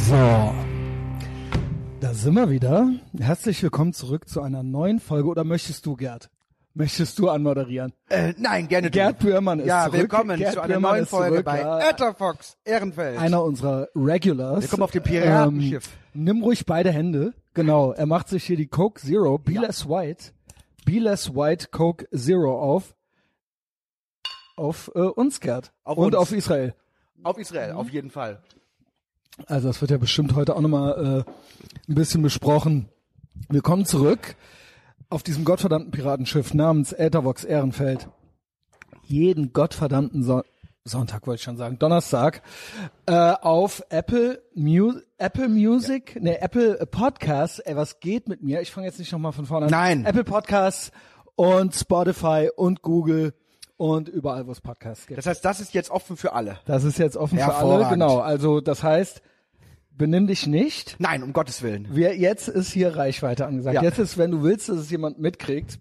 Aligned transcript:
So. 0.00 0.52
Da 2.00 2.12
sind 2.14 2.34
wir 2.34 2.50
wieder. 2.50 2.90
Herzlich 3.18 3.62
willkommen 3.62 3.92
zurück 3.92 4.28
zu 4.28 4.42
einer 4.42 4.62
neuen 4.62 4.98
Folge. 5.00 5.28
Oder 5.28 5.44
möchtest 5.44 5.86
du, 5.86 5.94
Gerd? 5.96 6.30
Möchtest 6.74 7.18
du 7.18 7.28
anmoderieren? 7.28 7.92
Äh, 8.08 8.34
nein, 8.38 8.66
gerne 8.68 8.90
du. 8.90 8.98
Gerd 8.98 9.18
Bührmann 9.18 9.60
ist 9.60 9.66
Ja, 9.66 9.84
zurück. 9.84 10.00
willkommen 10.00 10.38
Gerd 10.38 10.54
zu 10.54 10.60
einer 10.60 10.68
Bührmann 10.74 10.90
neuen 10.92 11.02
ist 11.04 11.10
Folge 11.10 11.30
zurück, 11.34 11.44
bei 11.44 11.60
ja. 11.60 11.90
Etterfox 11.90 12.56
Ehrenfeld. 12.64 13.18
Einer 13.18 13.42
unserer 13.44 13.88
Regulars. 13.94 14.62
Wir 14.62 14.68
kommen 14.68 14.82
auf 14.82 14.90
dem 14.90 15.02
Piratenschiff. 15.02 15.88
Ähm, 16.14 16.24
nimm 16.24 16.42
ruhig 16.42 16.64
beide 16.66 16.90
Hände. 16.90 17.34
Genau. 17.54 17.92
Er 17.92 18.06
macht 18.06 18.28
sich 18.28 18.44
hier 18.44 18.56
die 18.56 18.66
Coke 18.68 19.00
Zero, 19.00 19.38
Be 19.38 19.52
Less 19.52 19.86
White, 19.88 20.32
Be 20.84 20.98
Less 20.98 21.34
White 21.34 21.68
Coke 21.70 22.08
Zero 22.16 22.58
auf. 22.60 22.94
Auf 24.56 24.90
äh, 24.94 24.98
uns, 25.00 25.40
Gerd. 25.40 25.72
Auf 25.84 25.98
Und 25.98 26.14
uns. 26.14 26.16
auf 26.16 26.32
Israel. 26.32 26.74
auf 27.22 27.38
Israel, 27.38 27.72
auf 27.72 27.88
jeden 27.90 28.10
Fall. 28.10 28.42
Also 29.46 29.68
das 29.68 29.80
wird 29.80 29.90
ja 29.90 29.98
bestimmt 29.98 30.34
heute 30.34 30.56
auch 30.56 30.60
nochmal 30.60 31.24
äh, 31.26 31.90
ein 31.90 31.94
bisschen 31.94 32.22
besprochen. 32.22 32.88
Wir 33.48 33.62
kommen 33.62 33.86
zurück 33.86 34.36
auf 35.10 35.22
diesem 35.22 35.44
gottverdammten 35.44 35.90
Piratenschiff 35.90 36.54
namens 36.54 36.92
Äthervox 36.92 37.44
Ehrenfeld. 37.44 38.08
Jeden 39.04 39.52
gottverdammten 39.52 40.22
so 40.22 40.42
Sonntag 40.84 41.26
wollte 41.26 41.36
ich 41.36 41.42
schon 41.44 41.56
sagen, 41.56 41.78
Donnerstag, 41.78 42.42
äh, 43.06 43.12
auf 43.12 43.84
Apple, 43.88 44.42
Mu 44.54 44.94
Apple 45.16 45.48
Music, 45.48 46.20
ne, 46.20 46.40
Apple 46.40 46.86
Podcasts, 46.86 47.60
ey, 47.60 47.76
was 47.76 48.00
geht 48.00 48.28
mit 48.28 48.42
mir? 48.42 48.60
Ich 48.62 48.72
fange 48.72 48.88
jetzt 48.88 48.98
nicht 48.98 49.12
nochmal 49.12 49.30
von 49.30 49.46
vorne 49.46 49.66
an. 49.66 49.70
Nein. 49.70 50.04
Apple 50.04 50.24
Podcasts 50.24 50.90
und 51.36 51.74
Spotify 51.74 52.50
und 52.56 52.82
Google 52.82 53.32
und 53.76 54.08
überall, 54.08 54.46
wo 54.48 54.52
es 54.52 54.60
Podcasts 54.60 55.06
gibt. 55.06 55.18
Das 55.18 55.26
heißt, 55.26 55.44
das 55.44 55.60
ist 55.60 55.72
jetzt 55.72 55.90
offen 55.90 56.16
für 56.16 56.32
alle. 56.32 56.58
Das 56.64 56.82
ist 56.82 56.98
jetzt 56.98 57.16
offen 57.16 57.38
für 57.38 57.54
alle, 57.54 57.88
genau. 57.88 58.18
Also 58.18 58.60
das 58.60 58.82
heißt, 58.82 59.22
benimm 59.96 60.26
dich 60.26 60.46
nicht. 60.46 60.96
Nein, 60.98 61.22
um 61.22 61.32
Gottes 61.32 61.62
Willen. 61.62 61.88
Wir, 61.90 62.16
jetzt 62.16 62.48
ist 62.48 62.72
hier 62.72 62.96
Reichweite 62.96 63.46
angesagt. 63.46 63.76
Ja. 63.76 63.82
Jetzt 63.82 63.98
ist, 63.98 64.18
wenn 64.18 64.30
du 64.30 64.42
willst, 64.42 64.68
dass 64.68 64.78
es 64.78 64.90
jemand 64.90 65.18
mitkriegt, 65.18 65.78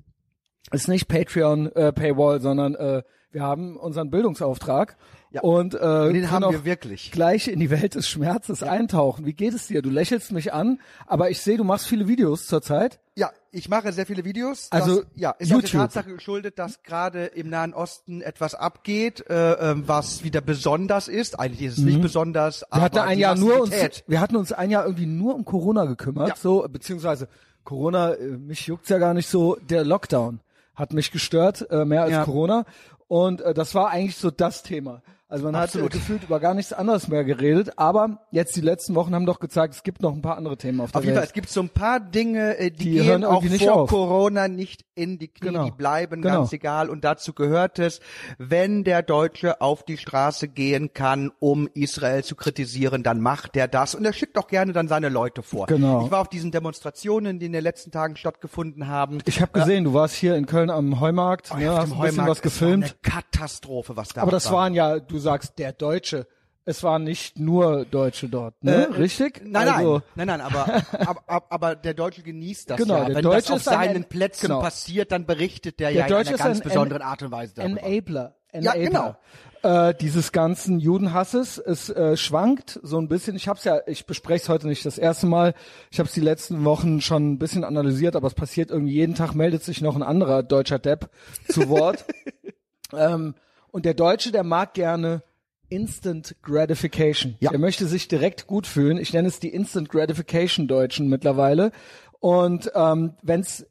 ist 0.72 0.88
nicht 0.88 1.08
Patreon 1.08 1.72
äh, 1.74 1.92
Paywall, 1.92 2.42
sondern 2.42 2.76
äh, 2.76 3.04
wir 3.32 3.44
haben 3.44 3.78
unseren 3.78 4.10
Bildungsauftrag 4.10 4.98
Ja. 5.34 5.42
und 5.42 5.74
äh, 5.76 5.78
Und 5.78 6.14
den 6.14 6.30
haben 6.30 6.44
auch 6.44 6.52
wir 6.52 6.66
wirklich. 6.66 7.12
gleich 7.12 7.48
in 7.48 7.60
die 7.62 7.70
Welt 7.70 7.96
des 7.96 8.10
Schmerzes 8.10 8.64
eintauchen. 8.64 9.26
Wie 9.26 9.34
geht 9.34 9.54
es 9.54 9.68
dir? 9.68 9.82
Du 9.82 9.90
lächelst 9.90 10.32
mich 10.34 10.52
an, 10.54 10.80
aber 11.08 11.30
ich 11.30 11.40
sehe, 11.42 11.56
du 11.58 11.64
machst 11.64 11.88
viele 11.88 12.08
Videos 12.10 12.48
zurzeit. 12.48 13.00
Ja, 13.16 13.30
ich 13.52 13.70
mache 13.70 13.94
sehr 13.94 14.06
viele 14.06 14.26
Videos. 14.26 14.68
Also, 14.72 14.98
das, 15.04 15.06
ja, 15.16 15.32
ist 15.32 15.50
auch 15.52 15.56
YouTube. 15.56 15.72
der 15.72 15.80
Tatsache 15.82 16.14
geschuldet, 16.14 16.60
dass 16.60 16.84
gerade 16.84 17.26
im 17.28 17.50
Nahen 17.50 17.74
Osten 17.74 18.22
etwas 18.22 18.56
abgeht, 18.56 19.26
äh, 19.30 19.54
ähm, 19.72 19.84
was 19.86 20.24
wieder 20.26 20.42
besonders 20.42 21.08
ist. 21.08 21.40
Eigentlich 21.40 21.62
ist 21.70 21.78
es 21.78 21.84
nicht 21.84 22.02
besonders, 22.02 22.62
Mhm. 22.70 22.76
Wir 22.76 22.82
hatten 22.82 22.98
ein 23.00 23.20
Jahr 23.20 23.36
nur 23.36 23.62
uns, 23.62 23.72
wir 24.08 24.20
hatten 24.20 24.36
uns 24.36 24.52
ein 24.52 24.70
Jahr 24.70 24.84
irgendwie 24.86 25.06
nur 25.06 25.36
um 25.36 25.46
Corona 25.46 25.86
gekümmert, 25.86 26.30
Ja. 26.30 26.36
so 26.36 26.68
beziehungsweise 26.70 27.28
Corona, 27.64 28.14
äh, 28.16 28.26
mich 28.38 28.68
juckt's 28.68 28.90
ja 28.90 28.98
gar 28.98 29.14
nicht 29.14 29.30
so. 29.30 29.58
Der 29.70 29.86
Lockdown 29.86 30.40
hat 30.76 30.92
mich 30.94 31.12
gestört 31.12 31.68
äh, 31.70 31.86
mehr 31.86 32.04
als 32.04 32.12
Ja. 32.12 32.26
Corona 32.26 32.66
und 33.08 33.40
äh, 33.42 33.54
das 33.54 33.76
war 33.76 33.90
eigentlich 33.92 34.18
so 34.18 34.32
das 34.32 34.64
Thema. 34.64 35.02
Also 35.32 35.46
man 35.46 35.56
Absolut. 35.56 35.90
hat 35.92 35.96
äh, 35.96 35.98
gefühlt 36.00 36.24
über 36.24 36.40
gar 36.42 36.54
nichts 36.54 36.74
anderes 36.74 37.08
mehr 37.08 37.24
geredet, 37.24 37.72
aber 37.78 38.20
jetzt 38.32 38.56
die 38.56 38.62
letzten 38.62 38.96
Wochen 38.96 39.16
haben 39.16 39.26
doch 39.26 39.40
gezeigt, 39.40 39.74
es 39.74 39.84
gibt 39.84 40.02
noch 40.02 40.12
ein 40.14 40.22
paar 40.22 40.36
andere 40.38 40.58
Themen 40.58 40.82
auf 40.82 40.92
der 40.92 41.00
Auf 41.00 41.06
jeden 41.06 41.16
Fall, 41.16 41.22
Welt. 41.22 41.30
es 41.30 41.34
gibt 41.34 41.50
so 41.50 41.62
ein 41.62 41.70
paar 41.70 42.02
Dinge, 42.02 42.58
äh, 42.58 42.70
die, 42.70 42.92
Die 42.92 43.00
gehen 43.00 43.24
auch 43.24 43.42
nicht 43.42 43.64
vor 43.64 43.74
auf. 43.84 43.90
Corona 43.90 44.50
nicht 44.50 44.84
in 44.94 45.20
die 45.20 45.30
Knie, 45.30 45.48
Genau. 45.48 45.64
die 45.64 45.72
bleiben 45.72 46.22
Genau. 46.22 46.40
ganz 46.40 46.52
egal. 46.54 46.90
Und 46.90 47.06
dazu 47.06 47.32
gehört 47.34 47.80
es, 47.80 48.02
wenn 48.40 48.84
der 48.84 49.04
Deutsche 49.04 49.62
auf 49.62 49.84
die 49.84 49.96
Straße 49.98 50.50
gehen 50.50 50.94
kann, 50.94 51.32
um 51.40 51.68
Israel 51.74 52.24
zu 52.26 52.36
kritisieren, 52.36 53.02
dann 53.02 53.22
macht 53.22 53.56
er 53.56 53.70
das. 53.70 53.96
Und 53.96 54.04
er 54.04 54.12
schickt 54.12 54.38
auch 54.38 54.48
gerne 54.48 54.74
dann 54.74 54.90
seine 54.90 55.08
Leute 55.08 55.44
vor. 55.44 55.68
Genau. 55.68 56.04
Ich 56.06 56.12
war 56.12 56.20
auf 56.20 56.28
diesen 56.30 56.52
Demonstrationen, 56.52 57.40
die 57.40 57.46
in 57.46 57.54
den 57.54 57.64
letzten 57.64 57.92
Tagen 57.92 58.18
stattgefunden 58.18 58.88
haben. 58.90 59.20
Ich 59.26 59.42
habe 59.42 59.54
gesehen, 59.54 59.86
du 59.86 59.94
warst 59.94 60.16
hier 60.16 60.36
in 60.36 60.46
Köln 60.46 60.70
am 60.70 61.00
Heumarkt, 61.00 61.58
ne, 61.58 61.72
Auf 61.72 61.78
hast 61.80 61.86
dem 61.88 61.94
ein 61.94 62.02
bisschen 62.02 62.12
Heumarkt, 62.12 62.30
was 62.30 62.38
es 62.38 62.42
gefilmt. 62.42 62.96
Katastrophe, 63.02 63.96
was 63.96 64.10
da 64.10 64.22
Aber 64.24 64.32
das 64.32 64.48
war. 64.48 64.58
waren 64.58 64.74
ja, 64.74 65.00
du 65.00 65.21
sagst, 65.22 65.58
der 65.60 65.72
Deutsche. 65.74 66.28
Es 66.64 66.84
waren 66.84 67.04
nicht 67.04 67.40
nur 67.40 67.86
Deutsche 67.86 68.30
dort, 68.30 68.64
ne? 68.64 68.88
Äh, 68.88 68.94
Richtig? 68.94 69.42
Nein, 69.44 69.68
also, 69.68 70.04
nein, 70.14 70.28
nein, 70.28 70.40
nein, 70.40 70.42
aber, 70.42 70.84
aber, 71.28 71.44
aber, 71.50 71.76
der 71.76 71.96
Deutsche 71.96 72.22
genießt 72.22 72.70
das 72.70 72.78
Genau, 72.78 72.98
ja. 72.98 73.06
der 73.06 73.16
Wenn 73.16 73.24
Deutsche 73.24 73.54
das 73.54 73.68
auf 73.68 73.74
ein 73.74 73.80
seinen 73.88 73.96
En- 73.96 74.04
Plätzen 74.10 74.48
genau. 74.48 74.62
passiert, 74.62 75.12
dann 75.12 75.26
berichtet 75.26 75.80
der, 75.80 75.90
Der 75.90 76.02
ja 76.02 76.06
in 76.06 76.12
Deutsche 76.12 76.30
einer 76.30 76.38
ist 76.38 76.44
ganz 76.44 76.60
ein 76.60 76.64
besonderen 76.64 77.02
En- 77.02 77.08
Art 77.08 77.24
und 77.24 77.32
Weise 77.32 77.56
darüber. 77.56 77.82
Enabler. 77.82 78.36
Ja, 78.54 78.74
Enabler. 78.74 79.18
Äh, 79.64 79.96
dieses 79.96 80.32
ganzen 80.32 80.80
Judenhasses, 80.80 81.58
es 81.58 81.90
äh, 81.90 82.16
schwankt 82.18 82.80
so 82.84 83.00
ein 83.00 83.08
bisschen. 83.08 83.36
Ich 83.36 83.48
hab's 83.48 83.64
ja, 83.64 83.80
ich 83.88 84.06
bespreche 84.06 84.44
es 84.44 84.50
heute 84.50 84.68
nicht 84.68 84.86
das 84.86 84.98
erste 85.00 85.26
Mal. 85.28 85.54
Ich 85.90 85.98
habe 86.00 86.08
es 86.08 86.14
die 86.14 86.22
letzten 86.22 86.64
Wochen 86.64 87.00
schon 87.02 87.32
ein 87.34 87.40
bisschen 87.40 87.64
analysiert, 87.64 88.16
aber 88.16 88.28
es 88.28 88.34
passiert 88.36 88.70
irgendwie 88.72 88.94
jeden 88.94 89.16
Tag 89.16 89.34
meldet 89.34 89.64
sich 89.64 89.82
noch 89.82 89.96
ein 89.96 90.04
anderer 90.04 90.44
deutscher 90.44 90.80
Depp 90.80 91.10
zu 91.48 91.70
Wort. 91.70 92.06
ähm, 92.94 93.36
und 93.72 93.86
der 93.86 93.94
Deutsche, 93.94 94.32
der 94.32 94.44
mag 94.44 94.74
gerne 94.74 95.24
Instant 95.70 96.36
Gratification. 96.42 97.36
Ja. 97.40 97.50
Der 97.52 97.60
möchte 97.60 97.86
sich 97.88 98.08
direkt 98.08 98.46
gut 98.46 98.68
fühlen. 98.68 98.98
Ich 98.98 99.14
nenne 99.14 99.30
es 99.30 99.40
die 99.40 99.50
Instant 99.50 99.88
Gratification 99.90 100.68
Deutschen 100.68 101.08
mittlerweile. 101.08 101.72
Und 102.20 102.72
ähm, 102.76 103.14
wenn's 103.22 103.66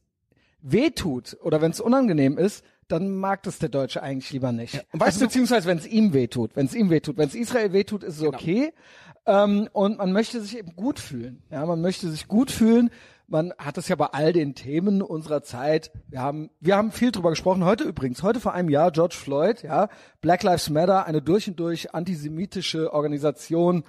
weh 0.62 0.90
tut 0.90 1.36
oder 1.42 1.60
wenn 1.60 1.70
es 1.70 1.80
unangenehm 1.80 2.38
ist, 2.38 2.64
dann 2.88 3.14
mag 3.16 3.42
das 3.44 3.58
der 3.58 3.68
Deutsche 3.68 4.02
eigentlich 4.02 4.32
lieber 4.32 4.50
nicht. 4.50 4.74
Und 4.92 5.00
weißt 5.00 5.02
also, 5.02 5.20
du- 5.20 5.26
beziehungsweise 5.26 5.68
wenn 5.68 5.78
es 5.78 5.86
ihm 5.86 6.12
weh 6.12 6.26
tut, 6.26 6.56
wenn 6.56 6.66
es 6.66 6.74
ihm 6.74 6.90
weh 6.90 7.00
tut, 7.00 7.18
wenn 7.18 7.28
es 7.28 7.34
Israel 7.34 7.72
weh 7.72 7.84
tut, 7.84 8.02
ist 8.02 8.16
es 8.16 8.22
okay. 8.24 8.72
Ähm, 9.26 9.68
und 9.72 9.98
man 9.98 10.12
möchte 10.12 10.40
sich 10.40 10.56
eben 10.58 10.74
gut 10.74 10.98
fühlen. 10.98 11.42
Ja, 11.50 11.64
man 11.66 11.80
möchte 11.82 12.10
sich 12.10 12.26
gut 12.26 12.50
fühlen. 12.50 12.90
Man 13.32 13.54
hat 13.58 13.78
es 13.78 13.86
ja 13.86 13.94
bei 13.94 14.06
all 14.06 14.32
den 14.32 14.56
Themen 14.56 15.02
unserer 15.02 15.44
Zeit. 15.44 15.92
Wir 16.08 16.20
haben, 16.20 16.50
wir 16.58 16.76
haben 16.76 16.90
viel 16.90 17.12
drüber 17.12 17.30
gesprochen. 17.30 17.64
Heute 17.64 17.84
übrigens, 17.84 18.24
heute 18.24 18.40
vor 18.40 18.54
einem 18.54 18.68
Jahr, 18.68 18.90
George 18.90 19.14
Floyd, 19.16 19.62
ja, 19.62 19.88
Black 20.20 20.42
Lives 20.42 20.68
Matter, 20.68 21.06
eine 21.06 21.22
durch 21.22 21.46
und 21.46 21.60
durch 21.60 21.94
antisemitische 21.94 22.92
Organisation, 22.92 23.84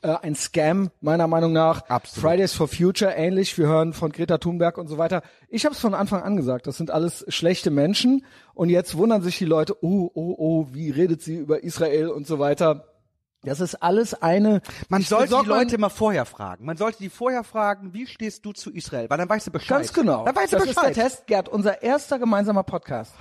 äh, 0.00 0.16
ein 0.22 0.34
Scam, 0.34 0.90
meiner 1.02 1.26
Meinung 1.26 1.52
nach. 1.52 1.82
Absolut. 1.90 2.30
Fridays 2.30 2.54
for 2.54 2.68
Future 2.68 3.12
ähnlich. 3.14 3.58
Wir 3.58 3.66
hören 3.66 3.92
von 3.92 4.12
Greta 4.12 4.38
Thunberg 4.38 4.78
und 4.78 4.88
so 4.88 4.96
weiter. 4.96 5.20
Ich 5.50 5.66
habe 5.66 5.74
es 5.74 5.80
von 5.80 5.92
Anfang 5.92 6.22
an 6.22 6.34
gesagt. 6.38 6.66
Das 6.66 6.78
sind 6.78 6.90
alles 6.90 7.22
schlechte 7.28 7.70
Menschen. 7.70 8.24
Und 8.54 8.70
jetzt 8.70 8.96
wundern 8.96 9.20
sich 9.20 9.36
die 9.36 9.44
Leute, 9.44 9.76
oh, 9.84 10.10
oh, 10.14 10.34
oh, 10.38 10.68
wie 10.72 10.88
redet 10.88 11.20
sie 11.20 11.36
über 11.36 11.62
Israel 11.62 12.08
und 12.08 12.26
so 12.26 12.38
weiter. 12.38 12.95
Das 13.42 13.60
ist 13.60 13.76
alles 13.76 14.14
eine. 14.22 14.60
Man 14.88 15.02
sollte 15.02 15.36
die 15.42 15.48
Leute 15.48 15.78
mal 15.78 15.88
vorher 15.88 16.24
fragen. 16.24 16.64
Man 16.64 16.76
sollte 16.76 16.98
die 16.98 17.08
vorher 17.10 17.44
fragen, 17.44 17.92
wie 17.94 18.06
stehst 18.06 18.44
du 18.44 18.52
zu 18.52 18.72
Israel? 18.72 19.08
Weil 19.08 19.18
dann 19.18 19.28
weißt 19.28 19.46
du 19.46 19.50
Bescheid. 19.52 19.78
Ganz 19.78 19.92
genau. 19.92 20.24
Dann 20.24 20.34
weißt 20.34 20.52
du 20.54 20.56
das 20.58 20.66
Bescheid. 20.66 20.90
ist 20.90 20.96
der 20.96 21.04
Test, 21.04 21.26
Gerd, 21.26 21.48
unser 21.48 21.80
erster 21.82 22.18
gemeinsamer 22.18 22.64
Podcast. 22.64 23.14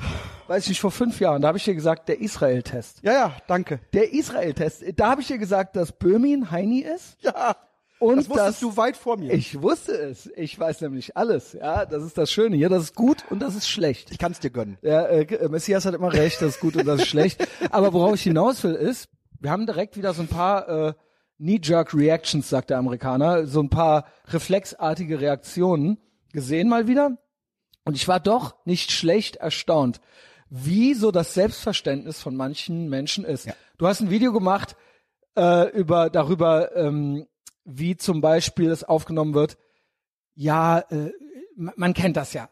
Weiß 0.48 0.64
ich 0.64 0.70
nicht, 0.70 0.82
vor 0.82 0.92
fünf 0.92 1.20
Jahren. 1.20 1.42
Da 1.42 1.50
habe 1.50 1.58
ich 1.60 1.64
dir 1.64 1.76
gesagt, 1.76 2.10
der 2.10 2.20
Israel-Test. 2.22 3.00
Ja, 3.04 3.14
ja, 3.14 3.36
danke. 3.48 3.80
Der 3.94 4.14
Israel-Test. 4.14 4.84
Da 4.96 5.10
habe 5.12 5.22
ich 5.22 5.28
dir 5.28 5.38
gesagt, 5.38 5.76
dass 5.76 5.92
Böhmin 5.92 6.50
Heini 6.50 6.80
ist. 6.80 7.18
Ja. 7.22 7.56
Und 8.00 8.18
das 8.18 8.30
wusstest 8.30 8.48
dass- 8.48 8.60
du 8.60 8.78
weit 8.78 8.98
vor 8.98 9.18
mir. 9.18 9.32
Ich 9.34 9.62
wusste 9.62 9.94
es. 9.94 10.30
Ich 10.36 10.60
weiß 10.60 10.82
nämlich 10.82 11.16
alles. 11.16 11.54
Ja, 11.54 11.86
das 11.86 12.04
ist 12.04 12.18
das 12.18 12.32
Schöne 12.32 12.56
hier. 12.56 12.70
Das 12.70 12.84
ist 12.84 12.96
gut 12.96 13.24
und 13.30 13.40
das 13.40 13.56
ist 13.56 13.70
schlecht. 13.70 14.12
ich 14.12 14.18
kann's 14.18 14.40
dir 14.40 14.50
gönnen. 14.50 14.78
Der 14.82 15.10
äh, 15.10 15.48
Messias 15.50 15.86
hat 15.86 15.94
immer 15.94 16.12
recht, 16.12 16.42
das 16.42 16.56
ist 16.56 16.60
gut 16.60 16.76
und 16.76 16.86
das 16.86 17.02
ist 17.02 17.08
schlecht. 17.08 17.48
Aber 17.72 17.94
worauf 17.94 18.16
ich 18.16 18.24
hinaus 18.24 18.64
will 18.64 18.74
ist, 18.74 19.08
wir 19.46 19.52
haben 19.52 19.68
direkt 19.68 19.96
wieder 19.96 20.12
so 20.16 20.24
ein 20.24 20.28
paar 20.28 20.68
äh, 20.68 20.94
Knee-Jerk-Reactions, 21.38 22.50
sagt 22.50 22.72
der 22.72 22.80
Amerikaner, 22.80 23.46
so 23.46 23.62
ein 23.62 23.70
paar 23.70 24.08
reflexartige 24.30 25.22
Reaktionen 25.22 26.00
gesehen 26.34 26.68
mal 26.68 26.88
wieder. 26.88 27.20
Und 27.84 27.96
ich 27.96 28.08
war 28.08 28.20
doch 28.20 28.56
nicht 28.66 28.92
schlecht 28.92 29.36
erstaunt, 29.36 30.02
wie 30.50 30.96
so 30.96 31.12
das 31.12 31.36
Selbstverständnis 31.36 32.20
von 32.20 32.36
manchen 32.36 32.90
Menschen 32.90 33.24
ist. 33.24 33.48
Du 33.78 33.86
hast 33.86 34.02
ein 34.02 34.10
Video 34.10 34.34
gemacht 34.34 34.76
äh, 35.38 35.70
über 35.78 36.10
darüber, 36.10 36.76
ähm, 36.76 37.28
wie 37.66 37.98
zum 37.98 38.22
Beispiel 38.22 38.72
es 38.72 38.84
aufgenommen 38.84 39.36
wird. 39.36 39.60
Ja, 40.34 40.80
äh, 40.80 41.12
man 41.56 41.94
kennt 41.94 42.18
das 42.18 42.34
ja. 42.34 42.50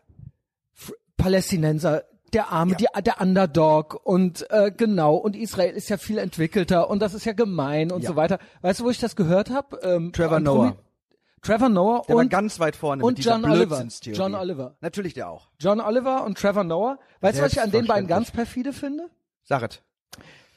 Palästinenser, 1.17 2.03
der 2.33 2.51
Arme, 2.51 2.75
die, 2.75 2.87
der 3.03 3.21
Underdog 3.21 3.99
und 4.03 4.49
äh, 4.51 4.71
genau 4.75 5.15
und 5.15 5.35
Israel 5.35 5.73
ist 5.75 5.89
ja 5.89 5.97
viel 5.97 6.17
entwickelter 6.17 6.89
und 6.89 6.99
das 7.01 7.13
ist 7.13 7.25
ja 7.25 7.33
gemein 7.33 7.91
und 7.91 8.01
Ja. 8.03 8.09
so 8.09 8.15
weiter. 8.15 8.39
Weißt 8.61 8.79
du, 8.79 8.85
wo 8.85 8.89
ich 8.89 8.99
das 8.99 9.15
gehört 9.15 9.49
habe? 9.49 9.79
Ähm, 9.83 10.11
Trevor 10.13 10.39
Noah. 10.39 10.75
Trevor 11.41 11.69
Noah 11.69 12.03
Der 12.07 12.15
war 12.15 12.21
und 12.21 12.29
ganz 12.29 12.59
weit 12.59 12.75
vorne 12.75 13.03
und 13.03 13.19
John 13.23 13.43
Oliver. 13.45 13.85
John 14.01 14.33
Oliver. 14.33 14.75
Natürlich 14.81 15.13
der 15.13 15.29
auch. 15.29 15.49
John 15.59 15.81
Oliver 15.81 16.23
und 16.23 16.37
Trevor 16.37 16.63
Noah. 16.63 16.97
Weißt 17.21 17.37
du, 17.39 17.43
was 17.43 17.51
ich 17.53 17.61
an 17.61 17.71
den 17.71 17.85
beiden 17.85 18.07
ganz 18.07 18.31
perfide 18.31 18.71
finde? 18.73 19.09
Sag 19.43 19.61
es. 19.63 19.81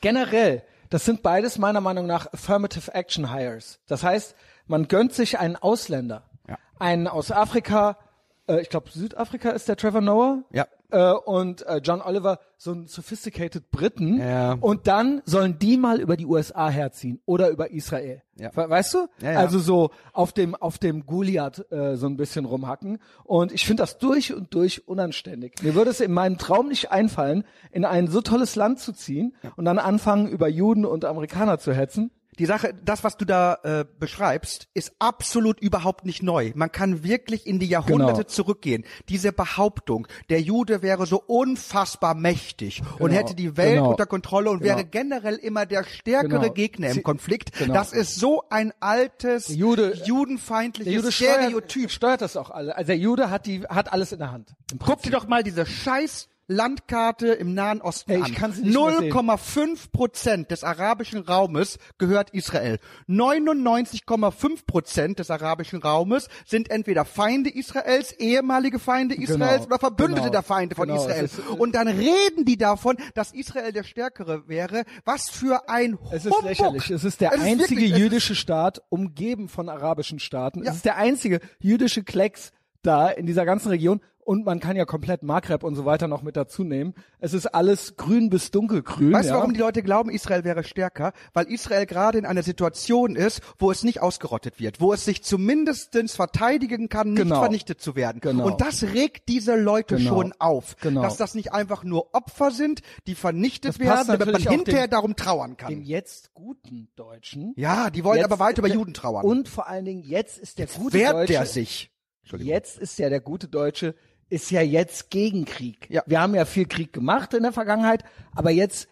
Generell, 0.00 0.62
das 0.90 1.04
sind 1.04 1.22
beides 1.22 1.58
meiner 1.58 1.80
Meinung 1.80 2.06
nach 2.06 2.32
Affirmative 2.32 2.94
Action 2.94 3.32
Hires. 3.34 3.80
Das 3.88 4.02
heißt, 4.04 4.36
man 4.66 4.86
gönnt 4.88 5.12
sich 5.12 5.38
einen 5.38 5.56
Ausländer, 5.56 6.22
Ja. 6.48 6.56
einen 6.78 7.08
aus 7.08 7.32
Afrika, 7.32 7.98
äh, 8.48 8.60
ich 8.60 8.68
glaube 8.68 8.90
Südafrika 8.90 9.50
ist 9.50 9.68
der 9.68 9.76
Trevor 9.76 10.00
Noah. 10.00 10.42
Ja. 10.52 10.66
Äh, 10.90 11.12
und 11.14 11.66
äh, 11.66 11.78
John 11.82 12.00
Oliver 12.00 12.38
so 12.56 12.70
ein 12.72 12.86
sophisticated 12.86 13.72
Briten. 13.72 14.20
Ja. 14.20 14.52
Und 14.60 14.86
dann 14.86 15.20
sollen 15.24 15.58
die 15.58 15.76
mal 15.76 16.00
über 16.00 16.16
die 16.16 16.26
USA 16.26 16.68
herziehen 16.68 17.20
oder 17.26 17.48
über 17.50 17.72
Israel. 17.72 18.22
Ja. 18.36 18.50
We- 18.54 18.70
Weißt 18.70 18.94
du? 18.94 19.06
Ja, 19.20 19.32
ja. 19.32 19.38
Also 19.40 19.58
so 19.58 19.90
auf 20.12 20.32
dem 20.32 20.54
auf 20.54 20.78
dem 20.78 21.04
Goliath 21.04 21.70
äh, 21.72 21.96
so 21.96 22.06
ein 22.06 22.16
bisschen 22.16 22.44
rumhacken. 22.44 22.98
Und 23.24 23.50
ich 23.50 23.66
finde 23.66 23.82
das 23.82 23.98
durch 23.98 24.32
und 24.32 24.54
durch 24.54 24.86
unanständig. 24.86 25.54
Mir 25.62 25.74
würde 25.74 25.90
es 25.90 26.00
in 26.00 26.12
meinem 26.12 26.38
Traum 26.38 26.68
nicht 26.68 26.92
einfallen, 26.92 27.42
in 27.72 27.84
ein 27.84 28.06
so 28.06 28.20
tolles 28.20 28.54
Land 28.54 28.78
zu 28.78 28.92
ziehen 28.92 29.34
und 29.56 29.64
dann 29.64 29.78
anfangen 29.78 30.28
über 30.28 30.46
Juden 30.48 30.84
und 30.84 31.04
Amerikaner 31.04 31.58
zu 31.58 31.72
hetzen. 31.74 32.12
Die 32.38 32.46
Sache, 32.46 32.74
das, 32.84 33.02
was 33.04 33.16
du 33.16 33.24
da 33.24 33.58
äh, 33.62 33.84
beschreibst, 33.98 34.68
ist 34.74 34.92
absolut 34.98 35.58
überhaupt 35.60 36.04
nicht 36.04 36.22
neu. 36.22 36.52
Man 36.54 36.70
kann 36.70 37.02
wirklich 37.02 37.46
in 37.46 37.58
die 37.58 37.66
Jahrhunderte 37.66 38.12
Genau. 38.22 38.28
zurückgehen. 38.28 38.84
Diese 39.08 39.32
Behauptung, 39.32 40.06
der 40.28 40.40
Jude 40.40 40.82
wäre 40.82 41.06
so 41.06 41.22
unfassbar 41.26 42.14
mächtig 42.14 42.82
und 42.98 43.10
Genau, 43.10 43.14
hätte 43.20 43.34
die 43.34 43.56
Welt 43.56 43.76
genau. 43.78 43.90
unter 43.90 44.06
Kontrolle 44.06 44.50
und 44.50 44.60
Genau. 44.60 44.76
wäre 44.76 44.84
generell 44.84 45.36
immer 45.36 45.66
der 45.66 45.84
stärkere 45.84 46.40
Genau. 46.40 46.52
Gegner 46.52 46.90
im 46.90 47.02
Konflikt. 47.02 47.52
genau. 47.58 47.72
Das 47.74 47.92
ist 47.92 48.16
so 48.16 48.42
ein 48.50 48.72
altes, 48.80 49.48
Jude- 49.48 49.94
judenfeindliches 50.04 50.92
Jude 50.94 51.12
Stereotyp. 51.12 51.90
steuert, 51.90 51.92
steuert 51.92 52.22
das 52.22 52.36
auch 52.36 52.50
alle. 52.50 52.76
Also 52.76 52.88
der 52.88 52.98
Jude 52.98 53.30
hat 53.30 53.46
die 53.46 53.62
hat 53.64 53.92
alles 53.92 54.12
in 54.12 54.18
der 54.18 54.30
Hand. 54.32 54.54
Guck 54.84 55.02
dir 55.02 55.10
doch 55.10 55.26
mal 55.26 55.42
diese 55.42 55.64
scheiß 55.66 56.28
Landkarte 56.48 57.28
im 57.28 57.54
Nahen 57.54 57.80
Osten 57.80 58.12
Ey, 58.12 58.18
ich 58.18 58.24
an. 58.26 58.34
kann 58.34 58.52
sie 58.52 58.62
nicht 58.62 58.74
mehr 58.78 58.98
sehen. 58.98 59.12
0,5 59.12 59.90
Prozent 59.92 60.50
des 60.50 60.62
arabischen 60.64 61.20
Raumes 61.20 61.78
gehört 61.98 62.30
Israel. 62.30 62.78
99,5 63.08 64.64
Prozent 64.66 65.18
des 65.18 65.30
arabischen 65.30 65.80
Raumes 65.82 66.28
sind 66.44 66.70
entweder 66.70 67.04
Feinde 67.04 67.50
Israels, 67.50 68.12
ehemalige 68.12 68.78
Feinde 68.78 69.14
Israels 69.14 69.62
Genau, 69.64 69.66
oder 69.66 69.78
Verbündete 69.78 70.20
genau, 70.22 70.32
der 70.32 70.42
Feinde 70.42 70.74
von 70.74 70.88
genau, 70.88 71.00
Israel. 71.00 71.24
ist, 71.24 71.38
äh, 71.38 71.42
Und 71.52 71.74
dann 71.74 71.88
reden 71.88 72.44
die 72.44 72.56
davon, 72.56 72.96
dass 73.14 73.32
Israel 73.32 73.72
der 73.72 73.82
Stärkere 73.84 74.48
wäre. 74.48 74.84
Was 75.04 75.28
für 75.30 75.68
ein 75.68 75.98
Es 76.12 76.24
ist 76.26 76.32
Humbug. 76.32 76.48
lächerlich. 76.48 76.90
Es 76.90 77.04
ist 77.04 77.20
der 77.20 77.32
Es 77.32 77.38
ist 77.38 77.44
einzige 77.44 77.70
wirklich- 77.80 77.90
ist- 77.92 77.98
jüdische 77.98 78.34
Staat, 78.34 78.82
umgeben 78.88 79.48
von 79.48 79.68
arabischen 79.68 80.18
Staaten. 80.18 80.62
Ja. 80.62 80.70
Es 80.70 80.76
ist 80.76 80.84
der 80.84 80.96
einzige 80.96 81.40
jüdische 81.58 82.04
Klecks 82.04 82.52
da 82.82 83.08
in 83.08 83.26
dieser 83.26 83.44
ganzen 83.44 83.68
Region. 83.70 84.00
Und 84.26 84.44
man 84.44 84.58
kann 84.58 84.74
ja 84.76 84.84
komplett 84.84 85.22
Maghreb 85.22 85.62
und 85.62 85.76
so 85.76 85.84
weiter 85.84 86.08
noch 86.08 86.22
mit 86.22 86.36
dazu 86.36 86.64
nehmen. 86.64 86.94
Es 87.20 87.32
ist 87.32 87.46
alles 87.46 87.94
grün 87.96 88.28
bis 88.28 88.50
dunkelgrün. 88.50 89.12
Weißt 89.12 89.28
ja? 89.28 89.34
du, 89.34 89.38
warum 89.38 89.54
die 89.54 89.60
Leute 89.60 89.84
glauben, 89.84 90.10
Israel 90.10 90.42
wäre 90.42 90.64
stärker? 90.64 91.12
Weil 91.32 91.46
Israel 91.46 91.86
gerade 91.86 92.18
in 92.18 92.26
einer 92.26 92.42
Situation 92.42 93.14
ist, 93.14 93.40
wo 93.60 93.70
es 93.70 93.84
nicht 93.84 94.02
ausgerottet 94.02 94.58
wird, 94.58 94.80
wo 94.80 94.92
es 94.92 95.04
sich 95.04 95.22
zumindestens 95.22 96.16
verteidigen 96.16 96.88
kann, 96.88 97.10
nicht 97.12 97.22
Genau. 97.22 97.38
vernichtet 97.38 97.80
zu 97.80 97.94
werden. 97.94 98.20
Genau. 98.20 98.46
Und 98.46 98.60
das 98.60 98.82
regt 98.82 99.28
diese 99.28 99.54
Leute 99.54 99.94
Genau. 99.94 100.08
schon 100.16 100.32
auf, 100.40 100.74
Genau. 100.82 101.02
dass 101.02 101.16
das 101.16 101.36
nicht 101.36 101.52
einfach 101.52 101.84
nur 101.84 102.12
Opfer 102.12 102.50
sind, 102.50 102.80
die 103.06 103.14
vernichtet 103.14 103.74
Das 103.74 103.78
werden, 103.78 104.08
damit 104.08 104.32
man 104.32 104.42
hinterher 104.42 104.88
dem- 104.88 104.90
darum 104.90 105.14
trauern 105.14 105.50
Dem 105.52 105.56
kann. 105.56 105.82
jetzt 105.82 106.34
guten 106.34 106.88
Deutschen. 106.96 107.52
Ja, 107.56 107.90
die 107.90 108.02
wollen 108.02 108.16
jetzt, 108.18 108.24
aber 108.24 108.40
weiter 108.40 108.58
über 108.58 108.68
Juden 108.74 108.92
trauern. 108.92 109.24
Und 109.24 109.48
vor 109.48 109.68
allen 109.68 109.84
Dingen, 109.84 110.02
jetzt 110.02 110.36
ist 110.36 110.58
der 110.58 110.66
gute 110.66 110.98
Wehrt 110.98 111.14
Deutsche. 111.14 111.32
der 111.32 111.46
sich? 111.46 111.92
Jetzt 112.38 112.78
ist 112.80 112.98
ja 112.98 113.08
der 113.08 113.20
gute 113.20 113.46
Deutsche, 113.46 113.94
ist 114.28 114.50
ja 114.50 114.60
jetzt 114.62 115.10
gegen 115.10 115.44
Krieg. 115.44 115.88
Ja. 115.90 116.02
Wir 116.06 116.20
haben 116.20 116.34
ja 116.34 116.44
viel 116.44 116.66
Krieg 116.66 116.92
gemacht 116.92 117.34
in 117.34 117.42
der 117.42 117.52
Vergangenheit, 117.52 118.04
aber 118.34 118.50
jetzt 118.50 118.88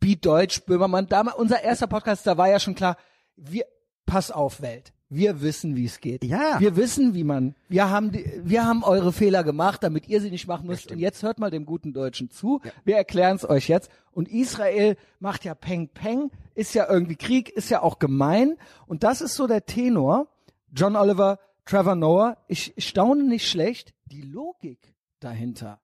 wie 0.00 0.16
Deutsch, 0.16 0.64
Böhmermann, 0.64 1.06
damals, 1.06 1.36
unser 1.36 1.62
erster 1.62 1.86
Podcast, 1.86 2.26
da 2.26 2.38
war 2.38 2.48
ja 2.48 2.58
schon 2.58 2.74
klar, 2.74 2.96
wir, 3.36 3.64
pass 4.06 4.30
auf 4.30 4.62
Welt. 4.62 4.92
Wir 5.08 5.40
wissen, 5.40 5.76
wie 5.76 5.84
es 5.84 6.00
geht. 6.00 6.24
Ja. 6.24 6.58
Wir 6.58 6.74
wissen, 6.74 7.14
wie 7.14 7.22
man, 7.22 7.54
wir 7.68 7.90
haben, 7.90 8.10
die, 8.10 8.28
wir 8.42 8.64
haben 8.64 8.82
eure 8.82 9.12
Fehler 9.12 9.44
gemacht, 9.44 9.84
damit 9.84 10.08
ihr 10.08 10.20
sie 10.20 10.30
nicht 10.30 10.48
machen 10.48 10.66
müsst. 10.66 10.90
Und 10.90 10.98
jetzt 10.98 11.22
hört 11.22 11.38
mal 11.38 11.50
dem 11.50 11.64
guten 11.64 11.92
Deutschen 11.92 12.30
zu. 12.30 12.60
Wir 12.84 12.96
erklären 12.96 13.36
es 13.36 13.48
euch 13.48 13.68
jetzt. 13.68 13.88
Und 14.10 14.28
Israel 14.28 14.96
macht 15.20 15.44
ja 15.44 15.54
Peng 15.54 15.88
Peng, 15.88 16.32
ist 16.54 16.74
ja 16.74 16.88
irgendwie 16.90 17.14
Krieg, 17.14 17.50
ist 17.50 17.70
ja 17.70 17.82
auch 17.82 18.00
gemein. 18.00 18.56
Und 18.86 19.04
das 19.04 19.20
ist 19.20 19.36
so 19.36 19.46
der 19.46 19.64
Tenor. 19.64 20.26
John 20.72 20.96
Oliver, 20.96 21.38
Trevor 21.66 21.94
Noah, 21.96 22.36
ich, 22.48 22.74
staune 22.78 23.24
nicht 23.24 23.48
schlecht, 23.48 23.92
die 24.06 24.22
Logik 24.22 24.94
dahinter. 25.20 25.80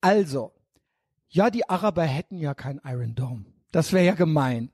Also, 0.00 0.52
ja, 1.28 1.50
die 1.50 1.68
Araber 1.68 2.02
hätten 2.04 2.38
ja 2.38 2.54
kein 2.54 2.80
Iron 2.84 3.14
Dome. 3.14 3.44
Das 3.72 3.92
wäre 3.92 4.04
ja 4.06 4.14
gemein. 4.14 4.70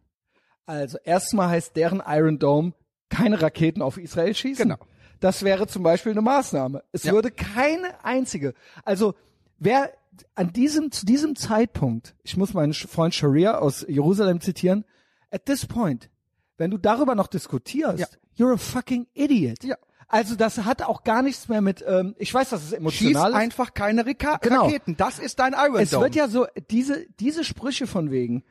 Also, 0.67 0.99
erstmal 1.05 1.49
heißt 1.49 1.77
deren 1.77 2.03
Iron 2.07 2.39
Dome 2.39 2.73
keine 3.09 3.43
Raketen 3.43 3.83
auf 3.83 3.99
Israel 3.99 4.35
schießen. 4.35 4.63
Genau. 4.69 4.79
Das 5.21 5.43
wäre 5.43 5.67
zum 5.67 5.83
Beispiel 5.83 6.13
eine 6.13 6.23
Maßnahme. 6.23 6.83
Es 6.93 7.05
Ja. 7.05 7.13
würde 7.13 7.31
keine 7.31 8.05
einzige. 8.05 8.55
Also, 8.85 9.15
wer 9.59 9.93
an 10.35 10.53
diesem, 10.53 10.91
zu 10.93 11.07
diesem 11.07 11.37
Zeitpunkt, 11.37 12.15
ich 12.23 12.37
muss 12.37 12.55
meinen 12.55 12.75
Freund 12.75 13.15
Sharia 13.15 13.59
aus 13.59 13.85
Jerusalem 13.89 14.41
zitieren, 14.41 14.85
at 15.31 15.47
this 15.47 15.67
point, 15.67 16.11
wenn 16.59 16.71
du 16.71 16.79
darüber 16.79 17.15
noch 17.15 17.27
diskutierst, 17.29 17.99
Ja. 17.99 18.07
you're 18.47 18.55
a 18.55 18.57
fucking 18.59 19.07
idiot. 19.15 19.65
Ja. 19.65 19.77
Also 20.13 20.37
das 20.37 20.59
hat 20.59 20.83
auch 20.83 21.05
gar 21.05 21.23
nichts 21.23 21.49
mehr 21.49 21.63
mit, 21.63 21.83
ähm, 21.89 22.15
ich 22.19 22.33
weiß, 22.33 22.51
dass 22.51 22.61
es 22.63 22.69
Schieß 22.69 22.79
emotional 22.79 23.31
ist. 23.31 23.37
einfach 23.37 23.73
keine 23.73 24.05
Rika 24.05 24.37
Genau. 24.43 24.67
Raketen. 24.67 24.97
Das 24.97 25.19
ist 25.19 25.39
dein 25.39 25.55
Iron 25.55 25.81
Es 25.81 25.91
Dome. 25.91 26.05
wird 26.05 26.15
ja 26.15 26.29
so, 26.29 26.47
diese, 26.71 27.07
diese 27.19 27.45
Sprüche 27.45 27.87
von 27.87 28.11
wegen, 28.11 28.45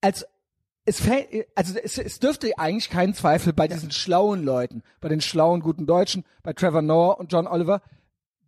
als, 0.00 0.26
es 0.84 1.00
fällt, 1.00 1.46
also 1.54 1.78
es, 1.78 1.96
es 1.96 2.18
dürfte 2.18 2.50
eigentlich 2.58 2.90
keinen 2.90 3.14
Zweifel 3.14 3.52
bei 3.52 3.68
diesen 3.68 3.92
schlauen 3.92 4.42
Leuten, 4.44 4.82
bei 5.00 5.08
den 5.08 5.20
schlauen 5.20 5.60
guten 5.60 5.86
Deutschen, 5.86 6.24
bei 6.42 6.52
Trevor 6.52 6.82
Noah 6.82 7.18
und 7.20 7.32
John 7.32 7.46
Oliver, 7.46 7.80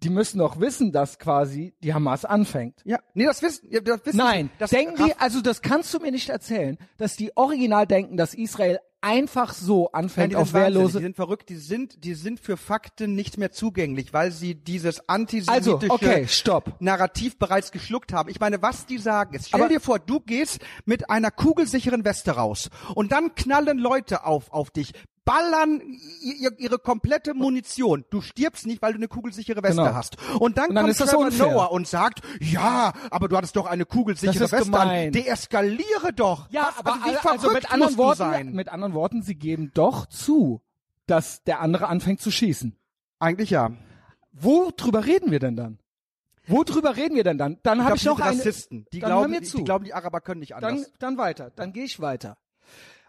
die 0.02 0.10
müssen 0.10 0.38
doch 0.40 0.58
wissen, 0.60 0.90
dass 0.92 1.18
quasi 1.20 1.74
die 1.82 1.94
Hamas 1.94 2.24
anfängt. 2.24 2.82
ja, 2.84 2.98
nee, 3.14 3.24
das 3.24 3.40
wissen, 3.40 3.70
das 3.70 4.04
wissen 4.04 4.16
Nein, 4.18 4.50
das 4.58 4.70
denken 4.70 4.96
die, 5.02 5.14
also 5.18 5.40
das 5.40 5.62
kannst 5.62 5.94
du 5.94 6.00
mir 6.00 6.10
nicht 6.10 6.28
erzählen, 6.28 6.76
dass 6.98 7.14
die 7.16 7.34
original 7.36 7.86
denken, 7.86 8.16
dass 8.16 8.34
Israel 8.34 8.80
einfach 9.06 9.52
so 9.54 9.88
Nein, 9.92 10.04
anfängt 10.04 10.32
die 10.32 10.36
auf 10.36 10.52
wehrlose. 10.52 10.98
Die 10.98 11.04
sind 11.04 11.16
verrückt, 11.16 11.48
die 11.48 11.56
sind, 11.56 12.04
die 12.04 12.14
sind 12.14 12.40
für 12.40 12.56
Fakten 12.56 13.14
nicht 13.14 13.38
mehr 13.38 13.52
zugänglich, 13.52 14.12
weil 14.12 14.32
sie 14.32 14.54
dieses 14.54 15.00
Also, 15.00 15.06
antisemitische 15.06 15.92
okay, 15.92 16.26
stopp. 16.28 16.74
Narrativ 16.80 17.38
bereits 17.38 17.70
geschluckt 17.70 18.12
haben. 18.12 18.28
Ich 18.28 18.40
meine, 18.40 18.60
was 18.62 18.86
die 18.86 18.98
sagen 18.98 19.34
ist, 19.34 19.48
stell 19.48 19.60
Aber- 19.60 19.68
dir 19.68 19.80
vor, 19.80 19.98
du 19.98 20.20
gehst 20.20 20.58
mit 20.84 21.08
einer 21.08 21.30
kugelsicheren 21.30 22.04
Weste 22.04 22.32
raus 22.32 22.68
und 22.94 23.12
dann 23.12 23.34
knallen 23.34 23.78
Leute 23.78 24.24
auf, 24.24 24.50
auf 24.52 24.70
dich, 24.70 24.92
ballern 25.26 25.82
ihr, 26.22 26.58
ihre 26.58 26.78
komplette 26.78 27.34
Munition. 27.34 28.06
Du 28.08 28.22
stirbst 28.22 28.64
nicht, 28.66 28.80
weil 28.80 28.92
du 28.92 28.98
eine 28.98 29.08
kugelsichere 29.08 29.62
Weste 29.62 29.82
Genau. 29.82 29.92
hast. 29.94 30.16
Und 30.40 30.56
dann, 30.56 30.68
Und 30.70 30.76
dann 30.76 30.86
kommt 30.96 31.36
Trevor. 31.36 31.52
Noah 31.52 31.72
und 31.72 31.86
sagt, 31.86 32.20
ja, 32.40 32.94
aber 33.10 33.28
du 33.28 33.36
hattest 33.36 33.56
doch 33.56 33.66
eine 33.66 33.84
kugelsichere 33.84 34.38
Das 34.38 34.42
ist 34.46 34.52
Weste 34.52 34.64
gemein. 34.70 35.08
an. 35.08 35.12
Deeskaliere 35.12 36.12
doch. 36.14 36.48
Ja, 36.50 36.68
Was, 36.68 36.78
aber 36.78 36.92
also, 37.04 37.06
wie 37.24 37.28
also, 37.28 37.52
mit 37.52 37.70
anderen 37.72 37.96
Worten, 37.98 38.18
sein? 38.18 38.52
mit 38.52 38.68
anderen 38.70 38.94
Worten, 38.94 39.22
sie 39.22 39.34
geben 39.34 39.72
doch 39.74 40.06
zu, 40.06 40.62
dass 41.06 41.42
der 41.42 41.60
andere 41.60 41.88
anfängt 41.88 42.20
zu 42.20 42.30
schießen. 42.30 42.76
Eigentlich 43.18 43.50
ja. 43.50 43.72
Worüber 44.32 45.04
reden 45.06 45.30
wir 45.30 45.40
denn 45.40 45.56
dann? 45.56 45.78
Worüber 46.46 46.96
reden 46.96 47.16
wir 47.16 47.24
denn 47.24 47.38
dann? 47.38 47.58
Dann 47.64 47.82
habe 47.84 47.96
ich 47.96 48.04
noch 48.04 48.20
eine. 48.20 48.38
Rassisten. 48.38 48.86
Die 48.92 49.00
dann 49.00 49.10
glauben, 49.10 49.32
die, 49.32 49.42
zu. 49.42 49.56
die 49.58 49.64
glauben, 49.64 49.84
die 49.84 49.94
Araber 49.94 50.20
können 50.20 50.40
nicht 50.40 50.52
dann, 50.52 50.62
anders. 50.64 50.92
dann 51.00 51.18
weiter. 51.18 51.50
Dann 51.56 51.72
gehe 51.72 51.84
ich 51.84 51.98
weiter. 52.00 52.36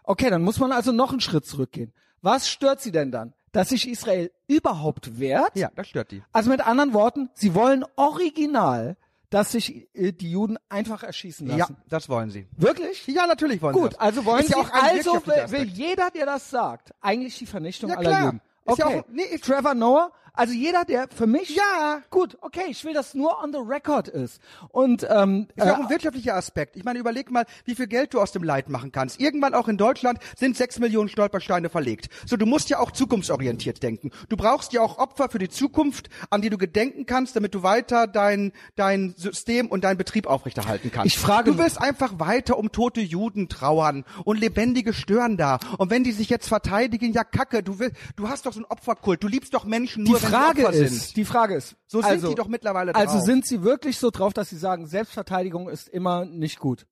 Okay, 0.02 0.30
dann 0.30 0.42
muss 0.42 0.58
man 0.58 0.72
also 0.72 0.90
noch 0.90 1.12
einen 1.12 1.20
Schritt 1.20 1.46
zurückgehen. 1.46 1.92
Was 2.22 2.48
stört 2.48 2.80
sie 2.80 2.92
denn 2.92 3.10
dann? 3.10 3.32
Dass 3.52 3.70
sich 3.70 3.88
Israel 3.88 4.30
überhaupt 4.46 5.18
wehrt? 5.18 5.56
ja, 5.56 5.70
das 5.74 5.88
stört 5.88 6.10
die. 6.10 6.22
Also 6.32 6.50
mit 6.50 6.60
anderen 6.66 6.92
Worten, 6.92 7.30
sie 7.34 7.54
wollen 7.54 7.84
original, 7.96 8.96
dass 9.30 9.52
sich 9.52 9.88
äh, 9.94 10.12
die 10.12 10.30
Juden 10.30 10.58
einfach 10.68 11.02
erschießen 11.02 11.46
lassen. 11.46 11.58
Ja, 11.78 11.82
das 11.88 12.08
wollen 12.08 12.30
sie. 12.30 12.46
Wirklich? 12.56 13.06
Ja, 13.06 13.26
natürlich 13.26 13.60
wollen 13.62 13.74
sie 13.74 13.80
Gut, 13.80 13.94
also 13.98 14.24
wollen 14.24 14.40
ist 14.40 14.48
sie, 14.48 14.54
auch 14.54 14.70
also 14.70 15.14
will, 15.26 15.50
will 15.50 15.64
jeder, 15.68 16.10
der 16.10 16.26
das 16.26 16.50
sagt, 16.50 16.92
eigentlich 17.00 17.38
die 17.38 17.46
Vernichtung 17.46 17.90
Ja, 17.90 17.96
aller 17.96 18.08
klar. 18.10 18.24
Juden. 18.24 18.40
Ist 18.66 18.78
ja 18.78 18.86
Okay, 18.86 18.98
auch- 19.00 19.04
nee, 19.10 19.38
Trevor 19.38 19.74
Noah, 19.74 20.12
also 20.34 20.52
jeder, 20.52 20.84
der 20.84 21.08
für 21.14 21.26
mich, 21.26 21.54
Ja. 21.56 22.02
gut, 22.10 22.38
okay, 22.40 22.64
ich 22.68 22.84
will, 22.84 22.92
dass 22.94 23.14
nur 23.14 23.42
on 23.42 23.52
the 23.52 23.58
record 23.58 24.08
ist. 24.08 24.40
Und 24.70 25.06
ähm, 25.10 25.48
Ist 25.56 25.64
ja 25.66 25.74
auch 25.74 25.78
äh, 25.78 25.82
ein 25.82 25.90
wirtschaftlicher 25.90 26.34
Aspekt. 26.36 26.76
Ich 26.76 26.84
meine, 26.84 26.98
überleg 26.98 27.30
mal, 27.30 27.44
wie 27.64 27.74
viel 27.74 27.86
Geld 27.86 28.14
du 28.14 28.20
aus 28.20 28.32
dem 28.32 28.42
Leid 28.42 28.68
machen 28.68 28.92
kannst. 28.92 29.20
Irgendwann 29.20 29.54
auch 29.54 29.68
in 29.68 29.76
Deutschland 29.76 30.18
sind 30.36 30.56
sechs 30.56 30.78
Millionen 30.78 31.08
Stolpersteine 31.08 31.68
verlegt. 31.70 32.08
So, 32.26 32.36
du 32.36 32.46
musst 32.46 32.68
ja 32.70 32.78
auch 32.78 32.90
zukunftsorientiert 32.90 33.82
denken. 33.82 34.10
Du 34.28 34.36
brauchst 34.36 34.72
ja 34.72 34.80
auch 34.80 34.98
Opfer 34.98 35.28
für 35.28 35.38
die 35.38 35.48
Zukunft, 35.48 36.08
an 36.30 36.42
die 36.42 36.50
du 36.50 36.58
gedenken 36.58 37.06
kannst, 37.06 37.36
damit 37.36 37.54
du 37.54 37.62
weiter 37.62 38.06
dein, 38.06 38.52
dein 38.76 39.14
System 39.16 39.68
und 39.68 39.84
deinen 39.84 39.96
Betrieb 39.98 40.26
aufrechterhalten 40.26 40.90
kannst. 40.92 41.06
Ich 41.14 41.18
frage- 41.18 41.52
Du 41.52 41.58
willst 41.58 41.80
einfach 41.80 42.18
weiter 42.18 42.58
um 42.58 42.70
tote 42.72 43.00
Juden 43.00 43.48
trauern 43.48 44.04
und 44.24 44.38
lebendige 44.38 44.92
stören 44.92 45.36
da. 45.36 45.58
Und 45.78 45.90
wenn 45.90 46.04
die 46.04 46.12
sich 46.12 46.28
jetzt 46.28 46.48
verteidigen, 46.48 47.12
ja 47.12 47.24
kacke, 47.24 47.62
du 47.62 47.78
willst, 47.78 47.96
du 48.16 48.28
hast 48.28 48.46
doch 48.46 48.52
so 48.52 48.58
einen 48.58 48.66
Opferkult. 48.66 49.22
Du 49.22 49.28
liebst 49.28 49.54
doch 49.54 49.64
Menschen 49.64 50.04
die 50.04 50.12
nur, 50.22 50.32
wenn 50.32 50.38
Frage 50.38 50.62
ist, 50.68 51.04
sind. 51.06 51.16
die 51.16 51.24
Frage 51.24 51.54
ist, 51.54 51.76
So 51.86 52.00
sind 52.00 52.10
also, 52.10 52.28
die 52.28 52.34
doch 52.34 52.48
mittlerweile 52.48 52.94
Also 52.94 53.16
drauf. 53.16 53.24
sind 53.24 53.46
sie 53.46 53.62
wirklich 53.62 53.98
so 53.98 54.10
drauf, 54.10 54.32
dass 54.32 54.50
sie 54.50 54.56
sagen, 54.58 54.86
Selbstverteidigung 54.86 55.68
ist 55.68 55.88
immer 55.88 56.24
nicht 56.24 56.58
gut? 56.58 56.86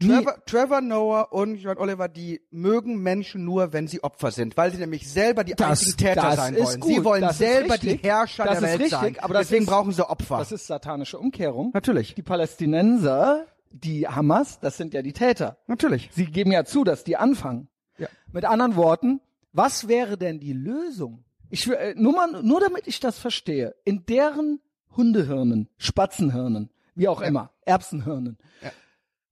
Trevor, 0.00 0.36
Trevor 0.46 0.80
Noah 0.80 1.32
und 1.32 1.56
John 1.56 1.76
Oliver, 1.76 2.06
die 2.06 2.40
mögen 2.52 3.02
Menschen 3.02 3.44
nur, 3.44 3.72
wenn 3.72 3.88
sie 3.88 4.04
Opfer 4.04 4.30
sind, 4.30 4.56
weil 4.56 4.70
sie 4.70 4.78
nämlich 4.78 5.10
selber 5.10 5.42
die 5.42 5.54
Das- 5.54 5.80
einzigen 5.80 5.96
Täter 5.96 6.22
das 6.22 6.36
sein 6.36 6.54
ist 6.54 6.64
wollen. 6.66 6.80
gut, 6.80 6.90
sie 6.94 7.04
wollen 7.04 7.30
selber 7.32 7.78
die 7.78 7.96
Herrscher 7.96 8.44
das 8.44 8.60
der 8.60 8.68
ist 8.68 8.72
Welt 8.80 8.92
richtig, 8.92 9.00
sein. 9.16 9.16
aber 9.18 9.34
Deswegen 9.38 9.64
ist- 9.64 9.68
brauchen 9.70 9.90
sie 9.92 10.08
Opfer. 10.08 10.38
Das 10.38 10.52
ist 10.52 10.68
satanische 10.68 11.18
Umkehrung. 11.18 11.72
Natürlich. 11.74 12.14
Die 12.14 12.22
Palästinenser, 12.22 13.46
die 13.72 14.06
Hamas, 14.06 14.60
das 14.60 14.76
sind 14.76 14.94
ja 14.94 15.02
die 15.02 15.12
Täter. 15.12 15.58
Natürlich. 15.66 16.10
Sie 16.12 16.26
geben 16.26 16.52
ja 16.52 16.64
zu, 16.64 16.84
dass 16.84 17.02
die 17.02 17.16
anfangen. 17.16 17.66
Ja. 17.98 18.06
Mit 18.32 18.44
anderen 18.44 18.76
Worten, 18.76 19.20
was 19.52 19.88
wäre 19.88 20.16
denn 20.16 20.38
die 20.38 20.52
Lösung? 20.52 21.24
Ich 21.50 21.66
will, 21.68 21.76
äh, 21.76 21.94
nur 21.96 22.12
mal, 22.12 22.42
nur 22.42 22.60
damit 22.60 22.86
ich 22.86 23.00
das 23.00 23.18
verstehe. 23.18 23.74
In 23.84 24.04
deren 24.06 24.60
Hundehirnen, 24.96 25.68
Spatzenhirnen, 25.78 26.70
wie 26.94 27.08
auch 27.08 27.20
immer, 27.20 27.52
Erbsenhirnen. 27.64 28.38
Ja. 28.62 28.72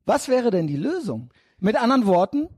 Was 0.05 0.29
wäre 0.29 0.51
denn 0.51 0.67
die 0.67 0.77
Lösung? 0.77 1.33
Mit 1.59 1.77
anderen 1.77 2.07
Worten, 2.07 2.49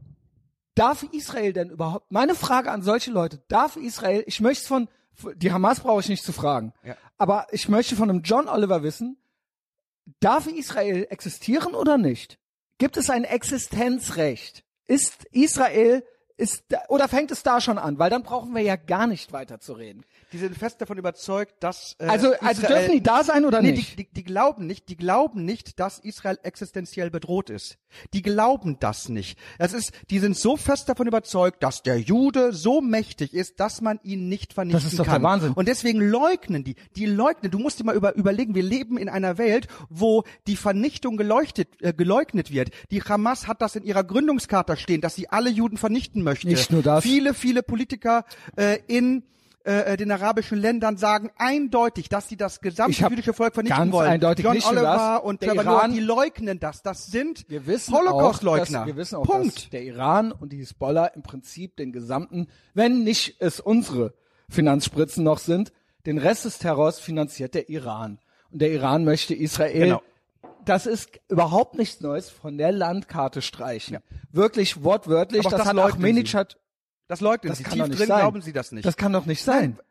darf 0.74 1.02
Israel 1.12 1.52
denn 1.52 1.70
überhaupt, 1.70 2.10
meine 2.12 2.34
Frage 2.34 2.70
an 2.70 2.82
solche 2.82 3.10
Leute, 3.10 3.42
darf 3.48 3.76
Israel, 3.76 4.22
ich 4.26 4.40
möchte 4.40 4.62
es 4.62 4.68
von, 4.68 4.88
die 5.36 5.50
Hamas 5.52 5.80
brauche 5.80 6.00
ich 6.00 6.08
nicht 6.08 6.24
zu 6.24 6.32
fragen, 6.32 6.72
Ja. 6.84 6.96
aber 7.16 7.46
ich 7.50 7.68
möchte 7.68 7.96
von 7.96 8.10
einem 8.10 8.22
John 8.22 8.48
Oliver 8.48 8.82
wissen, 8.82 9.16
darf 10.20 10.46
Israel 10.46 11.06
existieren 11.10 11.74
oder 11.74 11.98
nicht? 11.98 12.38
Gibt 12.78 12.96
es 12.96 13.10
ein 13.10 13.24
Existenzrecht? 13.24 14.64
Ist 14.86 15.24
Israel, 15.32 16.04
ist, 16.38 16.64
da- 16.68 16.82
oder 16.88 17.08
fängt 17.08 17.30
es 17.32 17.42
da 17.42 17.60
schon 17.60 17.78
an? 17.78 17.98
Weil 17.98 18.10
dann 18.10 18.22
brauchen 18.22 18.54
wir 18.54 18.62
ja 18.62 18.76
gar 18.76 19.06
nicht 19.06 19.32
weiter 19.32 19.58
zu 19.60 19.72
reden. 19.72 20.04
Die 20.32 20.38
sind 20.38 20.56
fest 20.56 20.80
davon 20.80 20.96
überzeugt, 20.96 21.56
dass 21.60 21.96
äh, 21.98 22.06
Also, 22.06 22.32
also 22.40 22.62
Israel, 22.62 22.78
dürfen 22.78 22.92
die 22.92 23.02
da 23.02 23.24
sein 23.24 23.44
oder 23.44 23.60
nee, 23.60 23.72
nicht? 23.72 23.98
Die, 23.98 24.04
die, 24.04 24.12
die 24.14 24.24
glauben 24.24 24.66
nicht, 24.66 24.88
die 24.88 24.96
glauben 24.96 25.44
nicht, 25.44 25.80
dass 25.80 25.98
Israel 25.98 26.38
existenziell 26.44 27.10
bedroht 27.10 27.50
ist. 27.50 27.78
Die 28.12 28.22
glauben 28.22 28.78
das 28.78 29.08
nicht. 29.08 29.38
Es 29.58 29.72
ist, 29.72 29.92
die 30.10 30.20
sind 30.20 30.36
so 30.36 30.56
fest 30.56 30.88
davon 30.88 31.08
überzeugt, 31.08 31.62
dass 31.62 31.82
der 31.82 31.98
Jude 31.98 32.52
so 32.52 32.80
mächtig 32.80 33.34
ist, 33.34 33.58
dass 33.58 33.80
man 33.80 33.98
ihn 34.04 34.28
nicht 34.28 34.52
vernichten 34.52 34.80
Das 34.82 34.92
ist 34.92 34.98
doch 34.98 35.06
der 35.06 35.14
kann. 35.14 35.22
Wahnsinn. 35.22 35.52
Und 35.54 35.66
deswegen 35.66 36.00
leugnen 36.00 36.62
die. 36.62 36.76
Die 36.94 37.06
leugnen. 37.06 37.50
Du 37.50 37.58
musst 37.58 37.80
dir 37.80 37.84
mal 37.84 37.96
über, 37.96 38.14
überlegen, 38.14 38.54
wir 38.54 38.62
leben 38.62 38.96
in 38.96 39.08
einer 39.08 39.38
Welt, 39.38 39.66
wo 39.88 40.22
die 40.46 40.56
Vernichtung 40.56 41.16
geleuchtet, 41.16 41.68
äh, 41.80 41.92
geleugnet 41.92 42.52
wird. 42.52 42.70
Die 42.92 43.02
Hamas 43.02 43.48
hat 43.48 43.60
das 43.60 43.74
in 43.74 43.82
ihrer 43.82 44.04
Gründungscharta 44.04 44.76
stehen, 44.76 45.00
dass 45.00 45.16
sie 45.16 45.28
alle 45.28 45.50
Juden 45.50 45.78
vernichten 45.78 46.27
möchte. 46.28 46.48
Nicht 46.48 46.70
nur 46.72 46.82
das. 46.82 47.02
Viele, 47.04 47.34
viele 47.34 47.62
Politiker 47.62 48.24
äh, 48.56 48.78
in 48.86 49.22
äh, 49.64 49.96
den 49.98 50.10
arabischen 50.10 50.58
Ländern 50.58 50.96
sagen 50.96 51.30
eindeutig, 51.36 52.08
dass 52.08 52.28
sie 52.28 52.36
das 52.36 52.60
gesamte 52.60 53.02
jüdische 53.10 53.34
Volk 53.34 53.52
vernichten 53.54 53.76
ganz 53.78 53.92
wollen. 53.92 54.08
eindeutig 54.08 54.44
John 54.44 54.54
nicht 54.54 54.66
Oliver 54.66 54.82
das. 54.82 55.22
und 55.24 55.42
Der 55.42 55.54
Trevor 55.54 55.64
Iran- 55.72 55.92
die 55.92 56.00
leugnen 56.00 56.58
das. 56.60 56.82
Das 56.82 57.06
sind 57.06 57.44
Holocaust-Leugner. 57.90 58.86
wir 58.86 58.96
wissen 58.96 59.16
auch, 59.16 59.24
Punkt. 59.24 59.56
dass 59.56 59.70
der 59.70 59.82
Iran 59.82 60.32
und 60.32 60.52
die 60.52 60.58
Hisbollah 60.58 61.06
im 61.08 61.22
Prinzip 61.22 61.76
den 61.76 61.92
gesamten, 61.92 62.46
wenn 62.74 63.04
nicht 63.04 63.36
es 63.40 63.60
unsere 63.60 64.14
Finanzspritzen 64.48 65.24
noch 65.24 65.38
sind, 65.38 65.72
den 66.06 66.18
Rest 66.18 66.44
des 66.46 66.58
Terrors 66.58 67.00
finanziert 67.00 67.54
der 67.54 67.68
Iran. 67.68 68.18
Und 68.50 68.62
der 68.62 68.70
Iran 68.72 69.04
möchte 69.04 69.34
Israel, 69.34 69.80
Genau. 69.80 70.02
Das 70.68 70.86
ist 70.86 71.18
überhaupt 71.28 71.76
nichts 71.76 72.00
Neues, 72.00 72.28
von 72.28 72.58
der 72.58 72.72
Landkarte 72.72 73.42
streichen. 73.42 73.98
Wirklich 74.30 74.82
wortwörtlich, 74.84 75.40
Aber 75.40 75.48
auch 75.48 75.50
das, 75.52 75.58
das 75.60 75.68
hat 75.68 75.76
leugnen 75.76 76.04
Ahmadinejad, 76.04 76.58
das 77.08 77.20
leugnen 77.20 77.48
das 77.50 77.58
sie. 77.58 77.64
kann 77.64 77.72
Tief 77.72 77.82
doch 77.82 77.88
nicht 77.88 78.00
drin 78.00 78.08
sein. 78.08 78.18
glauben 78.20 78.42
sie 78.42 78.52
das 78.52 78.72
nicht. 78.72 78.84
Das 78.86 78.96
kann 78.96 79.12
doch 79.12 79.26
nicht 79.26 79.42
sein. 79.42 79.76
Nein, 79.76 79.84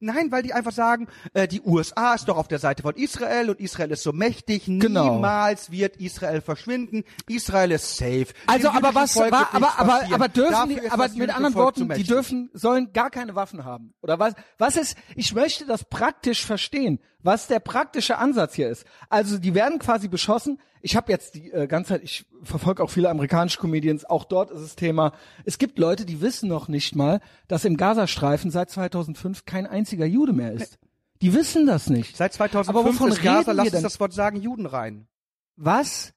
weil 0.00 0.42
die 0.42 0.52
einfach 0.52 0.72
sagen, 0.72 1.08
äh, 1.34 1.48
die 1.48 1.60
USA 1.62 2.14
ist 2.14 2.28
doch 2.28 2.36
auf 2.36 2.48
der 2.48 2.58
Seite 2.58 2.82
von 2.82 2.94
Israel 2.94 3.50
und 3.50 3.60
Israel 3.60 3.90
ist 3.90 4.02
so 4.02 4.12
mächtig. 4.12 4.64
Genau. 4.66 5.14
Niemals 5.14 5.70
wird 5.70 5.96
Israel 5.96 6.40
verschwinden. 6.40 7.04
Israel 7.28 7.72
ist 7.72 7.96
safe. 7.96 8.26
Also, 8.46 8.70
aber 8.70 8.94
was, 8.94 9.12
Volk 9.12 9.32
aber, 9.32 9.38
wird 9.38 9.54
aber, 9.54 9.78
aber, 9.78 9.92
passieren. 9.92 10.14
aber 10.14 10.28
dürfen 10.28 10.68
die, 10.68 10.90
aber 10.90 11.08
mit 11.08 11.30
anderen 11.30 11.52
Volk 11.54 11.66
Worten, 11.66 11.88
die 11.94 12.04
dürfen, 12.04 12.50
sollen 12.52 12.92
gar 12.92 13.10
keine 13.10 13.34
Waffen 13.34 13.64
haben. 13.64 13.94
Oder 14.02 14.18
was, 14.18 14.34
was 14.58 14.76
ist, 14.76 14.96
ich 15.14 15.34
möchte 15.34 15.66
das 15.66 15.84
praktisch 15.84 16.44
verstehen, 16.44 17.00
was 17.22 17.46
der 17.46 17.60
praktische 17.60 18.18
Ansatz 18.18 18.54
hier 18.54 18.68
ist. 18.68 18.84
Also, 19.08 19.38
die 19.38 19.54
werden 19.54 19.78
quasi 19.78 20.08
beschossen. 20.08 20.60
Ich 20.86 20.94
habe 20.94 21.10
jetzt 21.10 21.34
die 21.34 21.50
äh, 21.50 21.66
ganze 21.66 21.88
Zeit, 21.88 22.04
ich 22.04 22.26
verfolge 22.44 22.80
auch 22.80 22.90
viele 22.90 23.10
amerikanische 23.10 23.58
Comedians, 23.58 24.04
auch 24.04 24.22
dort 24.22 24.52
ist 24.52 24.60
es 24.60 24.76
Thema. 24.76 25.12
Es 25.44 25.58
gibt 25.58 25.80
Leute, 25.80 26.06
die 26.06 26.20
wissen 26.20 26.48
noch 26.48 26.68
nicht 26.68 26.94
mal, 26.94 27.20
dass 27.48 27.64
im 27.64 27.76
Gazastreifen 27.76 28.52
seit 28.52 28.70
2005 28.70 29.44
kein 29.46 29.66
einziger 29.66 30.06
Jude 30.06 30.32
mehr 30.32 30.52
ist. 30.52 30.78
Die 31.22 31.34
wissen 31.34 31.66
das 31.66 31.90
nicht. 31.90 32.16
Seit 32.16 32.34
2005 32.34 32.68
Aber 32.68 32.88
wovon 32.88 33.10
ist 33.10 33.20
Gaza, 33.20 33.50
lass 33.50 33.72
uns 33.72 33.82
das 33.82 33.98
Wort 33.98 34.12
sagen, 34.12 34.40
Juden 34.40 34.64
rein. 34.64 35.08
was 35.56 36.12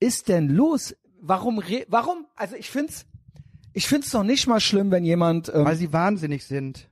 ist 0.00 0.30
denn 0.30 0.48
los? 0.48 0.96
Warum, 1.20 1.58
re 1.58 1.84
warum, 1.88 2.24
also 2.34 2.56
ich 2.56 2.70
find's, 2.70 3.04
ich 3.74 3.88
find's 3.88 4.10
noch 4.14 4.24
nicht 4.24 4.46
mal 4.46 4.60
schlimm, 4.60 4.90
wenn 4.90 5.04
jemand, 5.04 5.52
ähm, 5.54 5.66
Weil 5.66 5.76
sie 5.76 5.92
wahnsinnig 5.92 6.46
sind. 6.46 6.88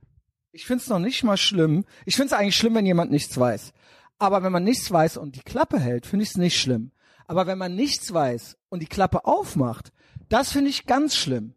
ich 0.51 0.67
find's 0.67 0.87
noch 0.87 0.99
nicht 0.99 1.23
mal 1.23 1.37
schlimm. 1.37 1.83
Ich 2.05 2.15
find's 2.15 2.33
eigentlich 2.33 2.55
schlimm, 2.55 2.75
wenn 2.75 2.85
jemand 2.85 3.09
nichts 3.09 3.35
weiß. 3.39 3.73
Aber 4.19 4.43
wenn 4.43 4.51
man 4.51 4.63
nichts 4.63 4.91
weiß 4.91 5.17
und 5.17 5.35
die 5.35 5.41
Klappe 5.41 5.79
hält, 5.79 6.05
finde 6.05 6.21
ich's 6.21 6.37
nicht 6.37 6.59
schlimm. 6.59 6.91
Aber 7.27 7.45
wenn 7.47 7.57
man 7.57 7.75
nichts 7.75 8.13
weiß 8.13 8.57
und 8.69 8.81
die 8.81 8.87
Klappe 8.87 9.25
aufmacht, 9.25 9.91
das 10.29 10.51
finde 10.51 10.69
ich 10.69 10.85
ganz 10.85 11.15
schlimm. 11.15 11.53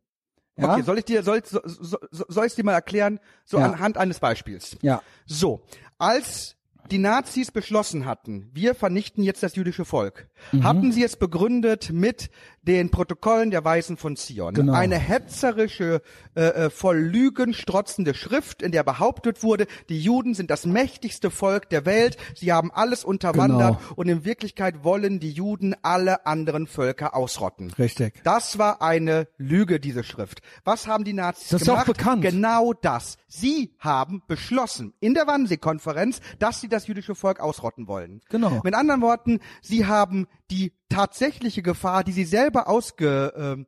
Ja? 0.56 0.72
Okay, 0.74 0.82
soll 0.82 0.98
ich 0.98 1.04
dir, 1.04 1.22
soll, 1.22 1.42
so, 1.44 1.60
so, 1.64 1.96
so, 2.10 2.24
soll 2.28 2.46
ich 2.46 2.54
dir 2.54 2.64
mal 2.64 2.72
erklären, 2.74 3.18
so 3.44 3.58
Ja. 3.58 3.64
anhand 3.64 3.96
eines 3.96 4.18
Beispiels? 4.20 4.76
ja. 4.82 5.00
So, 5.26 5.62
als 5.98 6.56
die 6.90 6.98
Nazis 6.98 7.52
beschlossen 7.52 8.04
hatten, 8.04 8.50
wir 8.52 8.74
vernichten 8.74 9.22
jetzt 9.22 9.42
das 9.44 9.54
jüdische 9.54 9.84
Volk, 9.84 10.28
Mhm. 10.50 10.64
hatten 10.64 10.92
sie 10.92 11.04
es 11.04 11.16
begründet 11.16 11.90
mit 11.92 12.30
den 12.62 12.90
Protokollen 12.90 13.50
der 13.50 13.64
Weisen 13.64 13.96
von 13.96 14.16
Zion. 14.16 14.52
Genau. 14.54 14.74
Eine 14.74 14.98
hetzerische, 14.98 16.02
äh, 16.34 16.40
äh, 16.66 16.70
voll 16.70 16.98
Lügen 16.98 17.54
strotzende 17.54 18.12
Schrift, 18.14 18.60
in 18.62 18.70
der 18.72 18.82
behauptet 18.84 19.42
wurde, 19.42 19.66
die 19.88 20.00
Juden 20.00 20.34
sind 20.34 20.50
das 20.50 20.66
mächtigste 20.66 21.30
Volk 21.30 21.70
der 21.70 21.86
Welt, 21.86 22.16
sie 22.34 22.52
haben 22.52 22.70
alles 22.70 23.04
unterwandert 23.04 23.78
Genau. 23.78 23.92
und 23.96 24.08
in 24.08 24.24
Wirklichkeit 24.24 24.84
wollen 24.84 25.20
die 25.20 25.30
Juden 25.30 25.74
alle 25.82 26.26
anderen 26.26 26.66
Völker 26.66 27.14
ausrotten. 27.16 27.72
Richtig. 27.78 28.22
Das 28.24 28.58
war 28.58 28.82
eine 28.82 29.26
Lüge, 29.38 29.80
diese 29.80 30.04
Schrift. 30.04 30.40
Was 30.64 30.86
haben 30.86 31.04
die 31.04 31.14
Nazis 31.14 31.48
Das 31.48 31.62
ist 31.62 31.68
auch 31.70 31.84
gemacht? 31.84 31.86
bekannt. 31.96 32.22
Genau 32.22 32.72
das. 32.74 33.16
Sie 33.26 33.72
haben 33.78 34.22
beschlossen 34.26 34.92
in 35.00 35.14
der 35.14 35.26
Wannsee-Konferenz, 35.26 36.20
dass 36.38 36.60
sie 36.60 36.68
das 36.68 36.86
jüdische 36.86 37.14
Volk 37.14 37.40
ausrotten 37.40 37.86
wollen. 37.88 38.20
Genau. 38.28 38.60
Mit 38.64 38.74
anderen 38.74 39.00
Worten, 39.00 39.40
sie 39.62 39.86
haben 39.86 40.26
die 40.50 40.72
tatsächliche 40.88 41.62
Gefahr, 41.62 42.04
die 42.04 42.12
sie 42.12 42.24
selber 42.24 42.68
ausgetragen 42.68 43.66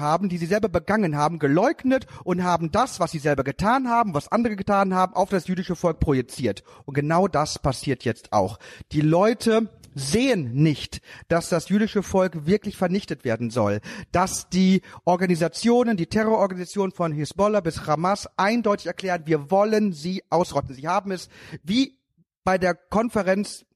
haben, 0.00 0.28
die 0.28 0.38
sie 0.38 0.46
selber 0.46 0.68
begangen 0.68 1.16
haben, 1.16 1.38
geleugnet 1.38 2.06
und 2.24 2.42
haben 2.42 2.70
das, 2.70 3.00
was 3.00 3.12
sie 3.12 3.18
selber 3.18 3.44
getan 3.44 3.88
haben, 3.88 4.14
was 4.14 4.28
andere 4.28 4.56
getan 4.56 4.94
haben, 4.94 5.14
auf 5.14 5.28
das 5.28 5.46
jüdische 5.46 5.76
Volk 5.76 6.00
projiziert. 6.00 6.64
Und 6.84 6.94
genau 6.94 7.28
das 7.28 7.58
passiert 7.58 8.04
jetzt 8.04 8.32
auch. 8.32 8.58
Die 8.92 9.02
Leute 9.02 9.68
sehen 9.94 10.52
nicht, 10.54 11.00
dass 11.28 11.48
das 11.48 11.68
jüdische 11.68 12.02
Volk 12.02 12.46
wirklich 12.46 12.76
vernichtet 12.76 13.24
werden 13.24 13.50
soll, 13.50 13.80
dass 14.12 14.48
die 14.48 14.82
Organisationen, 15.04 15.96
die 15.96 16.06
Terrororganisationen 16.06 16.92
von 16.92 17.12
Hisbollah 17.12 17.60
bis 17.60 17.86
Hamas 17.86 18.28
eindeutig 18.36 18.86
erklären, 18.86 19.22
wir 19.26 19.50
wollen 19.50 19.92
sie 19.92 20.22
ausrotten. 20.30 20.74
Sie 20.74 20.86
haben 20.86 21.10
es 21.10 21.28
wie 21.64 21.98
bei 22.44 22.56
der 22.56 22.74
Konferenz 22.74 23.66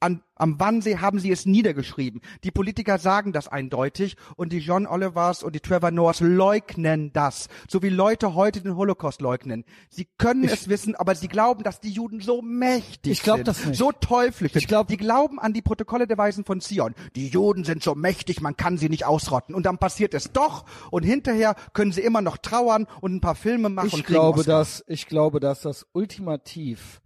an, 0.00 0.22
am 0.36 0.60
Wannsee 0.60 0.98
haben 0.98 1.18
sie 1.18 1.30
es 1.32 1.46
niedergeschrieben. 1.46 2.20
Die 2.44 2.50
Politiker 2.50 2.98
sagen 2.98 3.32
das 3.32 3.48
eindeutig 3.48 4.16
und 4.36 4.52
die 4.52 4.58
John 4.58 4.86
Olivers 4.86 5.42
und 5.42 5.54
die 5.54 5.60
Trevor 5.60 5.90
Noahs 5.90 6.20
leugnen 6.20 7.12
das. 7.12 7.48
So 7.68 7.82
wie 7.82 7.88
Leute 7.88 8.34
heute 8.34 8.60
den 8.60 8.76
Holocaust 8.76 9.20
leugnen. 9.20 9.64
Sie 9.90 10.06
können 10.18 10.44
es 10.44 10.68
wissen, 10.68 10.94
aber 10.94 11.14
sie 11.14 11.28
glauben, 11.28 11.64
dass 11.64 11.80
die 11.80 11.90
Juden 11.90 12.20
so 12.20 12.42
mächtig 12.42 13.12
Ich 13.12 13.22
glaub 13.22 13.38
sind. 13.38 13.48
das 13.48 13.64
nicht. 13.64 13.78
So 13.78 13.90
teuflisch 13.92 14.52
sind. 14.52 14.62
Ich 14.62 14.68
glaub- 14.68 14.86
die 14.86 14.96
glauben 14.96 15.38
an 15.38 15.52
die 15.52 15.62
Protokolle 15.62 16.06
der 16.06 16.18
Weisen 16.18 16.44
von 16.44 16.60
Zion. 16.60 16.94
Die 17.16 17.28
Juden 17.28 17.64
sind 17.64 17.82
so 17.82 17.94
mächtig, 17.94 18.40
man 18.40 18.56
kann 18.56 18.78
sie 18.78 18.88
nicht 18.88 19.04
ausrotten. 19.04 19.54
Und 19.54 19.66
dann 19.66 19.78
passiert 19.78 20.14
es 20.14 20.32
doch 20.32 20.64
und 20.90 21.02
hinterher 21.02 21.56
können 21.72 21.92
sie 21.92 22.02
immer 22.02 22.22
noch 22.22 22.36
trauern 22.38 22.86
und 23.00 23.14
ein 23.14 23.20
paar 23.20 23.34
Filme 23.34 23.68
machen 23.68 23.88
Ich 23.88 23.94
und 23.94 24.04
kriegen 24.04 24.20
glaube, 24.20 24.44
dass, 24.44 24.84
ich 24.86 25.06
glaube, 25.06 25.40
dass 25.40 25.62
das 25.62 25.86
ultimativ 25.92 27.00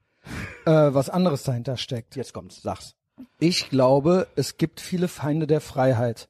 äh, 0.64 0.70
was 0.70 1.10
anderes 1.10 1.42
dahinter 1.42 1.76
steckt. 1.76 2.16
Jetzt 2.16 2.32
kommt's, 2.32 2.62
sag's. 2.62 2.94
Ich 3.38 3.70
glaube, 3.70 4.26
es 4.36 4.56
gibt 4.56 4.80
viele 4.80 5.08
Feinde 5.08 5.46
der 5.46 5.60
Freiheit. 5.60 6.28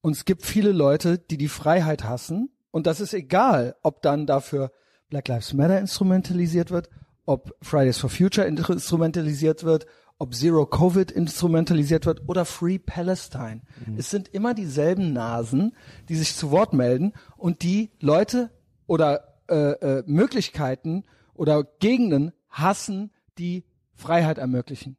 Und 0.00 0.12
es 0.12 0.24
gibt 0.24 0.44
viele 0.44 0.72
Leute, 0.72 1.18
die 1.18 1.38
die 1.38 1.48
Freiheit 1.48 2.04
hassen. 2.04 2.50
Und 2.70 2.86
das 2.86 3.00
ist 3.00 3.14
egal, 3.14 3.76
ob 3.82 4.02
dann 4.02 4.26
dafür 4.26 4.70
Black 5.08 5.28
Lives 5.28 5.54
Matter 5.54 5.78
instrumentalisiert 5.78 6.70
wird, 6.70 6.88
ob 7.24 7.54
Fridays 7.62 7.98
for 7.98 8.10
Future 8.10 8.46
instrumentalisiert 8.46 9.64
wird, 9.64 9.86
ob 10.18 10.34
Zero 10.34 10.66
Covid 10.66 11.10
instrumentalisiert 11.10 12.06
wird 12.06 12.28
oder 12.28 12.44
Free 12.44 12.78
Palestine. 12.78 13.62
Es 13.96 14.10
sind 14.10 14.28
immer 14.28 14.54
dieselben 14.54 15.12
Nasen, 15.12 15.76
die 16.08 16.16
sich 16.16 16.34
zu 16.34 16.50
Wort 16.50 16.72
melden 16.72 17.12
und 17.36 17.62
die 17.62 17.90
Leute 18.00 18.50
oder 18.86 19.40
äh, 19.48 19.54
äh, 19.54 20.02
Möglichkeiten 20.06 21.04
oder 21.34 21.64
Gegenden 21.64 22.32
hassen, 22.50 23.12
die 23.38 23.64
Freiheit 23.94 24.38
ermöglichen 24.38 24.96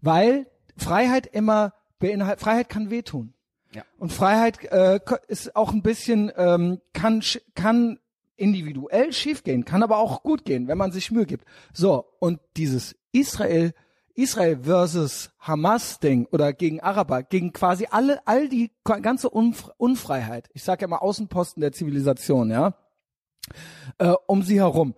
weil 0.00 0.46
Freiheit 0.76 1.26
immer 1.26 1.74
beinhalt, 1.98 2.40
Freiheit 2.40 2.68
kann 2.68 2.90
wehtun. 2.90 3.34
Ja. 3.72 3.84
Und 3.98 4.12
Freiheit 4.12 4.64
äh, 4.64 4.98
ist 5.28 5.54
auch 5.54 5.72
ein 5.72 5.82
bisschen, 5.82 6.32
ähm, 6.36 6.80
kann, 6.92 7.22
kann 7.54 7.98
individuell 8.36 9.12
schiefgehen, 9.12 9.64
kann 9.64 9.82
aber 9.82 9.98
auch 9.98 10.22
gut 10.22 10.44
gehen, 10.44 10.66
wenn 10.66 10.78
man 10.78 10.92
sich 10.92 11.10
Mühe 11.10 11.26
gibt. 11.26 11.44
So, 11.72 12.06
und 12.18 12.40
dieses 12.56 12.96
Israel, 13.12 13.74
Israel 14.14 14.60
versus 14.62 15.30
Hamas-Ding 15.38 16.26
oder 16.32 16.52
gegen 16.52 16.80
Araber, 16.80 17.22
gegen 17.22 17.52
quasi 17.52 17.86
alle, 17.90 18.26
all 18.26 18.48
die 18.48 18.72
ganze 18.82 19.30
Unf 19.30 19.70
Unfreiheit, 19.76 20.48
ich 20.52 20.64
sage 20.64 20.82
ja 20.82 20.86
immer 20.86 21.02
Außenposten 21.02 21.60
der 21.60 21.72
Zivilisation, 21.72 22.50
ja, 22.50 22.74
äh, 23.98 24.14
um 24.26 24.42
sie 24.42 24.58
herum. 24.58 24.94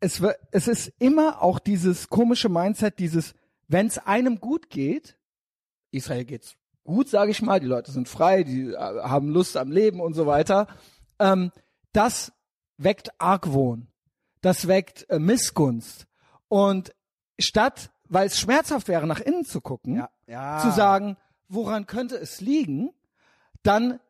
Es, 0.00 0.22
es 0.52 0.68
ist 0.68 0.92
immer 0.98 1.42
auch 1.42 1.58
dieses 1.58 2.08
komische 2.08 2.48
Mindset, 2.48 2.98
dieses, 2.98 3.34
wenn 3.66 3.86
es 3.86 3.98
einem 3.98 4.40
gut 4.40 4.70
geht, 4.70 5.16
Israel 5.90 6.24
geht's 6.24 6.56
gut, 6.84 7.08
sage 7.08 7.30
ich 7.30 7.42
mal, 7.42 7.60
die 7.60 7.66
Leute 7.66 7.92
sind 7.92 8.08
frei, 8.08 8.44
die 8.44 8.70
äh, 8.72 8.76
haben 8.76 9.28
Lust 9.28 9.56
am 9.56 9.70
Leben 9.70 10.00
und 10.00 10.14
so 10.14 10.26
weiter. 10.26 10.66
Ähm, 11.18 11.52
das 11.92 12.32
weckt 12.78 13.20
Argwohn, 13.20 13.88
das 14.40 14.68
weckt 14.68 15.08
äh, 15.10 15.18
Missgunst. 15.18 16.06
Und 16.48 16.94
statt, 17.38 17.90
weil 18.08 18.26
es 18.26 18.38
schmerzhaft 18.38 18.88
wäre, 18.88 19.06
nach 19.06 19.20
innen 19.20 19.44
zu 19.44 19.60
gucken, 19.60 19.96
Ja, 19.96 20.10
ja. 20.26 20.60
zu 20.60 20.70
sagen, 20.70 21.16
woran 21.48 21.86
könnte 21.86 22.16
es 22.16 22.40
liegen, 22.40 22.90
dann 23.62 24.00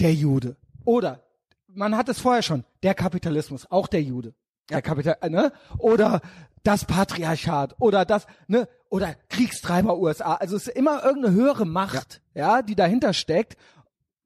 der 0.00 0.12
Jude. 0.12 0.56
Oder 0.84 1.22
man 1.68 1.96
hat 1.96 2.08
es 2.08 2.18
vorher 2.20 2.42
schon, 2.42 2.64
der 2.82 2.94
Kapitalismus, 2.94 3.70
auch 3.70 3.86
der 3.86 4.02
Jude. 4.02 4.34
Der 4.70 4.82
Kapital, 4.82 5.16
äh, 5.20 5.30
ne? 5.30 5.52
Oder 5.78 6.20
das 6.62 6.84
Patriarchat 6.84 7.76
oder 7.80 8.04
das, 8.04 8.26
ne? 8.46 8.68
Oder 8.88 9.14
Kriegstreiber 9.28 9.98
USA. 9.98 10.34
Also 10.34 10.56
es 10.56 10.68
ist 10.68 10.76
immer 10.76 11.04
irgendeine 11.04 11.34
höhere 11.34 11.66
Macht, 11.66 12.22
ja, 12.34 12.62
die 12.62 12.74
dahinter 12.74 13.12
steckt. 13.12 13.56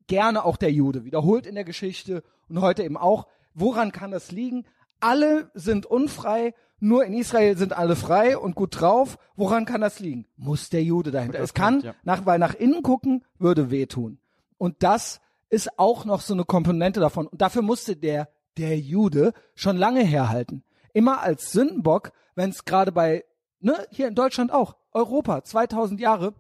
Gerne 0.07 0.45
auch 0.45 0.57
der 0.57 0.73
Jude. 0.73 1.05
Wiederholt 1.05 1.47
in 1.47 1.55
der 1.55 1.65
Geschichte 1.65 2.23
und 2.49 2.61
heute 2.61 2.83
eben 2.83 2.97
auch. 2.97 3.27
Woran 3.55 3.91
kann 3.91 4.11
das 4.11 4.31
liegen? 4.31 4.67
Alle 5.01 5.51
sind 5.55 5.87
unfrei, 5.87 6.55
nur 6.79 7.05
in 7.05 7.15
Israel 7.15 7.57
sind 7.57 7.73
alle 7.73 7.97
frei 7.97 8.37
und 8.37 8.55
gut 8.55 8.81
drauf. 8.81 9.19
Woran 9.35 9.65
kann 9.65 9.81
das 9.81 9.99
liegen? 9.99 10.27
Muss 10.37 10.69
der 10.69 10.83
Jude 10.83 11.11
dahinter. 11.11 11.41
Es 11.41 11.55
kann, 11.55 11.81
ja. 11.81 11.95
nach, 12.05 12.27
weil 12.27 12.39
nach 12.39 12.55
innen 12.55 12.83
gucken 12.83 13.25
würde 13.39 13.71
wehtun. 13.71 14.19
Und 14.59 14.83
das 14.83 15.21
ist 15.49 15.79
auch 15.79 16.05
noch 16.05 16.21
so 16.21 16.35
eine 16.35 16.45
Komponente 16.45 17.01
davon. 17.01 17.27
Und 17.27 17.41
dafür 17.41 17.63
musste 17.63 17.97
der, 17.97 18.29
der 18.57 18.79
Jude 18.79 19.33
schon 19.55 19.77
lange 19.77 20.03
herhalten. 20.03 20.63
Immer 20.93 21.21
als 21.21 21.53
Sündenbock, 21.53 22.13
wenn 22.35 22.51
es 22.51 22.65
gerade 22.65 22.93
bei, 22.93 23.25
ne, 23.61 23.87
hier 23.91 24.09
in 24.09 24.15
Deutschland 24.15 24.53
auch, 24.53 24.77
Europa, 24.93 25.45
2000 25.45 26.01
Jahre, 26.01 26.35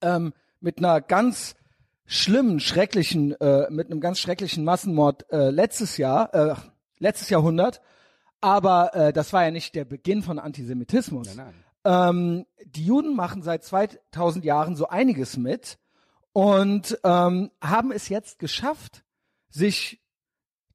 ähm, 0.00 0.32
mit 0.60 0.78
einer 0.78 1.00
ganz 1.00 1.54
schlimmen, 2.06 2.60
schrecklichen, 2.60 3.38
äh, 3.40 3.70
mit 3.70 3.90
einem 3.90 4.00
ganz 4.00 4.18
schrecklichen 4.18 4.64
Massenmord 4.64 5.30
äh, 5.30 5.50
letztes 5.50 5.96
Jahr, 5.96 6.34
äh, 6.34 6.54
letztes 6.98 7.28
Jahrhundert. 7.28 7.80
Aber 8.40 8.94
äh, 8.94 9.12
das 9.12 9.32
war 9.32 9.44
ja 9.44 9.50
nicht 9.50 9.74
der 9.74 9.84
Beginn 9.84 10.22
von 10.22 10.38
Antisemitismus. 10.38 11.34
Nein, 11.34 11.54
Ähm, 11.84 12.46
die 12.64 12.84
Juden 12.84 13.14
machen 13.14 13.42
seit 13.42 13.64
2000 13.64 14.44
Jahren 14.44 14.76
so 14.76 14.88
einiges 14.88 15.36
mit 15.36 15.78
und 16.32 16.98
ähm, 17.04 17.50
haben 17.60 17.92
es 17.92 18.08
jetzt 18.08 18.38
geschafft, 18.38 19.04
sich 19.50 20.00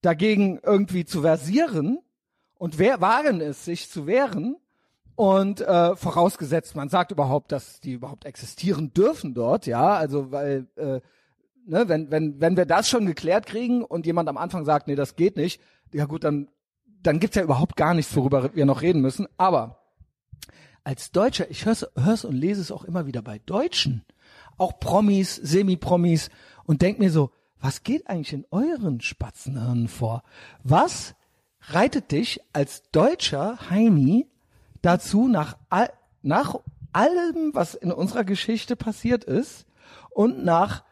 dagegen 0.02 0.60
irgendwie 0.64 1.06
zu 1.06 1.22
versieren 1.22 2.00
und 2.56 2.80
wer 2.80 3.02
waren 3.02 3.42
es, 3.42 3.66
sich 3.66 3.90
zu 3.90 4.08
wehren 4.08 4.56
und 5.16 5.62
äh, 5.62 5.96
vorausgesetzt, 5.96 6.76
man 6.76 6.90
sagt 6.90 7.12
überhaupt, 7.12 7.52
dass 7.52 7.80
die 7.80 7.94
überhaupt 7.94 8.26
existieren 8.26 8.94
dürfen 8.94 9.34
dort, 9.34 9.66
ja, 9.66 9.96
also 9.96 10.32
weil 10.32 10.68
äh, 10.76 11.02
ne, 11.66 11.88
wenn 11.88 12.12
wenn 12.12 12.40
wenn 12.40 12.58
wir 12.58 12.66
das 12.66 12.90
schon 12.90 13.06
geklärt 13.06 13.46
kriegen 13.46 13.84
und 13.84 14.06
jemand 14.06 14.30
am 14.30 14.38
Anfang 14.38 14.66
sagt, 14.66 14.88
nee, 14.88 14.96
das 14.96 15.16
geht 15.16 15.38
nicht, 15.38 15.62
ja 15.94 16.06
gut, 16.06 16.24
dann 16.24 16.50
dann 17.04 17.20
gibt's 17.20 17.36
ja 17.36 17.44
überhaupt 17.44 17.76
gar 17.76 17.94
nichts, 17.94 18.16
worüber 18.16 18.56
wir 18.56 18.66
noch 18.66 18.82
reden 18.82 19.02
müssen. 19.02 19.28
Aber 19.38 19.82
als 20.84 21.12
Deutscher, 21.12 21.50
ich 21.50 21.66
hör's, 21.66 21.86
hör's 21.96 22.26
und 22.26 22.36
lese 22.36 22.62
es 22.62 22.72
auch 22.72 22.84
immer 22.84 23.06
wieder 23.06 23.22
bei 23.22 23.40
Deutschen, 23.40 24.04
auch 24.58 24.80
Promis, 24.80 25.36
Semi-Promis 25.36 26.30
und 26.66 26.82
denk 26.82 27.00
mir 27.00 27.12
so, 27.12 27.32
was 27.62 27.84
geht 27.84 28.08
eigentlich 28.08 28.34
in 28.34 28.46
euren 28.52 29.02
Spatzenhirnen 29.02 29.88
vor? 29.88 30.24
Was 30.64 31.16
reitet 31.62 32.12
dich 32.12 32.42
als 32.54 32.84
deutscher 32.92 33.70
Heini 33.70 34.28
dazu, 34.82 35.28
nach, 35.28 35.58
all, 35.70 35.92
nach 36.24 36.56
allem, 36.92 37.54
was 37.54 37.76
in 37.76 37.92
unserer 37.92 38.24
Geschichte 38.24 38.76
passiert 38.76 39.24
ist 39.24 39.66
und 40.10 40.44
nach 40.44 40.84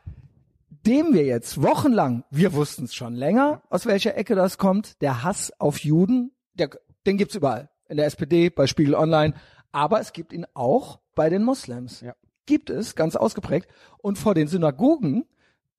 dem 0.86 1.13
wir 1.13 1.25
jetzt 1.25 1.62
wochenlang, 1.62 2.23
wir 2.29 2.53
wussten 2.53 2.86
es 2.86 2.93
schon 2.93 3.15
länger, 3.15 3.62
aus 3.69 3.86
welcher 3.86 4.15
Ecke 4.15 4.36
das 4.36 4.58
kommt, 4.58 5.01
der 5.01 5.23
Hass 5.23 5.51
auf 5.60 5.79
Juden, 5.79 6.32
der, 6.53 6.69
den 7.05 7.17
gibt's 7.17 7.36
überall. 7.36 7.69
In 7.89 7.97
der 7.97 8.05
SPD, 8.05 8.49
bei 8.49 8.67
Spiegel 8.67 8.95
Online, 8.95 9.34
aber 9.71 9.99
es 9.99 10.13
gibt 10.13 10.32
ihn 10.32 10.45
auch 10.53 10.99
bei 11.15 11.29
den 11.29 11.43
Moslems. 11.43 12.01
Ja. 12.01 12.13
Gibt 12.45 12.69
es, 12.69 12.95
ganz 12.95 13.15
ausgeprägt. 13.15 13.69
Und 13.97 14.17
vor 14.17 14.36
den 14.36 14.47
Synagogen 14.47 15.25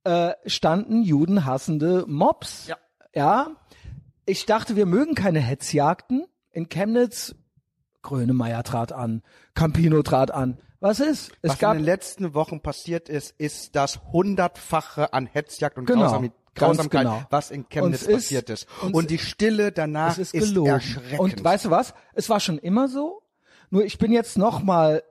äh, 0.05 0.33
standen 0.47 1.03
judenhassende 1.03 2.05
Mobs. 2.07 2.69
Ja. 2.69 2.77
ja. 3.15 3.49
Ich 4.27 4.47
dachte, 4.47 4.77
wir 4.77 4.87
mögen 4.87 5.15
keine 5.15 5.41
Hetzjagden. 5.41 6.27
In 6.53 6.69
Chemnitz, 6.69 7.35
Grönemeyer 8.03 8.63
trat 8.65 8.93
an, 8.93 9.23
Campino 9.55 10.03
trat 10.03 10.31
an. 10.31 10.59
Was 10.81 10.99
ist? 11.01 11.33
Es 11.43 11.51
Was 11.53 11.59
gab 11.59 11.73
in 11.75 11.81
den 11.81 11.85
letzten 11.85 12.33
Wochen 12.35 12.61
passiert 12.61 13.09
ist, 13.09 13.35
ist 13.39 13.77
das 13.77 14.01
hundertfache 14.13 15.13
an 15.13 15.27
Hetzjagd 15.27 15.77
und 15.79 15.85
Genau, 15.85 16.03
Grausam 16.05 16.23
ganz 16.23 16.35
Grausamkeit, 16.55 17.03
genau. 17.03 17.23
was 17.31 17.51
in 17.51 17.69
Chemnitz 17.69 18.03
ist- 18.03 18.15
passiert 18.15 18.51
ist. 18.51 18.67
und 18.93 19.11
die 19.11 19.19
Stille 19.19 19.71
danach 19.73 20.17
ist 20.19 20.35
ist, 20.35 20.57
erschreckend. 20.57 21.21
Und 21.21 21.45
weißt 21.45 21.67
du 21.67 21.71
was? 21.71 21.95
Es 22.15 22.29
war 22.31 22.41
schon 22.41 22.59
immer 22.59 22.89
so. 22.89 23.23
Nur 23.69 23.85
ich 23.85 23.99
bin 23.99 24.11
jetzt 24.13 24.37
noch 24.39 24.63
mal, 24.63 25.03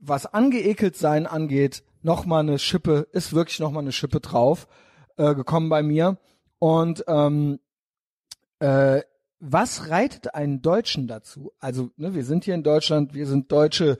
was 0.00 0.26
angeekelt 0.26 0.96
sein 0.96 1.26
angeht, 1.26 1.82
noch 2.02 2.24
mal 2.24 2.40
eine 2.40 2.58
Schippe, 2.58 3.08
ist 3.12 3.32
wirklich 3.32 3.60
noch 3.60 3.70
mal 3.70 3.80
eine 3.80 3.92
Schippe 3.92 4.20
drauf 4.20 4.66
äh, 5.16 5.34
gekommen 5.34 5.68
bei 5.68 5.82
mir. 5.82 6.18
Und 6.58 7.04
ähm, 7.08 7.60
äh, 8.60 9.02
was 9.40 9.88
reitet 9.88 10.34
einen 10.34 10.62
Deutschen 10.62 11.06
dazu? 11.06 11.52
Also 11.60 11.90
ne, 11.96 12.14
wir 12.14 12.24
sind 12.24 12.44
hier 12.44 12.54
in 12.54 12.62
Deutschland, 12.62 13.14
wir 13.14 13.26
sind 13.26 13.52
Deutsche. 13.52 13.98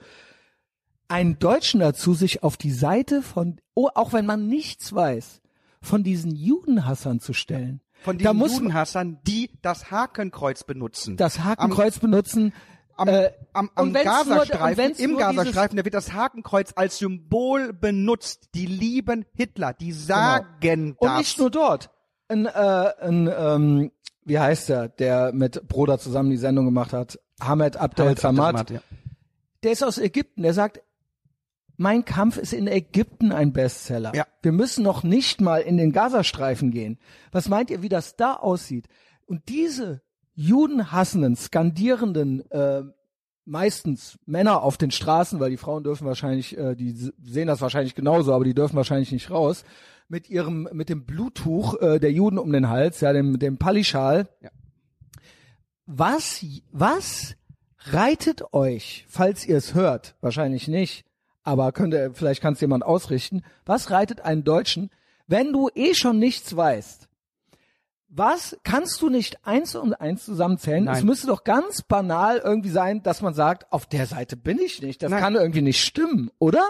Einen 1.07 1.39
Deutschen 1.39 1.79
dazu, 1.79 2.13
sich 2.13 2.43
auf 2.43 2.55
die 2.55 2.71
Seite 2.71 3.23
von, 3.23 3.59
oh, 3.73 3.89
auch 3.95 4.13
wenn 4.13 4.27
man 4.27 4.47
nichts 4.47 4.93
weiß, 4.93 5.41
von 5.81 6.03
diesen 6.03 6.35
Judenhassern 6.35 7.19
zu 7.19 7.33
stellen. 7.33 7.81
Von 8.01 8.17
da 8.17 8.31
den 8.31 8.37
muss 8.37 8.53
Judenhassern, 8.53 9.19
die 9.25 9.49
das 9.61 9.89
Hakenkreuz 9.91 10.63
benutzen. 10.63 11.17
das 11.17 11.39
Hakenkreuz 11.39 11.99
benutzen. 11.99 12.53
Am, 12.99 13.07
äh, 13.07 13.31
am, 13.53 13.69
am 13.75 13.87
und 13.87 13.93
nur- 13.93 14.01
und 14.01 14.05
Gazastreifen, 14.05 14.91
im 14.97 15.17
Gazastreifen, 15.17 15.77
da 15.77 15.85
wird 15.85 15.93
das 15.93 16.13
Hakenkreuz 16.13 16.73
als 16.75 16.97
Symbol 16.97 17.73
benutzt. 17.73 18.49
Die 18.55 18.65
lieben 18.65 19.25
Hitler, 19.33 19.73
die 19.73 19.91
sagen 19.91 20.45
Genau. 20.59 20.95
Und 20.99 21.09
das. 21.09 21.17
nicht 21.19 21.39
nur 21.39 21.49
dort. 21.49 21.89
Ein, 22.27 22.45
äh, 22.45 22.49
ein 22.49 23.29
ähm, 23.35 23.91
wie 24.23 24.39
heißt 24.39 24.69
der, 24.69 24.89
der 24.89 25.31
mit 25.33 25.67
Broder 25.67 25.97
zusammen 25.97 26.29
die 26.29 26.37
Sendung 26.37 26.65
gemacht 26.65 26.93
hat? 26.93 27.19
Hamed 27.41 27.77
Abdel 27.77 28.17
Samad. 28.17 28.69
Ja. 28.69 28.81
Der 29.63 29.71
ist 29.71 29.83
aus 29.83 29.97
Ägypten. 29.97 30.43
Der 30.43 30.53
sagt, 30.53 30.81
mein 31.77 32.03
Kampf 32.05 32.37
ist 32.37 32.53
in 32.53 32.67
Ägypten 32.67 33.31
ein 33.31 33.53
Bestseller. 33.53 34.13
Ja. 34.13 34.27
Wir 34.41 34.51
müssen 34.51 34.83
noch 34.83 35.03
nicht 35.03 35.41
mal 35.41 35.61
in 35.61 35.77
den 35.77 35.93
Gazastreifen 35.93 36.71
gehen. 36.71 36.99
Was 37.31 37.47
meint 37.47 37.69
ihr, 37.69 37.81
wie 37.81 37.89
das 37.89 38.17
da 38.17 38.33
aussieht? 38.33 38.87
Und 39.25 39.47
diese 39.47 40.01
judenhassenden, 40.39 41.35
skandierenden, 41.35 42.49
äh, 42.49 42.83
meistens 43.43 44.17
Männer 44.25 44.63
auf 44.63 44.77
den 44.77 44.89
Straßen, 44.89 45.41
weil 45.41 45.49
die 45.49 45.57
Frauen 45.57 45.83
dürfen 45.83 46.07
wahrscheinlich, 46.07 46.57
äh, 46.57 46.75
die 46.75 46.93
sehen 46.93 47.47
das 47.47 47.59
wahrscheinlich 47.59 47.93
genauso, 47.93 48.33
aber 48.33 48.45
die 48.45 48.53
dürfen 48.53 48.77
wahrscheinlich 48.77 49.11
nicht 49.11 49.31
raus, 49.31 49.65
mit 50.07 50.29
ihrem, 50.29 50.69
mit 50.71 50.87
dem 50.87 51.03
Bluttuch 51.03 51.81
äh, 51.81 51.99
der 51.99 52.13
Juden 52.13 52.37
um 52.37 52.53
den 52.53 52.69
Hals, 52.69 53.01
ja, 53.01 53.11
dem, 53.11 53.37
dem 53.37 53.57
Palischal. 53.57 54.29
Ja. 54.41 54.49
Was, 55.85 56.45
was 56.71 57.35
reitet 57.79 58.53
euch, 58.53 59.05
falls 59.09 59.45
ihr 59.45 59.57
es 59.57 59.73
hört, 59.73 60.15
wahrscheinlich 60.21 60.69
nicht, 60.69 61.03
aber 61.43 61.73
könnte, 61.73 62.11
vielleicht 62.13 62.41
kann 62.41 62.53
es 62.53 62.61
jemand 62.61 62.85
ausrichten, 62.85 63.43
was 63.65 63.91
reitet 63.91 64.21
einen 64.21 64.45
Deutschen, 64.45 64.89
wenn 65.27 65.51
du 65.51 65.69
eh 65.75 65.93
schon 65.95 66.17
nichts 66.17 66.55
weißt? 66.55 67.08
Was 68.11 68.57
kannst 68.63 69.01
du 69.01 69.09
nicht 69.09 69.45
eins 69.45 69.75
und 69.75 69.93
eins 69.93 70.25
zusammenzählen? 70.25 70.83
Nein. 70.85 70.97
Es 70.97 71.03
müsste 71.03 71.27
doch 71.27 71.43
ganz 71.43 71.83
banal 71.83 72.41
irgendwie 72.43 72.69
sein, 72.71 73.03
dass 73.03 73.21
man 73.21 73.33
sagt, 73.35 73.71
auf 73.71 73.85
der 73.85 74.07
Seite 74.07 74.35
bin 74.35 74.57
ich 74.59 74.81
nicht. 74.81 75.03
Das 75.03 75.11
Nein. 75.11 75.21
kann 75.21 75.35
irgendwie 75.35 75.61
nicht 75.61 75.79
stimmen, 75.83 76.31
oder? 76.39 76.63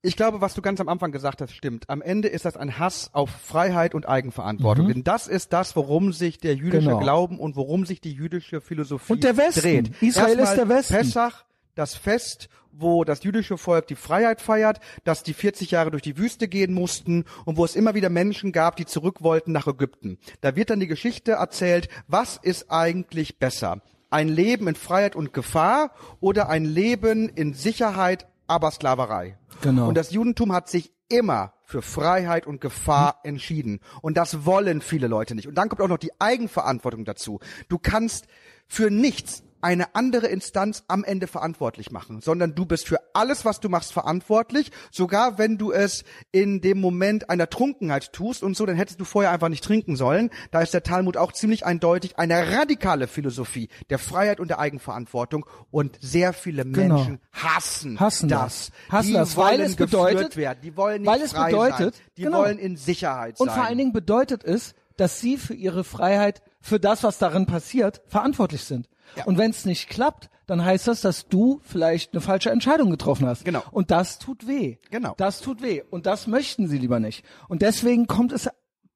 Ich 0.00 0.16
glaube, 0.16 0.40
was 0.40 0.54
du 0.54 0.62
ganz 0.62 0.80
am 0.80 0.88
Anfang 0.88 1.12
gesagt 1.12 1.42
hast, 1.42 1.52
stimmt. 1.54 1.88
Am 1.90 2.00
Ende 2.02 2.26
ist 2.28 2.44
das 2.46 2.56
ein 2.56 2.78
Hass 2.78 3.10
auf 3.12 3.30
Freiheit 3.30 3.94
und 3.94 4.08
Eigenverantwortung. 4.08 4.88
Denn 4.88 5.04
das 5.04 5.28
ist 5.28 5.52
das, 5.52 5.76
worum 5.76 6.12
sich 6.12 6.38
der 6.38 6.54
jüdische 6.56 6.80
Mhm. 6.88 6.92
Genau. 6.94 6.98
Glauben 7.00 7.38
und 7.38 7.54
worum 7.54 7.84
sich 7.86 8.00
die 8.00 8.12
jüdische 8.12 8.60
Philosophie 8.60 9.12
Und 9.12 9.24
der 9.24 9.36
Westen. 9.36 9.60
dreht. 9.60 10.02
Israel 10.02 10.32
ist 10.32 10.38
Erstmal 10.38 10.56
der 10.56 10.68
Westen. 10.76 10.94
Pessach, 10.94 11.44
das 11.74 11.94
Fest, 11.94 12.48
wo 12.72 13.04
das 13.04 13.22
jüdische 13.22 13.58
Volk 13.58 13.86
die 13.86 13.94
Freiheit 13.94 14.40
feiert, 14.40 14.80
dass 15.04 15.22
die 15.22 15.34
40 15.34 15.70
Jahre 15.70 15.90
durch 15.90 16.02
die 16.02 16.18
Wüste 16.18 16.48
gehen 16.48 16.74
mussten 16.74 17.24
und 17.44 17.56
wo 17.56 17.64
es 17.64 17.76
immer 17.76 17.94
wieder 17.94 18.10
Menschen 18.10 18.52
gab, 18.52 18.76
die 18.76 18.86
zurück 18.86 19.22
wollten 19.22 19.52
nach 19.52 19.66
Ägypten. 19.66 20.18
Da 20.40 20.56
wird 20.56 20.70
dann 20.70 20.80
die 20.80 20.86
Geschichte 20.86 21.32
erzählt, 21.32 21.88
was 22.08 22.36
ist 22.36 22.70
eigentlich 22.70 23.38
besser? 23.38 23.82
Ein 24.10 24.28
Leben 24.28 24.68
in 24.68 24.74
Freiheit 24.74 25.16
und 25.16 25.32
Gefahr 25.32 25.92
oder 26.20 26.48
ein 26.48 26.64
Leben 26.64 27.28
in 27.28 27.54
Sicherheit, 27.54 28.26
aber 28.46 28.70
Sklaverei? 28.70 29.38
Genau. 29.62 29.88
Und 29.88 29.96
das 29.96 30.10
Judentum 30.10 30.52
hat 30.52 30.68
sich 30.68 30.92
immer 31.08 31.52
für 31.64 31.82
Freiheit 31.82 32.46
und 32.46 32.60
Gefahr 32.60 33.20
entschieden. 33.22 33.80
Und 34.00 34.16
das 34.16 34.44
wollen 34.44 34.80
viele 34.80 35.06
Leute 35.06 35.34
nicht. 35.34 35.48
Und 35.48 35.54
dann 35.54 35.68
kommt 35.68 35.80
auch 35.80 35.88
noch 35.88 35.98
die 35.98 36.12
Eigenverantwortung 36.18 37.04
dazu. 37.04 37.40
Du 37.68 37.78
kannst 37.78 38.26
für 38.66 38.90
nichts 38.90 39.42
eine 39.62 39.94
andere 39.94 40.26
Instanz 40.26 40.84
am 40.88 41.04
Ende 41.04 41.26
verantwortlich 41.26 41.90
machen, 41.90 42.20
sondern 42.20 42.54
du 42.54 42.66
bist 42.66 42.86
für 42.88 42.98
alles, 43.14 43.44
was 43.44 43.60
du 43.60 43.68
machst, 43.68 43.92
verantwortlich, 43.92 44.70
sogar 44.90 45.38
wenn 45.38 45.56
du 45.56 45.72
es 45.72 46.04
in 46.32 46.60
dem 46.60 46.80
Moment 46.80 47.30
einer 47.30 47.48
Trunkenheit 47.48 48.12
tust 48.12 48.42
und 48.42 48.56
so, 48.56 48.66
dann 48.66 48.76
hättest 48.76 49.00
du 49.00 49.04
vorher 49.04 49.30
einfach 49.30 49.48
nicht 49.48 49.64
trinken 49.64 49.96
sollen. 49.96 50.30
Da 50.50 50.60
ist 50.60 50.74
der 50.74 50.82
Talmud 50.82 51.16
auch 51.16 51.32
ziemlich 51.32 51.64
eindeutig 51.64 52.18
eine 52.18 52.52
radikale 52.52 53.06
Philosophie 53.06 53.68
der 53.88 53.98
Freiheit 53.98 54.40
und 54.40 54.48
der 54.48 54.58
Eigenverantwortung 54.58 55.46
und 55.70 55.96
sehr 56.00 56.32
viele 56.32 56.64
Genau. 56.64 56.96
Menschen 56.96 57.20
hassen, 57.32 57.98
Hassen 58.00 58.28
das. 58.28 58.70
das. 58.88 58.92
Hassen 58.92 59.06
die 59.08 59.14
das, 59.14 59.36
weil 59.36 59.60
es 59.60 59.76
bedeutet- 59.76 60.16
geführt 60.16 60.36
werden. 60.36 60.58
Die 60.62 60.76
wollen 60.76 61.02
nicht 61.02 61.10
weil 61.10 61.22
es 61.22 61.32
bedeutet- 61.32 61.94
sein. 61.94 62.04
Die 62.16 62.22
genau. 62.22 62.38
wollen 62.40 62.58
in 62.58 62.76
Sicherheit 62.76 63.38
Und 63.40 63.46
sein. 63.48 63.56
vor 63.56 63.64
allen 63.66 63.78
Dingen 63.78 63.92
bedeutet 63.92 64.44
es, 64.44 64.74
dass 64.96 65.20
sie 65.20 65.36
für 65.38 65.54
ihre 65.54 65.84
Freiheit, 65.84 66.42
für 66.60 66.78
das, 66.78 67.02
was 67.02 67.18
darin 67.18 67.46
passiert, 67.46 68.02
verantwortlich 68.08 68.64
sind. 68.64 68.88
Ja. 69.16 69.24
Und 69.24 69.38
wenn 69.38 69.50
es 69.50 69.64
nicht 69.64 69.88
klappt, 69.88 70.30
dann 70.46 70.64
heißt 70.64 70.88
das, 70.88 71.00
dass 71.00 71.28
du 71.28 71.60
vielleicht 71.64 72.12
eine 72.12 72.20
falsche 72.20 72.50
Entscheidung 72.50 72.90
getroffen 72.90 73.26
hast. 73.26 73.44
Genau. 73.44 73.62
Und 73.70 73.90
das 73.90 74.18
tut 74.18 74.46
weh. 74.46 74.76
Genau. 74.90 75.14
Das 75.16 75.40
tut 75.40 75.62
weh. 75.62 75.82
Und 75.90 76.06
das 76.06 76.26
möchten 76.26 76.68
sie 76.68 76.78
lieber 76.78 77.00
nicht. 77.00 77.24
Und 77.48 77.62
deswegen 77.62 78.06
kommt 78.06 78.32
es, 78.32 78.48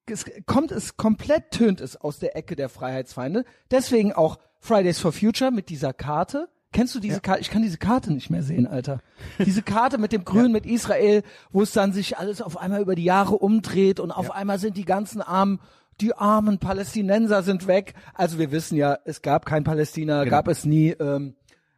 es 0.06 0.24
kommt 0.46 0.72
es 0.72 0.96
komplett 0.96 1.50
tönt 1.50 1.80
es 1.80 1.96
aus 1.96 2.18
der 2.18 2.36
Ecke 2.36 2.56
der 2.56 2.68
Freiheitsfeinde. 2.68 3.44
Deswegen 3.70 4.12
auch 4.12 4.38
Fridays 4.60 4.98
for 4.98 5.12
Future 5.12 5.50
mit 5.50 5.68
dieser 5.68 5.92
Karte. 5.92 6.48
Kennst 6.72 6.94
du 6.94 7.00
diese 7.00 7.20
Karte? 7.20 7.40
Ich 7.40 7.48
kann 7.48 7.62
diese 7.62 7.78
Karte 7.78 8.12
nicht 8.12 8.28
mehr 8.28 8.42
sehen, 8.42 8.66
Alter. 8.66 9.00
Diese 9.38 9.62
Karte 9.62 9.96
mit 9.98 10.12
dem 10.12 10.24
Grün, 10.26 10.52
mit 10.52 10.66
Israel, 10.66 11.22
wo 11.50 11.62
es 11.62 11.72
dann 11.72 11.92
sich 11.92 12.18
alles 12.18 12.42
auf 12.42 12.58
einmal 12.58 12.82
über 12.82 12.94
die 12.94 13.04
Jahre 13.04 13.38
umdreht 13.38 13.98
und 13.98 14.10
auf 14.10 14.30
einmal 14.30 14.58
sind 14.58 14.76
die 14.76 14.84
ganzen 14.84 15.22
armen, 15.22 15.60
die 16.00 16.14
armen 16.14 16.58
Palästinenser 16.58 17.42
sind 17.42 17.66
weg. 17.66 17.94
Also 18.14 18.38
wir 18.38 18.50
wissen 18.50 18.76
ja, 18.76 18.98
es 19.04 19.22
gab 19.22 19.46
kein 19.46 19.64
Palästina, 19.64 20.24
Genau. 20.24 20.36
gab 20.36 20.48
es 20.48 20.64
nie. 20.64 20.90
Ähm, 20.90 21.34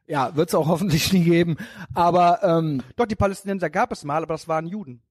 ja, 0.06 0.34
wird 0.36 0.48
es 0.48 0.54
auch 0.54 0.66
hoffentlich 0.68 1.12
nie 1.12 1.24
geben. 1.24 1.56
Aber 1.94 2.40
ähm, 2.42 2.82
Doch, 2.96 3.06
die 3.06 3.14
Palästinenser 3.16 3.70
gab 3.70 3.92
es 3.92 4.04
mal, 4.04 4.22
aber 4.22 4.34
das 4.34 4.48
waren 4.48 4.66
Juden. 4.66 5.02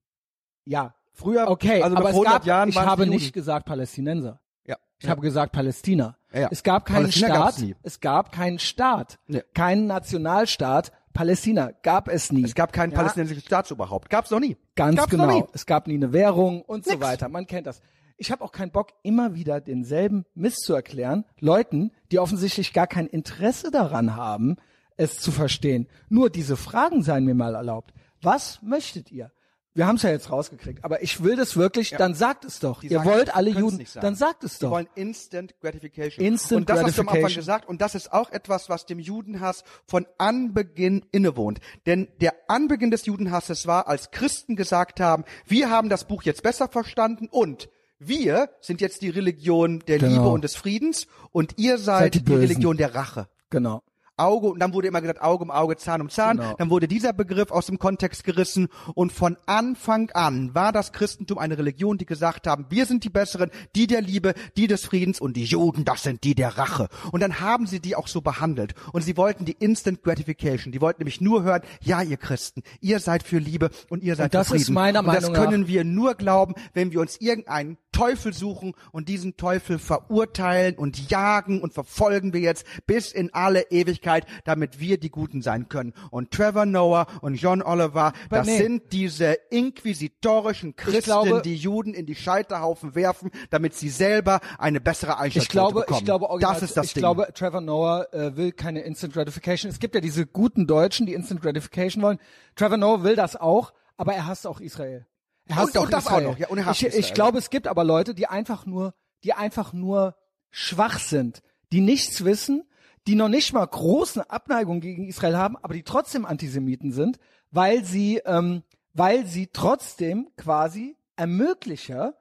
ja, 0.65 0.93
Früher, 1.13 1.49
okay, 1.49 1.81
also 1.81 1.95
aber 1.97 2.09
vor 2.11 2.21
es 2.21 2.27
100 2.27 2.33
gab, 2.33 2.45
Jahren 2.45 2.69
ich 2.69 2.75
es 2.75 2.81
habe 2.85 3.07
nicht 3.07 3.33
gesagt 3.33 3.65
Palästinenser. 3.65 4.39
Ja. 4.65 4.75
Ich 4.99 5.09
habe 5.09 5.21
gesagt 5.21 5.51
Palästina. 5.51 6.15
Ja, 6.31 6.41
ja. 6.41 6.47
Es 6.51 6.61
gab 6.61 6.85
keinen 6.85 7.03
Palästina 7.05 7.27
Staat. 7.49 7.59
nie. 7.59 7.75
Es 7.81 7.99
gab 8.01 8.31
keinen 8.31 8.59
Staat. 8.59 9.17
Nee. 9.25 9.41
Keinen 9.55 9.87
Nationalstaat. 9.87 10.91
Palästina 11.13 11.71
gab 11.81 12.07
es 12.07 12.31
nie. 12.31 12.43
Es 12.43 12.53
gab 12.53 12.71
kein 12.71 12.91
Ja, 12.91 12.97
palästinensisches 12.97 13.45
Staatsoberhaupt. 13.45 14.11
Gab's 14.11 14.29
noch 14.29 14.39
nie. 14.39 14.57
Ganz 14.75 14.97
Gab's 14.97 15.13
Noch 15.13 15.25
nie. 15.25 15.33
genau. 15.39 15.49
Es 15.53 15.65
gab 15.65 15.87
nie 15.87 15.95
eine 15.95 16.13
Währung 16.13 16.61
und 16.61 16.83
so 16.85 16.91
Nix. 16.91 17.01
weiter. 17.03 17.29
Man 17.29 17.47
kennt 17.47 17.65
das. 17.65 17.81
Ich 18.17 18.31
habe 18.31 18.43
auch 18.43 18.51
keinen 18.51 18.71
Bock, 18.71 18.93
immer 19.03 19.35
wieder 19.35 19.61
denselben 19.61 20.25
Mist 20.33 20.63
zu 20.63 20.73
erklären. 20.73 21.23
Leuten, 21.39 21.91
die 22.11 22.19
offensichtlich 22.19 22.73
gar 22.73 22.87
kein 22.87 23.07
Interesse 23.07 23.69
daran 23.69 24.15
haben, 24.15 24.57
es 24.97 25.19
zu 25.19 25.31
verstehen. 25.31 25.87
Nur 26.09 26.29
diese 26.31 26.57
Fragen 26.57 27.03
seien 27.03 27.25
mir 27.25 27.35
mal 27.35 27.53
erlaubt. 27.53 27.93
Was 28.21 28.59
möchtet 28.63 29.11
ihr? 29.11 29.31
Wir 29.75 29.85
haben 29.85 29.97
es 29.97 30.01
ja 30.01 30.09
jetzt 30.09 30.31
rausgekriegt, 30.31 30.83
aber 30.83 31.03
ich 31.03 31.23
will 31.23 31.35
das 31.35 31.55
wirklich, 31.55 31.91
dann 31.91 32.15
sagt 32.15 32.45
es 32.45 32.57
doch. 32.57 32.81
Die 32.81 32.87
ihr 32.87 32.97
sagen, 32.97 33.09
wollt 33.11 33.35
alle 33.35 33.51
Juden, 33.51 33.85
dann 34.01 34.15
sagt 34.15 34.43
es 34.43 34.57
doch. 34.57 34.71
wollen 34.71 34.87
Instant 34.95 35.53
Gratification. 35.61 36.25
Instant 36.25 36.61
und 36.61 36.69
das 36.69 36.81
hast 36.81 36.97
du 36.97 37.01
am 37.01 37.09
Anfang 37.09 37.21
Gratification. 37.21 37.41
gesagt. 37.41 37.69
Und 37.69 37.79
das 37.79 37.93
ist 37.93 38.11
auch 38.11 38.31
etwas, 38.31 38.69
was 38.69 38.87
dem 38.87 38.97
Judenhass 38.97 39.63
von 39.85 40.07
Anbeginn 40.17 41.05
innewohnt. 41.11 41.59
Denn 41.85 42.07
der 42.21 42.33
Anbeginn 42.47 42.89
des 42.89 43.05
Judenhasses 43.05 43.67
war, 43.67 43.87
als 43.87 44.09
Christen 44.09 44.55
gesagt 44.55 44.99
haben, 44.99 45.25
wir 45.45 45.69
haben 45.69 45.89
das 45.89 46.05
Buch 46.05 46.23
jetzt 46.23 46.41
besser 46.41 46.67
verstanden 46.69 47.27
und 47.29 47.69
wir 47.99 48.49
sind 48.61 48.81
jetzt 48.81 49.01
die 49.01 49.09
Religion 49.09 49.79
der 49.87 49.97
Genau. 49.99 50.11
Liebe 50.11 50.27
und 50.29 50.43
des 50.43 50.55
Friedens 50.55 51.07
und 51.31 51.53
ihr 51.57 51.77
seid, 51.77 52.13
Seid 52.13 52.15
die 52.15 52.23
die. 52.23 52.33
Religion 52.35 52.77
der 52.77 52.93
Rache. 52.95 53.27
Genau. 53.49 53.81
Auge 54.19 54.47
und 54.47 54.57
dann 54.59 54.73
wurde 54.73 54.87
immer 54.87 54.99
gesagt 54.99 55.21
Auge 55.21 55.43
um 55.43 55.51
Auge, 55.51 55.77
Zahn 55.77 56.01
um 56.01 56.09
Zahn. 56.09 56.37
Genau. 56.37 56.55
Dann 56.57 56.71
wurde 56.71 56.87
dieser 56.87 57.13
Begriff 57.13 57.51
aus 57.51 57.67
dem 57.67 57.77
Kontext 57.77 58.23
gerissen 58.23 58.67
und 58.95 59.11
von 59.11 59.37
Anfang 59.45 60.09
an 60.09 60.55
war 60.55 60.71
das 60.71 60.91
Christentum 60.91 61.37
eine 61.37 61.55
Religion, 61.59 61.99
die 61.99 62.07
gesagt 62.07 62.47
haben, 62.47 62.65
wir 62.69 62.87
sind 62.87 63.03
die 63.03 63.11
Besseren, 63.11 63.51
die 63.75 63.85
der 63.85 64.01
Liebe, 64.01 64.33
die 64.57 64.65
des 64.65 64.85
Friedens 64.85 65.21
und 65.21 65.37
die 65.37 65.43
Juden, 65.43 65.85
das 65.85 66.01
sind 66.01 66.23
die 66.23 66.33
der 66.33 66.57
Rache. 66.57 66.87
Und 67.11 67.21
dann 67.21 67.41
haben 67.41 67.67
sie 67.67 67.79
die 67.79 67.95
auch 67.95 68.07
so 68.07 68.21
behandelt 68.21 68.73
und 68.91 69.03
sie 69.03 69.17
wollten 69.17 69.45
die 69.45 69.51
Instant 69.59 70.01
Gratification. 70.01 70.71
Die 70.71 70.81
wollten 70.81 71.01
nämlich 71.01 71.21
nur 71.21 71.43
hören, 71.43 71.61
ja 71.83 72.01
ihr 72.01 72.17
Christen, 72.17 72.63
ihr 72.81 72.99
seid 72.99 73.21
für 73.21 73.37
Liebe 73.37 73.69
und 73.91 74.01
ihr 74.03 74.15
seid 74.15 74.33
das 74.33 74.47
für 74.49 74.55
ist 74.55 74.63
Frieden. 74.63 74.73
meiner 74.73 74.99
und 75.01 75.05
Meinung 75.05 75.31
das 75.31 75.43
können 75.43 75.61
nach- 75.61 75.67
wir 75.67 75.83
nur 75.83 76.15
glauben, 76.15 76.55
wenn 76.73 76.91
wir 76.91 77.01
uns 77.01 77.17
irgendeinen 77.21 77.77
Teufel 77.97 78.31
suchen 78.31 78.73
und 78.91 79.09
diesen 79.09 79.37
Teufel 79.37 79.79
verurteilen 79.79 80.75
und 80.75 81.09
jagen 81.09 81.61
und 81.61 81.73
verfolgen 81.73 82.31
wir 82.31 82.41
jetzt 82.41 82.63
bis 82.85 83.11
in 83.11 83.33
alle 83.33 83.71
Ewigkeit, 83.71 84.27
damit 84.45 84.79
wir 84.79 84.99
die 84.99 85.09
Guten 85.09 85.41
sein 85.41 85.67
können. 85.67 85.93
Und 86.11 86.29
Trevor 86.29 86.67
Noah 86.67 87.07
und 87.21 87.35
John 87.35 87.63
Oliver, 87.63 88.13
das 88.29 88.45
nee. 88.45 88.57
sind 88.57 88.91
diese 88.91 89.33
inquisitorischen 89.49 90.75
Christen, 90.75 91.01
glaube- 91.01 91.41
die 91.43 91.55
Juden 91.55 91.95
in 91.95 92.05
die 92.05 92.13
Scheiterhaufen 92.13 92.93
werfen, 92.93 93.31
damit 93.49 93.73
sie 93.73 93.89
selber 93.89 94.41
eine 94.59 94.79
bessere 94.79 95.17
glaube, 95.49 95.79
bekommen. 95.79 95.99
ich 95.99 96.05
glaube, 96.05 96.29
original, 96.29 96.53
das 96.53 96.63
ist 96.63 96.77
das 96.77 96.85
ich 96.85 96.93
Ding. 96.93 97.01
glaube, 97.01 97.29
Trevor 97.33 97.61
Noah 97.61 98.13
äh, 98.13 98.37
will 98.37 98.51
keine 98.51 98.81
Instant 98.81 99.13
Gratification. 99.13 99.71
Es 99.71 99.79
gibt 99.79 99.95
ja 99.95 100.01
diese 100.01 100.27
guten 100.27 100.67
Deutschen, 100.67 101.07
die 101.07 101.13
Instant 101.13 101.41
Gratification 101.41 102.03
wollen. 102.03 102.19
Trevor 102.55 102.77
Noah 102.77 103.03
will 103.03 103.15
das 103.15 103.35
auch, 103.35 103.73
aber 103.97 104.13
er 104.13 104.27
hasst 104.27 104.45
auch 104.45 104.59
Israel. 104.59 105.07
Und- 105.55 105.77
und 105.77 105.93
das 105.93 106.07
auch 106.07 106.21
noch, 106.21 106.37
ja, 106.37 106.47
und 106.47 106.59
ich, 106.59 106.85
ich 106.85 107.13
glaube, 107.13 107.37
es 107.37 107.49
gibt 107.49 107.67
aber 107.67 107.83
Leute, 107.83 108.13
die 108.13 108.27
einfach 108.27 108.65
nur, 108.65 108.93
die 109.23 109.33
einfach 109.33 109.73
nur 109.73 110.15
schwach 110.49 110.99
sind, 110.99 111.41
die 111.71 111.81
nichts 111.81 112.23
wissen, 112.23 112.63
die 113.07 113.15
noch 113.15 113.29
nicht 113.29 113.53
mal 113.53 113.65
große 113.65 114.29
Abneigung 114.29 114.81
gegen 114.81 115.07
Israel 115.07 115.37
haben, 115.37 115.57
aber 115.57 115.73
die 115.73 115.83
trotzdem 115.83 116.25
Antisemiten 116.25 116.91
sind, 116.91 117.17
weil 117.51 117.83
sie, 117.83 118.21
ähm, 118.25 118.63
weil 118.93 119.25
sie 119.25 119.47
trotzdem 119.47 120.29
quasi 120.35 120.97
Ermöglicher 121.15 122.15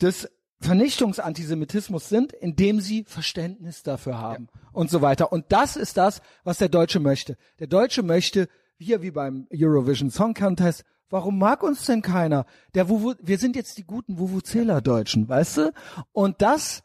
des 0.00 0.28
Vernichtungsantisemitismus 0.60 2.08
sind, 2.08 2.32
indem 2.32 2.80
sie 2.80 3.04
Verständnis 3.04 3.82
dafür 3.82 4.18
haben 4.18 4.48
und 4.72 4.90
so 4.90 5.02
weiter. 5.02 5.32
Und 5.32 5.46
das 5.50 5.76
ist 5.76 5.96
das, 5.96 6.22
was 6.42 6.58
der 6.58 6.68
Deutsche 6.68 7.00
möchte. 7.00 7.36
Der 7.58 7.66
Deutsche 7.66 8.02
möchte, 8.02 8.48
hier 8.78 9.02
wie 9.02 9.10
beim 9.10 9.46
Eurovision 9.52 10.10
Song 10.10 10.32
Contest, 10.34 10.84
warum 11.14 11.38
mag 11.38 11.62
uns 11.62 11.86
denn 11.86 12.02
keiner? 12.02 12.44
Der 12.74 12.88
Wuvu, 12.88 13.14
wir 13.22 13.38
sind 13.38 13.54
jetzt 13.54 13.78
die 13.78 13.84
guten 13.84 14.18
Vuvuzela-Deutschen, 14.18 15.28
weißt 15.28 15.56
du? 15.58 15.72
Und 16.12 16.42
das, 16.42 16.82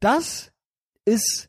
das 0.00 0.50
ist 1.04 1.48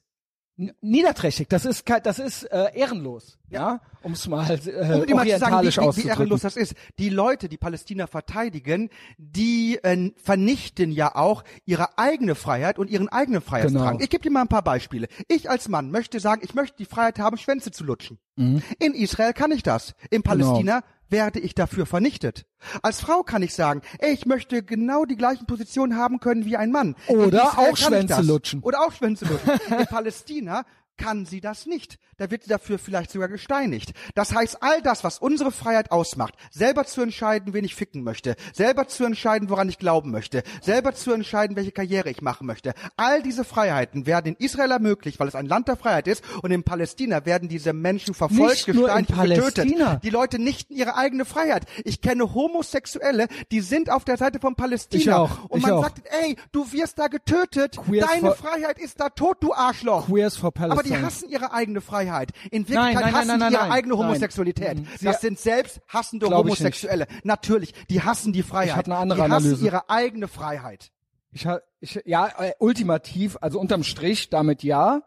niederträchtig. 0.82 1.48
Das 1.50 1.66
ist 1.66 1.90
das 2.04 2.20
ist 2.20 2.44
äh, 2.44 2.72
ehrenlos, 2.76 3.40
ja, 3.50 3.82
um 4.04 4.12
es 4.12 4.28
mal 4.28 4.48
äh, 4.48 4.54
um 4.54 4.60
zu 4.60 4.68
sagen, 4.68 5.14
orientalisch 5.14 5.78
wie, 5.78 5.82
wie, 5.82 6.04
wie 6.04 6.08
ehrenlos 6.08 6.42
das 6.42 6.56
ist. 6.56 6.76
Die 7.00 7.10
Leute, 7.10 7.50
die 7.50 7.58
Palästina 7.58 8.06
verteidigen, 8.06 8.92
die 9.18 9.80
äh, 9.82 10.12
vernichten 10.18 10.92
ja 10.92 11.16
auch 11.16 11.44
ihre 11.66 11.98
eigene 11.98 12.36
Freiheit 12.36 12.78
und 12.78 12.92
ihren 12.92 13.10
eigenen 13.10 13.42
Freiheitsdrang. 13.42 13.94
Genau. 13.94 14.04
Ich 14.04 14.12
gebe 14.12 14.22
dir 14.22 14.32
mal 14.32 14.42
ein 14.42 14.48
paar 14.48 14.64
Beispiele. 14.64 15.08
Ich 15.28 15.50
als 15.50 15.68
Mann 15.68 15.90
möchte 15.90 16.20
sagen, 16.20 16.42
ich 16.44 16.54
möchte 16.54 16.78
die 16.78 16.86
Freiheit 16.86 17.18
haben, 17.18 17.38
Schwänze 17.38 17.72
zu 17.72 17.84
lutschen. 17.84 18.20
Mhm. 18.38 18.62
In 18.80 18.94
Israel 18.94 19.34
kann 19.34 19.52
ich 19.52 19.64
das. 19.64 19.94
In 20.10 20.22
Genau. 20.22 20.46
Palästina 20.46 20.84
werde 21.10 21.40
ich 21.40 21.56
dafür 21.56 21.86
vernichtet. 21.86 22.46
Als 22.82 23.00
Frau 23.02 23.24
kann 23.24 23.42
ich 23.42 23.54
sagen, 23.54 23.82
ey, 24.00 24.14
ich 24.14 24.26
möchte 24.26 24.64
genau 24.64 25.06
die 25.06 25.16
gleichen 25.16 25.46
Positionen 25.46 25.96
haben 25.96 26.20
können 26.20 26.46
wie 26.46 26.58
ein 26.58 26.72
Mann. 26.72 26.96
Oder 27.08 27.58
auch 27.58 27.78
Schwänze 27.78 28.22
lutschen. 28.22 28.62
Oder 28.62 28.82
auch 28.82 28.92
Schwänze 28.92 29.26
lutschen. 29.26 29.52
In 29.80 29.86
Palästina 29.86 30.66
kann 30.98 31.26
sie 31.26 31.42
das 31.42 31.66
nicht. 31.66 32.00
Da 32.18 32.32
wird 32.32 32.44
sie 32.44 32.50
dafür 32.50 32.80
vielleicht 32.80 33.12
sogar 33.12 33.28
gesteinigt. 33.28 33.94
Das 34.16 34.34
heißt, 34.34 34.62
all 34.62 34.82
das, 34.82 35.04
was 35.04 35.20
unsere 35.20 35.52
Freiheit 35.52 35.92
ausmacht, 35.92 36.34
selber 36.52 36.86
zu 36.86 37.02
entscheiden, 37.02 37.54
wen 37.54 37.64
ich 37.64 37.76
ficken 37.76 38.04
möchte, 38.04 38.36
selber 38.54 38.88
zu 38.88 39.06
entscheiden, 39.06 39.50
woran 39.50 39.70
ich 39.70 39.78
glauben 39.78 40.12
möchte, 40.12 40.44
selber 40.62 40.96
zu 40.96 41.12
entscheiden, 41.14 41.56
welche 41.56 41.72
Karriere 41.72 42.10
ich 42.10 42.22
machen 42.22 42.48
möchte, 42.48 42.74
all 42.96 43.22
diese 43.22 43.44
Freiheiten 43.44 44.06
werden 44.06 44.36
in 44.36 44.46
Israel 44.46 44.72
ermöglicht, 44.72 45.20
weil 45.20 45.28
es 45.28 45.36
ein 45.36 45.46
Land 45.46 45.68
der 45.68 45.78
Freiheit 45.78 46.08
ist, 46.08 46.24
und 46.42 46.52
in 46.52 46.64
Palästina 46.64 47.26
werden 47.26 47.50
diese 47.50 47.74
Menschen 47.74 48.14
verfolgt, 48.14 48.68
Nicht 48.68 48.74
nur 48.74 48.90
in 48.96 49.06
gesteinigt 49.06 49.36
getötet. 49.36 50.04
Die 50.04 50.10
Leute 50.10 50.40
nichten 50.40 50.74
ihre 50.74 50.96
eigene 50.96 51.26
Freiheit. 51.26 51.66
Ich 51.86 52.02
kenne 52.02 52.34
Homosexuelle, 52.34 53.28
die 53.52 53.62
sind 53.62 53.92
auf 53.92 54.06
der 54.06 54.18
Seite 54.18 54.40
von 54.40 54.56
Palästina. 54.56 55.02
Ich 55.02 55.12
auch, 55.12 55.50
Und 55.50 55.60
ich 55.60 55.66
man 55.66 55.74
auch. 55.74 55.84
sagt, 55.84 56.02
ey, 56.24 56.36
du 56.52 56.72
wirst 56.72 56.98
da 57.00 57.08
getötet, 57.08 57.78
Queers 57.78 58.08
deine 58.10 58.34
Freiheit 58.34 58.80
ist 58.80 59.00
da 59.00 59.10
tot, 59.10 59.38
du 59.42 59.54
Arschloch. 59.54 60.08
Queers 60.08 60.38
for 60.38 60.52
Aber 60.58 60.84
die 60.88 60.98
hassen 61.02 61.30
ihre 61.30 61.52
eigene 61.54 61.82
Freiheit. 61.82 62.32
In 62.52 62.68
Wirklichkeit 62.68 62.94
nein, 62.94 63.04
nein, 63.04 63.14
hassen 63.14 63.40
nein, 63.40 63.50
die 63.50 63.56
ihre 63.56 63.72
eigene. 63.72 63.98
Homosexualität. 63.98 64.78
Sie- 64.98 65.06
Das 65.06 65.22
sind 65.22 65.40
selbst 65.40 65.82
hassende. 65.88 66.28
Homosexuelle. 66.28 67.08
Natürlich, 67.24 67.74
die 67.90 68.02
hassen 68.02 68.34
die 68.34 68.44
Freiheit. 68.44 68.70
Ich 68.70 68.76
hab 68.78 68.86
eine 68.86 68.98
andere 68.98 69.20
die 69.26 69.32
hassen 69.32 69.46
Analyse. 69.48 69.66
ihre 69.66 69.90
eigene 69.90 70.28
Freiheit. 70.28 70.92
Ich, 71.32 71.48
ich, 71.82 72.02
ja, 72.06 72.28
äh, 72.40 72.54
ultimativ, 72.60 73.38
also 73.42 73.60
unterm 73.60 73.84
Strich 73.84 74.30
damit 74.30 74.64
ja, 74.64 75.02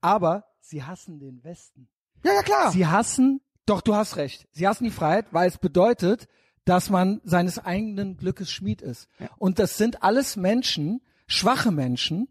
aber 0.00 0.44
sie 0.60 0.82
hassen 0.84 1.18
den 1.18 1.42
Westen. 1.44 1.88
Ja, 2.24 2.32
ja, 2.34 2.42
klar. 2.42 2.70
Sie 2.72 2.86
hassen, 2.86 3.40
doch 3.66 3.80
du 3.80 3.94
hast 3.94 4.16
recht, 4.16 4.46
sie 4.52 4.66
hassen 4.66 4.84
die 4.84 4.90
Freiheit, 4.90 5.26
weil 5.32 5.48
es 5.48 5.58
bedeutet, 5.58 6.26
dass 6.64 6.90
man 6.90 7.20
seines 7.24 7.58
eigenen 7.58 8.16
Glückes 8.16 8.50
Schmied 8.50 8.82
ist. 8.82 9.08
Und 9.38 9.58
das 9.58 9.76
sind 9.78 10.02
alles 10.02 10.36
Menschen, 10.36 11.00
schwache 11.26 11.70
Menschen, 11.70 12.28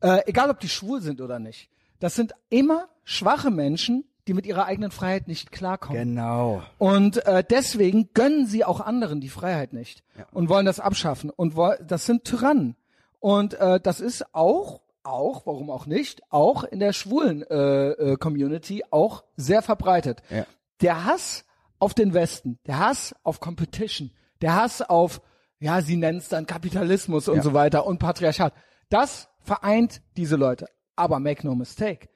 äh, 0.00 0.20
egal 0.26 0.50
ob 0.50 0.60
die 0.60 0.68
schwul 0.68 1.00
sind 1.02 1.20
oder 1.20 1.38
nicht. 1.38 1.68
Das 2.00 2.16
sind 2.16 2.32
immer 2.48 2.88
schwache 3.04 3.50
Menschen, 3.50 4.04
die 4.26 4.34
mit 4.34 4.46
ihrer 4.46 4.66
eigenen 4.66 4.90
Freiheit 4.90 5.28
nicht 5.28 5.50
klarkommen. 5.52 5.98
Genau. 6.00 6.62
Und 6.78 7.24
äh, 7.26 7.42
deswegen 7.48 8.10
gönnen 8.14 8.46
sie 8.46 8.64
auch 8.64 8.80
anderen 8.80 9.20
die 9.20 9.28
Freiheit 9.28 9.72
nicht 9.72 10.02
und 10.32 10.48
wollen 10.48 10.66
das 10.66 10.80
abschaffen. 10.80 11.30
Und 11.30 11.54
das 11.86 12.06
sind 12.06 12.24
Tyrannen. 12.24 12.76
Und 13.18 13.54
äh, 13.54 13.80
das 13.80 14.00
ist 14.00 14.34
auch, 14.34 14.82
auch, 15.02 15.46
warum 15.46 15.70
auch 15.70 15.86
nicht, 15.86 16.22
auch 16.30 16.64
in 16.64 16.78
der 16.80 16.92
schwulen 16.92 17.42
äh, 17.42 17.90
äh, 17.90 18.16
Community 18.16 18.82
auch 18.90 19.24
sehr 19.36 19.62
verbreitet. 19.62 20.22
Ja. 20.30 20.46
Der 20.80 21.04
Hass 21.04 21.44
auf 21.78 21.94
den 21.94 22.14
Westen, 22.14 22.58
der 22.66 22.78
Hass 22.78 23.14
auf 23.22 23.40
Competition, 23.40 24.10
der 24.42 24.54
Hass 24.54 24.80
auf, 24.82 25.20
ja, 25.58 25.82
sie 25.82 25.96
nennen 25.96 26.18
es 26.18 26.28
dann 26.28 26.46
Kapitalismus 26.46 27.28
und 27.28 27.36
Ja. 27.36 27.42
so 27.42 27.52
weiter 27.52 27.86
und 27.86 27.98
Patriarchat, 27.98 28.54
das 28.90 29.28
vereint 29.40 30.02
diese 30.16 30.36
Leute. 30.36 30.66
Aber 31.00 31.18
make 31.18 31.46
no 31.46 31.54
mistake, 31.54 32.10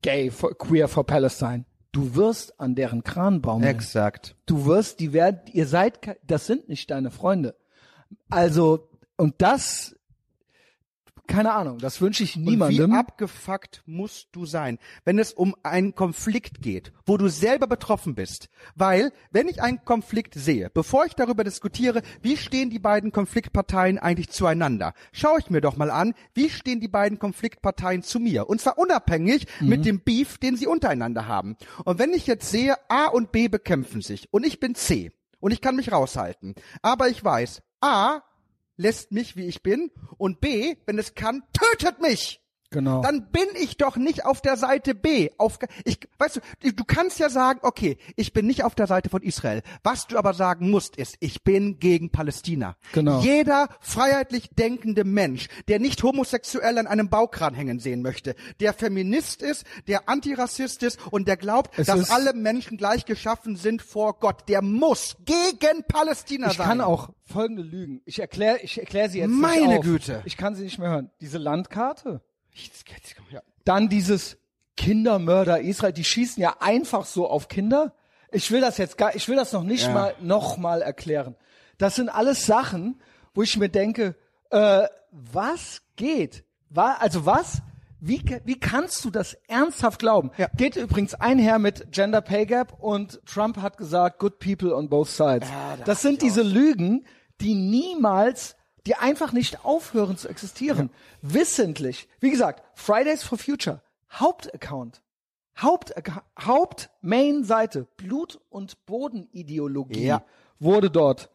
gay, 0.00 0.30
for, 0.30 0.56
queer 0.56 0.88
for 0.88 1.04
Palestine, 1.04 1.66
du 1.92 2.14
wirst 2.14 2.58
an 2.58 2.74
deren 2.74 3.04
Kran 3.04 3.42
baumeln. 3.42 3.68
Exakt. 3.68 4.34
Du 4.46 4.64
wirst, 4.64 4.98
die 4.98 5.12
werden, 5.12 5.40
ihr 5.52 5.66
seid, 5.66 6.18
das 6.26 6.46
sind 6.46 6.70
nicht 6.70 6.90
deine 6.90 7.10
Freunde. 7.10 7.54
Also, 8.30 8.88
und 9.18 9.34
das, 9.42 9.93
keine 11.26 11.52
Ahnung, 11.52 11.78
das 11.78 12.00
wünsche 12.00 12.22
ich 12.22 12.36
Und 12.36 12.44
niemandem. 12.44 12.90
wie 12.90 12.96
abgefuckt 12.96 13.82
musst 13.86 14.28
du 14.32 14.46
sein, 14.46 14.78
wenn 15.04 15.18
es 15.18 15.32
um 15.32 15.54
einen 15.62 15.94
Konflikt 15.94 16.60
geht, 16.62 16.92
wo 17.06 17.16
du 17.16 17.28
selber 17.28 17.66
betroffen 17.66 18.14
bist? 18.14 18.48
Weil, 18.74 19.12
wenn 19.30 19.48
ich 19.48 19.62
einen 19.62 19.84
Konflikt 19.84 20.34
sehe, 20.34 20.70
bevor 20.72 21.06
ich 21.06 21.14
darüber 21.14 21.44
diskutiere, 21.44 22.02
wie 22.22 22.36
stehen 22.36 22.70
die 22.70 22.78
beiden 22.78 23.12
Konfliktparteien 23.12 23.98
eigentlich 23.98 24.30
zueinander, 24.30 24.92
schaue 25.12 25.38
ich 25.38 25.50
mir 25.50 25.60
doch 25.60 25.76
mal 25.76 25.90
an, 25.90 26.14
wie 26.34 26.50
stehen 26.50 26.80
die 26.80 26.88
beiden 26.88 27.18
Konfliktparteien 27.18 28.02
zu 28.02 28.20
mir? 28.20 28.48
Und 28.48 28.60
zwar 28.60 28.78
unabhängig 28.78 29.46
mit 29.60 29.86
dem 29.86 30.00
Beef, 30.00 30.38
den 30.38 30.56
sie 30.56 30.66
untereinander 30.66 31.26
haben. 31.26 31.56
Und 31.84 31.98
wenn 31.98 32.12
ich 32.12 32.26
jetzt 32.26 32.50
sehe, 32.50 32.74
A 32.88 33.06
und 33.06 33.32
B 33.32 33.48
bekämpfen 33.48 34.02
sich 34.02 34.28
und 34.32 34.44
ich 34.44 34.60
bin 34.60 34.74
C 34.74 35.12
und 35.40 35.52
ich 35.52 35.60
kann 35.60 35.76
mich 35.76 35.92
raushalten, 35.92 36.54
aber 36.82 37.08
ich 37.08 37.24
weiß, 37.24 37.62
A 37.80 38.22
lässt 38.76 39.12
mich, 39.12 39.36
wie 39.36 39.46
ich 39.46 39.62
bin, 39.62 39.90
und 40.18 40.40
B, 40.40 40.76
wenn 40.86 40.98
es 40.98 41.14
kann, 41.14 41.42
tötet 41.52 42.00
mich. 42.00 42.43
Genau. 42.74 43.00
Dann 43.00 43.30
bin 43.30 43.46
ich 43.58 43.78
doch 43.78 43.96
nicht 43.96 44.26
auf 44.26 44.42
der 44.42 44.56
Seite 44.58 44.94
B. 44.94 45.30
Auf, 45.38 45.58
ich, 45.84 46.00
weißt 46.18 46.40
du, 46.60 46.72
du 46.72 46.84
kannst 46.84 47.18
ja 47.18 47.30
sagen, 47.30 47.60
okay, 47.62 47.96
ich 48.16 48.32
bin 48.34 48.46
nicht 48.46 48.64
auf 48.64 48.74
der 48.74 48.86
Seite 48.86 49.08
von 49.08 49.22
Israel. 49.22 49.62
Was 49.82 50.06
du 50.06 50.18
aber 50.18 50.34
sagen 50.34 50.70
musst, 50.70 50.96
ist, 50.96 51.16
ich 51.20 51.44
bin 51.44 51.78
gegen 51.78 52.10
Palästina. 52.10 52.76
Genau. 52.92 53.20
Jeder 53.20 53.68
freiheitlich 53.80 54.50
denkende 54.50 55.04
Mensch, 55.04 55.48
der 55.68 55.78
nicht 55.78 56.02
homosexuell 56.02 56.76
an 56.76 56.86
einem 56.86 57.08
Baukran 57.08 57.54
hängen 57.54 57.78
sehen 57.78 58.02
möchte, 58.02 58.34
der 58.60 58.74
Feminist 58.74 59.40
ist, 59.40 59.64
der 59.86 60.08
Antirassist 60.08 60.82
ist 60.82 60.98
und 61.10 61.28
der 61.28 61.36
glaubt, 61.36 61.78
Es 61.78 61.86
dass 61.86 62.10
alle 62.10 62.34
Menschen 62.34 62.76
gleich 62.76 63.04
geschaffen 63.06 63.56
sind 63.56 63.80
vor 63.80 64.18
Gott, 64.18 64.48
der 64.48 64.60
muss 64.60 65.16
gegen 65.24 65.84
Palästina 65.86 66.50
ich 66.50 66.56
sein. 66.56 66.66
kann 66.66 66.80
auch 66.80 67.10
folgende 67.24 67.62
Lügen. 67.62 68.02
Ich 68.04 68.18
erkläre, 68.18 68.58
ich 68.62 68.78
erkläre 68.78 69.08
sie 69.08 69.20
jetzt 69.20 69.30
Meine. 69.30 69.80
Güte. 69.80 70.22
Ich 70.24 70.36
kann 70.36 70.54
sie 70.54 70.64
nicht 70.64 70.78
mehr 70.78 70.90
hören. 70.90 71.10
Diese 71.20 71.38
Landkarte. 71.38 72.20
Dann 73.64 73.88
dieses 73.88 74.36
Kindermörder 74.76 75.60
Israel, 75.60 75.92
die 75.92 76.04
schießen 76.04 76.42
ja 76.42 76.56
einfach 76.60 77.04
so 77.06 77.28
auf 77.28 77.48
Kinder. 77.48 77.94
Ich 78.32 78.50
will 78.50 78.60
das 78.60 78.78
jetzt 78.78 78.98
gar, 78.98 79.14
ich 79.14 79.28
will 79.28 79.36
das 79.36 79.52
noch 79.52 79.62
nicht 79.62 79.84
Ja. 79.86 79.92
mal 79.92 80.14
noch 80.20 80.56
mal 80.56 80.82
erklären. 80.82 81.36
Das 81.78 81.94
sind 81.96 82.08
alles 82.08 82.46
Sachen, 82.46 83.00
wo 83.34 83.42
ich 83.42 83.56
mir 83.56 83.68
denke, 83.68 84.16
äh, 84.50 84.86
was 85.10 85.82
geht? 85.96 86.44
Wa 86.70 86.96
also 86.98 87.24
was? 87.26 87.62
Wie, 88.00 88.22
wie 88.44 88.58
kannst 88.60 89.02
du 89.04 89.10
das 89.10 89.34
ernsthaft 89.48 89.98
glauben? 89.98 90.30
Ja. 90.36 90.48
Geht 90.56 90.76
übrigens 90.76 91.14
einher 91.14 91.58
mit 91.58 91.90
Gender 91.90 92.20
Pay 92.20 92.44
Gap 92.46 92.74
und 92.78 93.20
Trump 93.24 93.56
hat 93.62 93.78
gesagt, 93.78 94.18
good 94.18 94.38
people 94.40 94.74
on 94.76 94.90
both 94.90 95.08
sides. 95.08 95.48
das 95.86 96.02
sind 96.02 96.20
diese 96.20 96.42
Lügen, 96.42 97.06
die 97.40 97.54
niemals, 97.54 98.56
die 98.86 98.94
einfach 98.96 99.32
nicht 99.32 99.64
aufhören 99.64 100.16
zu 100.16 100.28
existieren. 100.28 100.90
Wissentlich. 101.22 102.08
Wie 102.20 102.30
gesagt, 102.30 102.62
Fridays 102.74 103.22
for 103.22 103.38
Future, 103.38 103.80
Hauptaccount. 104.12 105.00
Haupt, 105.60 105.94
Haupt-Main-Seite, 106.44 107.86
Blut- 107.96 108.40
und 108.50 108.84
Bodenideologie 108.86 110.04
Ja. 110.06 110.24
wurde 110.58 110.90
dort 110.90 111.30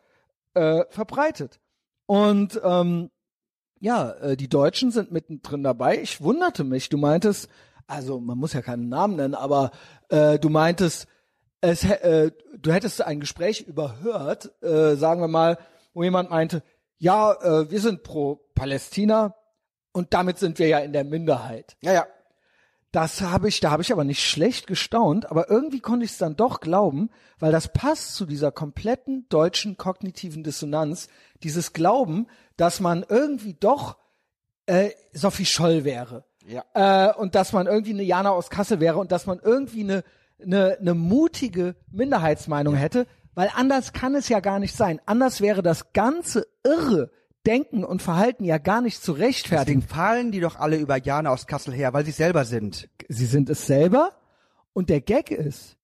äh, 0.55 0.83
verbreitet. 0.89 1.59
Und 2.05 2.59
ähm, 2.63 3.11
ja, 3.79 4.11
äh, 4.11 4.35
die 4.35 4.49
Deutschen 4.49 4.91
sind 4.91 5.11
mittendrin 5.11 5.63
dabei. 5.63 6.01
Ich 6.01 6.21
wunderte 6.21 6.63
mich. 6.65 6.89
Du 6.89 6.97
meintest, 6.97 7.47
also 7.87 8.19
man 8.19 8.37
muss 8.37 8.51
ja 8.53 8.61
keinen 8.61 8.89
Namen 8.89 9.15
nennen, 9.15 9.35
aber 9.35 9.71
äh, 10.09 10.37
du 10.37 10.49
meintest, 10.49 11.07
es, 11.61 11.83
äh, 11.85 12.31
du 12.57 12.71
hättest 12.73 13.01
ein 13.01 13.19
Gespräch 13.21 13.61
überhört, 13.61 14.51
äh, 14.61 14.95
sagen 14.95 15.21
wir 15.21 15.27
mal, 15.29 15.57
wo 15.93 16.03
jemand 16.03 16.29
meinte, 16.29 16.61
ja, 16.99 17.33
äh, 17.33 17.71
wir 17.71 17.81
sind 17.81 18.03
pro 18.03 18.41
Palästina 18.53 19.35
und 19.91 20.13
damit 20.13 20.37
sind 20.37 20.59
wir 20.59 20.67
ja 20.67 20.79
in 20.79 20.93
der 20.93 21.03
Minderheit. 21.03 21.77
Ja, 21.81 21.93
ja. 21.93 22.07
Das 22.91 23.21
habe 23.21 23.47
ich, 23.47 23.59
da 23.59 23.69
habe 23.69 23.83
ich 23.83 23.91
aber 23.91 24.03
nicht 24.03 24.23
schlecht 24.27 24.65
gestaunt, 24.65 25.29
aber 25.29 25.49
irgendwie 25.49 25.79
konnte 25.79 26.05
ich 26.05 26.11
es 26.11 26.17
dann 26.17 26.35
doch 26.35 26.59
glauben, 26.59 27.11
weil 27.37 27.51
das 27.51 27.71
passt 27.71 28.15
zu 28.15 28.25
dieser 28.25 28.51
kompletten 28.51 29.27
deutschen 29.29 29.77
kognitiven 29.77 30.43
Dissonanz, 30.43 31.07
dieses 31.43 31.73
Glauben, 31.73 32.25
dass 32.57 32.79
man 32.79 33.05
irgendwie 33.07 33.53
doch 33.53 33.97
äh, 34.65 34.89
Sophie 35.13 35.45
Scholl 35.45 35.83
wäre. 35.83 36.25
Ja. 36.47 36.63
Äh, 36.73 37.13
und 37.13 37.35
dass 37.35 37.53
man 37.53 37.67
irgendwie 37.67 37.93
eine 37.93 38.01
Jana 38.03 38.31
aus 38.31 38.49
Kassel 38.49 38.79
wäre 38.79 38.97
und 38.97 39.11
dass 39.11 39.27
man 39.27 39.39
irgendwie 39.39 39.83
eine, 39.83 40.03
eine, 40.41 40.77
eine 40.79 40.95
mutige 40.95 41.75
Minderheitsmeinung 41.91 42.73
hätte, 42.73 43.05
weil 43.39 43.51
anders 43.55 43.93
kann 43.93 44.15
es 44.15 44.27
ja 44.27 44.41
gar 44.41 44.59
nicht 44.59 44.75
sein. 44.75 44.99
Anders 45.05 45.39
wäre 45.39 45.63
das 45.63 45.93
ganze 45.93 46.45
irre 46.65 47.09
Denken 47.47 47.85
und 47.85 48.01
Verhalten 48.01 48.43
ja 48.43 48.57
gar 48.57 48.81
nicht 48.81 49.01
zu 49.01 49.13
rechtfertigen. 49.13 49.79
Deswegen 49.79 49.95
fallen 49.95 50.31
die 50.33 50.41
doch 50.41 50.57
alle 50.57 50.75
über 50.75 50.97
Jana 50.97 51.29
aus 51.29 51.47
Kassel 51.47 51.73
her, 51.73 51.93
weil 51.93 52.03
sie 52.03 52.11
selber 52.11 52.43
sind. 52.43 52.89
sie 53.07 53.25
sind 53.25 53.49
es 53.49 53.65
selber. 53.65 54.11
Und 54.73 54.89
der 54.89 54.99
Gag 54.99 55.31
ist, 55.31 55.77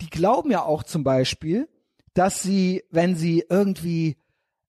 die 0.00 0.08
glauben 0.08 0.50
ja 0.50 0.62
auch 0.62 0.84
zum 0.84 1.04
Beispiel, 1.04 1.68
dass 2.14 2.42
sie, 2.42 2.82
wenn 2.90 3.14
sie 3.14 3.44
irgendwie 3.46 4.16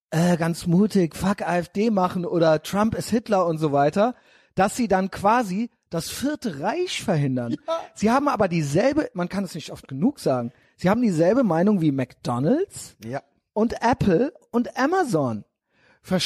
äh, 0.10 0.36
ganz 0.36 0.68
mutig 0.68 1.16
Fuck 1.16 1.44
AfD 1.44 1.92
machen 1.92 2.26
oder 2.26 2.62
Trump 2.62 2.94
ist 2.94 3.10
Hitler 3.10 3.46
und 3.46 3.58
so 3.58 3.72
weiter, 3.72 4.16
dass 4.54 4.76
sie 4.76 4.90
dann 4.90 5.12
quasi 5.12 5.70
das 5.90 6.10
vierte 6.10 6.60
Reich 6.60 7.02
verhindern. 7.02 7.56
Sie 7.96 8.12
haben 8.12 8.28
aber 8.28 8.50
dieselbe, 8.50 9.10
man 9.13 9.30
kann 9.30 9.46
es 9.46 9.56
nicht 9.56 9.72
oft 9.72 9.88
genug 9.88 10.20
sagen, 10.20 10.52
sie 10.78 10.90
haben 10.90 11.02
dieselbe 11.02 11.44
Meinung 11.44 11.82
wie 11.82 11.92
McDonald's 11.92 12.96
Ja. 13.04 13.22
und 13.54 13.82
Apple 13.82 14.34
und 14.52 14.78
Amazon. 14.78 15.44
Ver 16.02 16.20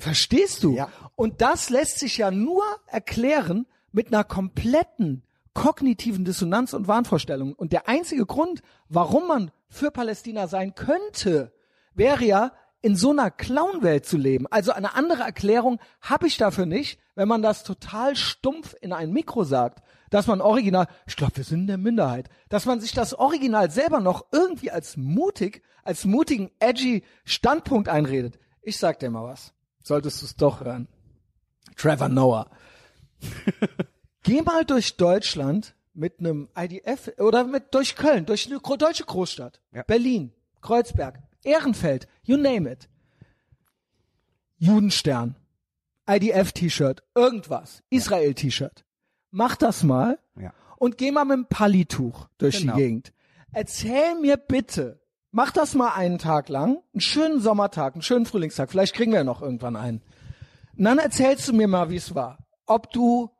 verstehst 0.00 0.62
du? 0.64 0.74
Ja. 0.74 0.88
Und 1.16 1.40
das 1.40 1.70
lässt 1.70 1.98
sich 1.98 2.18
ja 2.18 2.30
nur 2.30 2.64
erklären 2.86 3.66
mit 3.92 4.08
einer 4.08 4.24
kompletten 4.24 5.22
kognitiven 5.54 6.24
Dissonanz 6.24 6.72
und 6.72 6.86
Wahnvorstellung. 6.86 7.52
Und 7.52 7.72
der 7.72 7.88
einzige 7.88 8.24
Grund, 8.26 8.62
warum 8.88 9.26
man 9.26 9.50
für 9.68 9.90
Palästina 9.90 10.46
sein 10.46 10.74
könnte, 10.76 11.52
wäre 11.94 12.24
ja, 12.24 12.52
in 12.80 12.94
so 12.94 13.10
einer 13.10 13.32
Clownwelt 13.32 14.06
zu 14.06 14.16
leben. 14.16 14.46
Also 14.46 14.70
eine 14.70 14.94
andere 14.94 15.24
Erklärung 15.24 15.80
habe 16.00 16.28
ich 16.28 16.36
dafür 16.36 16.64
nicht, 16.64 17.00
wenn 17.16 17.26
man 17.26 17.42
das 17.42 17.64
total 17.64 18.14
stumpf 18.14 18.76
in 18.80 18.92
ein 18.92 19.10
Mikro 19.12 19.42
sagt, 19.42 19.82
dass 20.10 20.26
man 20.26 20.40
original, 20.40 20.86
ich 21.06 21.16
glaube, 21.16 21.36
wir 21.36 21.44
sind 21.44 21.62
in 21.62 21.66
der 21.66 21.78
Minderheit, 21.78 22.28
dass 22.48 22.66
man 22.66 22.80
sich 22.80 22.92
das 22.92 23.14
Original 23.14 23.70
selber 23.70 24.00
noch 24.00 24.26
irgendwie 24.32 24.70
als 24.70 24.96
mutig, 24.96 25.62
als 25.84 26.04
mutigen, 26.04 26.50
edgy 26.58 27.04
Standpunkt 27.24 27.88
einredet. 27.88 28.38
Ich 28.62 28.78
sag 28.78 28.98
dir 28.98 29.10
mal 29.10 29.24
was. 29.24 29.52
Solltest 29.82 30.20
du 30.20 30.26
es 30.26 30.36
doch 30.36 30.60
hören. 30.60 30.88
Trevor 31.76 32.08
Noah. 32.08 32.50
Geh 34.22 34.42
mal 34.42 34.64
durch 34.64 34.96
Deutschland 34.96 35.74
mit 35.94 36.20
einem 36.20 36.48
IDF 36.56 37.12
oder 37.18 37.44
mit 37.44 37.74
durch 37.74 37.96
Köln, 37.96 38.26
durch 38.26 38.46
eine 38.46 38.60
deutsche 38.60 39.04
Großstadt. 39.04 39.60
Ja. 39.72 39.82
Berlin, 39.82 40.32
Kreuzberg, 40.60 41.18
Ehrenfeld, 41.42 42.06
you 42.22 42.36
name 42.36 42.70
it. 42.70 42.88
Judenstern, 44.58 45.36
IDF-T-Shirt, 46.08 47.02
irgendwas, 47.14 47.82
Israel-T-Shirt. 47.90 48.84
Mach 49.30 49.56
das 49.56 49.82
mal 49.84 50.18
Ja. 50.40 50.52
und 50.76 50.98
geh 50.98 51.10
mal 51.10 51.24
mit 51.24 51.36
dem 51.36 51.46
Pallituch 51.46 52.28
durch 52.38 52.60
Genau. 52.60 52.74
die 52.76 52.82
Gegend. 52.82 53.12
Erzähl 53.52 54.14
mir 54.20 54.36
bitte, 54.36 55.00
mach 55.30 55.50
das 55.52 55.74
mal 55.74 55.94
einen 55.94 56.18
Tag 56.18 56.48
lang, 56.48 56.78
einen 56.92 57.00
schönen 57.00 57.40
Sommertag, 57.40 57.94
einen 57.94 58.02
schönen 58.02 58.26
Frühlingstag, 58.26 58.70
vielleicht 58.70 58.94
kriegen 58.94 59.12
wir 59.12 59.18
ja 59.20 59.24
noch 59.24 59.42
irgendwann 59.42 59.76
einen. 59.76 60.02
Und 60.76 60.84
dann 60.84 60.98
erzählst 60.98 61.48
du 61.48 61.52
mir 61.52 61.66
mal, 61.68 61.90
wie 61.90 61.96
es 61.96 62.14
war. 62.14 62.38
Ob 62.66 62.92
du, 62.92 63.30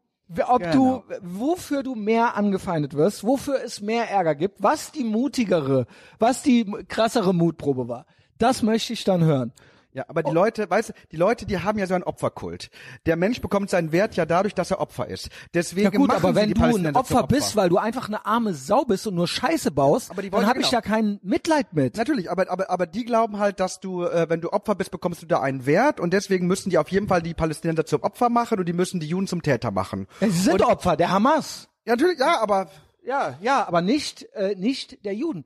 ob 0.47 0.63
Genau. 0.63 1.05
du, 1.09 1.15
wofür 1.23 1.83
du 1.83 1.95
mehr 1.95 2.37
angefeindet 2.37 2.95
wirst, 2.95 3.23
wofür 3.25 3.63
es 3.63 3.81
mehr 3.81 4.11
Ärger 4.11 4.35
gibt, 4.35 4.63
was 4.63 4.91
die 4.93 5.05
mutigere, 5.05 5.87
was 6.19 6.43
die 6.43 6.65
krassere 6.89 7.33
Mutprobe 7.35 7.87
war. 7.89 8.07
Das 8.39 8.63
möchte 8.63 8.93
ich 8.93 9.05
dann 9.05 9.23
hören. 9.25 9.53
Ja, 9.99 10.05
aber 10.07 10.23
die 10.23 10.31
Leute, 10.31 10.71
weißt 10.71 10.91
du, 10.91 10.93
die 11.11 11.17
Leute, 11.17 11.45
die 11.45 11.59
haben 11.59 11.77
ja 11.77 11.85
so 11.89 11.95
einen 11.95 12.05
Opferkult. 12.05 12.71
Der 13.07 13.17
Mensch 13.17 13.41
bekommt 13.41 13.69
seinen 13.69 13.91
Wert 13.91 14.15
ja 14.15 14.27
dadurch, 14.27 14.55
dass 14.55 14.71
er 14.71 14.79
Opfer 14.79 15.09
ist. 15.09 15.29
Deswegen 15.55 15.91
Ja 15.91 15.99
gut, 15.99 16.13
aber 16.13 16.37
wenn 16.37 16.55
du 16.55 16.63
ein 16.63 16.95
Opfer 16.95 17.27
bist, 17.27 17.57
weil 17.57 17.69
du 17.69 17.79
einfach 17.79 18.07
eine 18.07 18.25
arme 18.25 18.55
Sau 18.55 18.85
bist 18.85 19.09
und 19.09 19.17
nur 19.17 19.27
Scheiße 19.27 19.73
baust, 19.73 20.13
Aber 20.13 20.23
die 20.23 20.31
dann 20.31 20.47
habe 20.47 20.61
ich 20.61 20.67
genau. 20.71 20.79
ja 20.79 20.83
kein 20.83 21.19
Mitleid 21.25 21.73
mit. 21.73 21.97
Natürlich, 21.97 22.31
aber, 22.31 22.49
aber, 22.49 22.71
aber 22.71 22.87
die 22.87 23.05
glauben 23.05 23.41
halt, 23.41 23.59
dass 23.59 23.81
du, 23.81 24.05
äh, 24.05 24.27
wenn 24.29 24.41
du 24.41 24.53
Opfer 24.53 24.77
bist, 24.77 24.93
bekommst 24.93 25.21
du 25.21 25.27
da 25.27 25.41
einen 25.41 25.67
Wert 25.67 25.99
und 25.99 26.13
deswegen 26.13 26.47
müssen 26.47 26.71
die 26.71 26.79
auf 26.79 26.91
jeden 26.93 27.09
Fall 27.09 27.21
die 27.21 27.35
Palästinenser 27.35 27.85
zum 27.85 28.05
Opfer 28.05 28.29
machen 28.29 28.61
und 28.61 28.69
die 28.69 28.73
müssen 28.73 29.01
die 29.01 29.09
Juden 29.09 29.27
zum 29.27 29.43
Täter 29.43 29.73
machen. 29.73 30.07
Ja, 30.21 30.29
Sie 30.29 30.39
sind 30.43 30.63
und, 30.63 30.63
Opfer 30.63 30.97
der 30.97 31.11
Hamas. 31.11 31.69
ja, 31.87 31.95
natürlich, 31.97 32.21
ja, 32.21 32.41
aber 32.41 32.71
Ja, 33.05 33.37
ja, 33.41 33.67
aber 33.67 33.83
nicht, 33.83 34.33
äh, 34.35 34.55
nicht 34.55 35.05
der 35.05 35.15
Juden. 35.17 35.45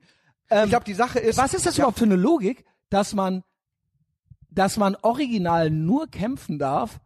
ich 0.51 0.69
glaube, 0.69 0.85
die 0.85 0.93
Sache 0.93 1.17
ist. 1.17 1.39
Was 1.39 1.55
ist 1.55 1.65
das 1.65 1.75
ja, 1.75 1.85
überhaupt 1.85 1.97
für 1.97 2.05
eine 2.05 2.17
Logik, 2.17 2.65
dass 2.91 3.15
man, 3.15 3.43
dass 4.55 4.77
man 4.77 4.95
original 5.01 5.69
nur 5.69 6.07
kämpfen 6.07 6.59
darf, 6.59 6.99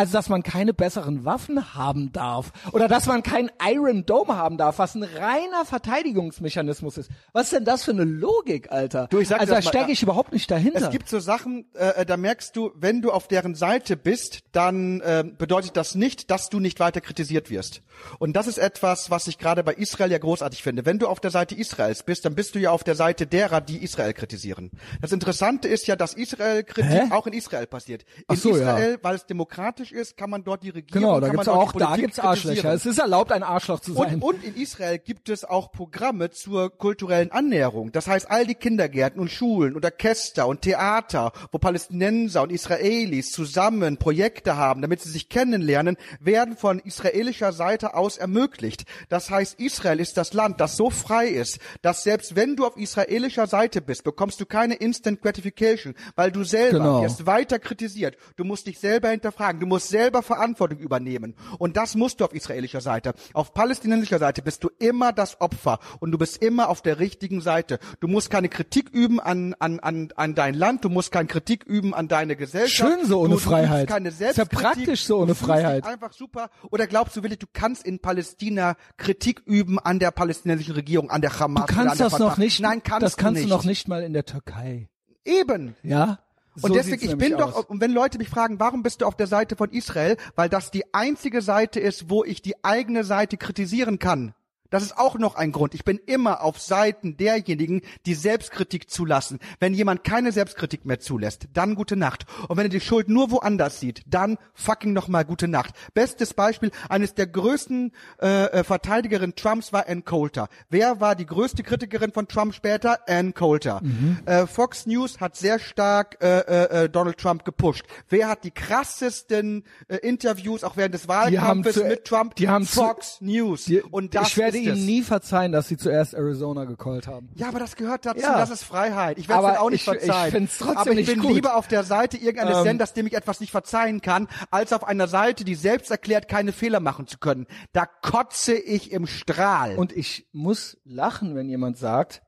also 0.00 0.14
dass 0.14 0.30
man 0.30 0.42
keine 0.42 0.72
besseren 0.72 1.26
Waffen 1.26 1.74
haben 1.74 2.10
darf 2.10 2.52
oder 2.72 2.88
dass 2.88 3.04
man 3.04 3.22
keinen 3.22 3.50
Iron 3.62 4.06
Dome 4.06 4.34
haben 4.34 4.56
darf, 4.56 4.78
was 4.78 4.94
ein 4.94 5.02
reiner 5.02 5.66
Verteidigungsmechanismus 5.66 6.96
ist. 6.96 7.10
Was 7.34 7.44
ist 7.44 7.52
denn 7.52 7.66
das 7.66 7.84
für 7.84 7.90
eine 7.90 8.04
Logik, 8.04 8.72
Alter? 8.72 9.08
Du, 9.10 9.18
ich 9.18 9.28
sag 9.28 9.40
also 9.40 9.52
da 9.52 9.60
stecke 9.60 9.88
ja. 9.88 9.90
ich 9.90 10.02
überhaupt 10.02 10.32
nicht 10.32 10.50
dahinter. 10.50 10.80
Es 10.80 10.90
gibt 10.90 11.10
so 11.10 11.20
Sachen, 11.20 11.66
äh, 11.74 12.06
da 12.06 12.16
merkst 12.16 12.56
du, 12.56 12.70
wenn 12.76 13.02
du 13.02 13.12
auf 13.12 13.28
deren 13.28 13.54
Seite 13.54 13.98
bist, 13.98 14.40
dann 14.52 15.02
äh, 15.02 15.22
bedeutet 15.36 15.76
das 15.76 15.94
nicht, 15.94 16.30
dass 16.30 16.48
du 16.48 16.60
nicht 16.60 16.80
weiter 16.80 17.02
kritisiert 17.02 17.50
wirst. 17.50 17.82
Und 18.18 18.32
das 18.36 18.46
ist 18.46 18.56
etwas, 18.56 19.10
was 19.10 19.26
ich 19.26 19.36
gerade 19.36 19.62
bei 19.62 19.74
Israel 19.74 20.10
ja 20.10 20.16
großartig 20.16 20.62
finde. 20.62 20.86
Wenn 20.86 20.98
du 20.98 21.08
auf 21.08 21.20
der 21.20 21.30
Seite 21.30 21.54
Israels 21.54 22.04
bist, 22.04 22.24
dann 22.24 22.34
bist 22.34 22.54
du 22.54 22.58
ja 22.58 22.70
auf 22.70 22.84
der 22.84 22.94
Seite 22.94 23.26
derer, 23.26 23.60
die 23.60 23.84
Israel 23.84 24.14
kritisieren. 24.14 24.70
Das 25.02 25.12
Interessante 25.12 25.68
ist 25.68 25.86
ja, 25.88 25.94
dass 25.94 26.14
Israel-Kritik 26.14 27.12
auch 27.12 27.26
in 27.26 27.34
Israel 27.34 27.66
passiert. 27.66 28.06
In 28.30 28.36
so, 28.36 28.56
ja. 28.56 28.78
Israel, 28.78 28.98
weil 29.02 29.16
es 29.16 29.26
demokratisch 29.26 29.89
ist, 29.92 30.16
kann 30.16 30.30
man 30.30 30.44
dort 30.44 30.62
die 30.62 30.70
Regierung, 30.70 31.02
genau, 31.02 31.20
da 31.20 31.26
kann 31.28 31.36
gibt's 31.36 31.46
man 31.46 31.56
auch, 31.56 31.72
da 31.72 31.96
gibt's 31.96 32.18
Arschlöcher. 32.18 32.72
Es 32.72 32.86
ist 32.86 32.98
erlaubt, 32.98 33.32
ein 33.32 33.42
Arschloch 33.42 33.80
zu 33.80 33.92
sein. 33.94 34.14
Und, 34.14 34.22
und 34.22 34.44
in 34.44 34.54
Israel 34.56 34.98
gibt 34.98 35.28
es 35.28 35.44
auch 35.44 35.72
Programme 35.72 36.30
zur 36.30 36.70
kulturellen 36.76 37.30
Annäherung. 37.32 37.92
Das 37.92 38.06
heißt, 38.06 38.30
all 38.30 38.46
die 38.46 38.54
Kindergärten 38.54 39.20
und 39.20 39.30
Schulen 39.30 39.74
und 39.74 39.84
Orchester 39.84 40.46
und 40.46 40.62
Theater, 40.62 41.32
wo 41.52 41.58
Palästinenser 41.58 42.42
und 42.42 42.50
Israelis 42.52 43.32
zusammen 43.32 43.96
Projekte 43.96 44.56
haben, 44.56 44.82
damit 44.82 45.00
sie 45.00 45.10
sich 45.10 45.28
kennenlernen, 45.28 45.96
werden 46.20 46.56
von 46.56 46.78
israelischer 46.78 47.52
Seite 47.52 47.94
aus 47.94 48.16
ermöglicht. 48.16 48.84
Das 49.08 49.30
heißt, 49.30 49.60
Israel 49.60 50.00
ist 50.00 50.16
das 50.16 50.32
Land, 50.32 50.60
das 50.60 50.76
so 50.76 50.90
frei 50.90 51.28
ist, 51.28 51.58
dass 51.82 52.02
selbst 52.02 52.36
wenn 52.36 52.56
du 52.56 52.66
auf 52.66 52.76
israelischer 52.76 53.46
Seite 53.46 53.80
bist, 53.80 54.04
bekommst 54.04 54.40
du 54.40 54.46
keine 54.46 54.74
Instant 54.74 55.20
Gratification, 55.22 55.94
weil 56.16 56.32
du 56.32 56.44
selber 56.44 56.78
Genau. 56.80 57.02
wirst 57.02 57.26
weiter 57.26 57.58
kritisiert. 57.58 58.16
Du 58.36 58.44
musst 58.44 58.66
dich 58.66 58.78
selber 58.78 59.08
hinterfragen. 59.10 59.60
Du 59.60 59.66
musst 59.70 59.88
selber 59.88 60.22
Verantwortung 60.22 60.78
übernehmen. 60.78 61.34
Und 61.58 61.78
das 61.78 61.94
musst 61.94 62.20
du 62.20 62.24
auf 62.26 62.34
israelischer 62.34 62.82
Seite. 62.82 63.14
Auf 63.32 63.54
palästinensischer 63.54 64.18
Seite 64.18 64.42
bist 64.42 64.62
du 64.64 64.68
immer 64.78 65.12
das 65.14 65.40
Opfer 65.40 65.78
und 66.00 66.10
du 66.12 66.18
bist 66.18 66.42
immer 66.42 66.68
auf 66.68 66.82
der 66.82 66.98
richtigen 66.98 67.40
Seite. 67.40 67.78
Du 68.00 68.08
musst 68.08 68.28
keine 68.30 68.48
Kritik 68.50 68.90
üben 68.90 69.18
an, 69.20 69.54
an, 69.58 69.80
an, 69.80 70.08
an 70.16 70.34
dein 70.34 70.54
Land. 70.54 70.84
Du 70.84 70.90
musst 70.90 71.10
keine 71.12 71.28
Kritik 71.28 71.64
üben 71.64 71.94
an 71.94 72.08
deine 72.08 72.36
Gesellschaft. 72.36 72.92
Schön 72.92 73.06
so 73.06 73.20
ohne 73.20 73.30
du, 73.30 73.34
du 73.36 73.40
Freiheit. 73.40 73.84
übst 73.84 73.92
Keine 73.94 74.08
Ist 74.10 74.20
ja 74.20 74.32
Selbstkritik. 74.32 74.58
praktisch 74.58 75.04
so 75.06 75.18
ohne 75.18 75.28
Du 75.28 75.34
Freiheit. 75.36 75.86
Einfach 75.86 76.12
super. 76.12 76.50
Oder 76.70 76.86
glaubst 76.86 77.16
du 77.16 77.22
wirklich, 77.22 77.38
du 77.38 77.46
kannst 77.52 77.86
in 77.86 78.00
Palästina 78.00 78.76
Kritik 78.98 79.40
üben 79.46 79.78
an 79.78 79.98
der 80.00 80.10
palästinensischen 80.10 80.74
Regierung, 80.74 81.10
an 81.10 81.20
der 81.20 81.38
Hamas 81.38 81.66
du 81.66 81.74
kannst 81.74 82.00
das 82.00 82.12
Fatah? 82.12 82.24
noch 82.24 82.36
nicht. 82.38 82.60
Nein, 82.60 82.82
kannst 82.82 83.02
das 83.04 83.16
kannst 83.16 83.38
du 83.38 83.42
du 83.42 83.48
nicht. 83.48 83.56
noch 83.56 83.64
nicht 83.64 83.86
mal 83.88 84.02
in 84.02 84.12
der 84.12 84.24
Türkei. 84.24 84.88
Eben. 85.24 85.76
Ja? 85.82 86.18
Und 86.56 86.62
So 86.62 86.74
deswegen, 86.74 87.04
ich 87.04 87.16
bin 87.16 87.36
doch, 87.36 87.68
und 87.68 87.80
wenn 87.80 87.92
Leute 87.92 88.18
mich 88.18 88.28
fragen, 88.28 88.58
warum 88.58 88.82
bist 88.82 89.00
du 89.00 89.06
auf 89.06 89.16
der 89.16 89.26
Seite 89.26 89.56
von 89.56 89.70
Israel, 89.70 90.16
weil 90.34 90.48
das 90.48 90.70
die 90.70 90.92
einzige 90.92 91.42
Seite 91.42 91.80
ist, 91.80 92.10
wo 92.10 92.24
ich 92.24 92.42
die 92.42 92.64
eigene 92.64 93.04
Seite 93.04 93.36
kritisieren 93.36 93.98
kann. 93.98 94.34
Das 94.70 94.82
ist 94.82 94.96
auch 94.96 95.18
noch 95.18 95.34
ein 95.34 95.52
Grund. 95.52 95.74
Ich 95.74 95.84
bin 95.84 95.98
immer 96.06 96.42
auf 96.42 96.60
Seiten 96.60 97.16
derjenigen, 97.16 97.82
die 98.06 98.14
Selbstkritik 98.14 98.88
zulassen. 98.90 99.38
Wenn 99.58 99.74
jemand 99.74 100.04
keine 100.04 100.32
Selbstkritik 100.32 100.84
mehr 100.86 101.00
zulässt, 101.00 101.48
dann 101.52 101.74
gute 101.74 101.96
Nacht. 101.96 102.24
Und 102.48 102.56
wenn 102.56 102.66
er 102.66 102.70
die 102.70 102.80
Schuld 102.80 103.08
nur 103.08 103.30
woanders 103.30 103.80
sieht, 103.80 104.02
dann 104.06 104.38
fucking 104.54 104.92
nochmal 104.92 105.24
gute 105.24 105.48
Nacht. 105.48 105.74
Bestes 105.94 106.34
Beispiel, 106.34 106.70
eines 106.88 107.14
der 107.14 107.26
größten 107.26 107.92
äh, 108.22 108.44
äh, 108.46 108.64
Verteidigerinnen 108.64 109.34
Trumps 109.34 109.72
war 109.72 109.88
Ann 109.88 110.04
Coulter. 110.04 110.48
Wer 110.70 111.00
war 111.00 111.14
die 111.16 111.26
größte 111.26 111.62
Kritikerin 111.62 112.12
von 112.12 112.28
Trump 112.28 112.54
später? 112.54 113.00
Ann 113.08 113.34
Coulter. 113.34 113.82
Äh, 114.26 114.46
Fox 114.46 114.86
News 114.86 115.20
hat 115.20 115.36
sehr 115.36 115.58
stark 115.58 116.18
äh, 116.22 116.38
äh, 116.40 116.84
äh, 116.84 116.88
Donald 116.88 117.18
Trump 117.18 117.44
gepusht. 117.44 117.84
Wer 118.08 118.28
hat 118.28 118.44
die 118.44 118.50
krassesten 118.52 119.64
äh, 119.88 119.96
Interviews 119.96 120.64
auch 120.64 120.76
während 120.76 120.94
des 120.94 121.08
Wahlkampfes 121.08 121.74
zu- 121.74 121.84
mit 121.84 122.04
Trump? 122.04 122.34
die 122.36 122.48
haben 122.48 122.66
zu- 122.66 122.80
Fox 122.80 123.20
News. 123.20 123.64
Die, 123.64 123.80
Und 123.82 124.14
das 124.14 124.28
ich 124.28 124.36
werde 124.36 124.58
ist 124.58 124.59
ihnen 124.60 124.84
nie 124.86 125.02
verzeihen, 125.02 125.52
dass 125.52 125.68
sie 125.68 125.76
zuerst 125.76 126.14
Arizona 126.14 126.64
gecallt 126.64 127.06
haben. 127.06 127.30
Ja, 127.34 127.48
aber 127.48 127.58
das 127.58 127.76
gehört 127.76 128.06
dazu. 128.06 128.20
Ja. 128.20 128.38
Das 128.38 128.50
ist 128.50 128.62
Freiheit. 128.62 129.18
Ich 129.18 129.28
werde 129.28 129.48
es 129.52 129.58
auch 129.58 129.70
nicht 129.70 129.86
ich- 129.86 129.92
ich 129.94 130.00
verzeihen. 130.04 130.30
find's 130.30 130.58
trotzdem 130.58 130.76
aber 130.78 130.92
ich 130.92 131.06
bin 131.06 131.20
gut. 131.20 131.32
lieber 131.34 131.56
auf 131.56 131.68
der 131.68 131.84
Seite 131.84 132.16
irgendeines 132.16 132.58
Ähm. 132.58 132.62
Senders, 132.64 132.92
dem 132.92 133.06
ich 133.06 133.14
etwas 133.14 133.40
nicht 133.40 133.50
verzeihen 133.50 134.00
kann, 134.00 134.28
als 134.50 134.72
auf 134.72 134.84
einer 134.84 135.08
Seite, 135.08 135.44
die 135.44 135.54
selbst 135.54 135.90
erklärt, 135.90 136.28
keine 136.28 136.52
Fehler 136.52 136.80
machen 136.80 137.06
zu 137.06 137.18
können. 137.18 137.46
Da 137.72 137.86
kotze 137.86 138.54
ich 138.54 138.92
im 138.92 139.06
Strahl. 139.06 139.76
Und 139.76 139.92
ich 139.92 140.28
muss 140.32 140.78
lachen, 140.84 141.34
wenn 141.34 141.48
jemand 141.48 141.78
sagt, 141.78 142.22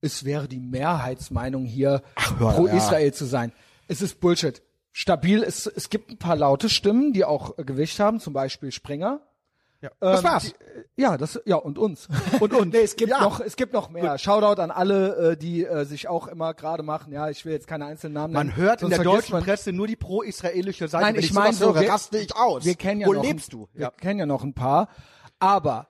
es 0.00 0.24
wäre 0.24 0.46
die 0.48 0.60
Mehrheitsmeinung 0.60 1.64
hier, 1.64 2.02
hör, 2.38 2.52
pro 2.52 2.66
ja. 2.68 2.76
Israel 2.76 3.12
zu 3.12 3.24
sein. 3.24 3.52
Es 3.88 4.02
ist 4.02 4.20
Bullshit. 4.20 4.62
Stabil 4.92 5.42
ist, 5.42 5.66
es 5.66 5.90
gibt 5.90 6.10
ein 6.10 6.18
paar 6.18 6.34
laute 6.36 6.68
Stimmen, 6.68 7.12
die 7.12 7.24
auch 7.24 7.56
Gewicht 7.56 8.00
haben, 8.00 8.20
zum 8.20 8.32
Beispiel 8.32 8.72
Springer. 8.72 9.20
Ja. 9.80 9.90
das 10.00 10.18
Ähm, 10.20 10.24
war's. 10.24 10.42
Die, 10.44 10.48
äh, 10.50 10.84
ja, 10.96 11.16
das, 11.16 11.40
ja, 11.44 11.56
und 11.56 11.78
uns. 11.78 12.08
Und 12.40 12.52
uns. 12.52 12.72
nee, 12.72 12.80
es 12.80 12.96
gibt 12.96 13.10
Ja. 13.10 13.20
noch, 13.20 13.40
es 13.40 13.56
gibt 13.56 13.72
noch 13.72 13.90
mehr. 13.90 14.18
Shoutout 14.18 14.60
an 14.60 14.70
alle, 14.70 15.32
äh, 15.32 15.36
die 15.36 15.64
äh, 15.64 15.84
sich 15.84 16.08
auch 16.08 16.26
immer 16.28 16.54
gerade 16.54 16.82
machen. 16.82 17.12
Ja, 17.12 17.30
ich 17.30 17.44
will 17.44 17.52
jetzt 17.52 17.66
keine 17.66 17.86
einzelnen 17.86 18.14
Namen 18.14 18.32
nennen. 18.32 18.48
man 18.48 18.56
hört 18.56 18.82
in 18.82 18.90
der 18.90 19.02
deutschen 19.02 19.34
man- 19.34 19.42
Presse 19.44 19.72
nur 19.72 19.86
die 19.86 19.96
pro-israelische 19.96 20.88
Seite. 20.88 21.04
Nein, 21.04 21.14
Wenn 21.16 21.22
ich 21.22 21.28
sowas 21.30 21.44
meine 21.44 21.56
so, 21.56 21.74
wir, 21.80 21.88
raste 21.88 22.18
ich 22.18 22.34
aus. 22.36 22.64
wir 22.64 22.74
kennen 22.74 23.00
ja 23.00 23.06
Wo 23.06 23.12
noch 23.14 23.22
lebst 23.22 23.48
ein, 23.52 23.58
du? 23.58 23.68
Wir 23.72 23.90
kennen 23.90 24.18
ja 24.20 24.26
noch 24.26 24.42
ein 24.42 24.54
paar. 24.54 24.88
Aber 25.38 25.88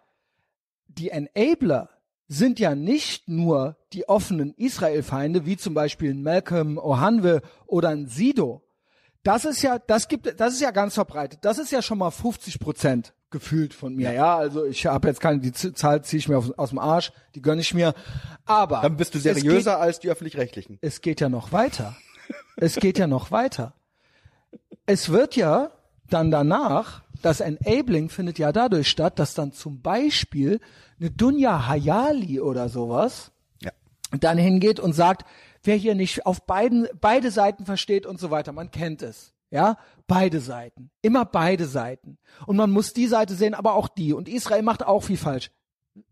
die 0.88 1.10
Enabler 1.10 1.88
sind 2.26 2.58
ja 2.60 2.74
nicht 2.74 3.28
nur 3.28 3.76
die 3.94 4.06
offenen 4.08 4.52
Israel-Feinde, 4.54 5.46
wie 5.46 5.56
zum 5.56 5.72
Beispiel 5.72 6.12
ein 6.12 6.22
Malcolm 6.22 6.76
Ohanwe 6.76 7.40
oder 7.66 7.88
ein 7.88 8.06
Sido. 8.06 8.62
Das 9.22 9.46
ist 9.46 9.62
ja, 9.62 9.78
das 9.78 10.08
gibt, 10.08 10.38
das 10.38 10.52
ist 10.52 10.60
ja 10.60 10.70
ganz 10.70 10.94
verbreitet. 10.94 11.38
Das 11.42 11.56
ist 11.58 11.72
ja 11.72 11.80
schon 11.80 11.96
mal 11.98 12.10
50 12.10 12.58
Prozent 12.60 13.14
gefühlt 13.30 13.74
von 13.74 13.94
mir. 13.94 14.12
Ja, 14.12 14.36
also 14.36 14.64
ich 14.64 14.86
habe 14.86 15.08
jetzt 15.08 15.20
keine, 15.20 15.40
die 15.40 15.52
Zahl 15.52 16.02
ziehe 16.04 16.18
ich 16.18 16.28
mir 16.28 16.38
aus, 16.38 16.50
aus 16.52 16.70
dem 16.70 16.78
Arsch, 16.78 17.12
die 17.34 17.42
gönne 17.42 17.60
ich 17.60 17.74
mir. 17.74 17.94
Aber 18.46 18.80
Dann 18.80 18.96
bist 18.96 19.14
du 19.14 19.18
es 19.18 19.24
geht- 19.24 19.34
seriöser 19.36 19.78
als 19.80 20.00
die 20.00 20.08
öffentlich-rechtlichen. 20.10 20.78
es 20.80 21.00
geht 21.00 21.20
ja 21.20 21.28
noch 21.28 21.52
weiter. 21.52 21.96
Es 22.56 22.76
geht 22.76 22.98
ja 22.98 23.06
noch 23.06 23.30
weiter. 23.30 23.74
Es 24.86 25.10
wird 25.10 25.36
ja 25.36 25.70
dann 26.08 26.30
danach, 26.30 27.02
das 27.22 27.40
Enabling 27.40 28.08
findet 28.08 28.38
ja 28.38 28.52
dadurch 28.52 28.88
statt, 28.88 29.18
dass 29.18 29.34
dann 29.34 29.52
zum 29.52 29.82
Beispiel 29.82 30.60
eine 30.98 31.10
Dunja 31.10 31.66
Hayali 31.68 32.40
oder 32.40 32.68
sowas 32.68 33.30
Ja. 33.62 33.70
dann 34.18 34.38
hingeht 34.38 34.80
und 34.80 34.94
sagt, 34.94 35.26
wer 35.64 35.76
hier 35.76 35.94
nicht 35.94 36.24
auf 36.26 36.46
beiden, 36.46 36.88
beide 37.00 37.30
Seiten 37.30 37.66
versteht 37.66 38.06
und 38.06 38.18
so 38.18 38.30
weiter. 38.30 38.52
Man 38.52 38.70
kennt 38.70 39.02
es. 39.02 39.32
Ja, 39.50 39.76
beide 40.08 40.40
Seiten. 40.40 40.90
Immer 41.02 41.24
beide 41.24 41.66
Seiten. 41.66 42.18
Und 42.46 42.56
man 42.56 42.72
muss 42.72 42.92
die 42.92 43.06
Seite 43.06 43.34
sehen, 43.34 43.54
aber 43.54 43.74
auch 43.74 43.86
die. 43.86 44.12
Und 44.12 44.28
Israel 44.28 44.62
macht 44.62 44.84
auch 44.84 45.04
viel 45.04 45.16
falsch. 45.16 45.52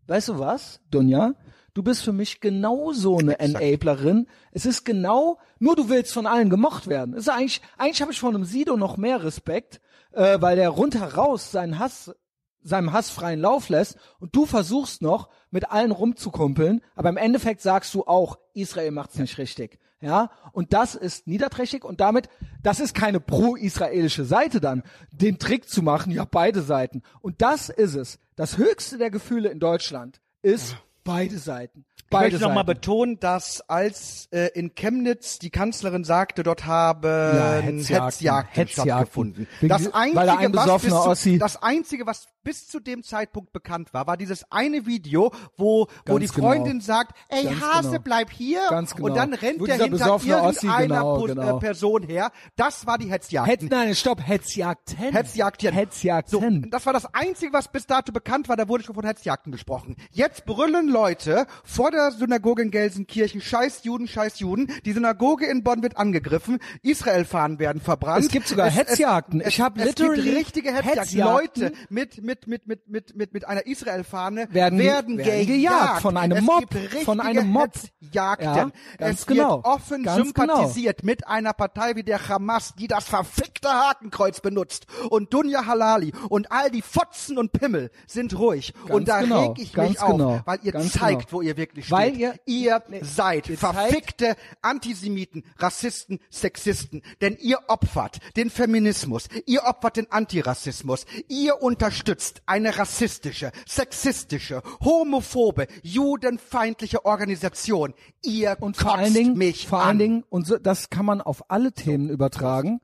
Weißt 0.07 0.29
du 0.29 0.39
was, 0.39 0.81
Dunja? 0.91 1.35
Du 1.75 1.83
bist 1.83 2.05
für 2.05 2.13
mich 2.13 2.41
genauso 2.41 3.19
eine 3.19 3.39
Enablerin. 3.39 4.29
Es 4.53 4.65
ist 4.65 4.85
genau, 4.85 5.39
nur 5.59 5.77
du 5.77 5.89
willst 5.89 6.13
von 6.13 6.27
allen 6.27 6.49
gemocht 6.49 6.87
werden. 6.87 7.15
Es 7.15 7.25
ist 7.25 7.29
eigentlich, 7.29 7.61
eigentlich 7.77 8.01
habe 8.01 8.13
ich 8.13 8.21
von 8.21 8.35
einem 8.35 8.45
Sido 8.45 8.77
noch 8.77 8.97
mehr 8.97 9.23
Respekt, 9.25 9.81
äh, 10.13 10.41
weil 10.41 10.57
der 10.57 10.71
rundheraus 10.71 11.51
seinen 11.51 11.79
Hass, 11.79 12.15
seinem 12.63 12.93
Hass 12.93 13.11
freien 13.11 13.41
Lauf 13.41 13.69
lässt 13.69 13.99
und 14.21 14.35
du 14.35 14.47
versuchst 14.47 15.03
noch 15.03 15.29
mit 15.51 15.71
allen 15.71 15.93
rumzukumpeln, 15.93 16.81
aber 16.95 17.11
im 17.11 17.19
Endeffekt 17.19 17.61
sagst 17.61 17.93
du 17.95 18.05
auch, 18.05 18.39
Israel 18.55 18.91
macht's 18.93 19.19
nicht 19.19 19.37
richtig. 19.37 19.79
Ja, 20.01 20.31
und 20.53 20.75
das 20.75 20.95
ist 20.95 21.27
niederträchtig 21.27 21.83
und 21.83 22.01
damit, 22.01 22.29
das 22.63 22.81
ist 22.81 22.95
keine 22.95 23.19
pro-israelische 23.19 24.27
Seite 24.27 24.61
dann, 24.61 24.83
den 25.11 25.39
Trick 25.39 25.69
zu 25.69 25.83
machen, 25.83 26.13
ja, 26.13 26.25
beide 26.25 26.61
Seiten. 26.61 27.03
Und 27.23 27.41
das 27.41 27.71
ist 27.71 27.95
es. 27.95 28.19
Das 28.35 28.59
höchste 28.59 28.99
der 28.99 29.11
Gefühle 29.11 29.49
in 29.49 29.59
Deutschland 29.59 30.21
ist 30.43 30.77
beide 31.03 31.39
Seiten. 31.39 31.87
Ich 32.07 32.11
Beide 32.11 32.35
möchte 32.35 32.47
nochmal 32.47 32.63
betonen, 32.63 33.19
dass 33.19 33.69
als 33.69 34.29
äh, 34.31 34.51
in 34.55 34.77
Chemnitz 34.77 35.41
die 35.41 35.51
Kanzlerin 35.51 36.05
sagte, 36.05 36.45
dort 36.45 36.65
haben 36.65 37.03
Hetzjagden. 37.03 37.81
Hetzjagden, 37.81 38.51
Hetzjagden. 38.53 38.93
stattgefunden. 38.93 39.49
Das 39.63 39.91
da 39.91 39.99
ein 39.99 40.17
einzige, 40.17 40.55
was 40.55 40.65
bis 40.65 40.65
besoffener 40.65 41.03
zu, 41.03 41.09
Ossi- 41.11 41.39
das 41.41 41.63
einzige, 41.63 42.07
was 42.07 42.27
bis 42.45 42.69
zu 42.69 42.79
dem 42.79 43.03
Zeitpunkt 43.03 43.53
bekannt 43.53 43.93
war, 43.93 44.07
war 44.07 44.17
dieses 44.17 44.45
eine 44.53 44.87
Video, 44.87 45.33
wo, 45.57 45.89
wo 46.07 46.19
die 46.21 46.29
genau. 46.29 46.47
Freundin 46.47 46.81
sagt, 46.81 47.17
ey 47.29 47.43
Ganz 47.43 47.61
Hase, 47.61 47.89
genau. 47.91 48.03
bleib 48.05 48.31
hier. 48.31 48.61
Ganz 48.71 48.95
genau. 48.95 49.09
Und 49.09 49.17
dann 49.17 49.35
rennt 49.35 49.59
Wo 49.61 49.67
der 49.67 49.75
hinter 49.75 49.91
besoffene 49.91 50.43
Ossi, 50.43 50.67
irgendeiner 50.67 51.01
genau, 51.01 51.23
genau. 51.25 51.57
Äh, 51.57 51.61
Person 51.61 52.03
her. 52.05 52.31
Das 52.55 52.87
war 52.87 52.99
die 52.99 53.11
Hetzjagd. 53.11 53.49
Het, 53.49 53.69
nein, 53.69 53.97
stopp, 53.97 54.21
Hetzjagden. 54.25 54.97
Hetzjagden. 54.97 55.73
So, 55.73 55.75
Hetzjagden. 55.75 56.71
das 56.71 56.87
war 56.87 56.93
das 56.93 57.13
Einzige, 57.13 57.53
was 57.53 57.67
bis 57.67 57.89
dato 57.89 58.13
bekannt 58.13 58.49
war. 58.49 58.57
Da 58.57 58.69
wurde 58.69 58.85
schon 58.85 58.95
von 58.95 59.05
Hetzjagden 59.05 59.51
gesprochen. 59.51 59.97
Jetzt 60.13 60.47
brüllen 60.47 60.87
Leute 60.89 61.49
vor 61.65 61.91
der 61.97 62.13
Synagoge 62.13 62.63
in 62.63 62.71
Gelsenkirchen, 62.71 63.41
scheiß 63.41 63.85
Juden, 63.85 64.07
scheiß 64.09 64.39
Juden. 64.39 64.73
Die 64.85 64.93
Synagoge 64.93 65.47
in 65.47 65.63
Bonn 65.63 65.83
wird 65.83 65.97
angegriffen. 65.97 66.59
Israel-Fahnen 66.83 67.59
werden 67.59 67.81
verbrannt. 67.81 68.25
Es 68.25 68.31
gibt 68.31 68.49
sogar 68.49 68.71
Hetzjagden. 68.71 69.41
Es, 69.41 69.49
Ich 69.49 69.61
hab 69.61 69.77
es 69.79 69.85
gibt 69.95 69.99
literally 70.01 70.31
richtige 70.37 70.73
Hetzjagden. 70.73 71.01
Hetzjagden. 71.03 71.63
Leute 71.63 71.73
mit, 71.89 72.23
mit, 72.23 72.47
mit, 72.47 72.67
mit, 72.67 72.89
mit, 72.89 73.17
mit, 73.17 73.35
mit 73.35 73.49
einer 73.49 73.67
Israel-Fahne 73.67 74.49
Werden- 74.51 74.79
werden, 74.79 75.19
werden 75.19 75.47
gejagt. 75.47 76.03
von 76.03 76.17
einem 76.17 76.39
es 76.39 76.45
Mob, 76.45 76.65
von 77.05 77.21
einem 77.21 77.49
Mob. 77.49 77.71
Hetzjagden. 78.01 78.47
Ja, 78.47 78.71
ganz 78.99 79.21
es 79.21 79.27
genau. 79.27 79.57
wird 79.57 79.65
offen 79.67 80.03
Ganz 80.05 80.33
genau. 80.35 80.57
sympathisiert 80.57 81.03
mit 81.03 81.27
einer 81.27 81.53
Partei 81.53 81.97
wie 81.97 82.03
der 82.03 82.29
Hamas, 82.29 82.75
die 82.79 82.87
das 82.87 83.05
verfickte 83.05 83.69
Hakenkreuz 83.69 84.41
benutzt. 84.41 84.87
Und 85.11 85.33
Dunja 85.35 85.67
Halali 85.67 86.13
und 86.29 86.53
all 86.53 86.71
die 86.71 86.83
Fotzen 86.83 87.39
und 87.39 87.53
Pimmel 87.53 87.91
sind 88.07 88.39
ruhig. 88.39 88.75
und 88.89 89.09
da 89.09 89.21
genau, 89.21 89.49
reg 89.49 89.59
ich 89.59 89.73
ganz 89.73 89.91
mich 89.91 90.01
auf, 90.01 90.13
genau, 90.13 90.41
weil 90.45 90.59
ihr 90.63 90.73
ganz 90.73 90.93
zeigt, 90.93 91.27
genau. 91.29 91.33
wo 91.33 91.43
ihr 91.43 91.57
wirklich 91.57 91.86
Weil 91.91 92.11
steht. 92.11 92.21
ihr- 92.21 92.35
ihr 92.47 92.83
seid 93.03 93.49
ihr 93.49 93.59
zeigt- 93.59 93.75
verfickte 93.75 94.37
Antisemiten, 94.63 95.45
Rassisten, 95.59 96.21
Sexisten. 96.31 97.03
Denn 97.21 97.37
ihr 97.41 97.59
opfert 97.69 98.19
den 98.37 98.51
Feminismus, 98.51 99.29
ihr 99.47 99.65
opfert 99.65 99.97
den 99.97 100.11
Antirassismus, 100.13 101.07
ihr 101.29 101.63
unterstützt 101.63 102.43
eine 102.47 102.77
rassistische, 102.79 103.53
sexistische, 103.67 104.63
homophobe, 104.85 105.67
judenfeindliche 105.83 107.05
Organisation. 107.05 107.95
Ihr 108.23 108.57
Und 108.61 108.77
kotzt 108.77 108.83
vor 108.83 108.95
allen 108.99 109.15
Dingen, 109.15 109.37
mich 109.39 109.67
vor 109.69 109.81
an. 109.81 109.89
allen 109.89 109.99
Dingen, 109.99 110.25
und 110.29 110.47
so, 110.47 110.59
das 110.59 110.91
kann 110.91 111.05
man 111.07 111.21
auf 111.21 111.51
alle 111.51 111.73
Themen 111.73 112.09
übertragen. 112.11 112.81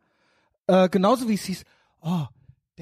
Äh, 0.66 0.88
genauso 0.88 1.28
wie 1.28 1.34
es 1.34 1.44
hieß, 1.44 1.64
oh, 2.03 2.24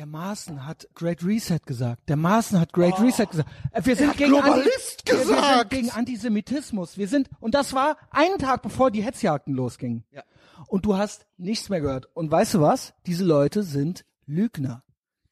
der 0.00 0.06
Maaßen 0.06 0.64
hat 0.66 0.88
Great 0.94 1.22
Reset 1.22 1.58
gesagt. 1.66 2.08
Der 2.08 2.16
Maaßen 2.16 2.58
hat 2.58 2.72
Great 2.72 2.98
Reset 3.02 3.26
gesagt. 3.26 3.50
Äh, 3.70 3.84
wir 3.84 3.96
sind 3.96 4.08
Oh. 4.08 4.16
gegen 4.16 4.30
Globalist 4.30 5.02
wir, 5.04 5.12
wir 5.12 5.24
sind 5.26 5.36
gesagt. 5.36 5.70
gegen 5.70 5.90
Antisemitismus. 5.90 6.96
Wir 6.96 7.06
sind, 7.06 7.28
und 7.38 7.54
das 7.54 7.74
war 7.74 7.98
einen 8.10 8.38
Tag 8.38 8.62
bevor 8.62 8.90
die 8.90 9.02
Hetzjagden 9.02 9.52
losgingen. 9.52 10.04
Ja. 10.10 10.22
Und 10.68 10.86
du 10.86 10.96
hast 10.96 11.26
nichts 11.36 11.68
mehr 11.68 11.82
gehört. 11.82 12.08
Und 12.14 12.30
weißt 12.30 12.54
du 12.54 12.62
was? 12.62 12.94
Diese 13.04 13.24
Leute 13.24 13.62
sind 13.62 14.06
Lügner. 14.24 14.84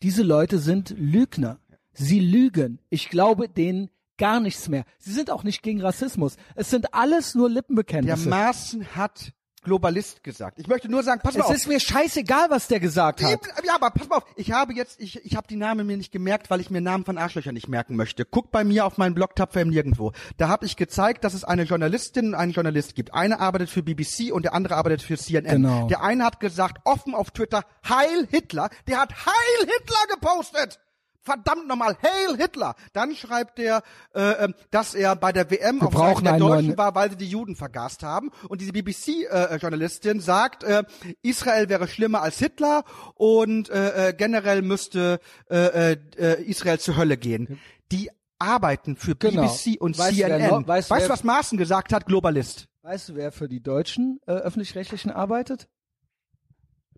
Diese 0.03 0.23
Leute 0.23 0.59
sind 0.59 0.91
Lügner. 0.99 1.61
Sie 1.95 2.21
lügen. 2.21 2.79
Ich 2.91 3.09
glaube 3.09 3.49
denen 3.49 3.89
gar 4.19 4.39
nichts 4.39 4.69
mehr. 4.69 4.85
Sie 4.99 5.15
sind 5.15 5.31
auch 5.31 5.45
nicht 5.45 5.63
gegen 5.63 5.81
Rassismus. 5.81 6.37
Es 6.57 6.69
sind 6.69 6.93
alles 6.93 7.35
nur 7.35 7.49
Der 7.49 7.55
Lippenbekenntnisse. 7.55 8.29
Maaßen 8.29 8.95
hat 8.97 9.33
Globalist 9.63 10.23
gesagt. 10.23 10.59
Ich 10.59 10.67
möchte 10.67 10.89
nur 10.89 11.03
sagen, 11.03 11.21
pass 11.23 11.35
mal 11.35 11.45
Es 11.45 11.47
auf. 11.51 11.55
ist 11.57 11.67
mir 11.69 11.81
scheißegal, 11.81 12.51
was 12.51 12.69
der 12.69 12.81
gesagt 12.81 13.23
hat. 13.23 13.41
Ja, 13.65 13.75
aber 13.75 13.91
pass 13.91 14.09
mal 14.09 14.17
auf, 14.17 14.25
ich 14.37 14.53
habe 14.53 14.73
jetzt, 14.75 15.01
ich, 15.01 15.25
ich 15.25 15.37
habe 15.37 15.47
die 15.49 15.57
Namen 15.57 15.87
mir 15.87 15.97
nicht 15.97 16.13
gemerkt, 16.13 16.51
weil 16.51 16.61
ich 16.61 16.71
mir 16.71 16.81
Namen 16.81 17.05
von 17.05 17.19
Arschlöchern 17.19 17.55
nicht 17.55 17.69
merken 17.69 17.97
möchte. 17.97 18.25
Guck 18.25 18.51
bei 18.51 18.65
mir 18.65 18.87
auf 18.87 18.99
meinen 18.99 19.15
Blog 19.15 19.35
Tapfer 19.37 19.61
im 19.61 19.69
Nirgendwo. 19.71 20.13
Da 20.37 20.49
habe 20.49 20.67
ich 20.67 20.77
gezeigt, 20.77 21.25
dass 21.25 21.35
es 21.35 21.45
eine 21.45 21.65
Journalistin 21.65 22.29
und 22.29 22.35
einen 22.35 22.53
Journalist 22.53 22.95
gibt. 22.95 23.15
Eine 23.15 23.41
arbeitet 23.41 23.71
für 23.71 23.83
BBC 23.83 24.33
und 24.33 24.45
der 24.45 24.55
andere 24.55 24.77
arbeitet 24.77 25.03
für 25.03 25.17
CNN. 25.17 25.63
Genau. 25.63 25.87
Der 25.89 26.03
eine 26.03 26.25
hat 26.25 26.41
gesagt, 26.41 26.79
offen 26.85 27.15
auf 27.15 27.31
Twitter, 27.31 27.65
Heil 27.89 28.27
Hitler. 28.31 28.71
Der 28.87 29.01
hat 29.01 29.13
Heil 29.27 29.61
Hitler 29.61 30.15
gepostet. 30.15 30.79
Verdammt 31.23 31.67
nochmal, 31.69 31.97
Hail 32.03 32.37
Hitler. 32.37 32.75
Dann 32.93 33.15
schreibt 33.15 33.59
er, 33.59 33.83
äh, 34.15 34.45
ähm, 34.45 34.55
dass 34.71 34.95
er 34.95 35.15
bei 35.17 35.33
der 35.33 35.51
WM 35.51 35.83
auf 35.83 35.91
brauchen 35.93 36.25
Seiten 36.25 36.25
der 36.25 36.39
Deutschen 36.39 36.67
neuen- 36.69 36.79
war, 36.79 36.95
weil 36.95 37.11
sie 37.11 37.17
die 37.17 37.29
Juden 37.29 37.55
vergast 37.57 38.03
haben. 38.03 38.31
Und 38.49 38.61
diese 38.61 38.73
BBC-Journalistin 38.73 40.21
sagt, 40.21 40.65
äh, 40.65 40.85
Israel 41.23 41.69
wäre 41.69 41.89
schlimmer 41.89 42.23
als 42.23 42.39
Hitler 42.39 42.85
und 43.15 43.69
äh, 43.71 44.09
äh, 44.09 44.13
generell 44.15 44.63
müsste 44.63 45.21
äh, 45.51 45.93
äh, 45.93 46.43
Israel 46.45 46.79
zur 46.79 46.97
Hölle 46.97 47.17
gehen. 47.17 47.59
Die 47.93 48.11
arbeiten 48.39 48.97
für 48.97 49.17
Genau. 49.17 49.43
BBC 49.43 49.77
und 49.81 49.99
Weißt 49.99 50.17
CNN. 50.17 50.51
noch- 50.51 50.67
weißt 50.69 50.91
du, 50.91 51.09
was 51.09 51.25
Maaßen 51.25 51.59
gesagt 51.59 51.93
hat? 51.93 52.07
Globalist. 52.07 52.67
Weißt 52.83 53.09
du, 53.11 53.17
wer 53.17 53.33
für 53.33 53.49
die 53.49 53.61
deutschen 53.63 54.21
äh, 54.27 54.33
öffentlich-rechtlichen 54.33 55.11
arbeitet? 55.11 55.69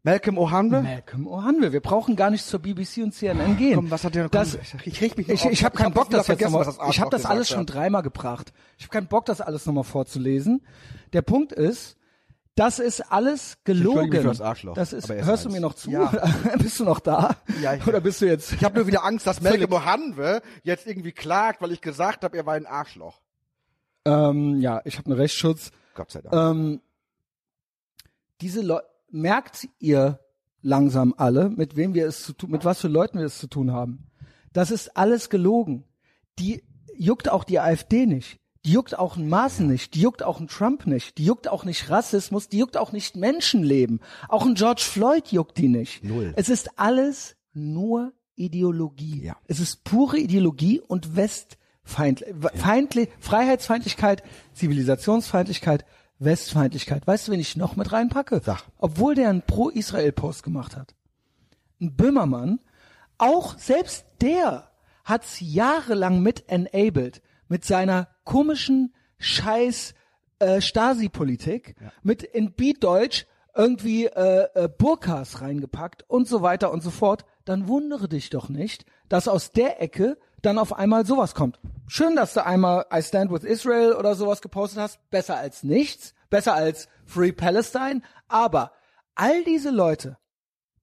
Malcolm 0.03 0.38
O'Hanwe? 0.38 0.80
Malcolm 0.82 1.26
O'Hanwe. 1.28 1.72
Wir 1.72 1.80
brauchen 1.80 2.16
gar 2.16 2.30
nicht 2.30 2.44
zur 2.46 2.61
BBC 2.61 2.98
und 3.03 3.12
CNN 3.12 3.57
gehen. 3.59 3.74
Komm, 3.74 3.90
was 3.90 4.03
hat 4.05 4.14
der 4.14 4.28
das, 4.30 4.53
komm, 4.70 4.80
Ich 4.84 5.01
reg 5.03 5.16
mich 5.18 5.28
noch 5.28 5.34
Ich, 5.34 5.44
auf. 5.44 5.53
ich 5.53 5.64
habe 5.64 5.76
keinen 5.76 5.92
Bock, 5.92 6.09
das 6.11 6.26
jetzt 6.28 6.40
nochmal, 6.40 6.66
ich 6.90 7.01
habe 7.01 7.11
das 7.11 7.26
alles 7.26 7.48
schon 7.48 7.66
dreimal 7.66 8.03
gebracht. 8.03 8.53
Ich 8.78 8.84
habe 8.84 8.92
keinen 8.92 9.09
Bock, 9.09 9.26
das 9.26 9.40
alles 9.42 9.66
nochmal 9.66 9.84
vorzulesen. 9.84 10.64
Der 11.12 11.20
Punkt 11.22 11.53
ist, 11.53 11.96
das 12.55 12.78
ist 12.78 13.01
alles 13.12 13.59
gelogen. 13.64 14.11
für 14.11 14.22
das 14.22 14.40
Arschloch, 14.40 14.74
Das 14.74 14.92
ist, 14.92 15.09
hörst 15.09 15.44
du 15.44 15.48
eins. 15.48 15.55
mir 15.55 15.61
noch 15.61 15.74
zu? 15.74 15.90
Ja. 15.90 16.11
bist 16.59 16.80
du 16.80 16.84
noch 16.84 17.01
da? 17.01 17.36
Ja, 17.61 17.74
ich- 17.74 17.86
Oder 17.86 18.01
bist 18.01 18.20
du 18.22 18.26
jetzt? 18.26 18.53
Ich 18.55 18.64
habe 18.64 18.76
nur 18.78 18.86
wieder 18.86 19.05
Angst, 19.05 19.26
dass 19.26 19.40
Malcolm 19.42 19.70
O'Hanwe 19.72 20.40
jetzt 20.62 20.86
irgendwie 20.86 21.12
klagt, 21.12 21.61
weil 21.62 21.72
ich 21.72 21.80
gesagt 21.82 22.24
habe, 22.24 22.36
er 22.36 22.46
war 22.46 22.55
ein 22.55 22.66
Arschloch. 22.66 23.20
ähm, 24.07 24.61
ja, 24.61 24.80
ich 24.84 24.96
habe 24.98 25.11
einen 25.11 25.20
Rechtsschutz. 25.20 25.70
Gott 25.94 26.11
sei 26.11 26.22
Dank. 26.22 26.34
Ähm, 26.34 26.80
diese 28.40 28.62
Leute, 28.62 28.86
merkt 29.11 29.68
ihr 29.78 30.20
langsam 30.62 31.14
alle, 31.16 31.50
mit 31.50 31.76
wem 31.76 31.94
wir 31.94 32.06
es 32.06 32.22
zu 32.22 32.32
tun, 32.32 32.50
mit 32.50 32.64
was 32.64 32.80
für 32.80 32.88
Leuten 32.88 33.18
wir 33.18 33.26
es 33.26 33.38
zu 33.38 33.46
tun 33.46 33.72
haben. 33.72 34.06
Das 34.52 34.70
ist 34.70 34.96
alles 34.96 35.30
gelogen. 35.30 35.84
Die 36.38 36.62
juckt 36.96 37.30
auch 37.30 37.44
die 37.44 37.61
AfD 37.61 38.06
nicht. 38.06 38.40
Die 38.66 38.72
juckt 38.72 38.98
auch 38.98 39.16
ein 39.16 39.28
Maßen 39.28 39.66
nicht. 39.66 39.94
Die 39.94 40.02
juckt 40.02 40.22
auch 40.22 40.38
ein 40.38 40.48
Trump 40.48 40.86
nicht. 40.86 41.16
Die 41.16 41.24
juckt 41.24 41.48
auch 41.48 41.64
nicht 41.64 41.88
Rassismus. 41.88 42.48
Die 42.48 42.58
juckt 42.58 42.76
auch 42.76 42.92
nicht 42.92 43.16
Menschenleben. 43.16 44.00
Auch 44.28 44.44
ein 44.44 44.54
George 44.54 44.82
Floyd 44.84 45.28
juckt 45.28 45.56
die 45.56 45.68
nicht. 45.68 46.04
Null. 46.04 46.34
Es 46.36 46.48
ist 46.50 46.78
alles 46.78 47.36
nur 47.54 48.12
Ideologie. 48.34 49.24
Ja. 49.24 49.36
Es 49.46 49.61
ist 49.61 49.84
pure 49.84 50.18
Ideologie 50.18 50.80
und 50.80 51.16
Westfeindlich, 51.16 52.34
Feindli 52.54 53.08
Freiheitsfeindlichkeit, 53.18 54.22
Zivilisationsfeindlichkeit, 54.52 55.84
Westfeindlichkeit. 56.20 57.06
Weißt 57.06 57.26
du, 57.26 57.32
wen 57.32 57.40
ich 57.40 57.56
noch 57.56 57.76
mit 57.76 57.90
reinpacke? 57.92 58.40
Sag. 58.44 58.62
Obwohl 58.78 59.14
der 59.14 59.30
einen 59.30 59.42
Pro-Israel-Post 59.42 60.42
gemacht 60.42 60.76
hat. 60.76 60.94
Ein 61.80 61.96
Böhmermann, 61.96 62.60
auch 63.18 63.58
selbst 63.58 64.04
der 64.20 64.70
hat's 65.04 65.38
jahrelang 65.40 66.22
mit 66.22 66.48
enabled, 66.48 67.22
mit 67.48 67.64
seiner 67.64 68.08
komischen 68.24 68.94
Scheiß 69.18 69.94
äh, 70.38 70.60
Stasi-Politik, 70.60 71.74
mit 72.02 72.22
in 72.22 72.52
Beatdeutsch 72.52 73.26
irgendwie 73.54 74.06
äh, 74.06 74.46
äh, 74.54 74.68
Burkas 74.68 75.40
reingepackt 75.40 76.04
und 76.08 76.28
so 76.28 76.42
weiter 76.42 76.70
und 76.70 76.82
so 76.82 76.90
fort, 76.90 77.24
dann 77.44 77.66
wundere 77.66 78.08
dich 78.08 78.30
doch 78.30 78.48
nicht, 78.48 78.84
dass 79.08 79.26
aus 79.26 79.52
der 79.52 79.82
Ecke 79.82 80.18
dann 80.43 80.59
auf 80.59 80.72
einmal 80.72 81.07
sowas 81.07 81.34
kommt. 81.34 81.59
Schön, 81.86 82.16
dass 82.16 82.34
du 82.34 82.45
einmal 82.45 82.86
I 82.93 83.03
Stand 83.03 83.30
with 83.30 83.45
Israel 83.45 83.93
oder 83.93 84.14
sowas 84.14 84.41
gepostet 84.41 84.80
hast, 84.80 85.11
besser 85.11 85.36
als 85.36 85.62
nichts, 85.62 86.14
besser 86.30 86.55
als 86.55 86.88
Free 87.05 87.32
Palestine, 87.32 88.03
aber 88.28 88.72
all 89.14 89.45
diese 89.45 89.70
Leute, 89.70 90.16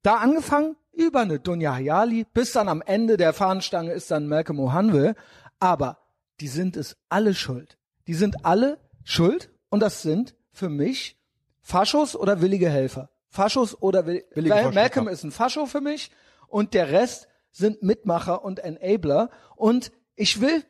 da 0.03 0.17
angefangen 0.17 0.75
über 0.91 1.21
eine 1.21 1.39
Dunja 1.39 1.73
Hayali, 1.73 2.25
bis 2.33 2.51
dann 2.51 2.69
am 2.69 2.81
Ende 2.81 3.17
der 3.17 3.33
Fahnenstange 3.33 3.91
ist 3.91 4.11
dann 4.11 4.27
Malcolm 4.27 4.59
O'Hanwe, 4.59 5.15
aber 5.59 5.99
die 6.39 6.47
sind 6.47 6.75
es 6.77 6.97
alle 7.09 7.33
schuld. 7.33 7.77
Die 8.07 8.13
sind 8.13 8.45
alle 8.45 8.79
schuld 9.03 9.49
und 9.69 9.79
das 9.81 10.01
sind 10.01 10.35
für 10.51 10.69
mich 10.69 11.17
Faschos 11.61 12.15
oder 12.15 12.41
willige 12.41 12.69
Helfer. 12.69 13.09
Faschos 13.29 13.79
oder 13.81 14.05
will 14.05 14.23
Willige 14.33 14.55
Faschos, 14.55 14.73
Malcolm 14.73 15.07
ist 15.07 15.23
ein 15.23 15.31
Fascho 15.31 15.65
für 15.65 15.81
mich 15.81 16.11
und 16.47 16.73
der 16.73 16.89
Rest 16.91 17.27
sind 17.57 17.83
Mitmacher 17.83 18.43
und 18.43 18.59
Enabler 18.59 19.29
und 19.55 19.91
ich 20.15 20.41
will 20.41 20.63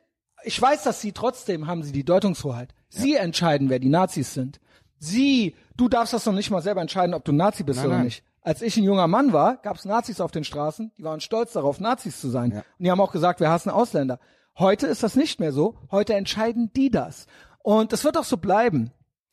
ich 0.44 0.62
weiß, 0.62 0.84
dass 0.84 1.02
sie 1.02 1.12
trotzdem 1.12 1.68
haben 1.68 1.84
sie 1.84 1.92
die 1.92 2.06
Deutungshoheit. 2.06 2.74
Sie 2.90 3.16
entscheiden, 3.16 3.70
wer 3.70 3.80
die 3.80 3.90
Nazis 3.90 4.34
sind. 4.34 4.60
Sie, 4.98 5.56
du 5.76 5.90
darfst 5.90 6.14
das 6.14 6.26
noch 6.26 6.34
nicht 6.34 6.50
mal 6.50 6.62
selber 6.62 6.82
entscheiden, 6.82 7.14
ob 7.14 7.26
du 7.26 7.32
Nazi 7.32 7.64
bist 7.64 7.80
Nein, 7.80 7.88
oder 7.88 7.96
nein. 7.98 8.06
nicht. 8.06 8.24
Als 8.42 8.62
ich 8.62 8.78
ein 8.78 8.84
junger 8.84 9.08
Mann 9.08 9.34
war, 9.34 9.58
gab 9.58 9.76
es 9.76 9.86
Nazis 9.86 10.22
auf 10.22 10.32
den 10.32 10.46
Straßen, 10.46 10.92
die 10.98 11.04
waren 11.04 11.20
stolz 11.20 11.54
darauf, 11.54 11.82
Nazis 11.82 12.22
zu 12.22 12.30
sein. 12.30 12.54
Und 12.54 12.64
die 12.80 12.90
haben 12.90 13.02
auch 13.02 13.12
gesagt, 13.12 13.42
wir 13.42 13.50
hassen 13.50 13.70
Ausländer. 13.70 14.20
Heute 14.58 14.88
ist 14.88 15.04
das 15.04 15.16
nicht 15.16 15.40
mehr 15.40 15.52
so. 15.52 15.78
Heute 15.92 16.14
entscheiden 16.14 16.72
die 16.74 16.90
das. 16.90 17.28
Und 17.62 17.92
das 17.92 18.06
wird 18.06 18.18
auch 18.18 18.24
so 18.24 18.38
bleiben. 18.38 18.92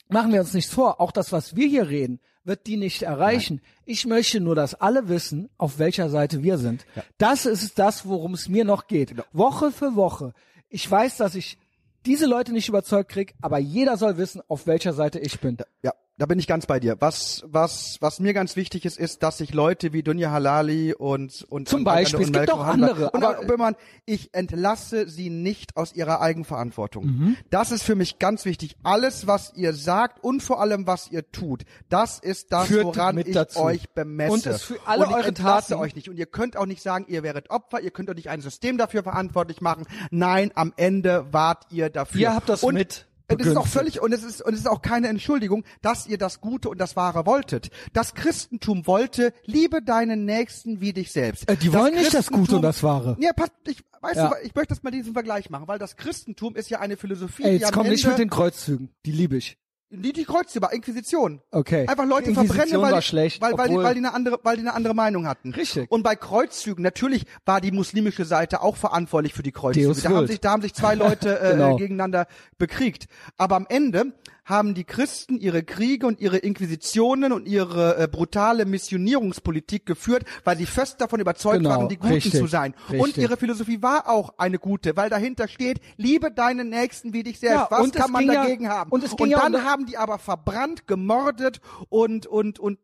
Machen 0.09 0.33
wir 0.33 0.41
uns 0.41 0.55
nichts 0.55 0.73
vor, 0.73 1.01
auch 1.01 1.13
das, 1.13 1.33
was 1.33 1.57
wir 1.57 1.67
hier 1.67 1.89
reden, 1.89 2.21
wird 2.45 2.67
die 2.67 2.77
nicht 2.77 3.03
erreichen. 3.03 3.61
Ich 3.87 4.07
möchte 4.07 4.41
nur, 4.41 4.55
dass 4.55 4.75
alle 4.75 5.09
wissen, 5.09 5.49
auf 5.57 5.79
welcher 5.79 6.11
Seite 6.11 6.43
wir 6.43 6.59
sind. 6.59 6.85
Das 7.19 7.47
ist 7.47 7.79
das, 7.79 8.07
worum 8.07 8.35
es 8.35 8.49
mir 8.49 8.65
noch 8.65 8.87
geht. 8.87 9.11
Genau. 9.11 9.25
Woche 9.33 9.73
für 9.73 9.97
Woche. 9.97 10.35
Ich 10.69 10.91
weiß, 10.91 11.17
dass 11.17 11.35
ich 11.35 11.59
diese 12.05 12.27
Leute 12.27 12.53
nicht 12.53 12.69
überzeugt 12.69 13.11
krieg, 13.11 13.35
aber 13.41 13.59
jeder 13.59 13.97
soll 13.97 14.19
wissen, 14.19 14.43
auf 14.49 14.67
welcher 14.67 14.93
Seite 14.93 15.19
ich 15.19 15.41
bin. 15.41 15.57
Ja, 15.83 15.95
da 16.17 16.27
bin 16.27 16.39
ich 16.39 16.47
ganz 16.47 16.67
bei 16.67 16.79
dir. 16.79 16.97
Was, 17.01 17.43
was, 17.47 17.97
was 18.01 18.21
mir 18.21 18.35
ganz 18.35 18.55
wichtig 18.55 18.85
ist, 18.85 18.99
ist, 18.99 19.23
dass 19.25 19.39
sich 19.39 19.53
Leute 19.53 19.93
wie 19.93 20.03
Dunja 20.05 20.31
Halali 20.31 20.95
und, 20.95 21.45
und 21.49 21.69
Zum 21.69 21.79
und, 21.81 21.85
Beispiel, 21.85 22.27
und 22.27 22.37
es 22.37 22.41
gibt 22.43 22.53
auch 22.53 22.65
andere, 22.65 23.11
Und 23.11 23.25
aber- 23.25 23.41
Böhmermann, 23.45 23.75
ich 24.07 24.33
entlasse 24.33 25.09
sie 25.09 25.29
nicht 25.29 25.77
aus 25.77 25.93
ihrer 25.93 26.21
Eigenverantwortung. 26.21 27.05
Mhm. 27.07 27.37
Das 27.51 27.73
ist 27.73 27.83
für 27.83 27.97
mich 27.97 28.19
ganz 28.21 28.45
wichtig. 28.45 28.77
Alles, 28.85 29.27
was 29.27 29.53
ihr 29.57 29.73
sagt 29.75 30.23
und 30.23 30.41
vor 30.43 30.61
allem, 30.61 30.87
was 30.87 31.11
ihr 31.11 31.31
tut, 31.33 31.65
das 31.89 32.21
ist 32.21 32.53
das, 32.53 32.69
Führt 32.69 32.85
woran 32.85 33.19
ich 33.19 33.33
dazu. 33.33 33.61
euch 33.61 33.91
bemesse. 33.91 34.33
Und 34.33 34.47
es 34.47 34.63
für 34.63 34.79
alle 34.87 35.05
und 35.05 35.11
ich 35.11 35.17
eure 35.17 35.29
entlasse 35.29 35.71
Taten- 35.71 35.83
euch 35.83 35.97
nicht. 35.97 36.09
Und 36.09 36.17
ihr 36.17 36.27
könnt 36.27 36.57
auch 36.57 36.67
nicht 36.67 36.83
sagen, 36.83 37.07
ihr 37.09 37.25
wäret 37.25 37.51
Opfer, 37.51 37.81
ihr 37.81 37.91
könnt 37.91 38.09
auch 38.09 38.15
nicht 38.15 38.31
ein 38.31 38.41
System 38.41 38.79
dafür 38.79 39.03
verantwortlich 39.03 39.61
machen. 39.61 39.85
Nein, 40.13 40.53
am 40.55 40.73
Ende 40.77 41.27
wart 41.33 41.65
ihr 41.71 41.91
dafür. 41.91 42.21
Ihr 42.21 42.35
habt 42.35 42.49
das 42.49 42.63
und 42.63 42.75
mit 42.75 43.07
und 43.35 43.41
es 43.41 43.47
ist 43.49 43.57
auch 43.57 43.67
völlig 43.67 44.01
und 44.01 44.13
es 44.13 44.23
ist 44.23 44.43
und 44.43 44.55
es 44.55 44.61
ist 44.61 44.69
auch 44.69 44.83
keine 44.83 45.09
Entschuldigung, 45.09 45.65
dass 45.83 46.07
ihr 46.07 46.19
das 46.19 46.41
Gute 46.41 46.69
und 46.69 46.79
das 46.79 46.97
Wahre 46.97 47.27
wolltet. 47.27 47.71
Das 47.93 48.15
Christentum 48.15 48.87
wollte, 48.87 49.33
liebe 49.45 49.83
deinen 49.83 50.25
Nächsten 50.25 50.81
wie 50.81 50.93
dich 50.93 51.13
selbst. 51.13 51.49
Äh, 51.49 51.57
die 51.57 51.73
wollen 51.73 51.95
nicht 51.95 52.15
das 52.15 52.29
Gute 52.31 52.57
und 52.57 52.63
das 52.63 52.83
Wahre. 52.83 53.17
Ja, 53.21 53.33
pass, 53.33 53.51
ich 53.67 53.83
weißt 54.01 54.17
Ja. 54.17 54.29
du, 54.31 54.35
ich 54.47 54.55
möchte 54.55 54.75
das 54.75 54.83
mal 54.83 54.91
diesen 54.91 55.13
Vergleich 55.13 55.51
machen, 55.51 55.69
weil 55.69 55.79
das 55.79 55.97
Christentum 55.97 56.57
ist 56.57 56.71
ja 56.71 56.81
eine 56.81 56.97
Philosophie, 56.97 57.43
Ey, 57.43 57.51
die 57.51 57.57
jetzt 57.59 57.67
am 57.69 57.73
komm 57.73 57.83
Ende 57.87 57.93
nicht 57.97 58.07
mit 58.07 58.19
den 58.19 58.31
Kreuzzügen. 58.31 58.91
Die 59.07 59.13
liebe 59.13 59.37
ich. 59.37 59.57
Die, 60.03 60.13
die 60.13 60.25
Kreuzüber, 60.25 60.73
Inquisition. 60.73 61.41
Okay. 61.51 61.87
Einfach 61.89 62.07
Leute 62.07 62.33
verbrennen, 62.35 62.81
weil, 62.81 63.03
schlecht, 63.03 63.41
weil, 63.41 63.57
weil, 63.57 63.69
die, 63.69 63.77
weil, 63.77 63.95
die 63.95 63.99
eine 63.99 64.15
andere, 64.15 64.39
weil 64.43 64.57
die 64.57 64.63
eine 64.63 64.75
andere 64.75 64.95
Meinung 64.95 65.27
hatten. 65.27 65.53
Richtig. 65.53 65.91
Und 65.91 66.03
bei 66.03 66.17
Kreuzzügen, 66.17 66.83
natürlich 66.83 67.25
war 67.45 67.61
die 67.61 67.71
muslimische 67.73 68.25
Seite 68.25 68.63
auch 68.63 68.77
verantwortlich 68.77 69.35
für 69.35 69.43
die 69.43 69.53
Kreuzzüge. 69.53 69.87
Deus 69.87 70.03
Da 70.03 70.11
haben, 70.11 70.27
sich, 70.27 70.41
da 70.41 70.51
haben 70.51 70.63
sich 70.63 70.75
zwei 70.75 70.95
Leute 71.05 71.41
äh, 71.41 71.53
Genau. 71.53 71.77
gegeneinander 71.77 72.27
bekriegt. 72.59 73.07
Aber 73.37 73.57
am 73.57 73.67
Ende 73.69 74.13
haben 74.45 74.75
die 74.75 74.85
Christen 74.85 75.39
ihre 75.39 75.63
Kriege 75.63 76.07
und 76.07 76.21
ihre 76.21 76.37
Inquisitionen 76.39 77.33
und 77.33 77.47
ihre 77.49 77.97
äh, 77.99 78.09
brutale 78.09 78.67
Missionierungspolitik 78.67 79.87
geführt, 79.87 80.25
weil 80.45 80.57
sie 80.57 80.67
fest 80.67 81.01
davon 81.01 81.21
überzeugt 81.21 81.59
Genau, 81.59 81.71
waren, 81.71 81.89
die 81.89 81.97
Guten 81.97 82.13
richtig, 82.15 82.33
zu 82.33 82.47
sein. 82.47 82.75
Und 82.91 83.07
richtig. 83.07 83.23
ihre 83.23 83.37
Philosophie 83.37 83.81
war 83.83 84.09
auch 84.09 84.35
eine 84.39 84.59
gute, 84.59 84.97
weil 84.97 85.09
dahinter 85.11 85.49
steht, 85.49 85.81
liebe 85.97 86.31
deinen 86.31 86.69
Nächsten 86.69 87.13
wie 87.13 87.23
dich 87.23 87.39
selbst. 87.39 87.55
Ja, 87.57 87.67
Was 87.71 87.81
und 87.85 87.95
kann 87.95 88.11
man 88.11 88.25
ging 88.25 88.33
ja- 88.33 88.43
dagegen 88.43 88.69
haben? 88.69 88.91
und 88.91 89.03
ja 89.31 89.39
dann 89.41 89.55
um- 89.55 89.65
haben 89.65 89.87
die 89.87 89.97
aber 89.97 90.19
verbrannt, 90.19 90.87
gemordet 90.87 91.61
und 91.89 92.27
und 92.27 92.59
und 92.59 92.79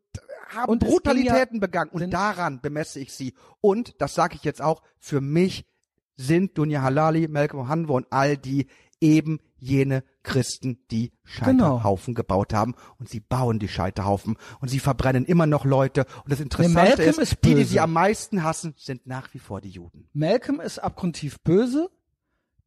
haben 0.49 0.69
Und 0.71 0.79
Brutalitäten 0.83 1.55
ja- 1.57 1.59
begangen. 1.61 1.91
Und 1.91 2.09
daran 2.11 2.59
bemesse 2.61 2.99
ich 2.99 3.13
sie. 3.13 3.33
Und 3.61 4.01
das 4.01 4.15
sage 4.15 4.35
ich 4.35 4.43
jetzt 4.43 4.61
auch. 4.61 4.81
Für 4.99 5.21
mich 5.21 5.65
sind 6.17 6.57
Dunja 6.57 6.81
Halali, 6.81 7.27
Malcolm 7.27 7.67
Hanwe 7.69 7.93
und 7.93 8.07
all 8.09 8.35
die 8.37 8.67
eben 8.99 9.39
jene 9.61 10.03
Christen, 10.23 10.79
die 10.91 11.11
Genau. 11.39 11.77
Scheiterhaufen 11.77 12.13
gebaut 12.15 12.53
haben. 12.53 12.75
Und 12.97 13.07
sie 13.07 13.19
bauen 13.21 13.59
die 13.59 13.67
Scheiterhaufen 13.67 14.35
und 14.59 14.67
sie 14.69 14.79
verbrennen 14.79 15.23
immer 15.23 15.45
noch 15.45 15.63
Leute. 15.63 16.05
Und 16.23 16.31
das 16.31 16.39
Interessante 16.41 16.73
Malcolm 16.73 17.09
ist, 17.09 17.17
ist 17.19 17.37
die, 17.45 17.55
die 17.55 17.63
sie 17.63 17.79
am 17.79 17.93
meisten 17.93 18.43
hassen, 18.43 18.73
sind 18.77 19.07
nach 19.07 19.33
wie 19.33 19.39
vor 19.39 19.61
die 19.61 19.69
Juden. 19.69 20.09
Malcolm 20.13 20.59
ist 20.59 20.79
abgrundtief 20.79 21.39
böse. 21.41 21.89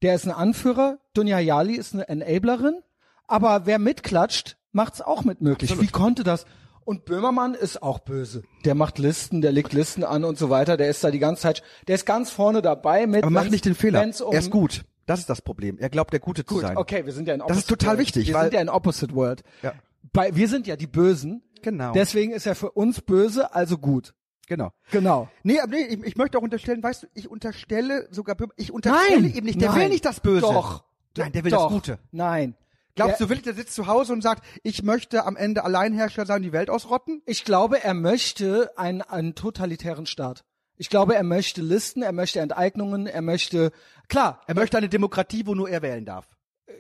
Der 0.02 0.14
ist 0.14 0.24
ein 0.24 0.32
Anführer. 0.32 0.98
Dunja 1.14 1.38
Yali 1.38 1.74
ist 1.74 1.94
eine 1.94 2.08
Enablerin. 2.08 2.80
Aber 3.26 3.66
wer 3.66 3.78
mitklatscht, 3.78 4.56
macht's 4.72 5.00
auch 5.00 5.24
mit 5.24 5.40
möglich. 5.40 5.78
Wie 5.80 5.86
konnte 5.88 6.24
das? 6.24 6.44
Und 6.84 7.06
Böhmermann 7.06 7.54
ist 7.54 7.82
auch 7.82 8.00
böse. 8.00 8.42
Der 8.66 8.74
macht 8.74 8.98
Listen, 8.98 9.40
der 9.40 9.52
legt 9.52 9.72
Listen 9.72 10.04
an 10.04 10.22
und 10.24 10.36
so 10.38 10.50
weiter. 10.50 10.76
Der 10.76 10.90
ist 10.90 11.02
da 11.02 11.10
die 11.10 11.18
ganze 11.18 11.42
Zeit, 11.42 11.62
der 11.88 11.94
ist 11.94 12.04
ganz 12.04 12.30
vorne 12.30 12.60
dabei 12.60 13.06
mit. 13.06 13.22
Aber 13.22 13.30
mach 13.30 13.48
nicht 13.48 13.64
den 13.64 13.74
Fehler. 13.74 14.02
Um, 14.02 14.32
er 14.32 14.38
ist 14.38 14.50
gut. 14.50 14.84
Das 15.06 15.20
ist 15.20 15.28
das 15.28 15.42
Problem. 15.42 15.78
Er 15.78 15.90
glaubt, 15.90 16.12
der 16.12 16.20
Gute 16.20 16.44
zu 16.44 16.54
Gut, 16.54 16.62
sein. 16.62 16.76
okay, 16.76 17.04
wir 17.04 17.12
sind 17.12 17.28
ja 17.28 17.34
in 17.34 17.40
Das 17.40 17.46
Opposite 17.46 17.60
ist 17.64 17.68
total 17.68 17.88
World. 17.96 18.00
wichtig, 18.00 18.28
Wir 18.28 18.34
weil- 18.34 18.42
sind 18.44 18.54
ja 18.54 18.60
in 18.60 18.68
Opposite 18.68 19.14
World. 19.14 19.42
Ja. 19.62 19.72
Bei, 20.12 20.34
wir 20.34 20.48
sind 20.48 20.66
ja 20.66 20.76
die 20.76 20.86
Bösen. 20.86 21.42
Genau. 21.62 21.92
Deswegen 21.92 22.32
ist 22.32 22.46
er 22.46 22.54
für 22.54 22.70
uns 22.72 23.00
böse, 23.00 23.54
also 23.54 23.78
gut. 23.78 24.14
Genau. 24.46 24.72
Genau. 24.90 25.28
Nee, 25.42 25.60
aber 25.60 25.72
nee, 25.72 25.84
ich, 25.84 26.02
ich 26.04 26.16
möchte 26.16 26.36
auch 26.38 26.42
unterstellen, 26.42 26.82
weißt 26.82 27.04
du, 27.04 27.06
ich 27.14 27.30
unterstelle 27.30 28.06
sogar, 28.10 28.36
ich 28.56 28.70
unterstelle 28.72 29.22
Nein, 29.22 29.34
eben 29.34 29.46
nicht, 29.46 29.60
der 29.60 29.70
nein. 29.70 29.80
will 29.80 29.88
nicht 29.88 30.04
das 30.04 30.20
Böse. 30.20 30.42
Doch. 30.42 30.84
Nein, 31.16 31.32
der 31.32 31.44
will 31.44 31.50
Doch. 31.50 31.64
das 31.64 31.72
Gute. 31.72 31.98
Nein. 32.12 32.54
Glaubst 32.96 33.20
du, 33.20 33.28
will 33.28 33.38
der 33.38 33.54
sitzt 33.54 33.74
zu 33.74 33.86
Hause 33.88 34.12
und 34.12 34.22
sagt, 34.22 34.44
ich 34.62 34.82
möchte 34.84 35.24
am 35.24 35.36
Ende 35.36 35.64
Alleinherrscher 35.64 36.26
sein, 36.26 36.42
die 36.42 36.52
Welt 36.52 36.70
ausrotten? 36.70 37.22
Ich 37.26 37.44
glaube, 37.44 37.82
er 37.82 37.94
möchte 37.94 38.70
einen, 38.76 39.02
einen 39.02 39.34
totalitären 39.34 40.06
Staat. 40.06 40.44
Ich 40.76 40.90
glaube, 40.90 41.14
er 41.14 41.22
möchte 41.24 41.60
Listen, 41.62 42.02
er 42.02 42.12
möchte 42.12 42.40
Enteignungen, 42.40 43.06
er 43.06 43.22
möchte, 43.22 43.72
klar, 44.08 44.40
Er 44.46 44.54
möchte 44.54 44.76
eine 44.78 44.88
Demokratie, 44.88 45.46
wo 45.46 45.54
nur 45.54 45.68
er 45.68 45.82
wählen 45.82 46.04
darf. 46.04 46.26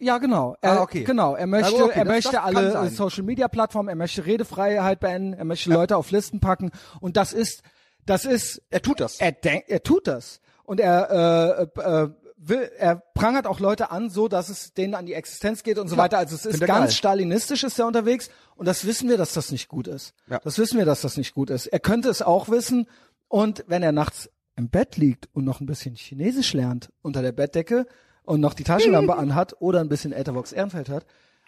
ja 0.00 0.18
genau, 0.18 0.56
er, 0.60 0.78
Ah, 0.78 0.82
okay. 0.82 1.04
genau, 1.04 1.34
er 1.34 1.46
möchte, 1.46 1.74
okay, 1.84 1.92
er 1.98 2.04
das- 2.04 2.14
möchte 2.14 2.32
das 2.32 2.42
alle 2.44 2.72
sein. 2.72 2.90
Social 2.90 3.22
Media 3.24 3.48
Plattformen, 3.48 3.88
er 3.88 3.96
möchte 3.96 4.24
Redefreiheit 4.26 5.00
beenden, 5.00 5.34
er 5.34 5.44
möchte 5.44 5.70
Leute 5.70 5.96
auf 5.96 6.10
Listen 6.10 6.40
packen 6.40 6.70
und 7.00 7.16
das 7.16 7.32
ist, 7.32 7.62
das 8.06 8.24
ist, 8.24 8.62
Er 8.70 8.82
tut 8.82 9.00
das. 9.00 9.20
er 9.20 9.32
denkt, 9.32 9.68
er 9.70 9.82
tut 9.82 10.06
das 10.06 10.40
und 10.64 10.80
er 10.80 11.68
äh, 11.76 11.80
äh, 11.80 12.08
will, 12.36 12.70
er 12.76 12.96
prangert 13.14 13.46
auch 13.46 13.58
Leute 13.60 13.90
an, 13.90 14.10
so 14.10 14.28
dass 14.28 14.50
es 14.50 14.74
denen 14.74 14.94
an 14.94 15.06
die 15.06 15.14
Existenz 15.14 15.62
geht 15.62 15.78
und 15.78 15.88
so 15.88 15.94
Klar. 15.94 16.04
weiter. 16.06 16.18
Also 16.18 16.34
es 16.34 16.44
ist 16.44 16.60
ganz 16.60 16.68
geil. 16.86 16.90
stalinistisch 16.90 17.64
ist 17.64 17.78
er 17.78 17.86
unterwegs 17.86 18.28
und 18.56 18.66
das 18.68 18.84
wissen 18.86 19.08
wir, 19.08 19.16
dass 19.16 19.32
das 19.32 19.50
nicht 19.50 19.68
gut 19.68 19.86
ist. 19.88 20.12
Ja. 20.28 20.40
Das 20.44 20.58
wissen 20.58 20.76
wir, 20.78 20.84
dass 20.84 21.00
das 21.00 21.16
nicht 21.16 21.32
gut 21.34 21.48
ist. 21.48 21.66
Er 21.68 21.80
könnte 21.80 22.10
es 22.10 22.20
auch 22.20 22.50
wissen 22.50 22.86
und 23.28 23.64
wenn 23.66 23.82
er 23.82 23.92
nachts 23.92 24.28
im 24.56 24.68
Bett 24.68 24.96
liegt 24.96 25.28
und 25.32 25.44
noch 25.44 25.60
ein 25.60 25.66
bisschen 25.66 25.94
Chinesisch 25.94 26.52
lernt 26.52 26.90
unter 27.02 27.22
der 27.22 27.32
Bettdecke 27.32 27.86
und 28.24 28.40
noch 28.40 28.54
die 28.54 28.64
Taschenlampe 28.64 29.14
anhat 29.16 29.60
oder 29.60 29.80
ein 29.80 29.88
bisschen 29.88 30.12
Ethervox 30.12 30.52
Ehrenfeld 30.52 30.88
hat 30.88 31.06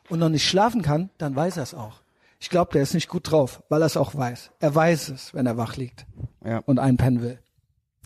und 0.08 0.18
noch 0.18 0.28
nicht 0.28 0.46
schlafen 0.48 0.82
kann, 0.82 1.10
dann 1.18 1.34
weiß 1.36 1.56
er 1.56 1.62
es 1.62 1.74
auch. 1.74 2.02
Ich 2.38 2.50
glaube, 2.50 2.72
der 2.72 2.82
ist 2.82 2.94
nicht 2.94 3.08
gut 3.08 3.30
drauf, 3.30 3.62
weil 3.68 3.82
er 3.82 3.86
es 3.86 3.96
auch 3.96 4.14
weiß. 4.14 4.50
Er 4.60 4.74
weiß 4.74 5.08
es, 5.08 5.32
wenn 5.34 5.46
er 5.46 5.56
wach 5.56 5.76
liegt 5.76 6.04
Ja. 6.44 6.58
und 6.58 6.78
einpennen 6.78 7.22
will. 7.22 7.38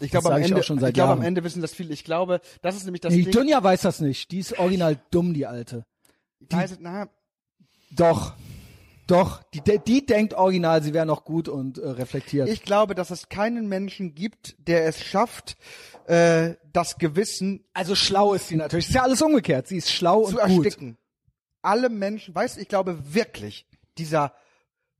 Ich 0.02 0.10
glaube, 0.10 0.32
am 0.32 0.40
ich 0.40 0.50
Ende, 0.50 0.62
seit 0.62 0.88
ich 0.90 0.94
glaube, 0.94 1.12
am. 1.12 1.22
Ende 1.22 1.44
wissen 1.44 1.60
das 1.60 1.74
viele. 1.74 1.92
Ich 1.92 2.04
glaube, 2.04 2.40
das 2.62 2.74
ist 2.76 2.84
nämlich 2.84 3.02
das 3.02 3.12
Die 3.12 3.24
Ding. 3.24 3.32
Dunja 3.32 3.62
weiß 3.62 3.82
das 3.82 4.00
nicht. 4.00 4.30
Die 4.30 4.38
ist 4.38 4.58
original 4.58 4.96
dumm, 5.10 5.34
die 5.34 5.46
Alte. 5.46 5.84
Ich 6.40 6.50
weiß, 6.56 6.78
na, 6.80 7.08
Doch. 7.90 8.32
Doch. 9.10 9.42
Die, 9.54 9.60
die, 9.60 10.06
denkt 10.06 10.34
original, 10.34 10.82
sie 10.82 10.94
wäre 10.94 11.06
noch 11.06 11.24
gut 11.24 11.48
und 11.48 11.78
äh, 11.78 11.88
reflektiert. 11.88 12.48
ich 12.48 12.62
glaube, 12.62 12.94
dass 12.94 13.10
es 13.10 13.28
keinen 13.28 13.68
Menschen 13.68 14.14
gibt, 14.14 14.56
der 14.68 14.86
es 14.86 15.02
schafft, 15.02 15.56
äh, 16.06 16.54
das 16.72 16.98
Gewissen 16.98 17.64
also 17.72 17.94
schlau 17.94 18.34
ist 18.34 18.48
sie 18.48 18.56
natürlich. 18.56 18.88
Ist 18.88 18.94
ja 18.94 19.02
alles 19.02 19.22
umgekehrt. 19.22 19.68
Sie 19.68 19.76
ist 19.76 19.90
schlau 19.90 20.24
zu 20.26 20.38
und 20.38 20.48
gut. 20.48 20.64
ersticken. 20.64 20.98
Alle 21.62 21.88
Menschen, 21.88 22.34
weißt 22.34 22.56
du, 22.56 22.60
ich 22.60 22.68
glaube 22.68 23.14
wirklich, 23.14 23.66
dieser 23.98 24.32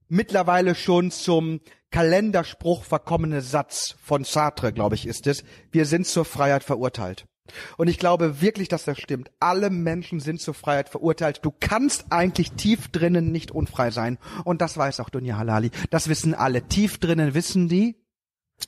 mittlerweile 0.08 0.74
schon 0.74 1.10
zum 1.10 1.60
Kalenderspruch 1.90 2.84
verkommene 2.84 3.40
Satz 3.40 3.96
von 4.02 4.24
Sartre, 4.24 4.72
glaube 4.72 4.94
ich, 4.94 5.06
ist 5.06 5.26
es, 5.26 5.44
wir 5.72 5.86
sind 5.86 6.06
zur 6.06 6.24
Freiheit 6.24 6.64
verurteilt. 6.64 7.26
Und 7.76 7.88
ich 7.88 7.98
glaube 7.98 8.40
wirklich, 8.40 8.68
dass 8.68 8.84
das 8.84 8.98
stimmt. 8.98 9.30
Alle 9.40 9.70
Menschen 9.70 10.20
sind 10.20 10.40
zur 10.40 10.54
Freiheit 10.54 10.88
verurteilt. 10.88 11.40
Du 11.42 11.52
kannst 11.58 12.06
eigentlich 12.10 12.52
tief 12.52 12.88
drinnen 12.88 13.32
nicht 13.32 13.50
unfrei 13.50 13.90
sein. 13.90 14.18
Und 14.44 14.60
das 14.60 14.76
weiß 14.76 15.00
auch 15.00 15.10
Dunja 15.10 15.36
Halali. 15.36 15.70
Das 15.90 16.08
wissen 16.08 16.34
alle. 16.34 16.62
Tief 16.62 16.98
drinnen 16.98 17.34
wissen 17.34 17.68
die, 17.68 17.96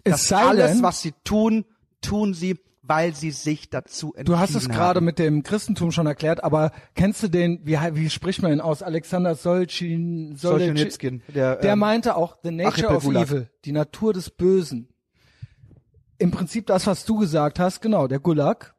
Es 0.05 0.13
dass 0.13 0.29
sei 0.29 0.45
alles, 0.45 0.73
denn, 0.73 0.83
was 0.83 1.03
sie 1.03 1.13
tun, 1.25 1.65
tun 2.01 2.35
sie, 2.35 2.59
weil 2.83 3.15
sie 3.15 3.31
sich 3.31 3.71
dazu 3.71 4.09
entschieden 4.09 4.27
du 4.27 4.39
hast 4.39 4.55
es 4.55 4.69
gerade 4.69 5.01
mit 5.01 5.19
dem 5.19 5.43
Christentum 5.45 5.93
schon 5.93 6.07
erklärt, 6.07 6.43
aber 6.43 6.73
kennst 6.95 7.23
du 7.23 7.29
den, 7.29 7.61
wie, 7.65 7.79
wie 7.93 8.11
spricht 8.11 8.43
man 8.43 8.53
ihn 8.53 8.61
aus? 8.61 8.83
Alexander 8.83 9.37
Solzhin, 9.37 10.35
Solzhenitsyn, 10.37 11.23
der, 11.29 11.57
der 11.57 11.73
ähm, 11.73 11.79
meinte 11.79 12.17
auch, 12.17 12.39
the 12.43 12.51
nature 12.51 12.95
of 12.95 13.05
evil, 13.05 13.49
die 13.65 13.73
Natur 13.73 14.13
des 14.13 14.31
Bösen. 14.31 14.89
Im 16.23 16.31
Prinzip 16.31 16.67
das, 16.67 16.87
was 16.87 17.05
du 17.05 17.19
gesagt 17.19 17.59
hast, 17.59 17.81
genau, 17.81 18.07
der 18.07 18.21
Gulag. 18.21 18.77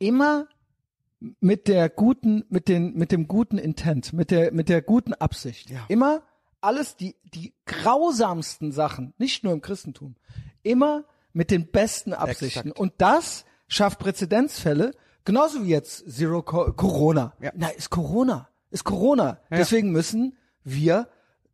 Immer 0.00 0.48
mit 1.38 1.68
der 1.68 1.88
guten, 1.88 2.44
mit 2.48 2.66
den, 2.66 2.94
mit 2.94 3.12
dem 3.12 3.28
guten 3.28 3.58
Intent, 3.58 4.12
mit 4.12 4.32
der, 4.32 4.52
mit 4.52 4.68
der 4.68 4.82
guten 4.82 5.14
Absicht. 5.14 5.70
Ja. 5.70 5.84
Immer 5.86 6.22
alles 6.60 6.96
die, 6.96 7.14
die 7.22 7.54
grausamsten 7.64 8.72
Sachen, 8.72 9.14
nicht 9.18 9.44
nur 9.44 9.52
im 9.52 9.60
Christentum, 9.60 10.16
immer 10.64 11.04
mit 11.32 11.52
den 11.52 11.70
besten 11.70 12.12
Absichten. 12.12 12.70
Exakt. 12.70 12.80
Und 12.80 12.94
das 12.98 13.44
schafft 13.68 14.00
Präzedenzfälle, 14.00 14.92
genauso 15.24 15.64
wie 15.64 15.70
jetzt 15.70 16.10
Zero 16.10 16.42
Co 16.42 16.72
Corona. 16.72 17.34
Ja. 17.40 17.52
Na, 17.54 17.68
ist 17.68 17.90
Corona. 17.90 18.48
Ist 18.70 18.82
Corona. 18.82 19.38
Ja. 19.48 19.58
Deswegen 19.58 19.92
müssen 19.92 20.36
wir 20.64 21.06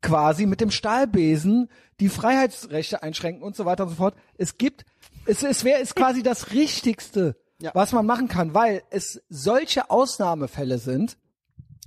quasi 0.03 0.46
mit 0.46 0.61
dem 0.61 0.70
Stahlbesen 0.70 1.68
die 2.01 2.09
Freiheitsrechte 2.09 3.03
einschränken 3.03 3.42
und 3.42 3.57
so 3.57 3.64
weiter 3.64 3.84
und 3.84 3.90
so 3.90 3.96
fort. 3.96 4.14
Es 4.36 4.59
gibt, 4.59 4.84
es, 5.26 5.42
es 5.42 5.64
wäre 5.64 5.80
ist 5.80 5.96
quasi 5.96 6.22
das 6.22 6.53
Richtigste, 6.53 7.36
Ja. 7.61 7.72
was 7.74 7.92
man 7.92 8.07
machen 8.07 8.28
kann, 8.28 8.55
weil 8.55 8.82
es 8.90 9.20
solche 9.28 9.90
Ausnahmefälle 9.90 10.78
sind, 10.78 11.16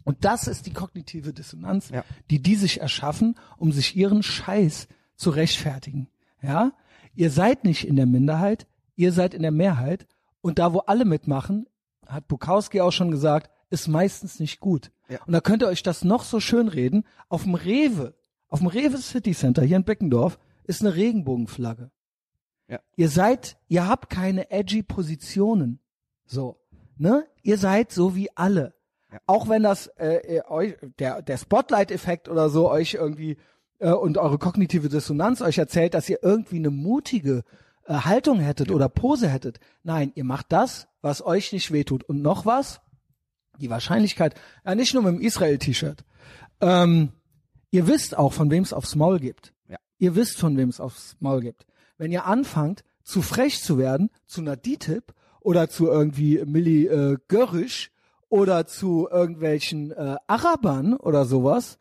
Und 0.04 0.26
das 0.26 0.48
ist 0.48 0.66
die 0.66 0.74
kognitive 0.74 1.32
Dissonanz, 1.32 1.90
Ja. 1.90 2.04
die 2.32 2.42
die 2.42 2.56
sich 2.56 2.82
erschaffen, 2.82 3.36
um 3.58 3.72
sich 3.72 3.96
ihren 3.96 4.24
Scheiß 4.24 4.88
zu 5.16 5.30
rechtfertigen. 5.30 6.10
Ja? 6.42 6.72
Ihr 7.14 7.30
seid 7.30 7.64
nicht 7.66 7.88
in 7.88 7.96
der 7.98 8.08
Minderheit, 8.08 8.66
ihr 8.96 9.14
seid 9.14 9.36
in 9.36 9.44
der 9.44 9.52
Mehrheit. 9.52 10.08
Und 10.42 10.58
da, 10.58 10.74
wo 10.74 10.80
alle 10.80 11.06
mitmachen, 11.06 11.68
hat 12.08 12.28
Bukowski 12.28 12.82
auch 12.82 12.92
schon 12.92 13.12
gesagt, 13.12 13.52
ist 13.72 13.88
meistens 13.88 14.40
nicht 14.40 14.60
gut. 14.60 14.92
Ja. 15.10 15.20
Und 15.26 15.34
da 15.34 15.42
könnt 15.42 15.64
ihr 15.64 15.68
euch 15.68 15.82
das 15.82 16.04
noch 16.04 16.24
so 16.24 16.40
schön 16.40 16.68
reden. 16.68 17.06
Auf 17.30 17.44
dem 17.44 17.56
Rewe, 17.56 18.14
auf 18.48 18.60
dem 18.60 18.68
Rewe 18.68 18.98
City 18.98 19.34
Center 19.34 19.64
hier 19.64 19.78
in 19.78 19.84
Beckendorf 19.84 20.38
ist 20.66 20.82
eine 20.82 20.96
Regenbogenflagge. 20.96 21.90
Ja. 22.68 22.80
Ihr 22.96 23.10
seid, 23.10 23.58
ihr 23.68 23.88
habt 23.88 24.10
keine 24.10 24.52
edgy 24.52 24.84
Positionen. 24.84 25.80
So, 26.26 26.60
ne? 26.98 27.26
Ihr 27.42 27.58
seid 27.58 27.92
so 27.92 28.16
wie 28.16 28.30
alle. 28.36 28.74
Auch 29.26 29.50
wenn 29.50 29.64
das 29.64 29.88
äh, 29.98 30.38
äh, 30.38 30.42
euch 30.48 30.76
der 31.00 31.22
der 31.22 31.38
Spotlight-Effekt 31.38 32.30
oder 32.30 32.50
so 32.50 32.70
euch 32.70 32.94
irgendwie 32.94 33.38
äh, 33.80 33.92
und 33.92 34.18
eure 34.18 34.38
kognitive 34.38 34.88
Dissonanz 34.88 35.42
euch 35.42 35.58
erzählt, 35.58 35.94
dass 35.94 36.08
ihr 36.08 36.20
irgendwie 36.22 36.58
eine 36.58 36.70
mutige 36.70 37.44
äh, 37.86 37.94
Haltung 37.94 38.40
hättet 38.40 38.72
oder 38.72 38.88
Pose 38.88 39.28
hättet. 39.28 39.60
Nein, 39.84 40.14
ihr 40.16 40.24
macht 40.24 40.52
das, 40.54 40.88
was 41.02 41.26
euch 41.26 41.52
nicht 41.52 41.72
wehtut. 41.72 42.04
Und 42.04 42.22
noch 42.22 42.46
was? 42.46 42.80
Die 43.62 43.70
Wahrscheinlichkeit, 43.70 44.36
ja 44.66 44.76
nicht 44.76 44.94
nur 44.94 45.04
mit 45.04 45.14
dem 45.16 45.22
Israel-T-Shirt. 45.22 46.04
Ähm, 46.60 47.10
ihr 47.70 47.88
wisst 47.88 48.18
auch, 48.18 48.34
von 48.34 48.52
wem 48.52 48.64
es 48.64 48.74
aufs 48.74 48.96
Maul 48.96 49.20
gibt. 49.20 49.54
Ja. 49.70 49.78
Ihr 50.00 50.16
wisst, 50.16 50.40
von 50.40 50.58
wem 50.58 50.70
es 50.70 50.80
aufs 50.80 51.16
Maul 51.20 51.42
gibt. 51.42 51.66
Wenn 51.98 52.12
ihr 52.12 52.26
anfangt, 52.26 52.84
zu 53.04 53.22
frech 53.22 53.62
zu 53.62 53.78
werden, 53.78 54.10
zu 54.26 54.42
einer 54.42 54.58
DTIP 54.58 55.14
oder 55.40 55.70
zu 55.70 55.88
irgendwie 55.88 56.44
Milli 56.46 56.88
äh, 56.88 57.18
Görrisch 57.28 57.92
oder 58.30 58.66
zu 58.66 59.08
irgendwelchen 59.12 59.92
äh, 59.92 60.16
Arabern 60.28 60.96
oder 60.96 61.26
sowas, 61.26 61.80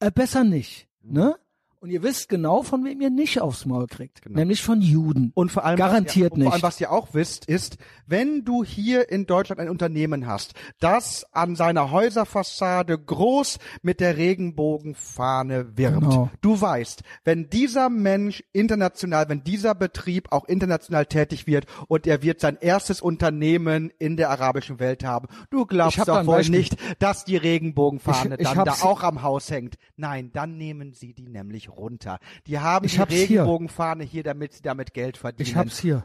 äh, 0.00 0.10
besser 0.10 0.44
nicht. 0.44 0.88
Ne? 1.02 1.36
Und 1.82 1.90
ihr 1.90 2.04
wisst 2.04 2.28
genau, 2.28 2.62
von 2.62 2.84
wem 2.84 3.00
ihr 3.00 3.10
nicht 3.10 3.40
aufs 3.40 3.66
Maul 3.66 3.88
kriegt. 3.88 4.20
Nämlich 4.30 4.62
von 4.62 4.80
Juden. 4.80 5.22
Genau. 5.22 5.32
Und 5.34 5.50
vor 5.50 5.64
allem 5.64 5.76
Garantiert 5.76 6.30
was 6.32 6.38
ihr, 6.38 6.44
Vor 6.44 6.52
allem, 6.52 6.56
nicht. 6.58 6.62
was 6.62 6.80
ihr 6.80 6.92
auch 6.92 7.08
wisst, 7.12 7.44
ist, 7.46 7.76
wenn 8.06 8.44
du 8.44 8.62
hier 8.62 9.10
in 9.10 9.26
Deutschland 9.26 9.60
ein 9.60 9.68
Unternehmen 9.68 10.28
hast, 10.28 10.54
das 10.78 11.26
an 11.32 11.56
seiner 11.56 11.90
Häuserfassade 11.90 12.96
groß 12.96 13.58
mit 13.82 13.98
der 13.98 14.16
Regenbogenfahne 14.16 15.76
wirbt. 15.76 16.00
Genau. 16.00 16.30
Du 16.40 16.60
weißt, 16.60 17.02
wenn 17.24 17.50
dieser 17.50 17.88
Mensch 17.88 18.44
international, 18.52 19.28
wenn 19.28 19.42
dieser 19.42 19.74
Betrieb 19.74 20.30
auch 20.30 20.44
international 20.44 21.06
tätig 21.06 21.48
wird 21.48 21.66
und 21.88 22.06
er 22.06 22.22
wird 22.22 22.40
sein 22.40 22.58
erstes 22.60 23.00
Unternehmen 23.00 23.90
in 23.98 24.16
der 24.16 24.30
arabischen 24.30 24.78
Welt 24.78 25.04
haben, 25.04 25.26
du 25.50 25.66
glaubst 25.66 25.98
hab 25.98 26.06
doch 26.06 26.26
wohl 26.26 26.48
nicht, 26.48 26.76
dass 27.00 27.24
die 27.24 27.36
Regenbogenfahne 27.36 28.36
Ich- 28.36 28.42
ich 28.42 28.48
dann 28.48 28.64
da 28.64 28.72
auch 28.82 29.02
am 29.02 29.22
Haus 29.22 29.50
hängt. 29.50 29.76
Nein, 29.96 30.30
dann 30.32 30.56
nehmen 30.56 30.92
sie 30.92 31.12
die 31.12 31.28
nämlich 31.28 31.71
runter. 31.76 32.18
Die 32.46 32.58
haben 32.58 32.86
Ich 32.86 32.92
die 32.94 32.98
hab's 33.00 33.12
hier. 33.12 33.22
Regenbogenfahne 33.40 34.04
hier, 34.04 34.22
damit 34.22 34.52
sie 34.54 34.62
damit 34.62 34.94
Geld 34.94 35.16
verdienen. 35.16 35.48
Ich 35.48 35.56
hab's 35.56 35.78
hier. 35.78 36.04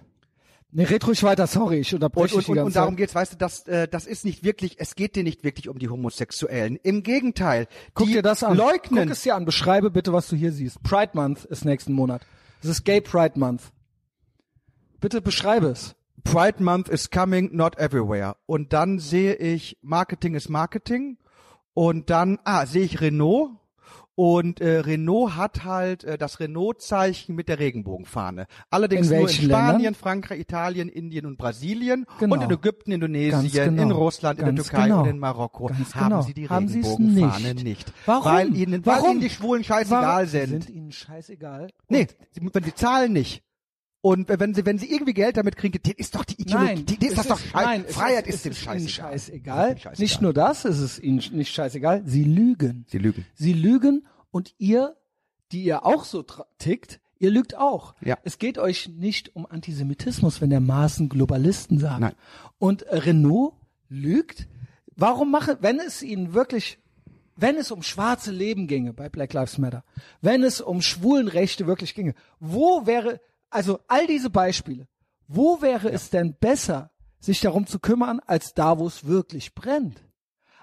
Nee, 0.69 0.83
red 0.83 1.07
ruhig 1.07 1.23
weiter, 1.23 1.47
sorry, 1.47 1.77
ich 1.79 1.93
unterbreche 1.93 2.35
Und, 2.35 2.49
und, 2.49 2.57
und, 2.57 2.63
und 2.65 2.75
darum 2.75 2.97
geht's, 2.97 3.15
weißt 3.15 3.33
du, 3.33 3.37
das, 3.37 3.65
äh, 3.67 3.87
das 3.87 4.05
ist 4.05 4.25
nicht 4.25 4.43
wirklich, 4.43 4.75
es 4.79 4.95
geht 4.95 5.15
dir 5.15 5.23
nicht 5.23 5.45
wirklich 5.45 5.69
um 5.69 5.79
die 5.79 5.87
Homosexuellen. 5.87 6.75
Im 6.83 7.03
Gegenteil, 7.03 7.67
Guck 7.93 8.07
dir 8.07 8.21
das 8.21 8.43
an. 8.43 8.57
leugnen. 8.57 9.03
Guck 9.05 9.13
es 9.13 9.21
dir 9.21 9.35
an. 9.35 9.45
Beschreibe 9.45 9.89
bitte, 9.91 10.11
was 10.11 10.27
du 10.27 10.35
hier 10.35 10.51
siehst. 10.51 10.83
Pride 10.83 11.11
Month 11.13 11.45
ist 11.45 11.63
nächsten 11.63 11.93
Monat. 11.93 12.21
Es 12.61 12.67
ist 12.69 12.83
Gay 12.83 12.99
Pride 12.99 13.39
Month. 13.39 13.71
Bitte 14.99 15.21
beschreibe 15.21 15.67
es. 15.67 15.95
Pride 16.25 16.61
Month 16.61 16.89
is 16.89 17.09
coming, 17.11 17.55
not 17.55 17.77
everywhere. 17.77 18.35
Und 18.45 18.73
dann 18.73 18.99
sehe 18.99 19.35
ich 19.35 19.77
Marketing 19.81 20.35
is 20.35 20.49
Marketing. 20.49 21.17
Und 21.73 22.09
dann, 22.09 22.39
ah, 22.43 22.65
sehe 22.65 22.83
ich 22.83 22.99
Renault. 22.99 23.51
Und 24.19 24.61
äh, 24.61 24.79
Renault 24.79 25.35
hat 25.35 25.63
halt 25.63 26.03
äh, 26.03 26.17
das 26.17 26.39
Renault-Zeichen 26.39 27.35
mit 27.35 27.49
der 27.49 27.59
Regenbogenfahne. 27.59 28.47
Allerdings 28.71 29.11
In 29.11 29.19
nur 29.19 29.29
in 29.29 29.33
Spanien, 29.35 29.73
Ländern? 29.75 29.93
Frankreich, 29.93 30.39
Italien, 30.39 30.89
Indien 30.89 31.27
und 31.27 31.37
Brasilien 31.37 32.07
Genau. 32.19 32.33
und 32.33 32.41
in 32.41 32.49
Ägypten, 32.49 32.91
Indonesien, 32.91 33.41
Ganz 33.43 33.53
genau. 33.53 33.83
in 33.83 33.91
Russland, 33.91 34.39
in 34.39 34.45
der 34.45 34.53
Ganz 34.55 34.69
Türkei 34.69 34.83
genau. 34.87 35.01
und 35.03 35.07
in 35.09 35.19
Marokko 35.19 35.67
Ganz 35.67 35.93
haben 35.93 36.09
genau. 36.09 36.21
sie 36.23 36.33
die 36.33 36.49
Haben 36.49 36.65
Regenbogenfahne 36.67 37.53
nicht. 37.53 37.63
nicht. 37.63 37.93
Warum? 38.07 38.25
Weil 38.25 38.55
ihnen, 38.55 38.83
weil 38.87 38.95
Warum? 38.95 39.11
ihnen 39.11 39.19
die 39.21 39.29
Schwulen 39.29 39.63
scheißegal 39.63 40.01
Warum? 40.03 40.25
sind. 40.27 40.63
Sind 40.63 40.69
ihnen 40.75 40.91
scheißegal? 40.91 41.69
Nee, 41.87 42.07
sie, 42.31 42.41
wenn 42.51 42.63
sie 42.63 42.73
zahlen 42.73 43.13
nicht. 43.13 43.43
Und 44.01 44.29
wenn 44.29 44.53
sie, 44.53 44.65
wenn 44.65 44.77
sie 44.77 44.91
irgendwie 44.91 45.13
Geld 45.13 45.37
damit 45.37 45.57
kriegen, 45.57 45.81
denen 45.81 45.95
ist 45.97 46.15
doch 46.15 46.23
die 46.23 46.39
Ideologie, 46.41 46.65
Nein, 46.75 46.85
denen 46.85 47.01
ist 47.01 47.09
es 47.09 47.15
das 47.15 47.27
doch 47.27 47.39
scheiße. 47.39 47.65
nein, 47.65 47.85
Freiheit 47.85 48.27
es 48.27 48.35
ist, 48.35 48.45
dem 48.45 48.51
ihnen 48.51 48.87
scheißegal. 48.87 49.69
scheißegal. 49.77 49.93
Ist. 49.93 49.99
Nicht 49.99 50.21
nur 50.21 50.33
das 50.33 50.65
ist 50.65 50.79
es 50.79 50.99
ihnen 50.99 51.21
nicht 51.31 51.53
scheißegal, 51.53 52.03
sie 52.05 52.23
lügen. 52.23 52.85
Sie 52.87 52.99
lügen. 52.99 53.25
Sie 53.33 53.53
lügen 53.53 54.07
und 54.31 54.53
ihr, 54.59 54.95
die 55.51 55.63
ihr 55.63 55.85
auch 55.85 56.05
so 56.05 56.23
tickt, 56.59 56.99
ihr 57.17 57.31
lügt 57.31 57.57
auch. 57.57 57.95
Ja. 58.01 58.17
Es 58.23 58.37
geht 58.37 58.59
euch 58.59 58.87
nicht 58.89 59.35
um 59.35 59.45
Antisemitismus, 59.45 60.41
wenn 60.41 60.51
der 60.51 60.59
Maßen 60.61 61.09
Globalisten 61.09 61.79
sagt. 61.79 61.99
Nein. 61.99 62.13
Und 62.59 62.85
Renault 62.89 63.53
lügt. 63.89 64.47
Warum 64.95 65.31
mache, 65.31 65.57
wenn 65.61 65.79
es 65.79 66.01
ihnen 66.03 66.33
wirklich, 66.33 66.79
wenn 67.35 67.55
es 67.55 67.71
um 67.71 67.83
schwarze 67.83 68.31
Leben 68.31 68.67
ginge 68.67 68.93
bei 68.93 69.09
Black 69.09 69.33
Lives 69.33 69.57
Matter, 69.57 69.83
wenn 70.21 70.43
es 70.43 70.61
um 70.61 70.81
Schwulenrechte 70.81 71.67
wirklich 71.67 71.93
ginge, 71.95 72.13
wo 72.39 72.85
wäre, 72.85 73.19
also 73.49 73.79
all 73.87 74.07
diese 74.07 74.29
Beispiele, 74.29 74.87
wo 75.27 75.61
wäre 75.61 75.89
es 75.91 76.09
denn 76.09 76.35
besser, 76.39 76.91
sich 77.19 77.41
darum 77.41 77.65
zu 77.65 77.79
kümmern, 77.79 78.19
als 78.25 78.53
da, 78.53 78.79
wo 78.79 78.87
es 78.87 79.05
wirklich 79.05 79.55
brennt? 79.55 80.03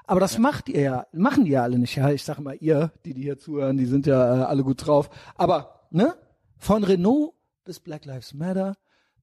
Aber 0.06 0.20
das 0.20 0.38
macht 0.38 0.68
ihr 0.68 0.80
ja, 0.80 1.06
machen 1.12 1.44
die 1.44 1.52
ja 1.52 1.62
alle 1.62 1.78
nicht. 1.78 1.96
Ja, 1.96 2.10
ich 2.10 2.24
sag 2.24 2.38
mal, 2.38 2.56
ihr, 2.60 2.92
die, 3.04 3.14
die 3.14 3.22
hier 3.22 3.38
zuhören, 3.38 3.76
die 3.76 3.86
sind 3.86 4.06
ja 4.06 4.42
äh, 4.42 4.44
alle 4.44 4.62
gut 4.62 4.86
drauf. 4.86 5.08
Aber, 5.34 5.86
ne? 5.90 6.14
Von 6.58 6.84
Renault 6.84 7.34
bis 7.64 7.80
Black 7.80 8.04
Lives 8.04 8.34
Matter 8.34 8.76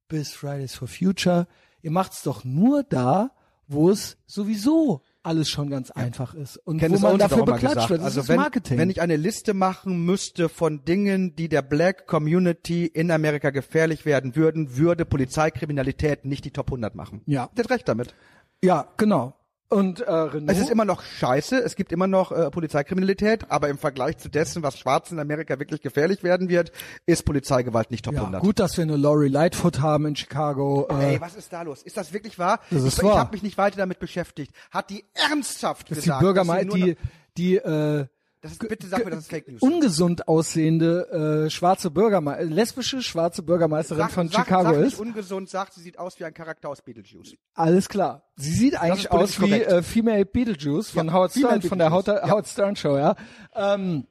bis 0.07 0.33
Fridays 0.33 0.75
for 0.75 0.89
Future, 0.89 1.47
ihr 1.81 1.91
macht's 1.91 2.23
doch 2.23 2.43
nur 2.43 2.83
da, 2.83 3.31
wo 3.67 3.89
es 3.89 4.17
sowieso 4.25 5.01
alles 5.23 5.49
schon 5.49 5.69
ganz 5.69 5.91
einfach 5.91 6.33
ist 6.33 6.57
und 6.57 6.79
Candace 6.79 7.01
wo 7.01 7.03
man 7.03 7.11
Owens 7.15 7.29
dafür 7.29 7.45
beklatscht 7.45 7.75
gesagt, 7.75 7.89
wird. 7.89 7.99
Das 7.99 8.05
also 8.05 8.21
ist 8.21 8.29
wenn, 8.29 8.35
Marketing. 8.37 8.77
wenn 8.77 8.89
ich 8.89 9.01
eine 9.01 9.15
Liste 9.15 9.53
machen 9.53 10.05
müsste 10.05 10.49
von 10.49 10.83
Dingen, 10.83 11.35
die 11.35 11.49
der 11.49 11.61
Black 11.61 12.07
Community 12.07 12.85
in 12.85 13.11
Amerika 13.11 13.51
gefährlich 13.51 14.05
werden 14.05 14.35
würden, 14.35 14.77
würde 14.77 15.05
Polizeikriminalität 15.05 16.25
nicht 16.25 16.45
die 16.45 16.51
Top 16.51 16.67
100 16.67 16.95
machen. 16.95 17.21
Ja. 17.25 17.49
Der 17.55 17.63
hat 17.65 17.71
recht 17.71 17.87
damit. 17.87 18.15
ja, 18.63 18.87
genau. 18.97 19.35
Und 19.71 20.01
äh, 20.01 20.11
Renault, 20.11 20.51
Es 20.51 20.59
ist 20.59 20.69
immer 20.69 20.83
noch 20.83 21.01
scheiße, 21.01 21.57
es 21.57 21.77
gibt 21.77 21.93
immer 21.93 22.05
noch 22.05 22.33
äh, 22.33 22.51
Polizeikriminalität, 22.51 23.49
aber 23.49 23.69
im 23.69 23.77
Vergleich 23.77 24.17
zu 24.17 24.27
dessen, 24.27 24.63
was 24.63 24.77
Schwarzen 24.77 25.13
in 25.13 25.21
Amerika 25.21 25.59
wirklich 25.59 25.81
gefährlich 25.81 26.23
werden 26.23 26.49
wird, 26.49 26.73
ist 27.05 27.23
Polizeigewalt 27.23 27.89
nicht 27.89 28.03
Top 28.03 28.15
ja, 28.15 28.19
100. 28.19 28.41
gut, 28.41 28.59
dass 28.59 28.75
wir 28.75 28.81
eine 28.81 28.97
Lori 28.97 29.29
Lightfoot 29.29 29.79
haben 29.79 30.07
in 30.07 30.17
Chicago. 30.17 30.87
Äh, 30.89 31.13
Ey, 31.13 31.21
was 31.21 31.35
ist 31.35 31.53
da 31.53 31.61
los? 31.61 31.83
Ist 31.83 31.95
das 31.95 32.11
wirklich 32.11 32.37
wahr? 32.37 32.59
Das 32.69 32.83
ist 32.83 32.97
ich 32.97 33.03
wahr. 33.03 33.13
ich 33.13 33.19
habe 33.19 33.31
mich 33.31 33.43
nicht 33.43 33.57
weiter 33.57 33.77
damit 33.77 33.99
beschäftigt. 33.99 34.53
Hat 34.71 34.89
die 34.89 35.05
ernsthaft 35.13 35.89
die 35.89 35.95
gesagt? 35.95 36.19
Bürgermeister, 36.19 36.65
dass 36.65 36.73
sie 36.75 36.79
nur 36.79 36.87
die, 36.87 36.97
die 37.37 37.55
äh, 37.55 38.07
das 38.41 38.53
ist, 38.53 38.67
bitte 38.67 38.87
sag 38.87 39.05
mir, 39.05 39.11
das 39.11 39.19
ist 39.21 39.29
Fake 39.29 39.47
News. 39.47 39.61
ungesund 39.61 40.27
aussehende 40.27 41.45
äh, 41.45 41.49
schwarze 41.49 41.91
Bürgermeisterin, 41.91 42.51
lesbische 42.51 43.01
schwarze 43.01 43.43
Bürgermeisterin 43.43 44.09
von 44.09 44.29
sag, 44.29 44.45
Chicago 44.45 44.69
sag 44.69 44.75
ist. 44.77 44.83
nicht 44.85 44.99
ungesund, 44.99 45.49
sagt, 45.49 45.73
sie 45.73 45.81
sieht 45.81 45.99
aus 45.99 46.19
wie 46.19 46.25
ein 46.25 46.33
Charakter 46.33 46.69
aus 46.69 46.81
Beetlejuice. 46.81 47.35
Alles 47.53 47.87
klar. 47.87 48.23
Sie 48.35 48.51
sieht 48.51 48.79
eigentlich 48.81 49.05
ist 49.05 49.11
aus 49.11 49.39
wie 49.41 49.53
äh, 49.53 49.83
Female 49.83 50.25
Beetlejuice 50.25 50.89
von 50.89 51.07
Ja, 51.07 51.13
Howard 51.13 51.31
Female 51.33 51.57
Stern, 51.59 51.69
von 51.69 51.77
der 51.79 51.91
Howard, 51.91 52.07
ja. 52.07 52.29
Howard 52.29 52.47
Stern 52.47 52.75
Show, 52.75 52.97
ja. 52.97 53.15
Ähm, 53.55 54.07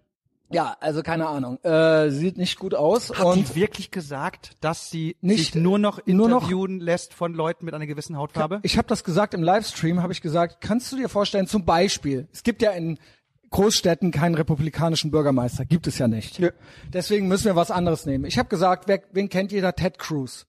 ja, 0.53 0.77
also 0.81 1.03
keine 1.05 1.29
Ahnung. 1.29 1.59
Äh, 1.63 2.11
sieht 2.11 2.37
nicht 2.37 2.59
gut 2.59 2.75
aus 2.75 3.11
Hat 3.11 3.25
und 3.25 3.51
die 3.51 3.55
wirklich 3.55 3.93
gesagt, 3.93 4.53
dass 4.61 4.91
sie 4.91 5.17
Nicht- 5.21 5.39
sich 5.39 5.55
nur 5.55 5.79
noch 5.79 6.05
nur 6.07 6.29
noch- 6.29 6.43
interviewen 6.43 6.81
lässt 6.81 7.15
von 7.15 7.35
Leuten 7.35 7.65
mit 7.65 7.75
einer 7.75 7.87
gewissen 7.87 8.17
Hautfarbe? 8.17 8.59
ich 8.65 8.77
habe 8.77 8.89
das 8.89 9.05
gesagt 9.05 9.33
im 9.35 9.43
Livestream, 9.45 10.03
habe 10.03 10.13
ich 10.13 10.21
gesagt, 10.23 10.61
kannst 10.61 10.91
du 10.91 10.97
dir 10.97 11.09
vorstellen, 11.09 11.47
zum 11.47 11.65
Beispiel, 11.65 12.27
es 12.33 12.43
gibt 12.43 12.63
ja 12.63 12.73
in 12.73 12.99
Großstädten 13.51 14.13
keinen 14.13 14.35
republikanischen 14.35 15.11
Bürgermeister, 15.11 15.65
gibt 15.65 15.87
es 15.87 15.99
ja 15.99 16.09
nicht. 16.09 16.39
Nö. 16.39 16.51
Deswegen 16.93 17.29
müssen 17.29 17.47
wir 17.47 17.57
was 17.57 17.71
anderes 17.71 18.07
nehmen. 18.07 18.25
Ich 18.25 18.39
habe 18.39 18.49
gesagt, 18.49 18.85
wer, 18.87 19.03
wen 19.13 19.29
kennt 19.29 19.53
jeder? 19.53 19.75
Ted 19.75 19.99
Cruz. 19.99 20.47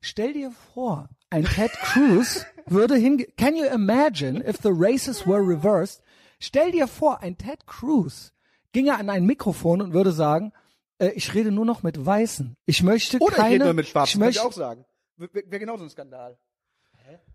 Stell 0.00 0.32
dir 0.32 0.50
vor, 0.74 1.08
ein 1.30 1.44
Ted 1.44 1.72
Cruz 1.72 2.44
würde 2.66 2.96
hinge... 2.96 3.26
Can 3.36 3.54
you 3.54 3.64
imagine 3.66 4.42
if 4.46 4.58
the 4.62 4.70
races 4.72 5.26
were 5.26 5.40
reversed? 5.40 6.02
Stell 6.40 6.72
dir 6.72 6.88
vor, 6.88 7.22
ein 7.22 7.38
Ted 7.38 7.66
Cruz 7.66 8.32
ginge 8.72 8.98
an 8.98 9.08
ein 9.08 9.24
Mikrofon 9.24 9.80
und 9.80 9.92
würde 9.92 10.12
sagen, 10.12 10.52
äh, 10.98 11.10
ich 11.10 11.34
rede 11.34 11.52
nur 11.52 11.64
noch 11.64 11.82
mit 11.82 12.04
Weißen. 12.04 12.56
Ich 12.66 12.82
möchte 12.82 13.18
Oder 13.18 13.36
keine... 13.36 13.48
ich 13.48 13.54
rede 13.54 13.64
nur 13.66 13.74
mit 13.74 13.86
Schwarzen, 13.86 14.08
ich 14.08 14.20
würde 14.20 14.30
ich 14.30 14.36
möchte, 14.36 14.48
auch 14.48 14.52
sagen. 14.52 14.84
Wäre 15.16 15.44
wär 15.46 15.58
genauso 15.58 15.84
ein 15.84 15.90
Skandal. 15.90 16.36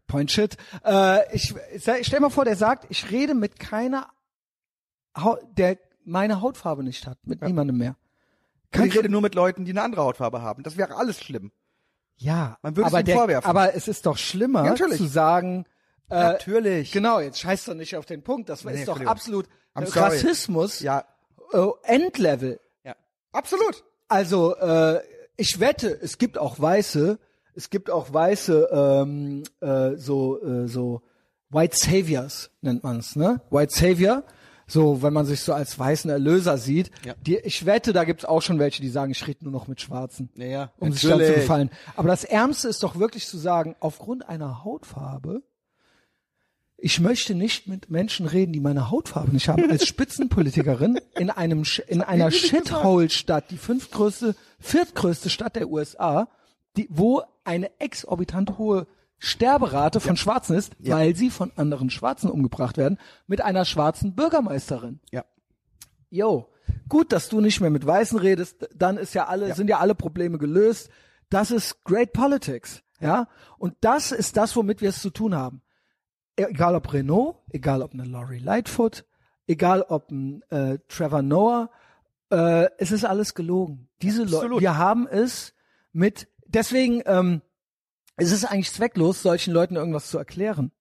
Point 0.07 0.31
shit. 0.31 0.57
Äh, 0.85 1.35
ich, 1.35 1.53
ich 1.73 2.07
stell 2.07 2.21
mal 2.21 2.29
vor, 2.29 2.45
der 2.45 2.55
sagt, 2.55 2.85
ich 2.89 3.11
rede 3.11 3.35
mit 3.35 3.59
keiner, 3.59 4.09
der 5.57 5.77
meine 6.05 6.41
Hautfarbe 6.41 6.83
nicht 6.83 7.05
hat, 7.07 7.17
mit 7.25 7.41
niemandem 7.41 7.77
mehr. 7.77 7.95
Und 8.75 8.85
ich 8.85 8.97
rede 8.97 9.09
nur 9.09 9.21
mit 9.21 9.35
Leuten, 9.35 9.65
die 9.65 9.71
eine 9.71 9.81
andere 9.83 10.03
Hautfarbe 10.03 10.41
haben. 10.41 10.63
Das 10.63 10.77
wäre 10.77 10.95
alles 10.95 11.19
schlimm. 11.19 11.51
Ja, 12.17 12.57
Man 12.61 12.75
würde 12.75 12.87
es 12.87 12.93
aber 12.93 13.01
ihm 13.03 13.05
der, 13.05 13.15
vorwerfen. 13.17 13.49
aber 13.49 13.75
es 13.75 13.87
ist 13.87 14.05
doch 14.05 14.17
schlimmer 14.17 14.63
Ja, 14.65 14.71
natürlich. 14.71 14.97
zu 14.97 15.05
sagen, 15.07 15.65
Äh, 16.09 16.15
Natürlich. 16.15 16.93
Genau, 16.93 17.19
jetzt 17.19 17.37
scheiß 17.39 17.65
doch 17.65 17.73
nicht 17.73 17.97
auf 17.97 18.05
den 18.05 18.23
Punkt. 18.23 18.47
Das 18.47 18.63
Nee, 18.63 18.79
ist 18.79 18.87
doch 18.87 19.01
absolut 19.01 19.45
äh. 19.75 19.81
Rassismus, 19.83 20.79
Ja, 20.79 21.03
äh, 21.51 21.67
Endlevel. 21.83 22.61
ja. 22.85 22.95
Absolut. 23.33 23.83
Also, 24.07 24.55
äh, 24.55 25.01
ich 25.35 25.59
wette, 25.59 25.89
es 26.01 26.17
gibt 26.17 26.37
auch 26.37 26.59
Weiße, 26.61 27.19
es 27.55 27.69
gibt 27.69 27.89
auch 27.91 28.13
Weiße, 28.13 28.69
ähm, 28.71 29.43
äh, 29.59 29.95
so, 29.97 30.41
äh, 30.41 30.67
so 30.69 31.01
White 31.49 31.75
Saviors 31.77 32.51
nennt 32.61 32.83
man 32.85 32.99
es, 32.99 33.17
ne? 33.17 33.41
White 33.49 33.73
Savior, 33.75 34.23
so, 34.67 35.01
wenn 35.01 35.13
man 35.13 35.25
sich 35.25 35.41
so 35.41 35.53
als 35.53 35.79
weißen 35.79 36.11
Erlöser 36.11 36.57
sieht. 36.57 36.91
Ja. 37.05 37.15
Die, 37.25 37.37
ich 37.37 37.65
wette, 37.65 37.93
da 37.93 38.03
gibt's 38.03 38.25
auch 38.25 38.41
schon 38.41 38.59
welche, 38.59 38.81
die 38.81 38.89
sagen, 38.89 39.11
ich 39.11 39.25
rede 39.25 39.45
nur 39.45 39.53
noch 39.53 39.67
mit 39.67 39.79
Schwarzen. 39.79 40.29
Ja, 40.35 40.45
ja, 40.45 40.71
Um 40.77 40.91
sich 40.91 41.03
dann 41.03 41.11
zu 41.11 41.17
natürlich. 41.17 41.35
gefallen. 41.41 41.69
Aber 41.95 42.09
das 42.09 42.25
Ärmste 42.25 42.67
ist 42.67 42.83
doch 42.83 42.99
wirklich 42.99 43.27
zu 43.27 43.37
sagen, 43.37 43.75
aufgrund 43.79 44.27
einer 44.27 44.65
Hautfarbe, 44.65 45.41
ich 46.75 46.99
möchte 46.99 47.33
nicht 47.33 47.67
mit 47.67 47.89
Menschen 47.89 48.27
reden, 48.27 48.53
die 48.53 48.59
meine 48.59 48.91
Hautfarbe 48.91 49.31
nicht 49.31 49.47
haben. 49.47 49.69
Als 49.71 49.87
Spitzenpolitikerin 49.87 50.99
in 51.15 51.31
einem 51.31 51.63
in 51.87 52.01
einer 52.01 52.29
Shithole-Stadt, 52.29 53.49
die 53.49 53.57
fünftgrößte, 53.57 54.35
viertgrößte 54.59 55.29
Stadt 55.29 55.55
der 55.55 55.69
USA, 55.69 56.27
die, 56.75 56.87
wo 56.91 57.23
eine 57.45 57.71
exorbitant 57.79 58.57
hohe 58.59 58.85
Sterberate 59.19 59.99
von 59.99 60.15
Schwarzen 60.17 60.55
ist, 60.55 60.73
Ja. 60.79 60.97
weil 60.97 61.15
sie 61.15 61.29
von 61.29 61.51
anderen 61.55 61.89
Schwarzen 61.89 62.29
umgebracht 62.29 62.77
werden, 62.77 62.97
mit 63.25 63.41
einer 63.41 63.65
schwarzen 63.65 64.15
Bürgermeisterin. 64.15 64.99
Ja. 65.11 65.25
Yo, 66.09 66.49
gut, 66.87 67.11
dass 67.11 67.27
du 67.29 67.41
nicht 67.41 67.59
mehr 67.59 67.69
mit 67.69 67.85
Weißen 67.85 68.17
redest, 68.19 68.69
dann 68.75 68.97
ist 68.97 69.13
ja 69.13 69.25
alle, 69.27 69.49
Ja. 69.49 69.55
sind 69.55 69.69
ja 69.69 69.79
alle 69.79 69.95
Probleme 69.95 70.37
gelöst. 70.37 70.89
Das 71.29 71.51
ist 71.51 71.83
great 71.83 72.13
politics, 72.13 72.83
ja. 72.99 73.27
Und 73.57 73.75
das 73.81 74.11
ist 74.11 74.37
das, 74.37 74.55
womit 74.55 74.81
wir 74.81 74.89
es 74.89 75.01
zu 75.01 75.09
tun 75.09 75.35
haben. 75.35 75.61
Egal 76.35 76.75
ob 76.75 76.93
Renault, 76.93 77.37
egal 77.49 77.81
ob 77.81 77.93
eine 77.93 78.05
Laurie 78.05 78.37
Lightfoot, 78.39 79.05
egal 79.47 79.81
ob 79.81 80.11
ein 80.11 80.43
äh, 80.51 80.77
Trevor 80.87 81.23
Noah, 81.23 81.69
äh, 82.31 82.69
es 82.77 82.91
ist 82.91 83.03
alles 83.03 83.33
gelogen. 83.33 83.89
Diese 84.01 84.23
Leute, 84.23 84.59
wir 84.59 84.77
haben 84.77 85.07
es 85.07 85.53
mit, 85.91 86.27
deswegen, 86.45 87.01
ähm, 87.07 87.41
es 88.17 88.31
ist 88.31 88.45
eigentlich 88.45 88.71
zwecklos, 88.71 89.21
solchen 89.21 89.53
Leuten 89.53 89.75
irgendwas 89.75 90.09
zu 90.09 90.17
erklären. 90.17 90.71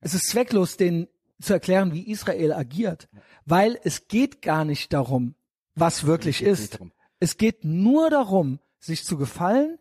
Es 0.00 0.14
ist 0.14 0.28
zwecklos, 0.30 0.76
denen 0.76 1.08
zu 1.40 1.52
erklären, 1.52 1.92
wie 1.92 2.08
Israel 2.10 2.52
agiert, 2.52 3.08
weil 3.44 3.78
es 3.82 4.08
geht 4.08 4.40
gar 4.40 4.64
nicht 4.64 4.92
darum, 4.92 5.34
was 5.74 6.06
wirklich 6.06 6.42
ist. 6.42 6.78
Es 7.18 7.36
geht 7.36 7.64
nur 7.64 8.08
darum, 8.10 8.60
sich 8.78 9.04
zu 9.04 9.16
gefallen, 9.16 9.78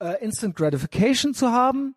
äh, 0.00 0.22
Instant 0.24 0.56
Gratification 0.56 1.34
zu 1.34 1.50
haben 1.50 1.94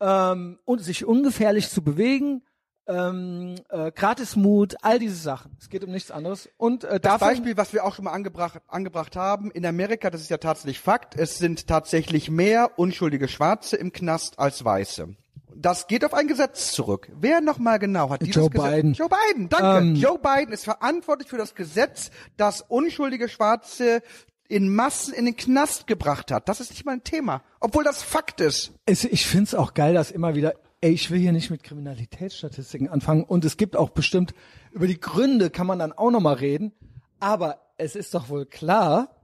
ähm, 0.00 0.58
und 0.64 0.80
sich 0.80 1.04
ungefährlich 1.04 1.70
zu 1.70 1.82
bewegen, 1.82 2.42
ähm, 2.86 3.54
äh, 3.70 3.90
Gratismut, 3.92 4.76
all 4.82 4.98
diese 4.98 5.16
Sachen. 5.16 5.56
Es 5.60 5.68
geht 5.68 5.84
um 5.84 5.90
nichts 5.90 6.10
anderes. 6.10 6.48
Und 6.56 6.84
äh, 6.84 7.00
Das 7.00 7.20
Beispiel, 7.20 7.56
was 7.56 7.72
wir 7.72 7.84
auch 7.84 7.94
schon 7.94 8.04
mal 8.04 8.12
angebracht, 8.12 8.60
angebracht 8.68 9.16
haben, 9.16 9.50
in 9.50 9.64
Amerika, 9.64 10.10
das 10.10 10.20
ist 10.20 10.30
ja 10.30 10.38
tatsächlich 10.38 10.80
Fakt, 10.80 11.18
es 11.18 11.38
sind 11.38 11.66
tatsächlich 11.66 12.30
mehr 12.30 12.78
unschuldige 12.78 13.28
Schwarze 13.28 13.76
im 13.76 13.92
Knast 13.92 14.38
als 14.38 14.64
Weiße. 14.64 15.14
Das 15.56 15.86
geht 15.86 16.04
auf 16.04 16.14
ein 16.14 16.26
Gesetz 16.26 16.72
zurück. 16.72 17.08
Wer 17.14 17.40
nochmal 17.40 17.78
genau 17.78 18.10
hat 18.10 18.20
dieses 18.22 18.34
Joe 18.34 18.50
Gesetz? 18.50 18.74
Biden. 18.74 18.92
Joe 18.92 19.08
Biden, 19.08 19.48
danke. 19.48 19.78
Ähm. 19.78 19.94
Joe 19.94 20.18
Biden 20.18 20.52
ist 20.52 20.64
verantwortlich 20.64 21.28
für 21.28 21.38
das 21.38 21.54
Gesetz, 21.54 22.10
das 22.36 22.60
unschuldige 22.60 23.28
Schwarze 23.28 24.02
in 24.48 24.74
Massen 24.74 25.14
in 25.14 25.24
den 25.24 25.36
Knast 25.36 25.86
gebracht 25.86 26.30
hat. 26.30 26.48
Das 26.48 26.60
ist 26.60 26.70
nicht 26.70 26.84
mal 26.84 26.92
ein 26.92 27.04
Thema. 27.04 27.42
Obwohl 27.60 27.82
das 27.84 28.02
Fakt 28.02 28.40
ist. 28.40 28.72
es, 28.84 29.04
ich 29.04 29.26
find's 29.26 29.54
auch 29.54 29.74
geil, 29.74 29.94
dass 29.94 30.10
immer 30.10 30.34
wieder, 30.34 30.54
ey, 30.84 30.92
ich 30.92 31.10
will 31.10 31.18
hier 31.18 31.32
nicht 31.32 31.48
mit 31.48 31.62
Kriminalitätsstatistiken 31.62 32.90
anfangen 32.90 33.24
und 33.24 33.46
es 33.46 33.56
gibt 33.56 33.74
auch 33.74 33.88
bestimmt, 33.88 34.34
über 34.70 34.86
die 34.86 35.00
Gründe 35.00 35.48
kann 35.48 35.66
man 35.66 35.78
dann 35.78 35.94
auch 35.94 36.10
nochmal 36.10 36.34
reden, 36.34 36.72
aber 37.20 37.58
es 37.78 37.96
ist 37.96 38.12
doch 38.12 38.28
wohl 38.28 38.44
klar, 38.44 39.16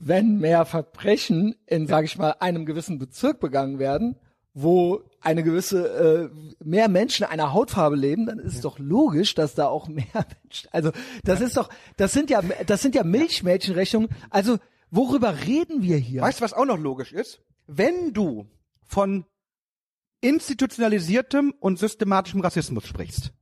wenn 0.00 0.38
mehr 0.38 0.64
Verbrechen 0.64 1.54
in, 1.66 1.86
sage 1.86 2.06
ich 2.06 2.18
mal, 2.18 2.34
einem 2.40 2.66
gewissen 2.66 2.98
Bezirk 2.98 3.38
begangen 3.38 3.78
werden, 3.78 4.16
wo 4.54 5.02
eine 5.20 5.44
gewisse 5.44 6.30
äh, 6.34 6.64
mehr 6.64 6.88
Menschen 6.88 7.26
einer 7.26 7.52
Hautfarbe 7.52 7.94
leben, 7.94 8.26
dann 8.26 8.40
ist 8.40 8.56
es 8.56 8.60
doch 8.60 8.80
logisch, 8.80 9.36
dass 9.36 9.54
da 9.54 9.68
auch 9.68 9.86
mehr 9.86 10.04
Menschen. 10.42 10.68
Also 10.72 10.90
das 11.22 11.40
ist 11.42 11.56
doch, 11.56 11.68
das 11.96 12.12
sind 12.12 12.28
ja, 12.28 12.42
das 12.66 12.82
sind 12.82 12.96
ja 12.96 13.04
Milchmädchenrechnungen. 13.04 14.08
Also 14.30 14.58
worüber 14.90 15.46
reden 15.46 15.82
wir 15.82 15.96
hier? 15.96 16.22
Weißt 16.22 16.40
du, 16.40 16.44
was 16.44 16.54
auch 16.54 16.66
noch 16.66 16.78
logisch 16.78 17.12
ist? 17.12 17.40
Wenn 17.68 18.12
du 18.12 18.46
von 18.84 19.26
institutionalisiertem 20.20 21.54
und 21.60 21.78
systematischem 21.78 22.40
Rassismus 22.40 22.86
sprichst, 22.86 23.32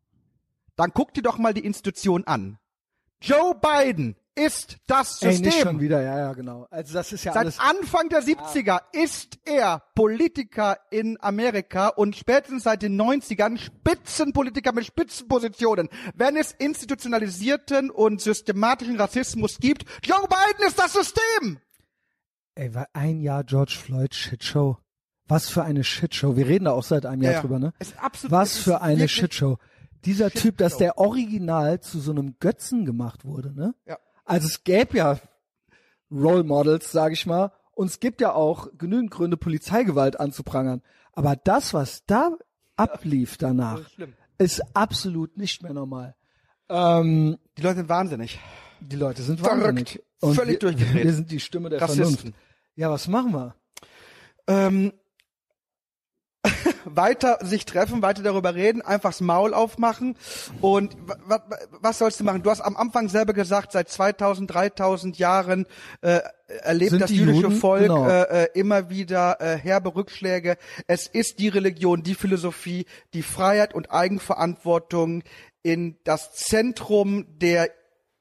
dann 0.77 0.93
guck 0.93 1.15
dir 1.15 1.23
doch 1.23 1.39
mal 1.39 1.55
die 1.55 1.65
Institution 1.65 2.25
an. 2.25 2.59
Joe 3.21 3.55
Biden 3.55 4.17
ist 4.35 4.79
das 4.87 5.23
Ey, 5.23 5.29
nicht 5.39 5.45
schon 5.45 5.53
System. 5.53 5.81
wieder, 5.81 6.03
ja, 6.03 6.19
ja, 6.19 6.33
genau. 6.33 6.67
Also 6.71 6.93
das 6.95 7.13
ist 7.13 7.25
ja 7.25 7.33
Seit 7.33 7.43
alles. 7.45 7.59
Anfang 7.61 8.09
der 8.09 8.23
70er 8.23 8.81
ist 8.93 9.39
er 9.45 9.83
Politiker 9.95 10.79
in 10.91 11.17
Amerika 11.21 11.89
und 11.89 12.17
spätestens 12.17 12.65
seit 12.65 12.83
den 12.83 13.01
90ern 13.01 13.57
Spitzenpolitiker 13.59 14.73
mit 14.73 14.87
Spitzenpositionen. 14.87 15.89
Wenn 16.15 16.37
es 16.37 16.53
institutionalisierten 16.53 17.91
und 17.91 18.21
systematischen 18.21 19.01
Rassismus 19.01 19.59
gibt, 19.59 19.85
Joe 20.05 20.27
Biden 20.29 20.67
ist 20.67 20.79
das 20.79 20.93
System! 20.93 21.61
Ey, 22.57 22.75
war 22.75 22.89
ein 22.93 23.21
Jahr 23.21 23.45
George 23.45 23.77
Floyd 23.81 24.15
Shitshow. 24.15 24.79
Was 25.27 25.49
für 25.49 25.63
eine 25.65 25.85
Shitshow. 25.85 26.37
Wir 26.37 26.47
reden 26.47 26.67
da 26.67 26.73
auch 26.73 26.83
seit 26.85 27.07
einem 27.07 27.23
Jahr 27.23 27.33
Ja, 27.33 27.39
ja. 27.39 27.43
drüber, 27.43 27.59
ne? 27.59 27.73
Ist 27.79 27.99
absolut- 27.99 28.33
Was 28.33 28.57
für 28.59 28.81
eine 28.83 29.09
Shitshow. 29.09 29.59
Dieser 30.05 30.31
Typ, 30.31 30.59
dass 30.59 30.73
Shitshow. 30.73 30.79
der 30.85 30.99
original 30.99 31.81
zu 31.81 31.99
so 31.99 32.11
einem 32.11 32.37
Götzen 32.41 32.85
gemacht 32.85 33.25
wurde, 33.25 33.53
ne? 33.55 33.75
Ja. 33.87 33.99
Also 34.27 34.47
es 34.47 34.65
gäbe 34.65 34.97
ja 34.99 35.19
Role 36.11 36.45
Models, 36.45 36.93
sag 36.93 37.13
ich 37.13 37.25
mal, 37.27 37.53
und 37.73 37.87
es 37.89 38.01
gibt 38.01 38.21
ja 38.21 38.33
auch 38.33 38.69
genügend 38.79 39.11
Gründe, 39.11 39.37
Polizeigewalt 39.37 40.21
anzuprangern. 40.21 40.83
Aber 41.13 41.37
das, 41.37 41.73
was 41.75 42.05
da 42.07 42.31
ablief 42.77 43.37
danach, 43.39 43.81
ist 44.39 44.63
absolut 44.77 45.37
nicht 45.37 45.63
mehr 45.63 45.73
normal. 45.73 46.15
Ähm, 46.69 47.39
Die 47.57 47.63
Leute 47.63 47.77
sind 47.77 47.89
wahnsinnig. 47.89 48.39
die 48.81 48.97
Leute 48.97 49.23
sind 49.23 49.41
Verrückt. 49.41 49.63
wahnsinnig. 49.65 50.03
Und 50.21 50.35
Völlig 50.35 50.55
wir, 50.63 50.71
durchgedreht. 50.71 51.05
Wir 51.05 51.13
sind 51.15 51.31
die 51.31 51.41
Stimme 51.41 51.69
der 51.71 51.81
Rassisten. 51.83 52.15
Vernunft. 52.17 52.39
Ja, 52.77 52.91
was 52.91 53.09
machen 53.09 53.33
wir? 53.33 53.55
Ähm, 54.47 54.93
weiter 56.85 57.39
sich 57.43 57.65
treffen, 57.65 58.03
weiter 58.03 58.23
darüber 58.23 58.55
reden, 58.55 58.83
einfach 58.83 59.11
das 59.11 59.21
Maul 59.21 59.55
aufmachen 59.55 60.17
und 60.61 60.97
wa- 61.07 61.17
wa- 61.27 61.59
was 61.81 61.99
sollst 61.99 62.21
du 62.21 62.25
machen? 62.25 62.43
Du 62.43 62.51
hast 62.51 62.61
am 62.61 62.77
Anfang 62.77 63.09
selber 63.09 63.33
gesagt, 63.33 63.73
seit 63.73 63.89
2000, 63.89 64.53
3000 64.53 65.19
Jahren 65.19 65.67
äh, 66.03 66.21
erlebt 66.47 66.91
Sind 66.91 67.01
das 67.03 67.11
jüdische 67.11 67.43
Juden? 67.43 67.57
Volk 67.57 67.83
Genau. 67.83 68.07
äh, 68.07 68.45
äh, 68.45 68.49
immer 68.55 68.91
wieder 68.91 69.41
äh, 69.41 69.57
herbe 69.57 69.95
Rückschläge. 69.95 70.57
Es 70.87 71.07
ist 71.07 71.39
die 71.39 71.49
Religion, 71.49 72.03
die 72.03 72.15
Philosophie, 72.15 72.85
die 73.15 73.23
Freiheit 73.23 73.75
und 73.75 73.91
Eigenverantwortung 73.91 75.23
in 75.63 75.97
das 76.05 76.35
Zentrum 76.35 77.27
der 77.39 77.71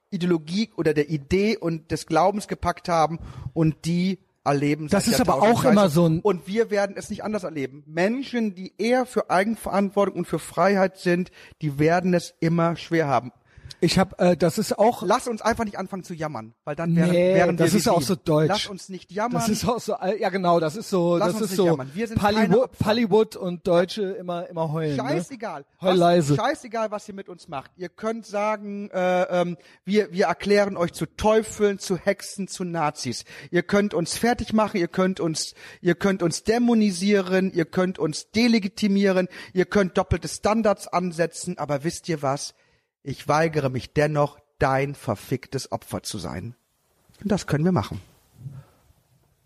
Ideologie 0.10 0.72
oder 0.78 0.94
der 0.94 1.10
Idee 1.10 1.58
und 1.58 1.92
des 1.92 2.06
Glaubens 2.06 2.48
gepackt 2.48 2.88
haben 2.88 3.20
und 3.54 3.86
die 3.86 4.20
erleben 4.44 4.88
Das 4.90 5.08
ist 5.08 5.22
aber 5.22 5.42
auch 5.42 5.64
immer 5.64 5.90
so 5.90 6.08
ein- 6.08 6.20
und 6.20 6.48
wir 6.48 6.70
werden 6.70 6.96
es 6.98 7.10
nicht 7.10 7.24
anders 7.24 7.44
erleben. 7.44 7.84
Menschen, 7.86 8.56
die 8.56 8.74
eher 8.78 9.06
für 9.06 9.30
Eigenverantwortung 9.30 10.20
und 10.20 10.26
für 10.26 10.40
Freiheit 10.40 10.98
sind, 10.98 11.32
die 11.62 11.80
werden 11.80 12.14
es 12.14 12.34
immer 12.40 12.76
schwer 12.76 13.08
haben. 13.08 13.32
Ich 13.80 14.00
habe, 14.00 14.18
äh, 14.18 14.38
das 14.38 14.58
ist 14.58 14.80
auch, 14.80 15.04
Lass 15.04 15.28
uns 15.28 15.42
einfach 15.42 15.66
nicht 15.66 15.78
anfangen 15.78 16.04
zu 16.04 16.14
jammern, 16.14 16.54
weil 16.64 16.76
dann 16.76 16.96
wären, 16.96 17.12
Nee, 17.12 17.36
wären 17.36 17.60
wir 17.60 17.66
das 17.66 17.74
ist 17.74 17.90
auch 17.90 18.02
so 18.02 18.16
deutsch. 18.16 18.48
Lass 18.48 18.68
uns 18.68 18.88
nicht 18.88 19.12
jammern. 19.12 19.42
das 19.42 19.50
ist 19.50 19.68
auch 19.68 19.80
so, 19.80 19.96
ja 20.20 20.30
genau, 20.30 20.62
das 20.62 20.78
ist 20.78 20.90
so, 20.90 21.18
Lass 21.18 21.34
das 21.34 21.36
uns 21.36 21.44
ist 21.44 21.50
nicht 21.52 21.58
so, 21.58 21.66
jammern. 21.66 21.92
Wir 21.94 22.08
sind 22.08 22.24
Opfer. 22.24 22.84
Pallywood 22.84 23.36
und 23.36 23.68
Deutsche 23.68 24.04
immer, 24.04 24.48
immer 24.48 24.72
heulen. 24.72 24.98
Scheißegal. 24.98 25.62
Ne? 25.62 25.66
Heul 25.82 25.96
leise. 25.96 26.36
Scheißegal, 26.36 26.92
was 26.92 27.08
ihr 27.10 27.14
mit 27.14 27.28
uns 27.28 27.50
macht. 27.50 27.72
Ihr 27.76 27.90
könnt 27.90 28.26
sagen, 28.26 28.90
äh, 28.92 29.24
ähm, 29.24 29.58
wir, 29.84 30.14
wir 30.14 30.28
erklären 30.28 30.78
euch 30.78 30.94
zu 30.94 31.06
Teufeln, 31.06 31.78
zu 31.78 31.98
Hexen, 31.98 32.48
zu 32.48 32.64
Nazis. 32.64 33.26
Ihr 33.52 33.64
könnt 33.64 33.94
uns 33.94 34.18
fertig 34.18 34.54
machen, 34.54 34.78
ihr 34.78 34.88
könnt 34.88 35.20
uns, 35.20 35.56
ihr 35.82 35.96
könnt 35.96 36.24
uns 36.24 36.44
dämonisieren, 36.44 37.52
ihr 37.52 37.66
könnt 37.66 38.00
uns 38.00 38.32
delegitimieren, 38.32 39.28
ihr 39.52 39.66
könnt 39.66 39.98
doppelte 39.98 40.30
Standards 40.30 40.88
ansetzen, 40.88 41.58
aber 41.58 41.84
wisst 41.84 42.08
ihr 42.08 42.22
was? 42.22 42.54
Ich 43.04 43.28
weigere 43.28 43.70
mich 43.70 43.94
dennoch, 43.94 44.40
dein 44.60 44.96
verficktes 44.96 45.72
Opfer 45.72 46.04
zu 46.04 46.18
sein. 46.18 46.56
Und 47.22 47.32
das 47.32 47.48
können 47.48 47.66
wir 47.66 47.74
machen. 47.74 48.02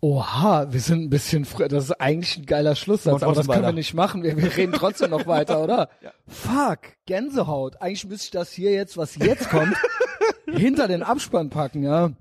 Oha, 0.00 0.72
wir 0.72 0.78
sind 0.78 1.02
ein 1.02 1.10
bisschen 1.10 1.44
früh, 1.44 1.66
das 1.66 1.86
ist 1.86 2.00
eigentlich 2.00 2.36
ein 2.36 2.46
geiler 2.46 2.76
Schlusssatz, 2.76 3.20
aber 3.20 3.34
das 3.34 3.48
können 3.48 3.64
wir 3.64 3.72
nicht 3.72 3.94
machen. 3.94 4.22
Wir, 4.22 4.36
wir 4.36 4.56
reden 4.56 4.72
trotzdem 4.72 5.10
noch 5.10 5.26
weiter, 5.26 5.60
oder? 5.60 5.90
Fuck, 6.28 6.94
Gänsehaut. 7.06 7.82
Eigentlich 7.82 8.06
müsste 8.06 8.26
ich 8.26 8.30
das 8.30 8.52
hier 8.52 8.70
jetzt, 8.70 8.96
was 8.96 9.16
jetzt 9.16 9.50
kommt, 9.50 9.76
hinter 10.46 10.86
den 10.86 11.02
Abspann 11.02 11.50
packen, 11.50 11.82
ja. 11.82 12.12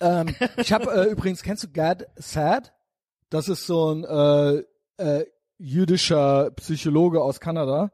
Ähm, 0.00 0.34
ich 0.56 0.72
habe 0.72 0.90
äh, 0.92 1.10
übrigens, 1.10 1.42
kennst 1.42 1.64
du 1.64 1.68
God 1.68 2.06
Sad? 2.16 2.72
Das 3.28 3.50
ist 3.50 3.66
so 3.66 3.92
ein 3.92 4.04
äh, 4.04 4.62
äh, 4.96 5.26
jüdischer 5.58 6.52
Psychologe 6.52 7.22
aus 7.22 7.38
Kanada. 7.38 7.90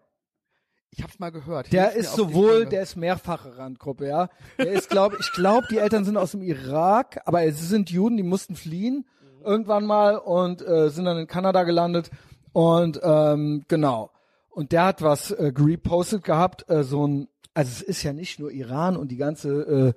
Ich 0.92 1.02
hab's 1.02 1.18
mal 1.18 1.30
gehört. 1.30 1.72
Der 1.72 1.90
Hilf 1.90 2.04
ist 2.04 2.16
sowohl, 2.16 2.66
der 2.66 2.82
ist 2.82 2.96
mehrfache 2.96 3.56
Randgruppe, 3.56 4.08
ja. 4.08 4.28
Der 4.58 4.72
ist, 4.72 4.90
glaube 4.90 5.16
ich, 5.20 5.32
glaube, 5.32 5.66
die 5.70 5.78
Eltern 5.78 6.04
sind 6.04 6.16
aus 6.16 6.32
dem 6.32 6.42
Irak, 6.42 7.20
aber 7.26 7.44
es 7.44 7.68
sind 7.68 7.90
Juden, 7.90 8.16
die 8.16 8.22
mussten 8.24 8.56
fliehen 8.56 9.06
irgendwann 9.44 9.86
mal 9.86 10.16
und 10.16 10.66
äh, 10.66 10.90
sind 10.90 11.04
dann 11.04 11.18
in 11.18 11.26
Kanada 11.26 11.62
gelandet 11.62 12.10
und 12.52 13.00
ähm, 13.02 13.64
genau. 13.68 14.10
Und 14.50 14.72
der 14.72 14.86
hat 14.86 15.02
was 15.02 15.30
äh, 15.30 15.52
gepostet 15.54 16.24
gehabt, 16.24 16.68
äh, 16.68 16.82
so 16.82 17.06
ein, 17.06 17.28
also 17.54 17.70
es 17.70 17.82
ist 17.82 18.02
ja 18.02 18.12
nicht 18.12 18.40
nur 18.40 18.50
Iran 18.50 18.96
und 18.96 19.10
die 19.10 19.16
ganze 19.16 19.94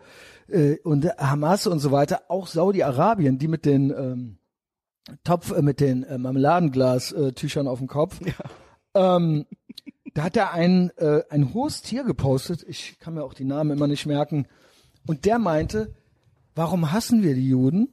äh, 0.50 0.74
äh, 0.74 0.80
und 0.84 1.06
Hamas 1.18 1.68
und 1.68 1.80
so 1.80 1.92
weiter, 1.92 2.22
auch 2.30 2.48
Saudi-Arabien, 2.48 3.40
die 3.40 3.48
mit 3.48 3.66
den 3.66 3.90
ähm, 3.90 4.38
Topf, 5.24 5.52
äh, 5.52 5.62
mit 5.62 5.80
den 5.80 6.04
äh, 6.04 6.18
Marmeladenglas-Tüchern 6.18 7.68
auf 7.68 7.80
dem 7.80 7.88
Kopf. 7.88 8.20
Ähm, 8.96 9.48
da 10.14 10.24
hat 10.24 10.38
er 10.38 10.52
ein, 10.52 10.92
äh, 10.98 11.24
ein 11.30 11.54
hohes 11.54 11.82
Tier 11.82 12.04
gepostet. 12.04 12.64
Ich 12.68 13.00
kann 13.00 13.16
mir 13.16 13.24
auch 13.24 13.34
die 13.34 13.46
Namen 13.46 13.72
immer 13.72 13.88
nicht 13.88 14.06
merken. 14.06 14.48
Und 15.08 15.26
der 15.26 15.40
meinte, 15.40 15.94
warum 16.56 16.92
hassen 16.92 17.24
wir 17.24 17.34
die 17.36 17.48
Juden? 17.50 17.90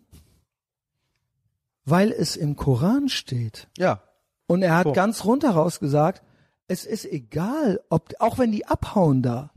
Weil 1.85 2.13
es 2.13 2.37
im 2.37 2.57
Koran 2.57 3.09
steht. 3.09 3.69
Ja. 3.79 4.03
Und 4.47 4.63
er 4.63 4.77
hat 4.77 4.89
So. 4.89 4.93
ganz 4.93 5.25
runter 5.25 5.51
raus 5.51 5.81
gesagt, 5.81 6.23
es 6.69 6.85
ist 6.85 7.05
egal, 7.05 7.81
ob, 7.89 8.15
auch 8.21 8.39
wenn 8.39 8.53
die 8.53 8.67
abhauen 8.67 9.23
da. 9.23 9.51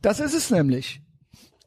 Das 0.00 0.20
ist 0.20 0.34
es 0.34 0.50
nämlich. 0.50 1.02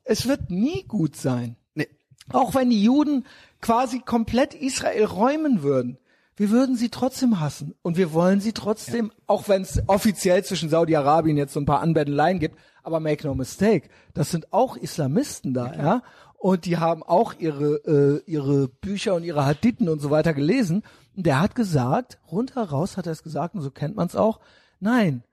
Es 0.03 0.27
wird 0.27 0.49
nie 0.49 0.83
gut 0.87 1.15
sein. 1.15 1.57
Nee. 1.75 1.87
Auch 2.31 2.55
wenn 2.55 2.69
die 2.69 2.83
Juden 2.83 3.25
quasi 3.61 3.99
komplett 3.99 4.53
Israel 4.55 5.05
räumen 5.05 5.61
würden, 5.61 5.97
wir 6.39 6.51
würden 6.51 6.77
sie 6.77 6.87
trotzdem 6.87 7.41
hassen. 7.41 7.75
Und 7.81 7.97
wir 7.97 8.13
wollen 8.13 8.39
sie 8.39 8.53
trotzdem, 8.53 9.11
auch 9.27 9.49
wenn 9.49 9.63
es 9.63 9.83
offiziell 9.87 10.41
zwischen 10.45 10.69
Saudi-Arabien 10.69 11.35
jetzt 11.35 11.51
so 11.51 11.59
ein 11.59 11.65
paar 11.65 11.81
Anbändeleien 11.81 12.39
gibt, 12.39 12.57
aber 12.81 13.01
make 13.01 13.27
no 13.27 13.35
mistake, 13.35 13.89
das 14.13 14.31
sind 14.31 14.53
auch 14.53 14.77
Islamisten 14.77 15.53
da, 15.53 15.73
ja. 15.73 16.03
Und 16.37 16.63
die 16.63 16.77
haben 16.77 17.03
auch 17.03 17.33
ihre, 17.37 17.75
äh, 17.85 18.23
ihre 18.25 18.69
Bücher 18.69 19.15
und 19.15 19.23
ihre 19.23 19.45
Hadithen 19.45 19.89
und 19.89 19.99
so 19.99 20.11
weiter 20.11 20.33
gelesen. 20.33 20.83
Und 21.13 21.25
der 21.25 21.41
hat 21.41 21.55
gesagt, 21.55 22.17
runter 22.31 22.63
raus 22.63 22.95
hat 22.95 23.05
er 23.05 23.11
es 23.11 23.21
gesagt, 23.21 23.55
und 23.55 23.61
so 23.61 23.71
kennt 23.71 23.97
man 23.97 24.07
es 24.07 24.15
auch, 24.15 24.39
nein, 24.79 25.23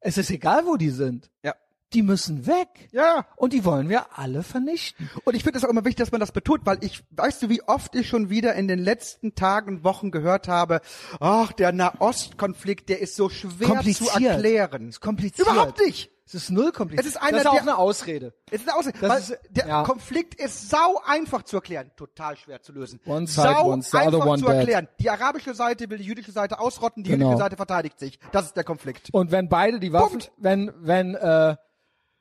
es 0.00 0.18
ist 0.18 0.30
egal, 0.30 0.66
wo 0.66 0.74
die 0.76 0.90
sind. 0.90 1.30
Ja. 1.44 1.54
Die 1.96 2.02
müssen 2.02 2.46
weg. 2.46 2.68
Ja. 2.92 3.26
Und 3.36 3.52
die 3.54 3.64
wollen 3.64 3.88
wir 3.88 4.18
alle 4.18 4.42
vernichten. 4.42 5.10
Und 5.24 5.34
ich 5.34 5.42
finde 5.42 5.58
es 5.58 5.64
auch 5.64 5.70
immer 5.70 5.84
wichtig, 5.84 6.04
dass 6.04 6.12
man 6.12 6.20
das 6.20 6.30
betont, 6.30 6.66
weil 6.66 6.78
ich, 6.82 7.02
weißt 7.10 7.42
du, 7.42 7.48
wie 7.48 7.62
oft 7.62 7.94
ich 7.94 8.06
schon 8.08 8.28
wieder 8.30 8.54
in 8.54 8.68
den 8.68 8.78
letzten 8.78 9.34
Tagen 9.34 9.76
und 9.76 9.84
Wochen 9.84 10.10
gehört 10.10 10.46
habe, 10.46 10.80
ach, 11.20 11.52
der 11.52 11.72
Nahostkonflikt, 11.72 12.88
der 12.88 13.00
ist 13.00 13.16
so 13.16 13.28
schwer 13.28 13.82
zu 13.82 14.08
erklären. 14.10 14.90
Ist 14.90 15.00
kompliziert. 15.00 15.48
Überhaupt 15.48 15.80
nicht. 15.80 16.10
Es 16.28 16.34
ist 16.34 16.50
null 16.50 16.72
kompliziert. 16.72 17.06
Es 17.06 17.14
ist 17.14 17.22
einer 17.22 17.32
das 17.38 17.40
ist 17.42 17.46
auch 17.46 17.52
der- 17.52 17.62
eine 17.62 17.78
Ausrede. 17.78 18.34
Es 18.50 18.60
ist 18.60 18.68
eine 18.68 18.76
Ausrede, 18.78 18.98
Das 19.00 19.08
weil 19.10 19.18
ist- 19.20 19.38
der 19.48 19.68
ja. 19.68 19.82
Konflikt 19.84 20.34
ist 20.34 20.68
sau 20.70 21.00
einfach 21.06 21.44
zu 21.44 21.56
erklären, 21.58 21.92
total 21.96 22.36
schwer 22.36 22.60
zu 22.60 22.72
lösen. 22.72 22.98
One 23.06 23.28
side 23.28 23.42
sau 23.54 23.70
wants 23.70 23.90
the 23.92 23.96
other 23.98 24.06
einfach 24.08 24.26
one 24.26 24.38
zu 24.40 24.46
dead. 24.46 24.56
erklären. 24.56 24.88
Die 24.98 25.08
arabische 25.08 25.54
Seite 25.54 25.88
will 25.88 25.98
die 25.98 26.04
jüdische 26.04 26.32
Seite 26.32 26.58
ausrotten, 26.58 27.04
die 27.04 27.10
Genau. 27.10 27.26
jüdische 27.26 27.42
Seite 27.44 27.56
verteidigt 27.56 28.00
sich. 28.00 28.18
Das 28.32 28.46
ist 28.46 28.56
der 28.56 28.64
Konflikt. 28.64 29.08
Und 29.12 29.30
wenn 29.30 29.48
beide 29.48 29.78
die 29.78 29.92
Waffen, 29.92 30.18
Punkt. 30.18 30.32
wenn, 30.36 30.72
wenn, 30.80 31.14
äh, 31.14 31.56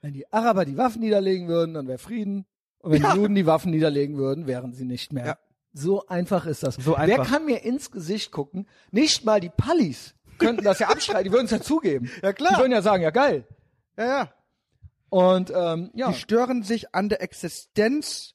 wenn 0.05 0.13
die 0.13 0.31
Araber 0.31 0.65
die 0.65 0.77
Waffen 0.77 1.01
niederlegen 1.01 1.47
würden, 1.47 1.73
dann 1.73 1.87
wäre 1.87 1.97
Frieden. 1.97 2.45
Und 2.77 2.91
wenn 2.91 3.01
Ja. 3.01 3.13
die 3.13 3.17
Juden 3.19 3.33
die 3.33 3.47
Waffen 3.47 3.71
niederlegen 3.71 4.17
würden, 4.17 4.45
wären 4.45 4.71
sie 4.71 4.85
nicht 4.85 5.11
mehr. 5.11 5.25
Ja. 5.25 5.37
So 5.73 6.05
einfach 6.05 6.45
ist 6.45 6.61
das. 6.61 6.75
So 6.75 6.91
Wer 6.91 6.99
einfach. 6.99 7.27
kann 7.27 7.45
mir 7.45 7.63
ins 7.63 7.89
Gesicht 7.89 8.31
gucken? 8.31 8.67
Nicht 8.91 9.25
mal 9.25 9.39
die 9.39 9.49
Pallis 9.49 10.13
könnten 10.37 10.63
das 10.63 10.77
ja 10.79 10.89
abstreiten, 10.89 11.23
die 11.23 11.31
würden 11.31 11.45
es 11.45 11.51
ja 11.51 11.59
zugeben. 11.59 12.09
Ja, 12.21 12.33
klar. 12.33 12.53
Die 12.53 12.59
würden 12.59 12.71
ja 12.71 12.83
sagen, 12.83 13.01
ja 13.01 13.09
geil. 13.09 13.47
Ja, 13.97 14.05
ja. 14.05 14.33
Und 15.09 15.51
ähm, 15.55 15.89
ja, 15.95 16.09
Die 16.11 16.17
stören 16.19 16.61
sich 16.61 16.93
an 16.93 17.09
der 17.09 17.21
Existenz 17.23 18.34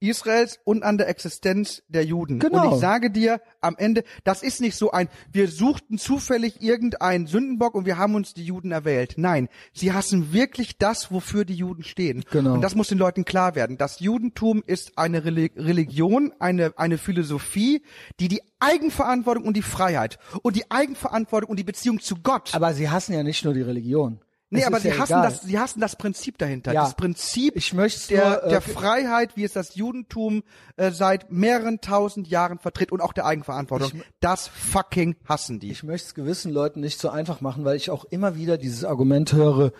Israels 0.00 0.58
und 0.64 0.82
an 0.82 0.98
der 0.98 1.08
Existenz 1.08 1.82
der 1.88 2.04
Juden. 2.04 2.38
Genau. 2.38 2.66
Und 2.66 2.74
ich 2.74 2.80
sage 2.80 3.10
dir, 3.10 3.40
am 3.60 3.76
Ende, 3.78 4.02
das 4.24 4.42
ist 4.42 4.60
nicht 4.60 4.76
so 4.76 4.90
ein, 4.90 5.08
wir 5.32 5.48
suchten 5.48 5.98
zufällig 5.98 6.60
irgendeinen 6.60 7.26
Sündenbock 7.26 7.74
und 7.74 7.86
wir 7.86 7.96
haben 7.98 8.14
uns 8.14 8.34
die 8.34 8.44
Juden 8.44 8.72
erwählt. 8.72 9.14
Nein, 9.16 9.48
sie 9.72 9.92
hassen 9.92 10.32
wirklich 10.32 10.78
das, 10.78 11.12
wofür 11.12 11.44
die 11.44 11.54
Juden 11.54 11.84
stehen. 11.84 12.24
Genau. 12.30 12.54
Und 12.54 12.62
das 12.62 12.74
muss 12.74 12.88
den 12.88 12.98
Leuten 12.98 13.24
klar 13.24 13.54
werden. 13.54 13.78
Das 13.78 14.00
Judentum 14.00 14.62
ist 14.66 14.98
eine 14.98 15.20
Reli- 15.24 15.52
Religion, 15.56 16.32
eine, 16.40 16.72
eine 16.76 16.98
Philosophie, 16.98 17.82
die 18.20 18.28
die 18.28 18.42
Eigenverantwortung 18.58 19.44
und 19.44 19.56
die 19.56 19.62
Freiheit 19.62 20.18
und 20.42 20.56
die 20.56 20.70
Eigenverantwortung 20.70 21.50
und 21.50 21.58
die 21.58 21.64
Beziehung 21.64 22.00
zu 22.00 22.16
Gott 22.22 22.54
aber 22.56 22.72
sie 22.72 22.88
hassen 22.88 23.12
ja 23.12 23.22
nicht 23.22 23.44
nur 23.44 23.52
die 23.52 23.60
Religion. 23.60 24.18
Nee, 24.48 24.60
Es 24.60 24.66
aber 24.66 24.78
sie 24.78 24.88
ja 24.88 24.98
hassen 24.98 25.12
egal. 25.12 25.22
das, 25.30 25.42
sie 25.42 25.58
hassen 25.58 25.80
das 25.80 25.96
Prinzip 25.96 26.38
dahinter. 26.38 26.72
Ja. 26.72 26.84
Das 26.84 26.94
Prinzip 26.94 27.56
Ich 27.56 27.72
möcht's 27.72 28.06
der, 28.06 28.44
äh, 28.44 28.48
der 28.50 28.60
Freiheit, 28.60 29.36
wie 29.36 29.42
es 29.42 29.52
das 29.52 29.74
Judentum 29.74 30.44
äh, 30.76 30.92
seit 30.92 31.32
mehreren 31.32 31.80
tausend 31.80 32.28
Jahren 32.28 32.58
vertritt 32.58 32.92
und 32.92 33.00
auch 33.00 33.12
der 33.12 33.26
Eigenverantwortung. 33.26 34.02
das 34.20 34.46
fucking 34.46 35.16
hassen 35.28 35.58
die. 35.58 35.72
Ich 35.72 35.82
möchte 35.82 36.06
es 36.06 36.14
gewissen 36.14 36.52
Leuten 36.52 36.80
nicht 36.80 37.00
so 37.00 37.08
einfach 37.08 37.40
machen, 37.40 37.64
weil 37.64 37.76
ich 37.76 37.90
auch 37.90 38.04
immer 38.04 38.36
wieder 38.36 38.56
dieses 38.56 38.84
Argument 38.84 39.32
höre, 39.32 39.72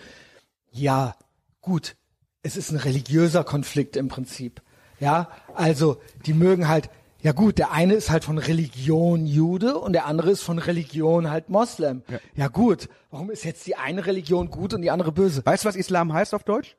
ja, 0.73 1.15
gut, 1.61 1.97
es 2.43 2.57
ist 2.57 2.71
ein 2.71 2.77
religiöser 2.77 3.45
Konflikt 3.45 3.97
im 3.97 4.09
Prinzip. 4.09 4.63
Ja, 4.99 5.29
also 5.55 6.01
die 6.25 6.35
mögen 6.35 6.69
halt, 6.69 6.91
ja 7.27 7.33
gut, 7.33 7.59
der 7.59 7.73
eine 7.73 7.95
ist 7.95 8.09
halt 8.09 8.23
von 8.23 8.39
Religion 8.39 9.27
Jude 9.27 9.79
und 9.79 9.95
der 9.95 10.07
andere 10.07 10.31
ist 10.31 10.43
von 10.43 10.61
Religion 10.61 11.29
halt 11.29 11.49
Moslem. 11.49 12.05
Ja, 12.37 12.47
gut, 12.47 12.89
warum 13.11 13.31
ist 13.33 13.43
jetzt 13.45 13.67
die 13.67 13.75
eine 13.75 14.07
Religion 14.07 14.49
gut 14.49 14.73
und 14.75 14.83
die 14.83 14.93
andere 14.93 15.11
böse? 15.11 15.45
weißt 15.45 15.65
du, 15.65 15.69
was 15.69 15.75
Islam 15.75 16.13
heißt 16.13 16.35
auf 16.35 16.45
Deutsch? 16.45 16.77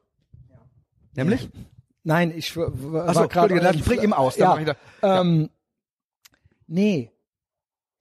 Nämlich? 1.16 1.50
Nein, 2.04 2.32
ich 2.34 2.56
war 2.56 3.14
so, 3.14 3.28
gerade 3.28 3.60
dann 3.60 3.78
sprich 3.78 4.02
ihm 4.02 4.14
aus, 4.14 4.38
dann 4.38 4.44
Ja, 4.46 4.54
mach 4.56 4.60
ich 4.62 4.78
da- 5.02 5.20
ähm, 5.22 5.50
nee, 6.68 7.12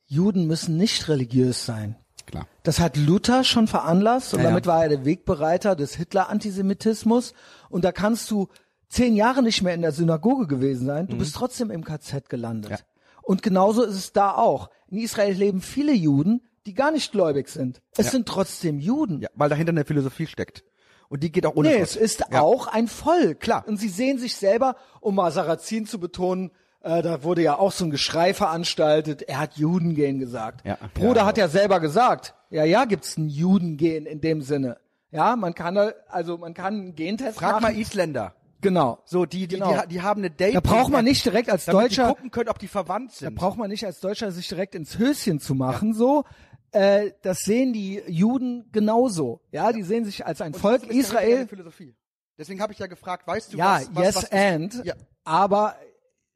Juden 0.04 0.46
müssen 0.46 0.76
nicht 0.76 1.08
religiös 1.08 1.66
sein. 1.66 1.96
Klar. 2.26 2.46
Das 2.62 2.78
hat 2.78 2.96
Luther 2.96 3.42
schon 3.42 3.66
veranlasst 3.66 4.34
und 4.34 4.38
Ja, 4.38 4.44
ja. 4.44 4.50
damit 4.50 4.66
war 4.66 4.84
er 4.84 4.88
der 4.90 5.04
Wegbereiter 5.04 5.74
des 5.74 5.96
Hitler-Antisemitismus. 5.96 7.34
Und 7.70 7.84
da 7.84 7.90
kannst 7.90 8.30
du 8.30 8.46
zehn 8.88 9.16
Jahre 9.16 9.42
nicht 9.42 9.62
mehr 9.62 9.74
in 9.74 9.82
der 9.82 9.92
Synagoge 9.92 10.46
gewesen 10.46 10.86
sein. 10.86 11.06
Du 11.08 11.16
bist 11.18 11.34
trotzdem 11.34 11.70
im 11.70 11.84
KZ 11.84 12.28
gelandet. 12.28 12.70
Mhm. 12.70 12.76
Ja. 12.76 12.82
Und 13.22 13.42
genauso 13.42 13.82
ist 13.82 13.94
es 13.96 14.12
da 14.12 14.32
auch. 14.34 14.70
In 14.88 14.98
Israel 14.98 15.32
leben 15.34 15.60
viele 15.60 15.92
Juden, 15.92 16.42
die 16.66 16.74
gar 16.74 16.90
nicht 16.92 17.10
gläubig 17.12 17.48
sind. 17.48 17.80
Es 17.96 18.06
Ja. 18.06 18.12
sind 18.12 18.26
trotzdem 18.28 18.78
Juden. 18.78 19.20
Ja, 19.20 19.28
weil 19.34 19.48
dahinter 19.48 19.70
eine 19.70 19.84
Philosophie 19.84 20.26
steckt. 20.26 20.64
Und 21.08 21.22
die 21.22 21.30
geht 21.30 21.46
auch 21.46 21.54
ohne 21.54 21.68
Nee, 21.68 21.74
Gott. 21.78 21.82
es 21.84 21.96
ist 21.96 22.24
Ja. 22.30 22.40
auch 22.40 22.66
ein 22.66 22.88
Volk. 22.88 23.40
Klar. 23.40 23.64
Und 23.66 23.76
sie 23.78 23.88
sehen 23.88 24.18
sich 24.18 24.34
selber, 24.36 24.76
um 25.00 25.14
mal 25.16 25.30
Sarrazin 25.30 25.86
zu 25.86 26.00
betonen, 26.00 26.50
äh, 26.80 27.02
da 27.02 27.22
wurde 27.22 27.42
ja 27.42 27.58
auch 27.58 27.70
so 27.72 27.84
ein 27.84 27.90
Geschrei 27.90 28.34
veranstaltet, 28.34 29.22
er 29.22 29.38
hat 29.38 29.56
Judengehen 29.56 30.18
gesagt. 30.18 30.64
Ja. 30.66 30.78
Bruder 30.94 31.20
Ja. 31.22 31.26
hat 31.26 31.38
ja 31.38 31.48
selber 31.48 31.78
gesagt, 31.80 32.34
ja, 32.50 32.64
ja, 32.64 32.84
gibt's 32.84 33.16
ein 33.16 33.28
Judengehen 33.28 34.06
in 34.06 34.20
dem 34.20 34.42
Sinne. 34.42 34.78
Ja, 35.12 35.36
man 35.36 35.54
kann 35.54 35.76
also 36.08 36.38
man 36.38 36.54
kann 36.54 36.74
einen 36.74 36.94
Gentest 36.96 37.38
Frag 37.38 37.54
mal 37.60 37.70
machen. 37.70 37.76
Isländer. 37.80 38.34
Genau. 38.60 38.98
So, 39.04 39.26
die, 39.26 39.46
die, 39.46 39.56
Genau. 39.56 39.82
die, 39.82 39.88
die 39.88 40.02
haben 40.02 40.20
eine 40.20 40.30
Date. 40.30 40.54
Da 40.54 40.60
braucht 40.60 40.90
man 40.90 41.04
nicht 41.04 41.24
direkt 41.24 41.50
als 41.50 41.66
damit 41.66 41.82
Deutscher, 41.82 42.08
gucken 42.08 42.30
können, 42.30 42.48
ob 42.48 42.58
die 42.58 42.68
verwandt 42.68 43.10
da 43.12 43.16
sind. 43.26 43.34
braucht 43.34 43.58
man 43.58 43.68
nicht 43.70 43.84
als 43.84 44.00
Deutscher 44.00 44.30
sich 44.32 44.48
direkt 44.48 44.74
ins 44.74 44.98
Höschen 44.98 45.40
zu 45.40 45.54
machen, 45.54 45.92
so. 45.94 46.24
Äh, 46.72 47.12
das 47.22 47.40
sehen 47.40 47.72
die 47.72 48.02
Juden 48.08 48.68
genauso. 48.72 49.40
Ja, 49.52 49.72
die 49.72 49.82
sehen 49.82 50.04
sich 50.04 50.26
als 50.26 50.40
ein 50.40 50.52
Und 50.54 50.60
Volk 50.60 50.82
das 50.82 50.90
ist 50.90 51.12
ja 51.12 51.18
Israel. 51.20 51.46
Philosophie. 51.48 51.94
Deswegen 52.38 52.60
habe 52.60 52.72
ich 52.72 52.78
ja 52.78 52.86
gefragt, 52.86 53.26
weißt 53.26 53.52
du 53.52 53.56
Ja, 53.58 53.76
was, 53.80 53.94
was, 53.94 54.04
yes 54.04 54.16
was 54.16 54.32
and. 54.32 54.84
Ja. 54.84 54.94
Aber 55.24 55.76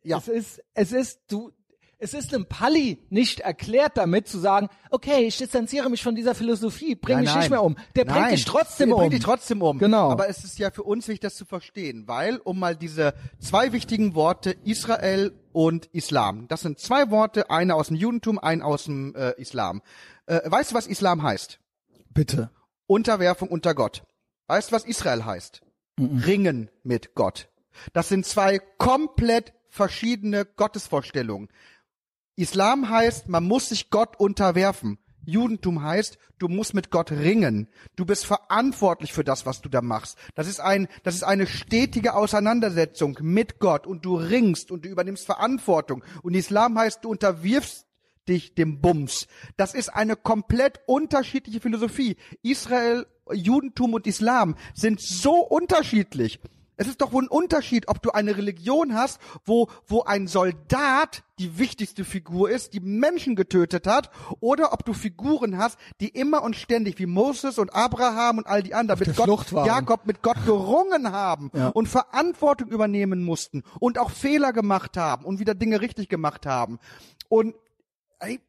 Ja. 0.02 0.18
es 0.18 0.28
ist, 0.28 0.62
es 0.74 0.92
ist, 0.92 1.20
du, 1.28 1.50
es 2.00 2.14
ist 2.14 2.34
einem 2.34 2.46
Palli 2.46 2.98
nicht 3.10 3.40
erklärt 3.40 3.96
damit 3.96 4.26
zu 4.26 4.38
sagen, 4.38 4.68
okay, 4.90 5.26
ich 5.26 5.36
distanziere 5.36 5.90
mich 5.90 6.02
von 6.02 6.14
dieser 6.14 6.34
Philosophie, 6.34 6.94
bring 6.94 7.16
Nein, 7.16 7.24
mich 7.24 7.36
nicht 7.36 7.50
mehr 7.50 7.62
um. 7.62 7.76
Der 7.94 8.06
bringt 8.06 8.20
Nein, 8.20 8.34
dich 8.34 8.46
trotzdem 8.46 8.88
der 8.88 8.96
um. 8.96 9.00
bringt 9.00 9.12
dich 9.12 9.22
trotzdem 9.22 9.60
um. 9.60 9.78
Genau. 9.78 10.10
Aber 10.10 10.28
es 10.28 10.42
ist 10.42 10.58
ja 10.58 10.70
für 10.70 10.82
uns 10.82 11.06
wichtig, 11.08 11.20
das 11.20 11.36
zu 11.36 11.44
verstehen, 11.44 12.08
weil, 12.08 12.38
um 12.38 12.58
mal 12.58 12.74
diese 12.74 13.14
zwei 13.38 13.72
wichtigen 13.72 14.14
Worte, 14.14 14.56
Israel 14.64 15.32
und 15.52 15.86
Islam, 15.92 16.48
das 16.48 16.62
sind 16.62 16.78
zwei 16.78 17.10
Worte, 17.10 17.50
eine 17.50 17.74
aus 17.74 17.88
dem 17.88 17.96
Judentum, 17.96 18.38
ein 18.38 18.62
aus 18.62 18.84
dem 18.84 19.14
äh, 19.14 19.32
Islam. 19.38 19.82
Äh, 20.26 20.40
weißt 20.44 20.70
du, 20.70 20.74
was 20.74 20.86
Islam 20.86 21.22
heißt? 21.22 21.60
Bitte. 22.08 22.50
Unterwerfung 22.86 23.48
unter 23.48 23.74
Gott. 23.74 24.04
Weißt 24.46 24.70
du, 24.70 24.74
was 24.74 24.84
Israel 24.84 25.26
heißt? 25.26 25.60
Ringen 25.98 26.70
mit 26.82 27.14
Gott. 27.14 27.48
Das 27.92 28.08
sind 28.08 28.24
zwei 28.24 28.58
komplett 28.58 29.52
verschiedene 29.68 30.44
Gottesvorstellungen. 30.44 31.48
Islam 32.36 32.88
heißt, 32.88 33.28
man 33.28 33.44
muss 33.44 33.68
sich 33.68 33.90
Gott 33.90 34.18
unterwerfen. 34.18 34.98
Judentum 35.26 35.82
heißt, 35.82 36.18
du 36.38 36.48
musst 36.48 36.74
mit 36.74 36.90
Gott 36.90 37.12
ringen. 37.12 37.68
Du 37.96 38.04
bist 38.04 38.26
verantwortlich 38.26 39.12
für 39.12 39.24
das, 39.24 39.46
was 39.46 39.60
du 39.60 39.68
da 39.68 39.82
machst. 39.82 40.18
Das 40.34 40.48
ist 40.48 40.60
ein, 40.60 40.88
das 41.02 41.14
ist 41.14 41.22
eine 41.22 41.46
stetige 41.46 42.14
Auseinandersetzung 42.14 43.18
mit 43.20 43.58
Gott 43.58 43.86
und 43.86 44.04
du 44.04 44.16
ringst 44.16 44.70
und 44.70 44.84
du 44.84 44.88
übernimmst 44.88 45.26
Verantwortung. 45.26 46.02
Und 46.22 46.34
Islam 46.34 46.78
heißt, 46.78 47.04
du 47.04 47.10
unterwirfst 47.10 47.86
dich 48.28 48.54
dem 48.54 48.80
Bums. 48.80 49.26
Das 49.56 49.74
ist 49.74 49.88
eine 49.90 50.16
komplett 50.16 50.80
unterschiedliche 50.86 51.60
Philosophie. 51.60 52.16
Israel, 52.42 53.06
Judentum 53.32 53.94
und 53.94 54.06
Islam 54.06 54.56
sind 54.74 55.00
so 55.00 55.34
unterschiedlich. 55.40 56.40
Es 56.80 56.88
ist 56.88 57.02
doch 57.02 57.12
wohl 57.12 57.24
ein 57.24 57.28
Unterschied, 57.28 57.88
ob 57.88 58.00
du 58.00 58.12
eine 58.12 58.38
Religion 58.38 58.94
hast, 58.94 59.20
wo, 59.44 59.68
wo 59.86 60.02
ein 60.04 60.26
Soldat 60.26 61.24
die 61.38 61.58
wichtigste 61.58 62.06
Figur 62.06 62.48
ist, 62.48 62.72
die 62.72 62.80
Menschen 62.80 63.36
getötet 63.36 63.86
hat, 63.86 64.10
oder 64.40 64.72
ob 64.72 64.86
du 64.86 64.94
Figuren 64.94 65.58
hast, 65.58 65.78
die 66.00 66.08
immer 66.08 66.42
und 66.42 66.56
ständig 66.56 66.98
wie 66.98 67.04
Moses 67.04 67.58
und 67.58 67.74
Abraham 67.74 68.38
und 68.38 68.46
all 68.46 68.62
die 68.62 68.72
anderen 68.72 68.98
der 68.98 69.08
mit 69.08 69.14
Gott. 69.16 69.52
Jakob 69.66 70.06
mit 70.06 70.22
Gott 70.22 70.42
gerungen 70.46 71.12
haben 71.12 71.50
Ja. 71.52 71.68
und 71.68 71.86
Verantwortung 71.86 72.68
übernehmen 72.68 73.24
mussten 73.24 73.62
und 73.78 73.98
auch 73.98 74.10
Fehler 74.10 74.54
gemacht 74.54 74.96
haben 74.96 75.26
und 75.26 75.38
wieder 75.38 75.54
Dinge 75.54 75.82
richtig 75.82 76.08
gemacht 76.08 76.46
haben. 76.46 76.78
Und 77.28 77.54
ey, 78.20 78.40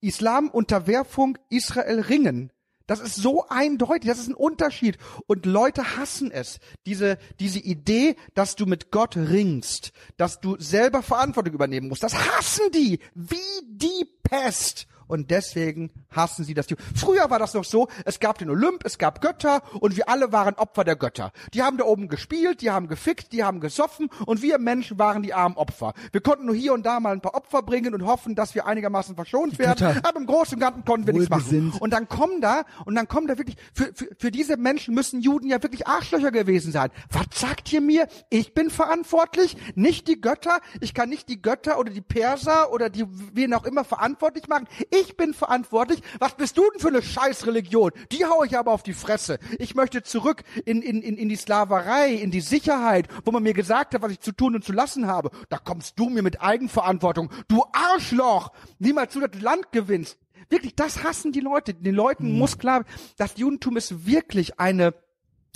Islam, 0.00 0.48
Unterwerfung, 0.48 1.36
Israel, 1.50 2.00
Ringen. 2.00 2.52
Das 2.90 2.98
ist 2.98 3.14
so 3.14 3.46
eindeutig, 3.48 4.10
das 4.10 4.18
ist 4.18 4.30
ein 4.30 4.34
Unterschied. 4.34 4.98
Und 5.28 5.46
Leute 5.46 5.96
hassen 5.96 6.32
es. 6.32 6.58
Diese, 6.86 7.18
diese 7.38 7.60
Idee, 7.60 8.16
dass 8.34 8.56
du 8.56 8.66
mit 8.66 8.90
Gott 8.90 9.16
ringst, 9.16 9.92
dass 10.16 10.40
du 10.40 10.56
selber 10.58 11.00
Verantwortung 11.00 11.54
übernehmen 11.54 11.88
musst, 11.88 12.02
das 12.02 12.14
hassen 12.14 12.72
die 12.74 12.98
wie 13.14 13.36
die 13.68 14.08
Pest. 14.24 14.88
Und 15.06 15.30
deswegen 15.30 15.92
hassen 16.10 16.44
sie 16.44 16.54
das. 16.54 16.66
Früher 16.94 17.30
war 17.30 17.38
das 17.38 17.54
noch 17.54 17.64
so, 17.64 17.88
es 18.04 18.20
gab 18.20 18.38
den 18.38 18.50
Olymp, 18.50 18.84
es 18.84 18.98
gab 18.98 19.20
Götter 19.20 19.62
und 19.80 19.96
wir 19.96 20.08
alle 20.08 20.32
waren 20.32 20.54
Opfer 20.54 20.84
der 20.84 20.96
Götter. 20.96 21.32
Die 21.54 21.62
haben 21.62 21.76
da 21.76 21.84
oben 21.84 22.08
gespielt, 22.08 22.60
die 22.60 22.70
haben 22.70 22.88
gefickt, 22.88 23.32
die 23.32 23.44
haben 23.44 23.60
gesoffen 23.60 24.08
und 24.26 24.42
wir 24.42 24.58
Menschen 24.58 24.98
waren 24.98 25.22
die 25.22 25.34
armen 25.34 25.56
Opfer. 25.56 25.94
Wir 26.12 26.20
konnten 26.20 26.46
nur 26.46 26.54
hier 26.54 26.72
und 26.72 26.84
da 26.84 27.00
mal 27.00 27.12
ein 27.12 27.20
paar 27.20 27.34
Opfer 27.34 27.62
bringen 27.62 27.94
und 27.94 28.04
hoffen, 28.04 28.34
dass 28.34 28.54
wir 28.54 28.66
einigermaßen 28.66 29.14
verschont 29.14 29.58
werden. 29.58 30.00
Aber 30.02 30.18
im 30.18 30.26
Großen 30.26 30.54
und 30.54 30.60
Ganzen 30.60 30.84
konnten 30.84 31.06
wir 31.06 31.14
nichts 31.14 31.28
machen. 31.30 31.72
Und 31.80 31.92
dann 31.92 32.08
kommen 32.08 32.40
da, 32.40 32.64
und 32.84 32.94
dann 32.94 33.08
kommen 33.08 33.26
da 33.26 33.38
wirklich, 33.38 33.56
für, 33.72 33.92
für, 33.94 34.08
für 34.18 34.30
diese 34.30 34.56
Menschen 34.56 34.94
müssen 34.94 35.20
Juden 35.20 35.48
ja 35.48 35.62
wirklich 35.62 35.86
Arschlöcher 35.86 36.30
gewesen 36.30 36.72
sein. 36.72 36.90
Was 37.10 37.26
sagt 37.38 37.72
ihr 37.72 37.80
mir? 37.80 38.08
Ich 38.28 38.54
bin 38.54 38.70
verantwortlich, 38.70 39.56
nicht 39.74 40.08
die 40.08 40.20
Götter. 40.20 40.60
Ich 40.80 40.94
kann 40.94 41.08
nicht 41.08 41.28
die 41.28 41.40
Götter 41.40 41.78
oder 41.78 41.90
die 41.90 42.00
Perser 42.00 42.72
oder 42.72 42.90
die, 42.90 43.06
wen 43.32 43.54
auch 43.54 43.64
immer 43.64 43.84
verantwortlich 43.84 44.48
machen. 44.48 44.66
Ich 44.90 45.16
bin 45.16 45.34
verantwortlich. 45.34 45.99
Was 46.18 46.34
bist 46.36 46.56
du 46.58 46.62
denn 46.70 46.80
für 46.80 46.88
eine 46.88 47.02
Scheißreligion? 47.02 47.92
Die 48.12 48.24
hau 48.24 48.44
ich 48.44 48.56
aber 48.56 48.72
auf 48.72 48.82
die 48.82 48.92
Fresse. 48.92 49.38
Ich 49.58 49.74
möchte 49.74 50.02
zurück 50.02 50.42
in, 50.64 50.82
in, 50.82 51.02
in, 51.02 51.16
in 51.16 51.28
die 51.28 51.36
Sklaverei, 51.36 52.12
in 52.14 52.30
die 52.30 52.40
Sicherheit, 52.40 53.08
wo 53.24 53.30
man 53.30 53.42
mir 53.42 53.54
gesagt 53.54 53.94
hat, 53.94 54.02
was 54.02 54.12
ich 54.12 54.20
zu 54.20 54.32
tun 54.32 54.54
und 54.54 54.64
zu 54.64 54.72
lassen 54.72 55.06
habe. 55.06 55.30
Da 55.48 55.58
kommst 55.58 55.98
du 55.98 56.08
mir 56.08 56.22
mit 56.22 56.40
Eigenverantwortung. 56.40 57.30
Du 57.48 57.64
Arschloch! 57.72 58.52
Niemals 58.78 59.12
du 59.14 59.20
das 59.20 59.40
Land 59.40 59.72
gewinnst. 59.72 60.18
Wirklich, 60.48 60.74
das 60.74 61.04
hassen 61.04 61.32
die 61.32 61.40
Leute. 61.40 61.74
Den 61.74 61.94
Leuten 61.94 62.32
muss 62.32 62.58
klar, 62.58 62.84
das 63.16 63.36
Judentum 63.36 63.76
ist 63.76 64.06
wirklich 64.06 64.58
eine 64.58 64.94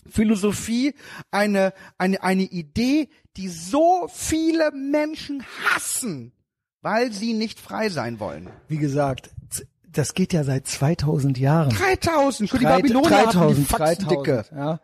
Philosophie, 0.08 0.94
eine, 1.30 1.72
eine, 1.98 2.22
eine 2.22 2.42
Idee, 2.42 3.08
die 3.36 3.48
so 3.48 4.08
viele 4.12 4.70
Menschen 4.72 5.44
hassen, 5.68 6.32
weil 6.82 7.12
sie 7.12 7.32
nicht 7.32 7.58
frei 7.58 7.88
sein 7.88 8.20
wollen. 8.20 8.50
Wie 8.68 8.76
gesagt, 8.76 9.30
das 9.94 10.14
geht 10.14 10.32
ja 10.32 10.44
seit 10.44 10.66
2000 10.66 11.38
Jahren. 11.38 11.70
3000, 11.70 12.48
schon 12.48 12.60
die 12.60 12.66
Babylonier 12.66 13.10
hatten 13.10 13.30
die 13.30 13.64
3000, 13.64 13.68
Faxendicke. 13.68 14.44
3000, 14.50 14.58
ja. 14.58 14.80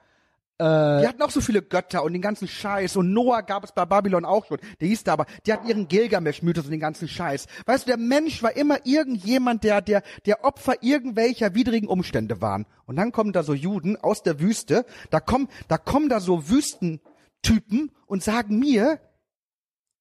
Die 0.60 1.08
hatten 1.08 1.22
auch 1.22 1.30
so 1.30 1.40
viele 1.40 1.62
Götter 1.62 2.04
und 2.04 2.12
den 2.12 2.20
ganzen 2.20 2.46
Scheiß. 2.46 2.96
Und 2.96 3.14
Noah 3.14 3.40
gab 3.42 3.64
es 3.64 3.72
bei 3.72 3.86
Babylon 3.86 4.26
auch 4.26 4.44
schon. 4.44 4.58
Der 4.78 4.88
hieß 4.88 5.04
da 5.04 5.14
aber, 5.14 5.24
die 5.46 5.54
hatten 5.54 5.66
ihren 5.66 5.88
Gilgamesch-Mythos 5.88 6.66
und 6.66 6.70
den 6.70 6.80
ganzen 6.80 7.08
Scheiß. 7.08 7.46
Weißt 7.64 7.86
du, 7.86 7.88
der 7.88 7.96
Mensch 7.96 8.42
war 8.42 8.54
immer 8.54 8.84
irgendjemand, 8.84 9.64
der, 9.64 9.80
der, 9.80 10.02
der 10.26 10.44
Opfer 10.44 10.82
irgendwelcher 10.82 11.54
widrigen 11.54 11.88
Umstände 11.88 12.42
waren. 12.42 12.66
Und 12.84 12.96
dann 12.96 13.10
kommen 13.10 13.32
da 13.32 13.42
so 13.42 13.54
Juden 13.54 13.96
aus 13.96 14.22
der 14.22 14.38
Wüste, 14.38 14.84
da 15.08 15.18
kommen, 15.18 15.48
da 15.68 15.78
kommen 15.78 16.10
da 16.10 16.20
so 16.20 16.50
Wüstentypen 16.50 17.90
und 18.04 18.22
sagen 18.22 18.58
mir, 18.58 19.00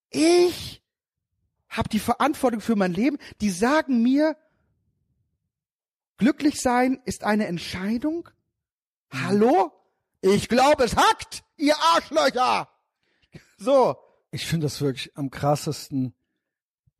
ich 0.09 0.83
habe 1.69 1.87
die 1.87 1.99
Verantwortung 1.99 2.59
für 2.59 2.75
mein 2.75 2.91
Leben. 2.91 3.17
Die 3.39 3.49
sagen 3.51 4.03
mir, 4.03 4.35
glücklich 6.19 6.61
sein 6.61 7.01
ist 7.05 7.23
eine 7.23 7.47
Entscheidung. 7.47 8.29
Hallo? 9.11 9.71
Ich 10.21 10.47
glaube, 10.49 10.83
es 10.83 10.95
hackt, 10.95 11.43
ihr 11.57 11.75
Arschlöcher. 11.95 12.69
So. 13.57 13.97
Ich 14.31 14.45
finde 14.45 14.65
das 14.65 14.79
wirklich 14.79 15.17
am 15.17 15.31
krassesten, 15.31 16.13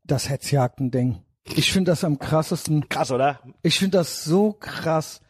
das 0.04 0.30
Hetzjagden-Ding. 0.30 1.22
Ich 1.46 1.72
finde 1.72 1.92
das 1.92 2.04
am 2.04 2.18
krassesten. 2.18 2.90
Krass, 2.90 3.12
oder? 3.12 3.40
Ich 3.62 3.78
finde 3.78 4.00
das 4.00 4.24
so 4.24 4.54
krass, 4.54 5.22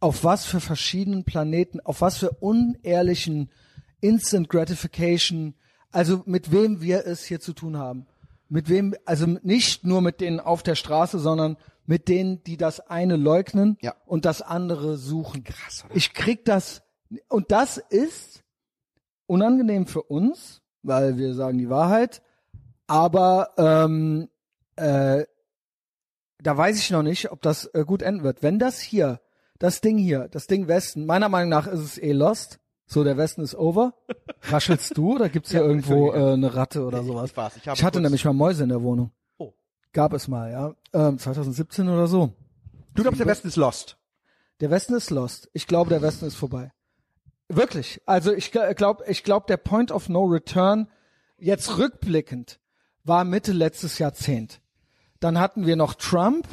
auf 0.00 0.24
was 0.24 0.46
für 0.46 0.60
verschiedenen 0.60 1.24
Planeten, 1.24 1.80
auf 1.80 2.00
was 2.00 2.18
für 2.18 2.30
unehrlichen 2.30 3.50
Instant 4.00 4.48
Gratification, 4.48 5.54
also 5.92 6.22
mit 6.26 6.50
wem 6.50 6.80
wir 6.80 7.06
es 7.06 7.24
hier 7.24 7.40
zu 7.40 7.52
tun 7.52 7.76
haben. 7.76 8.06
Mit 8.48 8.68
wem, 8.68 8.94
also 9.04 9.26
nicht 9.26 9.84
nur 9.84 10.00
mit 10.00 10.20
denen 10.20 10.40
auf 10.40 10.62
der 10.62 10.74
Straße, 10.74 11.18
sondern 11.18 11.56
mit 11.86 12.08
denen, 12.08 12.42
die 12.44 12.56
das 12.56 12.80
eine 12.80 13.16
leugnen 13.16 13.76
Ja. 13.80 13.94
und 14.06 14.24
das 14.24 14.42
andere 14.42 14.96
suchen. 14.96 15.44
Krass, 15.44 15.84
oder? 15.84 15.94
Ich 15.96 16.14
krieg 16.14 16.44
das, 16.44 16.82
und 17.28 17.50
das 17.52 17.76
ist 17.78 18.42
unangenehm 19.26 19.86
für 19.86 20.02
uns, 20.02 20.62
weil 20.82 21.16
wir 21.16 21.34
sagen 21.34 21.58
die 21.58 21.70
Wahrheit, 21.70 22.22
aber 22.86 23.50
ähm, 23.56 24.28
äh, 24.76 25.24
da 26.42 26.56
weiß 26.56 26.78
ich 26.78 26.90
noch 26.90 27.02
nicht, 27.02 27.30
ob 27.32 27.40
das 27.42 27.66
äh, 27.74 27.84
gut 27.86 28.02
enden 28.02 28.22
wird. 28.22 28.42
Wenn 28.42 28.58
das 28.58 28.80
hier, 28.80 29.20
das 29.58 29.80
Ding 29.80 29.96
hier, 29.96 30.28
das 30.28 30.46
Ding 30.46 30.68
Westen, 30.68 31.06
meiner 31.06 31.28
Meinung 31.28 31.48
nach 31.48 31.66
ist 31.66 31.80
es 31.80 31.98
eh 31.98 32.12
lost. 32.12 32.58
So, 32.86 33.02
der 33.02 33.16
Westen 33.16 33.40
ist 33.40 33.54
over. 33.54 33.94
Raschelst 34.42 34.94
du 34.98 35.14
oder 35.14 35.30
gibt's 35.30 35.52
hier 35.52 35.60
Ja, 35.60 35.66
irgendwo 35.66 36.12
äh, 36.12 36.34
eine 36.34 36.54
Ratte 36.54 36.84
oder 36.84 37.02
sowas? 37.02 37.32
Ich. 37.56 37.66
Ich 37.66 37.72
Ich 37.72 37.82
hatte 37.84 37.98
nämlich 38.02 38.26
mal 38.26 38.34
Mäuse 38.34 38.62
in 38.64 38.68
der 38.68 38.82
Wohnung. 38.82 39.10
Gab 39.94 40.12
es 40.12 40.28
mal, 40.28 40.50
ja. 40.50 40.74
Ähm, 40.92 41.18
2017 41.18 41.88
oder 41.88 42.08
so. 42.08 42.34
Du 42.94 43.02
glaubst, 43.02 43.20
der 43.20 43.26
Westen 43.26 43.48
ist 43.48 43.56
lost. 43.56 43.96
Der 44.60 44.70
Westen 44.70 44.94
ist 44.94 45.10
lost. 45.10 45.48
Ich 45.52 45.66
glaube, 45.68 45.88
der 45.88 46.02
Westen 46.02 46.26
ist 46.26 46.34
vorbei. 46.34 46.72
Wirklich. 47.48 48.02
Also 48.04 48.32
ich 48.32 48.50
glaube, 48.50 49.04
ich 49.06 49.22
glaube, 49.22 49.46
der 49.48 49.56
Point 49.56 49.92
of 49.92 50.08
No 50.08 50.24
Return 50.24 50.88
jetzt 51.38 51.78
rückblickend 51.78 52.58
war 53.04 53.24
Mitte 53.24 53.52
letztes 53.52 53.98
Jahrzehnt. 53.98 54.60
Dann 55.20 55.38
hatten 55.38 55.64
wir 55.64 55.76
noch 55.76 55.94
Trump, 55.94 56.48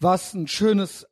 was 0.00 0.32
ein 0.32 0.48
schönes 0.48 1.06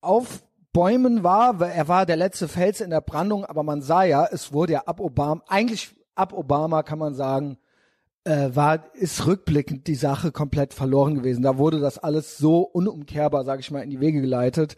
Aufbäumen 0.00 1.22
war. 1.22 1.60
weil 1.60 1.70
Er 1.72 1.86
war 1.86 2.06
der 2.06 2.16
letzte 2.16 2.48
Fels 2.48 2.80
in 2.80 2.90
der 2.90 3.00
Brandung, 3.00 3.44
aber 3.44 3.62
man 3.62 3.82
sah 3.82 4.02
ja, 4.02 4.26
es 4.26 4.52
wurde 4.52 4.74
ja 4.74 4.80
ab 4.86 4.98
Obama, 4.98 5.42
eigentlich 5.46 5.94
ab 6.16 6.32
Obama 6.32 6.82
kann 6.82 6.98
man 6.98 7.14
sagen, 7.14 7.58
äh, 8.24 8.50
war 8.54 8.84
ist 8.94 9.26
rückblickend 9.26 9.86
die 9.86 9.94
Sache 9.94 10.32
komplett 10.32 10.74
verloren 10.74 11.14
gewesen. 11.14 11.42
Da 11.42 11.58
wurde 11.58 11.80
das 11.80 11.98
alles 11.98 12.38
so 12.38 12.60
unumkehrbar, 12.62 13.44
sage 13.44 13.60
ich 13.60 13.70
mal, 13.70 13.80
in 13.80 13.90
die 13.90 14.00
Wege 14.00 14.20
geleitet. 14.20 14.76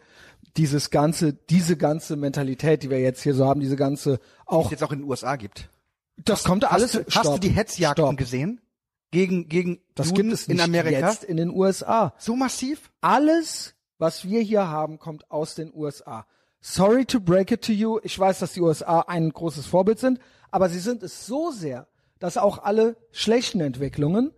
Dieses 0.57 0.89
ganze, 0.89 1.33
diese 1.33 1.77
ganze 1.77 2.15
Mentalität, 2.15 2.83
die 2.83 2.89
wir 2.89 2.99
jetzt 2.99 3.21
hier 3.21 3.33
so 3.35 3.45
haben, 3.45 3.59
diese 3.59 3.75
ganze 3.75 4.19
auch, 4.45 4.61
Die 4.69 4.73
es 4.75 4.79
jetzt 4.79 4.83
auch 4.83 4.91
in 4.91 4.99
den 4.99 5.09
USA 5.09 5.35
gibt. 5.35 5.69
das 6.17 6.43
kommt 6.43 6.65
alles. 6.69 6.95
hast, 6.95 6.95
du, 6.95 6.99
hast 7.05 7.15
du 7.15 7.19
Stopp, 7.29 7.41
die 7.41 7.49
Hetzjagden 7.49 8.05
stopp. 8.05 8.17
gesehen? 8.17 8.61
Gegen, 9.11 9.47
gegen 9.47 9.79
Das 9.95 10.07
Juden 10.07 10.15
gibt 10.23 10.33
es 10.33 10.47
in 10.47 10.59
Amerika? 10.59 11.07
jetzt 11.09 11.23
in 11.23 11.37
den 11.37 11.49
USA. 11.49 12.13
So 12.17 12.35
massiv? 12.35 12.91
Alles, 13.01 13.75
was 13.99 14.25
wir 14.25 14.41
hier 14.41 14.67
haben, 14.67 14.99
kommt 14.99 15.31
aus 15.31 15.55
den 15.55 15.71
USA. 15.73 16.25
Sorry 16.59 17.05
to 17.05 17.21
break 17.21 17.51
it 17.51 17.61
to 17.61 17.71
you. 17.71 17.99
Ich 18.03 18.17
weiß, 18.19 18.39
dass 18.39 18.53
die 18.53 18.61
USA 18.61 19.01
ein 19.07 19.29
großes 19.31 19.65
Vorbild 19.67 19.99
sind, 19.99 20.19
aber 20.51 20.67
sie 20.69 20.79
sind 20.79 21.03
es 21.03 21.25
so 21.25 21.51
sehr, 21.51 21.87
dass 22.19 22.37
auch 22.37 22.59
alle 22.59 22.97
schlechten 23.11 23.61
Entwicklungen 23.61 24.33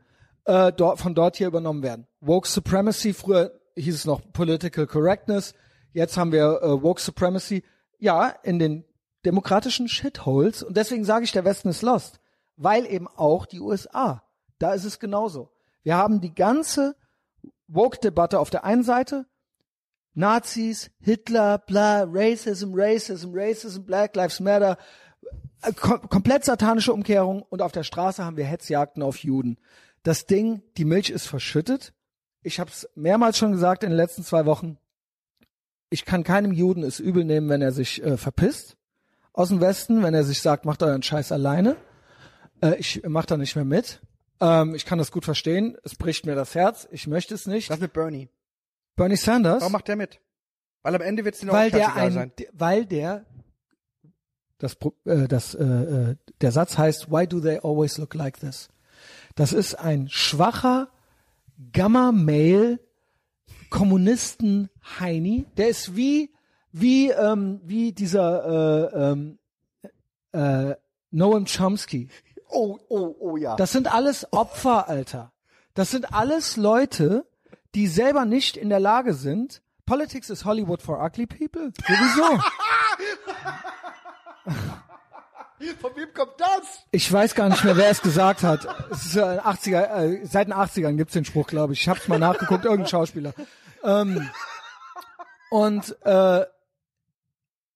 äh, 0.46 0.72
dort, 0.72 1.00
von 1.00 1.16
dort 1.16 1.38
hier 1.38 1.48
übernommen 1.48 1.84
werden. 1.84 2.08
Woke 2.22 2.48
Supremacy, 2.48 3.14
früher 3.14 3.60
hieß 3.76 3.96
es 3.96 4.06
noch 4.06 4.22
Political 4.34 4.88
Correctness, 4.88 5.54
jetzt 5.94 6.18
haben 6.18 6.32
wir 6.32 6.62
äh, 6.62 6.84
Woke 6.84 7.02
Supremacy. 7.02 7.64
Ja, 7.98 8.30
in 8.44 8.60
den 8.60 8.86
demokratischen 9.26 9.90
Shitholes 9.90 10.64
und 10.64 10.78
deswegen 10.78 11.04
sage 11.04 11.26
ich, 11.26 11.32
der 11.32 11.46
Westen 11.46 11.70
ist 11.70 11.82
lost, 11.82 12.20
weil 12.56 12.86
eben 12.86 13.08
auch 13.08 13.46
die 13.46 13.60
USA, 13.60 14.24
da 14.58 14.74
ist 14.74 14.86
es 14.86 15.00
genauso. 15.00 15.52
Wir 15.84 15.98
haben 15.98 16.22
die 16.22 16.34
ganze 16.34 16.96
Woke-Debatte 17.68 18.40
auf 18.40 18.50
der 18.50 18.64
einen 18.64 18.84
Seite, 18.84 19.26
Nazis, 20.14 20.92
Hitler, 21.00 21.60
bla, 21.60 22.04
Racism, 22.08 22.72
Racism, 22.74 23.30
Racism, 23.34 23.84
Black 23.84 24.16
Lives 24.16 24.40
Matter, 24.40 24.78
kom 25.76 26.08
komplett 26.10 26.46
satanische 26.46 26.94
Umkehrung 26.94 27.42
und 27.42 27.62
auf 27.62 27.72
der 27.72 27.84
Straße 27.84 28.24
haben 28.24 28.38
wir 28.38 28.46
Hetzjagden 28.46 29.04
auf 29.04 29.18
Juden. 29.18 29.58
Das 30.04 30.26
Ding, 30.26 30.62
die 30.78 30.86
Milch 30.86 31.10
ist 31.10 31.28
verschüttet. 31.28 31.94
Ich 32.42 32.60
habe 32.60 32.70
es 32.70 32.90
mehrmals 32.96 33.38
schon 33.38 33.52
gesagt 33.52 33.84
in 33.84 33.90
den 33.90 33.98
letzten 33.98 34.24
zwei 34.24 34.46
Wochen. 34.46 34.78
Ich 35.90 36.06
kann 36.06 36.24
keinem 36.24 36.54
Juden 36.54 36.84
es 36.84 37.00
übel 37.00 37.26
nehmen, 37.26 37.50
wenn 37.50 37.62
er 37.62 37.72
sich 37.72 38.04
äh, 38.04 38.18
verpisst 38.18 38.78
aus 39.34 39.50
dem 39.50 39.62
Westen, 39.62 40.04
wenn 40.04 40.14
er 40.14 40.24
sich 40.24 40.42
sagt, 40.42 40.66
macht 40.66 40.84
euren 40.84 41.04
Scheiß 41.04 41.32
alleine. 41.32 41.76
Äh, 42.62 42.76
ich 42.76 43.02
mach 43.08 43.26
da 43.26 43.38
nicht 43.38 43.56
mehr 43.56 43.66
mit. 43.66 44.02
Ähm, 44.40 44.76
ich 44.76 44.86
kann 44.86 44.98
das 45.00 45.12
gut 45.12 45.26
verstehen. 45.26 45.78
Es 45.84 45.96
bricht 45.96 46.26
mir 46.26 46.36
das 46.36 46.56
Herz. 46.56 46.88
Ich 46.92 47.08
möchte 47.08 47.34
es 47.34 47.46
nicht. 47.46 47.70
Was 47.70 47.80
mit 47.80 47.94
Bernie? 47.94 48.30
Bernie 48.96 49.16
Sanders, 49.16 49.62
Warum 49.62 49.74
macht 49.74 49.88
der 49.88 49.96
mit? 49.96 50.20
Weil 50.82 50.96
am 50.96 51.02
Ende 51.02 51.26
wird 51.26 51.36
es 51.36 51.42
dir 51.42 51.48
noch 51.48 51.54
weil 51.54 51.70
auch 51.70 51.72
der 51.72 51.96
ein, 51.96 52.12
sein. 52.12 52.32
weil 52.54 52.86
der 52.86 53.26
das, 54.60 54.76
Pro- 54.76 54.94
äh, 55.06 55.28
das 55.28 55.56
äh, 55.56 55.64
äh, 55.64 56.16
der 56.42 56.52
Satz 56.52 56.78
heißt 56.78 57.12
Why 57.12 57.28
do 57.28 57.40
they 57.40 57.58
always 57.64 57.98
look 57.98 58.14
like 58.14 58.40
this? 58.40 58.70
Das 59.36 59.54
ist 59.54 59.76
ein 59.76 60.08
schwacher 60.10 60.90
Gamma 61.74 62.12
Male 62.12 62.80
Kommunisten 63.70 64.70
Heini. 65.00 65.46
Der 65.58 65.70
ist 65.70 65.96
wie 65.96 66.32
wie 66.72 67.10
ähm, 67.10 67.62
wie 67.64 67.94
dieser 67.94 68.92
äh, 68.94 69.12
ähm, 69.12 69.40
äh, 70.34 70.76
Noam 71.12 71.46
Chomsky. 71.46 72.10
Oh, 72.50 72.78
oh, 72.90 73.16
oh 73.20 73.38
ja. 73.38 73.56
Das 73.56 73.72
sind 73.72 73.94
alles 73.94 74.32
Opfer, 74.34 74.88
Alter. 74.88 75.32
Das 75.74 75.92
sind 75.92 76.14
alles 76.14 76.58
Leute, 76.58 77.26
die 77.76 77.88
selber 77.88 78.26
nicht 78.26 78.58
in 78.58 78.70
der 78.70 78.80
Lage 78.80 79.14
sind. 79.14 79.62
Politics 79.86 80.30
is 80.30 80.46
Hollywood 80.46 80.82
for 80.82 81.04
ugly 81.04 81.26
people. 81.26 81.72
Sowieso. 81.88 82.40
Von 85.82 85.92
wem 85.96 86.14
kommt 86.14 86.36
das? 86.38 86.86
Ich 86.92 87.12
weiß 87.12 87.36
gar 87.36 87.50
nicht 87.50 87.64
mehr, 87.66 87.76
wer 87.76 87.90
es 87.90 88.02
gesagt 88.02 88.44
hat. 88.44 88.66
Es 88.92 89.08
ist 89.08 89.16
äh, 89.18 89.40
80er, 89.40 89.82
äh, 89.82 90.26
seit 90.26 90.48
den 90.48 90.54
80ern 90.54 90.96
gibt's 90.96 91.14
den 91.14 91.26
Spruch, 91.26 91.48
glaube 91.48 91.74
ich. 91.74 91.82
Ich 91.82 91.90
hab's 91.90 92.08
mal 92.08 92.20
nachgeguckt, 92.20 92.64
irgendein 92.64 92.88
Schauspieler. 92.88 93.34
Ähm, 93.84 94.30
und 95.50 95.98
äh, 96.06 96.46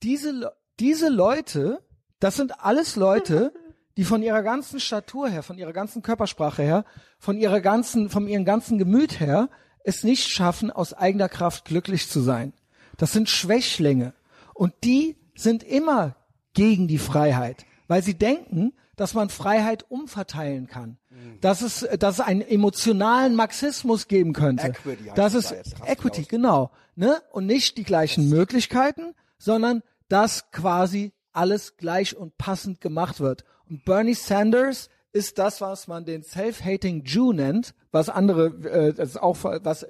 diese, 0.01 0.53
diese 0.79 1.09
Leute, 1.09 1.81
das 2.19 2.35
sind 2.35 2.63
alles 2.63 2.95
Leute, 2.95 3.53
die 3.97 4.05
von 4.05 4.23
ihrer 4.23 4.43
ganzen 4.43 4.79
Statur 4.79 5.29
her, 5.29 5.43
von 5.43 5.57
ihrer 5.57 5.73
ganzen 5.73 6.01
Körpersprache 6.01 6.63
her, 6.63 6.85
von 7.19 7.37
ihrer 7.37 7.61
ganzen, 7.61 8.09
von 8.09 8.27
ihrem 8.27 8.45
ganzen 8.45 8.77
Gemüt 8.77 9.19
her, 9.19 9.49
es 9.83 10.03
nicht 10.03 10.29
schaffen, 10.29 10.71
aus 10.71 10.93
eigener 10.93 11.29
Kraft 11.29 11.65
glücklich 11.65 12.09
zu 12.09 12.21
sein. 12.21 12.53
Das 12.97 13.11
sind 13.11 13.29
Schwächlinge. 13.29 14.13
Und 14.53 14.73
die 14.83 15.17
sind 15.35 15.63
immer 15.63 16.15
gegen 16.53 16.87
die 16.87 16.97
Freiheit, 16.97 17.65
weil 17.87 18.03
sie 18.03 18.13
denken, 18.13 18.73
dass 18.95 19.13
man 19.13 19.29
Freiheit 19.29 19.89
umverteilen 19.89 20.67
kann. 20.67 20.97
Dass 21.41 21.61
es, 21.61 21.87
dass 21.99 22.15
es 22.15 22.19
einen 22.21 22.41
emotionalen 22.41 23.35
Marxismus 23.35 24.07
geben 24.07 24.33
könnte. 24.33 24.67
Equity 24.67 25.11
das 25.15 25.33
es 25.33 25.49
da 25.49 25.85
Equity, 25.85 26.23
genau, 26.23 26.71
ne? 26.95 27.21
Und 27.31 27.45
nicht 27.45 27.77
die 27.77 27.83
gleichen 27.83 28.29
Möglichkeiten, 28.29 29.13
sondern 29.37 29.83
dass 30.09 30.51
quasi 30.51 31.11
alles 31.31 31.77
gleich 31.77 32.15
und 32.15 32.37
passend 32.37 32.81
gemacht 32.81 33.19
wird. 33.19 33.43
Und 33.69 33.85
Bernie 33.85 34.13
Sanders 34.13 34.89
ist 35.11 35.37
das, 35.37 35.61
was 35.61 35.87
man 35.87 36.05
den 36.05 36.23
Self-Hating 36.23 37.03
Jew 37.05 37.33
nennt, 37.33 37.73
was 37.91 38.09
andere, 38.09 38.47
äh, 38.67 38.93
das 38.93 39.09
ist 39.09 39.21
auch 39.21 39.43
was 39.43 39.83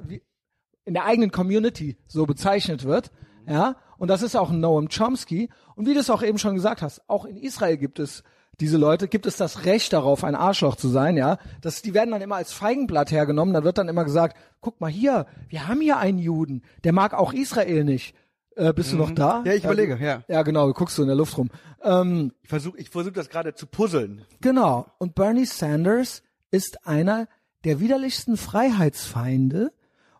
in 0.85 0.93
der 0.93 1.05
eigenen 1.05 1.31
Community 1.31 1.97
so 2.07 2.25
bezeichnet 2.25 2.83
wird, 2.83 3.11
ja. 3.47 3.75
Und 3.97 4.07
das 4.09 4.21
ist 4.21 4.35
auch 4.35 4.49
ein 4.49 4.59
Noam 4.59 4.89
Chomsky. 4.89 5.49
Und 5.75 5.87
wie 5.87 5.93
du 5.93 5.99
es 5.99 6.09
auch 6.09 6.23
eben 6.23 6.37
schon 6.37 6.55
gesagt 6.55 6.81
hast, 6.81 7.01
auch 7.09 7.25
in 7.25 7.37
Israel 7.37 7.77
gibt 7.77 7.99
es 7.99 8.23
diese 8.59 8.77
Leute, 8.77 9.07
gibt 9.07 9.25
es 9.25 9.35
das 9.37 9.65
Recht 9.65 9.93
darauf, 9.93 10.23
ein 10.23 10.35
Arschloch 10.35 10.75
zu 10.75 10.87
sein, 10.87 11.17
ja. 11.17 11.39
Das, 11.61 11.81
die 11.81 11.95
werden 11.95 12.11
dann 12.11 12.21
immer 12.21 12.35
als 12.35 12.53
Feigenblatt 12.53 13.11
hergenommen. 13.11 13.53
Dann 13.53 13.63
wird 13.63 13.79
dann 13.79 13.89
immer 13.89 14.03
gesagt, 14.03 14.37
guck 14.61 14.79
mal 14.79 14.91
hier, 14.91 15.25
wir 15.49 15.67
haben 15.67 15.81
hier 15.81 15.97
einen 15.97 16.19
Juden, 16.19 16.61
der 16.83 16.93
mag 16.93 17.13
auch 17.13 17.33
Israel 17.33 17.83
nicht. 17.83 18.15
Äh, 18.55 18.71
bist 18.73 18.91
du 18.93 18.97
noch 18.97 19.09
da? 19.09 19.41
Ja, 19.45 19.53
ich 19.53 19.63
überlege, 19.63 19.97
ja. 19.99 20.23
Ja, 20.27 20.43
genau, 20.43 20.67
du 20.67 20.73
guckst 20.73 20.95
so 20.95 21.01
in 21.01 21.07
der 21.07 21.17
Luft 21.17 21.37
rum. 21.37 21.49
Ähm, 21.81 22.33
Ich 22.43 22.49
versuche 22.49 22.77
ich 22.77 22.89
versuch 22.89 23.11
das 23.11 23.29
gerade 23.29 23.55
zu 23.55 23.65
puzzeln. 23.65 24.23
Genau. 24.41 24.85
Und 24.99 25.15
Bernie 25.15 25.45
Sanders 25.45 26.21
ist 26.51 26.85
einer 26.85 27.27
der 27.63 27.79
widerlichsten 27.79 28.37
Freiheitsfeinde. 28.37 29.71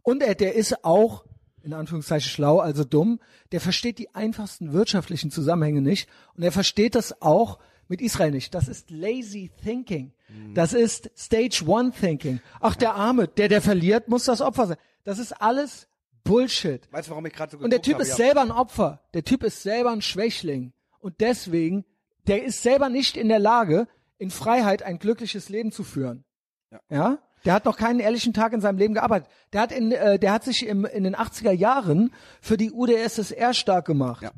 Und 0.01 0.23
er, 0.23 0.33
der 0.33 0.55
ist 0.55 0.83
auch, 0.83 1.25
in 1.63 1.73
Anführungszeichen 1.73 2.29
schlau, 2.29 2.59
also 2.59 2.83
dumm. 2.83 3.19
Der 3.51 3.61
versteht 3.61 3.97
die 3.97 4.13
einfachsten 4.13 4.73
wirtschaftlichen 4.73 5.31
Zusammenhänge 5.31 5.81
nicht. 5.81 6.07
Und 6.35 6.43
er 6.43 6.51
versteht 6.51 6.95
das 6.95 7.21
auch 7.21 7.59
mit 7.87 8.01
Israel 8.01 8.31
nicht. 8.31 8.53
Das 8.53 8.67
ist 8.67 8.91
lazy 8.91 9.51
thinking. 9.63 10.13
Das 10.53 10.73
ist 10.73 11.11
Stage 11.17 11.63
One 11.67 11.91
Thinking. 11.91 12.39
Ach, 12.59 12.75
der 12.75 12.95
Arme, 12.95 13.27
der, 13.27 13.49
der 13.49 13.61
verliert, 13.61 14.07
muss 14.07 14.25
das 14.25 14.41
Opfer 14.41 14.67
sein. 14.67 14.77
Das 15.03 15.19
ist 15.19 15.31
alles 15.33 15.87
Bullshit. 16.23 16.91
Weißt 16.91 17.07
du, 17.07 17.11
warum 17.11 17.25
ich 17.25 17.33
gerade 17.33 17.51
so 17.51 17.57
Und 17.63 17.69
der 17.71 17.81
Typ 17.81 17.95
habe? 17.95 18.03
ist 18.03 18.09
Ja. 18.09 18.15
selber 18.15 18.41
ein 18.41 18.51
Opfer. 18.51 19.01
Der 19.13 19.23
Typ 19.23 19.43
ist 19.43 19.61
selber 19.61 19.91
ein 19.91 20.01
Schwächling. 20.01 20.73
Und 20.99 21.19
deswegen, 21.19 21.85
der 22.27 22.43
ist 22.45 22.63
selber 22.63 22.89
nicht 22.89 23.17
in 23.17 23.27
der 23.27 23.39
Lage, 23.39 23.87
in 24.17 24.31
Freiheit 24.31 24.83
ein 24.83 24.99
glückliches 24.99 25.49
Leben 25.49 25.71
zu 25.71 25.83
führen. 25.83 26.23
Ja. 26.89 27.19
Der 27.45 27.53
hat 27.53 27.65
noch 27.65 27.77
keinen 27.77 27.99
ehrlichen 27.99 28.33
Tag 28.33 28.53
in 28.53 28.61
seinem 28.61 28.77
Leben 28.77 28.93
gearbeitet. 28.93 29.29
Der 29.51 29.61
hat 29.61 29.71
in, 29.71 29.91
äh, 29.91 30.17
der 30.17 30.31
hat 30.31 30.43
sich 30.43 30.65
im, 30.65 30.85
in 30.85 31.03
den 31.03 31.15
80er 31.15 31.51
Jahren 31.51 32.13
für 32.41 32.57
die 32.57 32.71
UdSSR 32.71 33.53
stark 33.53 33.85
gemacht. 33.85 34.23
Ja. 34.23 34.31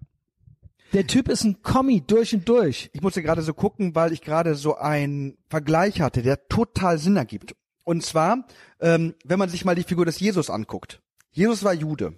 Der 0.94 1.08
Typ 1.08 1.30
ist 1.30 1.44
ein 1.44 1.62
Kommi 1.62 2.02
durch 2.02 2.34
und 2.34 2.48
durch. 2.48 2.90
Ich 2.94 3.02
musste 3.02 3.22
gerade 3.22 3.42
so 3.42 3.54
gucken, 3.54 3.96
weil 3.96 4.14
ich 4.14 4.22
gerade 4.22 4.56
so 4.56 4.76
einen 4.76 5.38
Vergleich 5.50 6.02
hatte, 6.02 6.22
der 6.22 6.48
total 6.48 6.98
Sinn 6.98 7.18
ergibt. 7.18 7.56
Und 7.84 8.04
zwar, 8.04 8.48
ähm, 8.80 9.14
wenn 9.24 9.40
man 9.40 9.50
sich 9.50 9.66
mal 9.66 9.76
die 9.76 9.84
Figur 9.84 10.06
des 10.06 10.20
Jesus 10.20 10.50
anguckt. 10.50 11.02
Jesus 11.32 11.64
war 11.64 11.74
Jude. 11.74 12.14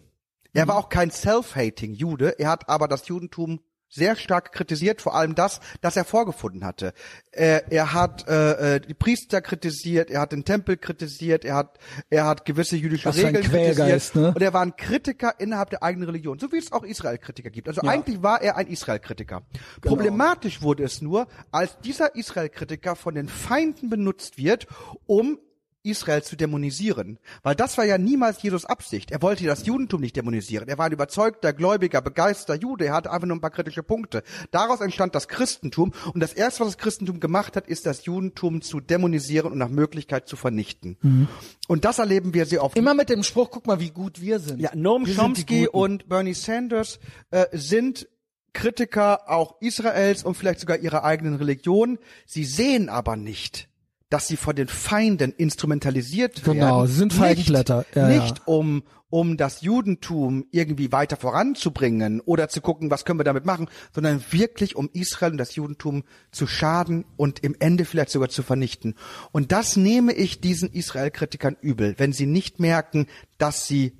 Er 0.54 0.68
war 0.68 0.78
auch 0.78 0.90
kein 0.90 1.12
self-hating 1.12 1.94
Jude. 1.94 2.40
Er 2.40 2.50
hat 2.50 2.70
aber 2.70 2.88
das 2.88 3.08
Judentum 3.08 3.60
sehr 3.90 4.16
stark 4.16 4.52
kritisiert, 4.52 5.02
vor 5.02 5.16
allem 5.16 5.36
das, 5.36 5.60
das 5.82 5.96
er 5.96 6.06
vorgefunden 6.06 6.66
hatte. 6.66 6.94
Er, 7.32 7.72
er 7.72 7.94
hat 7.94 8.28
äh, 8.28 8.76
äh, 8.76 8.80
die 8.80 8.94
Priester 8.94 9.42
kritisiert, 9.42 10.10
er 10.10 10.22
hat 10.22 10.32
den 10.32 10.46
Tempel 10.46 10.78
kritisiert, 10.78 11.46
er 11.46 11.56
hat 11.56 11.80
er 12.10 12.26
hat 12.26 12.46
gewisse 12.46 12.76
jüdische 12.76 13.10
Was 13.10 13.18
Regeln 13.18 13.44
kritisiert 13.44 14.16
ne? 14.16 14.34
und 14.36 14.42
er 14.42 14.54
war 14.54 14.62
ein 14.62 14.76
Kritiker 14.76 15.40
innerhalb 15.40 15.70
der 15.70 15.84
eigenen 15.84 16.10
Religion, 16.10 16.40
so 16.40 16.52
wie 16.52 16.58
es 16.58 16.72
auch 16.72 16.84
Israel-Kritiker 16.84 17.50
gibt. 17.50 17.68
Also 17.68 17.82
eigentlich 17.82 18.22
war 18.24 18.42
er 18.42 18.58
ein 18.58 18.68
Israel-Kritiker. 18.68 19.44
Genau. 19.82 19.96
Problematisch 19.96 20.62
wurde 20.62 20.84
es 20.84 21.02
nur, 21.02 21.28
als 21.52 21.78
dieser 21.80 22.16
Israel-Kritiker 22.16 22.96
von 22.96 23.16
den 23.16 23.28
Feinden 23.28 23.90
benutzt 23.90 24.38
wird, 24.38 24.68
um 25.06 25.40
Israel 25.88 26.24
zu 26.24 26.36
dämonisieren. 26.36 27.20
Weil 27.44 27.56
das 27.56 27.78
war 27.78 27.86
ja 27.86 27.98
niemals 27.98 28.42
Jesus 28.42 28.66
Absicht. 28.66 29.12
Er 29.12 29.22
wollte 29.22 29.46
das 29.46 29.66
Judentum 29.66 30.02
nicht 30.02 30.16
dämonisieren. 30.16 30.68
Er 30.68 30.78
war 30.78 30.86
ein 30.86 30.92
überzeugter, 30.92 31.54
gläubiger, 31.54 32.02
begeisterter 32.02 32.62
Jude. 32.62 32.86
Er 32.86 32.94
hatte 32.94 33.12
einfach 33.12 33.28
nur 33.28 33.38
ein 33.38 33.42
paar 33.42 33.52
kritische 33.52 33.84
Punkte. 33.84 34.24
Daraus 34.52 34.82
entstand 34.82 35.16
das 35.16 35.28
Christentum. 35.28 35.94
Und 36.14 36.20
das 36.20 36.34
erste, 36.34 36.62
was 36.62 36.70
das 36.70 36.78
Christentum 36.78 37.20
gemacht 37.20 37.56
hat, 37.56 37.68
ist 37.68 37.86
das 37.86 38.06
Judentum 38.06 38.62
zu 38.62 38.80
dämonisieren 38.80 39.52
und 39.52 39.58
nach 39.58 39.70
Möglichkeit 39.70 40.28
zu 40.28 40.36
vernichten. 40.36 41.28
Und 41.68 41.86
das 41.86 42.00
erleben 42.00 42.34
wir 42.34 42.46
sehr 42.46 42.64
oft. 42.64 42.78
Immer 42.78 42.94
mit 42.94 43.10
dem 43.10 43.24
Spruch, 43.24 43.50
guck 43.52 43.68
mal, 43.68 43.80
wie 43.80 43.92
gut 43.92 44.22
wir 44.22 44.40
sind. 44.40 44.60
Ja, 44.60 44.72
Noam 44.76 45.06
Wir 45.06 45.16
Chomsky 45.16 45.68
und 45.68 46.08
Bernie 46.08 46.34
Sanders 46.34 47.00
äh, 47.32 47.46
sind 47.52 48.08
Kritiker 48.54 49.30
auch 49.30 49.62
Israels 49.62 50.24
und 50.24 50.36
vielleicht 50.36 50.60
sogar 50.60 50.78
ihrer 50.80 51.04
eigenen 51.04 51.36
Religion. 51.36 52.00
Sie 52.26 52.44
sehen 52.44 52.90
aber 52.90 53.16
nicht, 53.16 53.70
dass 54.10 54.28
sie 54.28 54.38
von 54.38 54.56
den 54.56 54.68
Feinden 54.68 55.34
instrumentalisiert 55.34 56.46
werden. 56.46 56.60
Genau, 56.60 56.86
sie 56.86 56.94
sind 56.94 57.14
Feigenblätter. 57.14 57.80
Nicht, 57.80 57.96
Ja, 57.96 58.08
nicht 58.08 58.38
ja. 58.38 58.44
um 58.46 58.84
um 59.10 59.38
das 59.38 59.62
Judentum 59.62 60.46
irgendwie 60.52 60.92
weiter 60.92 61.16
voranzubringen 61.16 62.20
oder 62.22 62.50
zu 62.50 62.60
gucken, 62.60 62.92
was 62.92 63.06
können 63.06 63.20
wir 63.20 63.24
damit 63.24 63.46
machen, 63.46 63.70
sondern 63.94 64.22
wirklich 64.32 64.76
um 64.76 64.90
Israel 64.92 65.32
und 65.32 65.38
das 65.38 65.56
Judentum 65.56 66.04
zu 66.32 66.46
schaden 66.46 67.06
und 67.16 67.40
im 67.40 67.56
Ende 67.58 67.86
vielleicht 67.86 68.10
sogar 68.10 68.30
zu 68.30 68.44
vernichten. 68.44 68.96
Und 69.32 69.54
das 69.54 69.78
nehme 69.78 70.14
ich 70.14 70.42
diesen 70.42 70.70
Israel-Kritikern 70.70 71.56
übel, 71.62 71.96
wenn 71.98 72.12
sie 72.12 72.26
nicht 72.26 72.60
merken, 72.60 73.08
dass 73.38 73.66
sie 73.66 73.98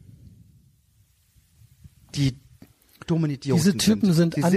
die 2.16 2.42
dummen 3.06 3.32
Idioten 3.32 3.64
Diese 3.64 3.78
Typen 3.78 4.12
sind, 4.12 4.36
die 4.36 4.42
dummen 4.42 4.56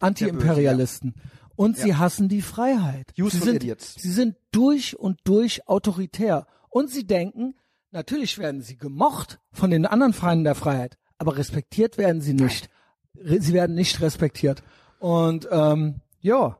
Anti-Imperialisten, 0.00 1.08
Idioten 1.08 1.35
der. 1.56 1.64
Und 1.64 1.76
sie 1.76 1.94
hassen 1.94 2.28
die 2.28 2.42
Freiheit. 2.42 3.12
Useful 3.18 3.30
sie 3.30 3.38
sind, 3.38 3.56
idiots. 3.56 3.94
sie 3.94 4.12
sind 4.12 4.36
durch 4.52 4.98
und 4.98 5.20
durch 5.24 5.68
autoritär. 5.68 6.46
Und 6.70 6.90
sie 6.90 7.06
denken, 7.06 7.54
natürlich 7.90 8.38
werden 8.38 8.60
sie 8.60 8.76
gemocht 8.76 9.40
von 9.52 9.70
den 9.70 9.86
anderen 9.86 10.12
Feinden 10.12 10.44
der 10.44 10.54
Freiheit, 10.54 10.98
aber 11.18 11.36
respektiert 11.36 11.98
werden 11.98 12.20
sie 12.20 12.34
nicht. 12.34 12.68
Sie 13.14 13.52
werden 13.54 13.74
nicht 13.74 14.00
respektiert. 14.00 14.62
Und 14.98 15.48
ähm, 15.50 16.00
ja, 16.20 16.58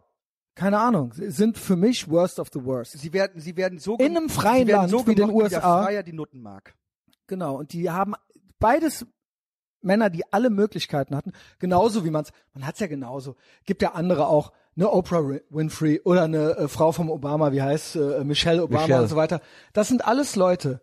keine 0.54 0.78
Ahnung, 0.78 1.12
sie 1.12 1.30
sind 1.30 1.58
für 1.58 1.76
mich 1.76 2.08
worst 2.08 2.40
of 2.40 2.48
the 2.52 2.64
worst. 2.64 2.94
Ja. 2.94 3.00
Sie 3.00 3.12
werden, 3.12 3.40
sie 3.40 3.56
werden 3.56 3.78
so 3.78 3.96
In 3.98 4.16
einem 4.16 4.30
freien 4.30 4.66
Land 4.66 4.90
so 4.90 5.06
wie 5.06 5.14
den 5.14 5.28
gemocht, 5.28 5.52
der 5.52 5.58
USA. 5.58 5.84
Freier 5.84 6.02
die 6.02 6.14
Nutten 6.14 6.40
mag. 6.40 6.74
Genau, 7.26 7.56
und 7.58 7.72
die 7.74 7.90
haben 7.90 8.14
beides 8.58 9.06
Männer, 9.82 10.10
die 10.10 10.24
alle 10.32 10.50
Möglichkeiten 10.50 11.14
hatten, 11.14 11.32
genauso 11.58 12.04
wie 12.04 12.10
man's, 12.10 12.32
man 12.54 12.66
hat's 12.66 12.80
ja 12.80 12.86
genauso. 12.86 13.36
Gibt 13.66 13.82
ja 13.82 13.92
andere 13.92 14.28
auch, 14.28 14.52
eine 14.76 14.90
Oprah 14.90 15.28
Wi- 15.28 15.42
Winfrey 15.50 16.00
oder 16.04 16.24
eine 16.24 16.56
äh, 16.56 16.68
Frau 16.68 16.92
vom 16.92 17.10
Obama, 17.10 17.52
wie 17.52 17.62
heißt 17.62 17.96
äh, 17.96 18.24
Michelle 18.24 18.62
Obama 18.62 18.82
Michelle. 18.82 19.02
und 19.02 19.08
so 19.08 19.16
weiter. 19.16 19.40
Das 19.72 19.88
sind 19.88 20.06
alles 20.06 20.36
Leute, 20.36 20.80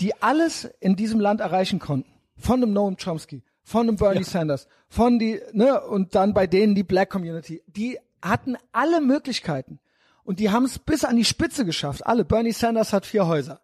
die 0.00 0.20
alles 0.22 0.64
in 0.80 0.96
diesem 0.96 1.20
Land 1.20 1.40
erreichen 1.40 1.78
konnten. 1.78 2.10
Von 2.36 2.60
dem 2.60 2.72
Noam 2.72 2.96
Chomsky, 2.96 3.42
von 3.62 3.86
dem 3.86 3.96
Bernie 3.96 4.24
Sanders, 4.24 4.68
von 4.88 5.18
die, 5.18 5.40
ne, 5.52 5.80
und 5.80 6.14
dann 6.14 6.34
bei 6.34 6.46
denen 6.46 6.74
die 6.74 6.82
Black 6.82 7.08
Community. 7.10 7.62
Die 7.66 7.98
hatten 8.20 8.56
alle 8.72 9.00
Möglichkeiten. 9.00 9.78
Und 10.24 10.40
die 10.40 10.50
haben 10.50 10.64
es 10.64 10.78
bis 10.80 11.04
an 11.04 11.16
die 11.16 11.24
Spitze 11.24 11.64
geschafft. 11.64 12.04
Alle. 12.04 12.24
Bernie 12.24 12.52
Sanders 12.52 12.92
hat 12.92 13.06
vier 13.06 13.26
Häuser. 13.28 13.60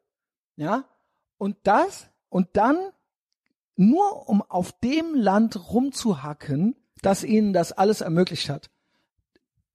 Ja? 0.57 0.85
Und 1.37 1.57
das, 1.65 2.07
und 2.29 2.49
dann 2.53 2.79
nur 3.75 4.29
um 4.29 4.43
auf 4.43 4.73
dem 4.81 5.15
Land 5.15 5.71
rumzuhacken, 5.73 6.77
das 7.03 7.25
ihnen 7.25 7.53
das 7.53 7.73
alles 7.73 8.01
ermöglicht 8.01 8.49
hat. 8.49 8.71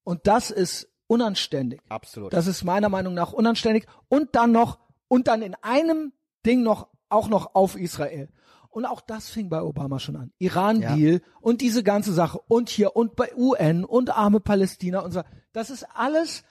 Und 0.08 0.26
das 0.26 0.52
ist 0.52 0.88
unanständig. 1.08 1.82
Absolut. 1.90 2.32
Das 2.32 2.48
ist 2.48 2.64
meiner 2.64 2.88
Meinung 2.88 3.14
nach 3.14 3.34
unanständig. 3.34 3.86
Und 4.08 4.38
dann 4.38 4.54
noch, 4.54 4.80
und 5.10 5.28
dann 5.28 5.42
in 5.42 5.54
einem 5.56 6.14
Ding 6.46 6.64
noch, 6.64 6.88
auch 7.10 7.28
noch 7.28 7.56
auf 7.56 7.76
Israel. 7.76 8.30
Und 8.70 8.86
auch 8.86 9.02
das 9.02 9.30
fing 9.30 9.50
bei 9.50 9.62
Obama 9.62 10.00
schon 10.00 10.16
an. 10.16 10.32
Iran-Deal 10.38 11.20
und 11.42 11.60
diese 11.60 11.84
ganze 11.84 12.14
Sache 12.14 12.40
und 12.48 12.70
hier 12.70 12.96
und 12.96 13.18
bei 13.18 13.36
UN 13.36 13.84
und 13.84 14.16
arme 14.16 14.40
Palästina 14.40 15.02
und 15.02 15.12
so. 15.12 15.24
Das 15.52 15.70
ist 15.70 15.86
alles, 15.94 16.46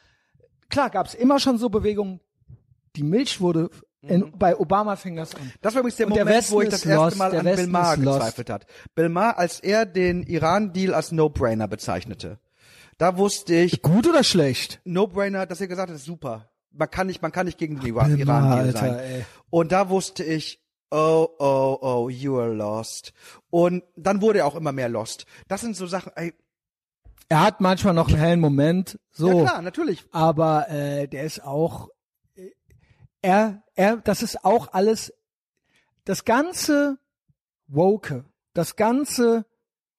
klar 0.69 0.91
gab 0.91 1.07
es 1.07 1.15
immer 1.15 1.39
schon 1.39 1.57
so 1.57 1.71
Bewegungen. 1.71 2.21
Die 2.95 3.05
Milch 3.05 3.41
wurde, 3.41 3.71
in, 4.03 4.33
bei 4.39 4.55
Obama 4.59 4.97
fing 4.97 5.17
das 5.17 5.35
an. 5.35 5.51
Das 5.63 5.73
war 5.73 5.81
übrigens 5.81 5.97
der 5.97 6.09
Und 6.09 6.17
der 6.17 6.27
Moment, 6.27 6.43
Westen 6.43 6.55
wo 6.55 6.61
ich 6.61 6.69
das 6.69 6.85
erste 6.85 7.05
lost, 7.05 7.17
Mal 7.17 7.31
der 7.31 7.41
an 7.41 7.47
Bill 7.47 7.67
Maher 7.69 7.97
gezweifelt 7.97 8.51
hat. 8.51 8.67
Bill 8.95 9.09
Maher, 9.09 9.39
als 9.39 9.61
er 9.61 9.87
den 9.87 10.25
Iran-Deal 10.25 10.93
als 10.93 11.11
No-Brainer 11.11 11.69
bezeichnete. 11.69 12.39
Da 12.99 13.17
wusste 13.19 13.55
ich, 13.55 13.83
Gut 13.83 14.07
oder 14.07 14.25
schlecht? 14.25 14.81
No-Brainer, 14.85 15.47
dass 15.47 15.61
er 15.61 15.69
gesagt 15.69 15.91
hat, 15.91 15.97
ist 15.97 16.05
super. 16.05 16.49
Man 16.71 16.91
kann 16.91 17.07
nicht, 17.07 17.23
man 17.23 17.33
kann 17.33 17.47
nicht 17.47 17.59
gegen 17.59 17.81
den 17.81 17.95
Maher, 17.95 18.17
Iran-Deal 18.17 18.67
Alter, 18.67 18.79
sein. 18.79 18.99
ey. 18.99 19.25
Und 19.51 19.73
da 19.73 19.89
wusste 19.89 20.25
ich, 20.25 20.61
oh, 20.91 21.29
oh, 21.39 21.79
oh, 21.81 22.09
you 22.09 22.39
are 22.39 22.53
lost. 22.53 23.13
Und 23.51 23.83
dann 23.97 24.21
wurde 24.23 24.41
er 24.41 24.47
auch 24.47 24.57
immer 24.57 24.73
mehr 24.73 24.89
lost. 24.89 25.27
Das 25.49 25.61
sind 25.63 25.77
so 25.77 25.87
Sachen, 25.87 26.13
ey, 26.17 26.35
Er 27.29 27.43
hat 27.43 27.61
manchmal 27.61 27.95
noch 27.95 28.09
einen 28.09 28.19
hellen 28.19 28.41
Moment, 28.41 28.99
so. 29.11 29.29
ja 29.29 29.45
klar, 29.45 29.63
natürlich. 29.63 30.05
aber 30.13 30.69
äh, 30.71 31.09
der 31.09 31.25
ist 31.25 31.43
auch 31.43 31.89
äh, 32.37 32.51
er 33.23 33.63
er 33.75 33.97
das 33.97 34.23
ist 34.23 34.45
auch 34.45 34.73
alles 34.73 35.13
das 36.05 36.25
ganze 36.25 36.99
woke 37.67 38.25
das 38.55 38.77
ganze 38.77 39.45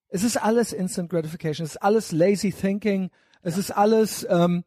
es 0.10 0.24
ist 0.24 0.38
alles 0.38 0.74
instant 0.74 1.10
gratification. 1.10 1.66
Es 1.66 1.76
ist 1.76 1.82
alles 1.82 2.12
lazy 2.12 2.52
thinking. 2.52 3.10
Es 3.42 3.58
ist 3.58 3.72
alles 3.72 4.26
ähm, 4.30 4.64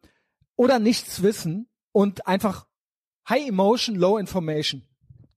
oder 0.55 0.79
nichts 0.79 1.23
wissen 1.23 1.67
und 1.91 2.27
einfach 2.27 2.67
high 3.27 3.47
emotion 3.47 3.95
low 3.95 4.17
information. 4.17 4.83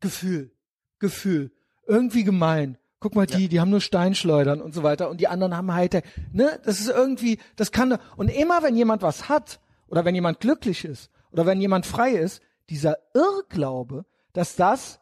Gefühl 0.01 0.55
Gefühl. 0.99 1.53
Irgendwie 1.87 2.25
gemein. 2.25 2.79
Guck 3.01 3.15
mal 3.15 3.27
die 3.27 3.49
die 3.49 3.61
haben 3.61 3.71
nur 3.71 3.83
Steinschleudern 3.83 4.63
und 4.63 4.75
so 4.75 4.83
weiter 4.83 5.11
und 5.11 5.21
die 5.21 5.29
anderen 5.29 5.55
haben 5.55 5.75
halt 5.75 6.03
ne? 6.33 6.59
Das 6.65 6.81
ist 6.81 6.89
irgendwie 6.89 7.39
das 7.57 7.71
kann 7.71 7.99
und 8.17 8.29
immer 8.29 8.63
wenn 8.63 8.77
jemand 8.77 9.03
was 9.03 9.29
hat 9.29 9.61
oder 9.89 10.07
wenn 10.07 10.15
jemand 10.15 10.41
glücklich 10.41 10.87
ist 10.87 11.11
oder 11.31 11.45
wenn 11.45 11.61
jemand 11.61 11.85
frei 11.85 12.13
ist 12.13 12.41
dieser 12.71 12.97
Irrglaube 13.13 14.07
dass 14.33 14.57
das 14.57 15.01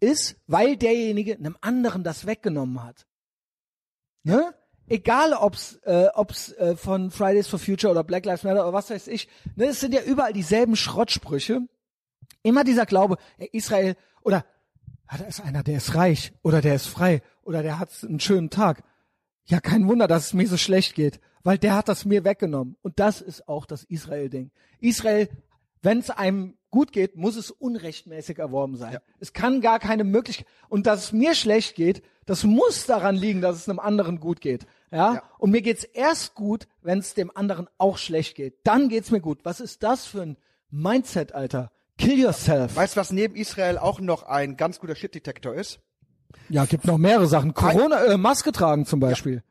ist 0.00 0.36
weil 0.46 0.76
derjenige 0.76 1.34
einem 1.34 1.56
anderen 1.62 2.04
das 2.04 2.26
weggenommen 2.26 2.84
hat 2.84 3.06
ne 4.24 4.54
egal 4.88 5.32
ob's 5.32 5.78
äh, 5.84 6.08
ob's 6.14 6.52
äh, 6.52 6.76
von 6.76 7.10
Fridays 7.10 7.46
for 7.46 7.58
Future 7.58 7.92
oder 7.92 8.04
Black 8.04 8.26
Lives 8.26 8.42
Matter 8.42 8.62
oder 8.62 8.72
was 8.72 8.90
weiß 8.90 9.06
ich 9.06 9.28
ne 9.54 9.66
es 9.66 9.80
sind 9.80 9.94
ja 9.94 10.02
überall 10.02 10.32
dieselben 10.32 10.76
Schrottsprüche 10.76 11.62
immer 12.44 12.62
dieser 12.62 12.86
Glaube, 12.86 13.16
Israel 13.52 13.96
oder 14.22 14.44
ja, 15.10 15.18
da 15.18 15.24
ist 15.24 15.40
einer, 15.40 15.62
der 15.62 15.76
ist 15.78 15.94
reich 15.94 16.32
oder 16.42 16.60
der 16.60 16.76
ist 16.76 16.86
frei 16.86 17.22
oder 17.42 17.62
der 17.62 17.78
hat 17.78 17.90
einen 18.02 18.20
schönen 18.20 18.50
Tag. 18.50 18.82
Ja, 19.46 19.60
kein 19.60 19.86
Wunder, 19.86 20.08
dass 20.08 20.26
es 20.26 20.34
mir 20.34 20.48
so 20.48 20.56
schlecht 20.56 20.94
geht, 20.94 21.20
weil 21.42 21.58
der 21.58 21.74
hat 21.74 21.88
das 21.88 22.04
mir 22.04 22.24
weggenommen. 22.24 22.76
Und 22.82 22.98
das 22.98 23.20
ist 23.20 23.46
auch 23.46 23.66
das 23.66 23.84
Israel-Ding. 23.84 24.50
Israel, 24.80 25.28
wenn 25.84 25.98
es 25.98 26.10
einem 26.10 26.56
gut 26.70 26.90
geht, 26.90 27.16
muss 27.16 27.36
es 27.36 27.50
unrechtmäßig 27.50 28.38
erworben 28.38 28.76
sein. 28.76 28.98
Es 29.20 29.32
kann 29.32 29.60
gar 29.60 29.78
keine 29.78 30.02
Möglichkeit. 30.02 30.46
Und 30.68 30.86
dass 30.86 31.04
es 31.04 31.12
mir 31.12 31.34
schlecht 31.34 31.76
geht, 31.76 32.02
das 32.26 32.42
muss 32.42 32.86
daran 32.86 33.14
liegen, 33.14 33.40
dass 33.40 33.56
es 33.56 33.68
einem 33.68 33.78
anderen 33.78 34.18
gut 34.18 34.40
geht. 34.40 34.66
Ja. 34.90 35.14
Ja. 35.14 35.22
Und 35.38 35.50
mir 35.50 35.62
geht's 35.62 35.84
erst 35.84 36.34
gut, 36.34 36.66
wenn 36.82 36.98
es 36.98 37.14
dem 37.14 37.30
anderen 37.36 37.68
auch 37.78 37.98
schlecht 37.98 38.34
geht. 38.34 38.58
Dann 38.64 38.88
geht's 38.88 39.10
mir 39.10 39.20
gut. 39.20 39.44
Was 39.44 39.60
ist 39.60 39.82
das 39.82 40.04
für 40.04 40.22
ein 40.22 40.36
Mindset, 40.70 41.32
Alter? 41.32 41.70
Kill 41.96 42.18
yourself. 42.18 42.74
Weißt 42.74 42.96
du, 42.96 43.00
was 43.00 43.12
neben 43.12 43.36
Israel 43.36 43.78
auch 43.78 44.00
noch 44.00 44.24
ein 44.24 44.56
ganz 44.56 44.80
guter 44.80 44.96
Shit-Detektor 44.96 45.54
ist? 45.54 45.80
Ja, 46.48 46.64
gibt 46.64 46.86
noch 46.86 46.98
mehrere 46.98 47.28
Sachen. 47.28 47.54
Corona, 47.54 48.04
äh, 48.04 48.16
Maske 48.16 48.50
tragen 48.50 48.86
zum 48.86 48.98
Beispiel. 48.98 49.44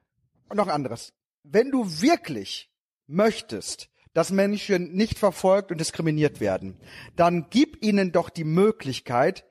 Und 0.49 0.57
noch 0.57 0.67
anderes. 0.67 1.13
Wenn 1.43 1.71
du 1.71 1.85
wirklich 2.01 2.69
möchtest, 3.07 3.89
dass 4.13 4.31
Menschen 4.31 4.93
nicht 4.93 5.17
verfolgt 5.19 5.71
und 5.71 5.79
diskriminiert 5.79 6.39
werden, 6.39 6.77
dann 7.15 7.47
gib 7.49 7.83
ihnen 7.83 8.11
doch 8.11 8.29
die 8.29 8.43
Möglichkeit, 8.43 9.45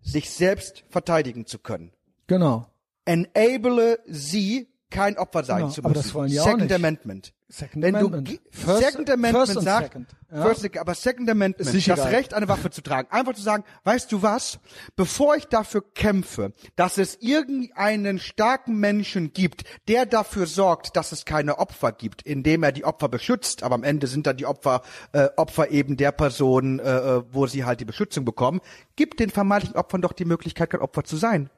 sich 0.00 0.30
selbst 0.30 0.84
verteidigen 0.88 1.46
zu 1.46 1.58
können. 1.58 1.92
Genau. 2.26 2.66
Enable 3.04 3.98
sie, 4.06 4.68
kein 4.90 5.18
Opfer 5.18 5.44
sein 5.44 5.58
Genau, 5.58 5.70
zu 5.70 5.80
aber 5.82 5.90
müssen. 5.90 6.02
das 6.02 6.14
wollen 6.14 6.30
die 6.30 6.40
auch 6.40 6.44
Second 6.44 6.62
nicht. 6.62 6.72
Amendment. 6.74 7.32
Second 7.50 7.82
Wenn 7.82 7.96
Amendment. 7.96 8.28
du 8.28 8.38
First- 8.50 8.82
Second 8.84 9.10
Amendment 9.10 9.48
First 9.48 9.62
sagt, 9.62 9.84
Second, 9.92 10.06
ja. 10.30 10.42
First, 10.42 10.76
aber 10.78 10.94
Second 10.94 11.30
Amendment, 11.30 11.66
Sicherheit. 11.70 11.98
das 12.04 12.12
Recht, 12.12 12.34
eine 12.34 12.46
Waffe 12.46 12.68
zu 12.68 12.82
tragen. 12.82 13.08
Einfach 13.10 13.32
zu 13.32 13.40
sagen, 13.40 13.64
weißt 13.84 14.12
du 14.12 14.20
was? 14.20 14.58
Bevor 14.96 15.34
ich 15.34 15.46
dafür 15.46 15.82
kämpfe, 15.94 16.52
dass 16.76 16.98
es 16.98 17.16
irgendeinen 17.22 18.18
starken 18.18 18.76
Menschen 18.76 19.32
gibt, 19.32 19.64
der 19.88 20.04
dafür 20.04 20.46
sorgt, 20.46 20.94
dass 20.96 21.12
es 21.12 21.24
keine 21.24 21.58
Opfer 21.58 21.92
gibt, 21.92 22.20
indem 22.20 22.62
er 22.62 22.72
die 22.72 22.84
Opfer 22.84 23.08
beschützt, 23.08 23.62
aber 23.62 23.76
am 23.76 23.82
Ende 23.84 24.08
sind 24.08 24.26
dann 24.26 24.36
die 24.36 24.44
Opfer 24.44 24.82
äh, 25.12 25.28
Opfer 25.36 25.70
eben 25.70 25.96
der 25.96 26.12
Person, 26.12 26.80
äh, 26.80 26.82
äh, 27.16 27.22
wo 27.32 27.46
sie 27.46 27.64
halt 27.64 27.80
die 27.80 27.86
Beschützung 27.86 28.26
bekommen, 28.26 28.60
gibt 28.94 29.20
den 29.20 29.30
vermeintlichen 29.30 29.76
Opfern 29.78 30.02
doch 30.02 30.12
die 30.12 30.26
Möglichkeit, 30.26 30.68
kein 30.68 30.80
Opfer 30.82 31.04
zu 31.04 31.16
sein. 31.16 31.48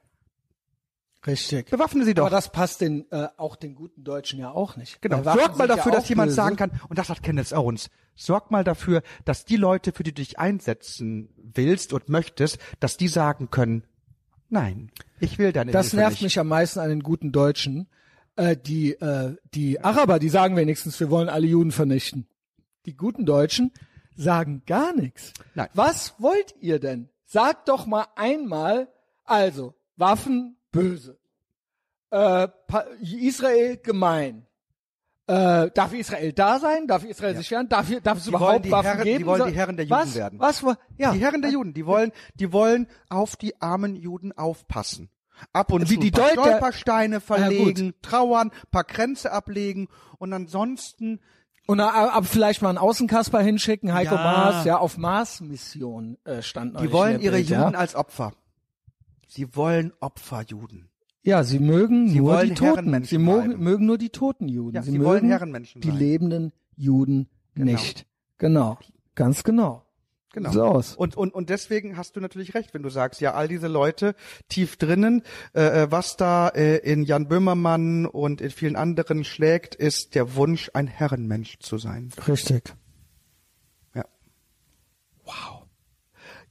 Richtig. 1.26 1.68
Bewaffne 1.70 2.04
sie 2.04 2.14
doch. 2.14 2.22
Aber 2.26 2.30
das 2.30 2.50
passt 2.50 2.80
den, 2.80 3.10
äh, 3.10 3.28
auch 3.36 3.56
den 3.56 3.74
guten 3.74 4.04
Deutschen 4.04 4.38
ja 4.38 4.50
auch 4.50 4.76
nicht. 4.76 5.02
Genau. 5.02 5.18
Weil 5.18 5.24
Waffen 5.26 5.40
Sorg 5.40 5.58
mal 5.58 5.68
dafür, 5.68 5.92
ja 5.92 5.98
dass 5.98 6.08
jemand 6.08 6.28
böse. 6.28 6.36
sagen 6.36 6.56
kann, 6.56 6.70
und 6.88 6.98
das 6.98 7.08
hat 7.10 7.22
Kenneth 7.22 7.52
Owens, 7.52 7.90
sorg 8.14 8.50
mal 8.50 8.64
dafür, 8.64 9.02
dass 9.24 9.44
die 9.44 9.56
Leute, 9.56 9.92
für 9.92 10.02
die 10.02 10.12
du 10.12 10.22
dich 10.22 10.38
einsetzen 10.38 11.28
willst 11.36 11.92
und 11.92 12.08
möchtest, 12.08 12.58
dass 12.80 12.96
die 12.96 13.08
sagen 13.08 13.50
können, 13.50 13.84
nein, 14.48 14.90
ich 15.20 15.38
will 15.38 15.52
deine 15.52 15.72
Das 15.72 15.86
Hilfe 15.86 15.96
nervt 15.96 16.12
nicht. 16.14 16.22
mich 16.22 16.38
am 16.38 16.48
meisten 16.48 16.78
an 16.80 16.88
den 16.88 17.02
guten 17.02 17.32
Deutschen. 17.32 17.88
Äh, 18.36 18.56
die, 18.56 18.92
äh, 18.92 19.36
die 19.54 19.80
Araber, 19.82 20.18
die 20.18 20.30
sagen 20.30 20.56
wenigstens, 20.56 20.98
wir 21.00 21.10
wollen 21.10 21.28
alle 21.28 21.46
Juden 21.46 21.72
vernichten. 21.72 22.26
Die 22.86 22.96
guten 22.96 23.26
Deutschen 23.26 23.72
sagen 24.16 24.62
gar 24.66 24.94
nichts. 24.94 25.34
Nein. 25.54 25.68
Was 25.74 26.14
wollt 26.18 26.54
ihr 26.60 26.78
denn? 26.78 27.10
Sagt 27.26 27.68
doch 27.68 27.84
mal 27.86 28.06
einmal, 28.16 28.88
also, 29.24 29.74
Waffen 29.96 30.56
böse. 30.72 31.18
Äh, 32.10 32.48
Israel 33.20 33.76
gemein. 33.78 34.46
Äh, 35.26 35.70
darf 35.74 35.92
Israel 35.92 36.32
da 36.32 36.58
sein? 36.58 36.88
Darf 36.88 37.04
Israel 37.04 37.36
sich 37.36 37.50
wehren? 37.52 37.68
Darf, 37.68 37.88
darf 38.02 38.18
es 38.18 38.24
Die 38.24 38.32
wollen 38.32 38.40
überhaupt 38.42 38.64
die 38.64 38.70
Waffen 38.72 38.86
Herren- 38.86 39.04
die 39.04 39.12
geben? 39.12 39.26
wollen 39.26 39.40
So- 39.42 39.46
die 39.46 39.54
Herren 39.54 39.76
der 39.76 39.86
Juden 39.86 40.00
was? 40.00 40.14
werden. 40.16 40.38
Was? 40.40 40.64
Ja. 40.98 41.12
Die 41.12 41.20
Herren 41.20 41.40
der 41.42 41.50
Juden, 41.52 41.72
die 41.72 41.86
wollen, 41.86 42.10
die 42.34 42.52
wollen 42.52 42.88
auf 43.08 43.36
die 43.36 43.60
armen 43.60 43.94
Juden 43.94 44.32
aufpassen. 44.36 45.08
Ab 45.52 45.72
und 45.72 45.88
Wie 45.88 45.94
zu 45.94 46.00
die 46.00 46.10
paar 46.10 46.30
Deut- 46.34 46.44
Stolpersteine 46.46 47.20
verlegen, 47.20 47.94
trauern, 48.02 48.50
paar 48.72 48.84
Grenze 48.84 49.30
ablegen 49.32 49.88
und 50.18 50.32
ansonsten 50.32 51.20
Und 51.66 51.78
äh, 51.78 51.82
ab 51.82 52.26
vielleicht 52.26 52.60
mal 52.60 52.70
einen 52.70 52.78
Außenkasper 52.78 53.40
hinschicken, 53.40 53.94
Heiko 53.94 54.16
Ja. 54.16 54.22
Maas, 54.22 54.64
ja, 54.64 54.78
auf 54.78 54.98
Mars-Mission 54.98 56.18
äh, 56.24 56.42
stand 56.42 56.78
die 56.80 56.90
wollen 56.92 57.20
ihre 57.20 57.36
Bild, 57.36 57.48
Juden 57.50 57.72
ja. 57.74 57.78
als 57.78 57.94
Opfer. 57.94 58.32
Sie 59.30 59.54
wollen 59.54 59.92
Opferjuden. 60.00 60.90
ja, 61.22 61.44
sie 61.44 61.60
mögen 61.60 62.08
Sie 62.08 62.18
nur 62.20 62.42
die 62.42 62.54
Toten. 62.54 63.04
Sie 63.04 63.18
mögen, 63.18 63.48
bleiben. 63.48 63.62
mögen 63.62 63.86
nur 63.86 63.96
die 63.98 64.10
toten 64.10 64.48
Juden. 64.48 64.74
Ja, 64.74 64.82
sie, 64.82 64.90
sie 64.90 64.98
mögen 64.98 65.08
wollen 65.10 65.28
Herrenmenschen 65.28 65.80
die 65.80 65.88
sein. 65.88 65.98
lebenden 65.98 66.52
Juden 66.76 67.28
nicht. 67.54 68.06
Genau. 68.38 68.78
Ganz 69.14 69.44
genau. 69.44 69.84
Genau. 70.32 70.50
So 70.52 70.64
aus. 70.64 70.94
Und, 70.96 71.16
und, 71.16 71.34
und 71.34 71.48
deswegen 71.50 71.96
hast 71.96 72.14
du 72.16 72.20
natürlich 72.20 72.54
recht, 72.54 72.72
wenn 72.72 72.82
du 72.82 72.88
sagst, 72.88 73.20
ja, 73.20 73.34
all 73.34 73.48
diese 73.48 73.66
Leute 73.66 74.14
tief 74.48 74.76
drinnen, 74.76 75.22
äh, 75.54 75.82
äh, 75.82 75.90
was 75.90 76.16
da 76.16 76.48
äh, 76.48 76.76
in 76.78 77.02
Jan 77.02 77.26
Böhmermann 77.28 78.06
und 78.06 78.40
in 78.40 78.50
vielen 78.50 78.76
anderen 78.76 79.24
schlägt, 79.24 79.74
ist 79.74 80.14
der 80.14 80.36
Wunsch, 80.36 80.70
ein 80.74 80.86
Herrenmensch 80.86 81.58
zu 81.58 81.78
sein. 81.78 82.10
Richtig. 82.28 82.74
Ja. 83.94 84.04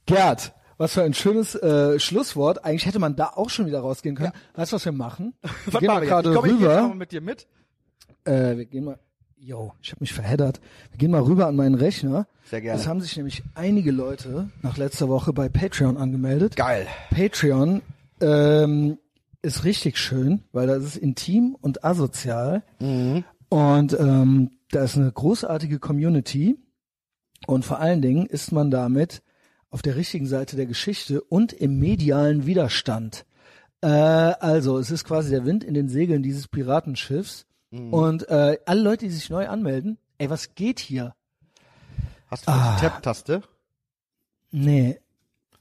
Gerd, 0.06 0.54
was 0.80 0.94
für 0.94 1.02
ein 1.02 1.12
schönes 1.12 1.54
äh, 1.56 2.00
Schlusswort. 2.00 2.64
Eigentlich 2.64 2.86
hätte 2.86 2.98
man 2.98 3.14
da 3.14 3.32
auch 3.34 3.50
schon 3.50 3.66
wieder 3.66 3.80
rausgehen 3.80 4.16
können. 4.16 4.32
Weißt 4.54 4.72
du, 4.72 4.76
was 4.76 4.84
wir 4.86 4.92
machen? 4.92 5.34
Wir 5.42 5.74
Was 5.74 5.80
gehen 5.80 5.86
mal 5.88 6.00
gerade 6.06 6.30
Ich 6.30 6.36
ich 6.36 6.42
rüber. 6.42 6.88
mal 6.88 6.94
mit 6.94 7.12
dir 7.12 7.20
mit. 7.20 7.46
Äh, 8.24 8.56
wir 8.56 8.64
gehen 8.64 8.84
mal. 8.84 8.98
Yo, 9.36 9.74
ich 9.82 9.90
habe 9.90 10.00
mich 10.00 10.14
verheddert. 10.14 10.58
Wir 10.90 10.96
gehen 10.96 11.10
mal 11.10 11.20
rüber 11.20 11.46
an 11.48 11.56
meinen 11.56 11.74
Rechner. 11.74 12.26
Sehr 12.44 12.62
gerne. 12.62 12.80
Es 12.80 12.86
haben 12.86 13.02
sich 13.02 13.14
nämlich 13.14 13.42
einige 13.54 13.90
Leute 13.90 14.48
nach 14.62 14.78
letzter 14.78 15.10
Woche 15.10 15.34
bei 15.34 15.50
Patreon 15.50 15.98
angemeldet. 15.98 16.56
Geil. 16.56 16.86
Patreon 17.10 17.82
ähm, 18.22 18.96
ist 19.42 19.64
richtig 19.64 19.98
schön, 19.98 20.44
weil 20.52 20.66
das 20.66 20.82
ist 20.82 20.96
intim 20.96 21.58
und 21.60 21.84
asozial. 21.84 22.62
Mhm. 22.78 23.24
Und 23.50 23.98
ähm, 24.00 24.50
da 24.70 24.82
ist 24.84 24.96
eine 24.96 25.12
großartige 25.12 25.78
Community. 25.78 26.56
Und 27.46 27.66
vor 27.66 27.80
allen 27.80 28.00
Dingen 28.00 28.24
ist 28.24 28.50
man 28.50 28.70
damit 28.70 29.20
auf 29.70 29.82
der 29.82 29.96
richtigen 29.96 30.26
Seite 30.26 30.56
der 30.56 30.66
Geschichte 30.66 31.20
und 31.22 31.52
im 31.52 31.78
medialen 31.78 32.46
Widerstand. 32.46 33.24
Äh, 33.82 33.86
also, 33.88 34.78
es 34.78 34.90
ist 34.90 35.04
quasi 35.04 35.30
der 35.30 35.44
Wind 35.44 35.64
in 35.64 35.74
den 35.74 35.88
Segeln 35.88 36.22
dieses 36.22 36.48
Piratenschiffs. 36.48 37.46
Und 37.72 38.28
äh, 38.28 38.58
alle 38.66 38.80
Leute, 38.82 39.04
die 39.04 39.12
sich 39.12 39.30
neu 39.30 39.46
anmelden, 39.48 39.96
ey, 40.18 40.28
was 40.28 40.56
geht 40.56 40.80
hier? 40.80 41.14
Hast 42.26 42.48
du 42.48 42.50
die 42.50 42.80
Tab-Taste? 42.80 43.42
Nee, 44.50 44.98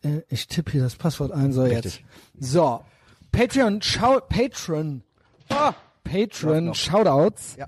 äh, 0.04 0.22
ich 0.28 0.48
tippe 0.48 0.72
hier 0.72 0.82
das 0.82 0.96
Passwort 0.96 1.32
ein, 1.32 1.54
so 1.54 1.62
Richtig. 1.62 2.04
jetzt. 2.34 2.52
So, 2.54 2.84
Patreon, 3.32 3.84
Schau 3.84 4.20
Patreon, 4.22 5.04
Ah, 5.50 5.76
Patreon 6.04 6.66
noch. 6.66 6.76
Shoutouts 6.76 7.56
Ja. 7.58 7.68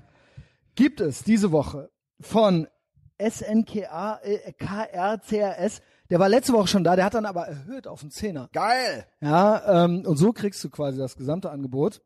gibt 0.74 1.00
es 1.00 1.22
diese 1.22 1.52
Woche 1.52 1.88
von 2.20 2.66
SNKA, 3.20 4.18
äh, 4.24 4.52
KRCRS. 4.54 5.82
Der 6.12 6.20
war 6.20 6.28
letzte 6.28 6.52
Woche 6.52 6.66
schon 6.68 6.84
da, 6.84 6.94
der 6.94 7.06
hat 7.06 7.14
dann 7.14 7.24
aber 7.24 7.46
erhöht 7.48 7.86
auf 7.86 8.02
einen 8.02 8.10
Zehner. 8.10 8.50
geil. 8.52 9.06
Ja, 9.22 9.84
ähm, 9.86 10.04
und 10.06 10.18
so 10.18 10.32
kriegst 10.34 10.62
du 10.62 10.68
quasi 10.68 10.98
das 10.98 11.16
gesamte 11.16 11.50
Angebot 11.50 12.02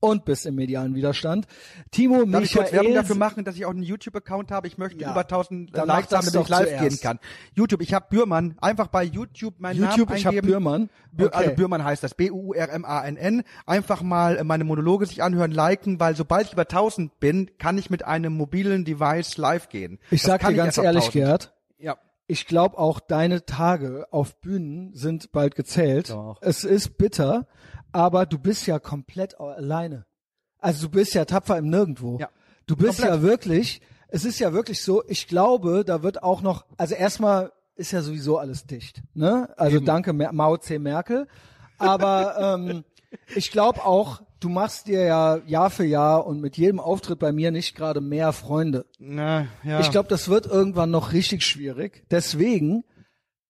und 0.00 0.24
bist 0.24 0.44
im 0.46 0.56
medialen 0.56 0.96
Widerstand. 0.96 1.46
Timo 1.92 2.24
Darf 2.24 2.42
ich 2.42 2.52
kurz 2.52 2.72
Werbung 2.72 2.88
Michael, 2.88 3.02
dafür 3.02 3.14
machen, 3.16 3.44
dass 3.44 3.54
ich 3.54 3.64
auch 3.66 3.70
einen 3.70 3.84
YouTube-Account 3.84 4.50
habe? 4.50 4.66
Ich 4.66 4.78
möchte 4.78 5.00
Ja. 5.00 5.12
über 5.12 5.28
1000 5.28 5.74
Dann 5.74 5.86
Likes 5.86 6.12
haben, 6.12 6.26
damit 6.26 6.42
ich 6.42 6.48
live 6.48 6.66
zuerst. 6.66 6.82
gehen 6.88 7.00
kann. 7.00 7.18
YouTube, 7.54 7.80
ich 7.82 7.94
habe 7.94 8.06
Bürmann. 8.10 8.56
Einfach 8.60 8.88
bei 8.88 9.04
YouTube 9.04 9.60
meinen 9.60 9.78
YouTube, 9.80 10.08
Namen 10.08 10.18
ich 10.18 10.26
hab 10.26 10.32
eingeben. 10.32 10.48
Bürmann. 10.48 10.90
Bür, 11.12 11.28
Okay. 11.28 11.36
Also 11.36 11.54
Bürmann 11.54 11.84
heißt 11.84 12.02
das. 12.02 12.14
B-U-R-M-A-N-N. 12.14 13.44
Einfach 13.64 14.02
mal 14.02 14.42
meine 14.44 14.64
Monologe 14.64 15.06
sich 15.06 15.22
anhören, 15.22 15.52
liken, 15.52 16.00
weil 16.00 16.16
sobald 16.16 16.48
ich 16.48 16.52
über 16.52 16.68
1000 16.68 17.18
bin, 17.20 17.50
kann 17.58 17.78
ich 17.78 17.88
mit 17.90 18.04
einem 18.04 18.34
mobilen 18.34 18.84
Device 18.84 19.38
live 19.38 19.68
gehen. 19.68 20.00
ich 20.10 20.20
Das 20.22 20.26
sag 20.32 20.46
dir 20.46 20.52
ganz 20.54 20.76
ehrlich, 20.78 21.04
1000. 21.04 21.12
Gerd. 21.12 21.53
Ich 22.26 22.46
glaube 22.46 22.78
auch 22.78 23.00
deine 23.00 23.44
Tage 23.44 24.06
auf 24.10 24.40
Bühnen 24.40 24.94
sind 24.94 25.32
bald 25.32 25.54
gezählt. 25.54 26.10
Doch. 26.10 26.38
Es 26.40 26.64
ist 26.64 26.96
bitter, 26.96 27.46
aber 27.92 28.26
du 28.26 28.38
bist 28.38 28.66
ja 28.66 28.78
komplett 28.78 29.38
alleine. 29.38 30.06
Also 30.58 30.86
du 30.86 30.92
bist 30.92 31.14
ja 31.14 31.24
tapfer 31.24 31.58
im 31.58 31.68
Nirgendwo. 31.68 32.18
Ja. 32.18 32.30
Du 32.66 32.76
bist 32.76 33.00
Komplett. 33.00 33.16
ja 33.16 33.22
wirklich, 33.22 33.82
es 34.08 34.24
ist 34.24 34.38
ja 34.38 34.52
wirklich 34.52 34.80
so, 34.80 35.04
ich 35.06 35.28
glaube, 35.28 35.84
da 35.84 36.02
wird 36.02 36.22
auch 36.22 36.40
noch, 36.40 36.64
also 36.78 36.94
erstmal 36.94 37.52
ist 37.76 37.92
ja 37.92 38.00
sowieso 38.00 38.38
alles 38.38 38.64
dicht. 38.66 39.02
Ne? 39.12 39.52
Also 39.58 39.80
danke 39.80 40.12
Mer 40.12 40.32
Mao 40.32 40.56
C. 40.56 40.78
Merkel. 40.78 41.26
Aber 41.78 42.56
ähm, 42.58 42.84
ich 43.34 43.50
glaube 43.50 43.84
auch, 43.84 44.22
du 44.44 44.50
machst 44.50 44.88
dir 44.88 45.04
ja 45.04 45.38
Jahr 45.46 45.70
für 45.70 45.84
Jahr 45.84 46.26
und 46.26 46.40
mit 46.40 46.58
jedem 46.58 46.78
Auftritt 46.78 47.18
bei 47.18 47.32
mir 47.32 47.50
nicht 47.50 47.74
gerade 47.74 48.02
mehr 48.02 48.32
Freunde. 48.32 48.84
Na, 48.98 49.46
ja. 49.62 49.80
Ich 49.80 49.90
glaube, 49.90 50.08
das 50.08 50.28
wird 50.28 50.46
irgendwann 50.46 50.90
noch 50.90 51.12
richtig 51.12 51.46
schwierig. 51.46 52.04
Deswegen, 52.10 52.84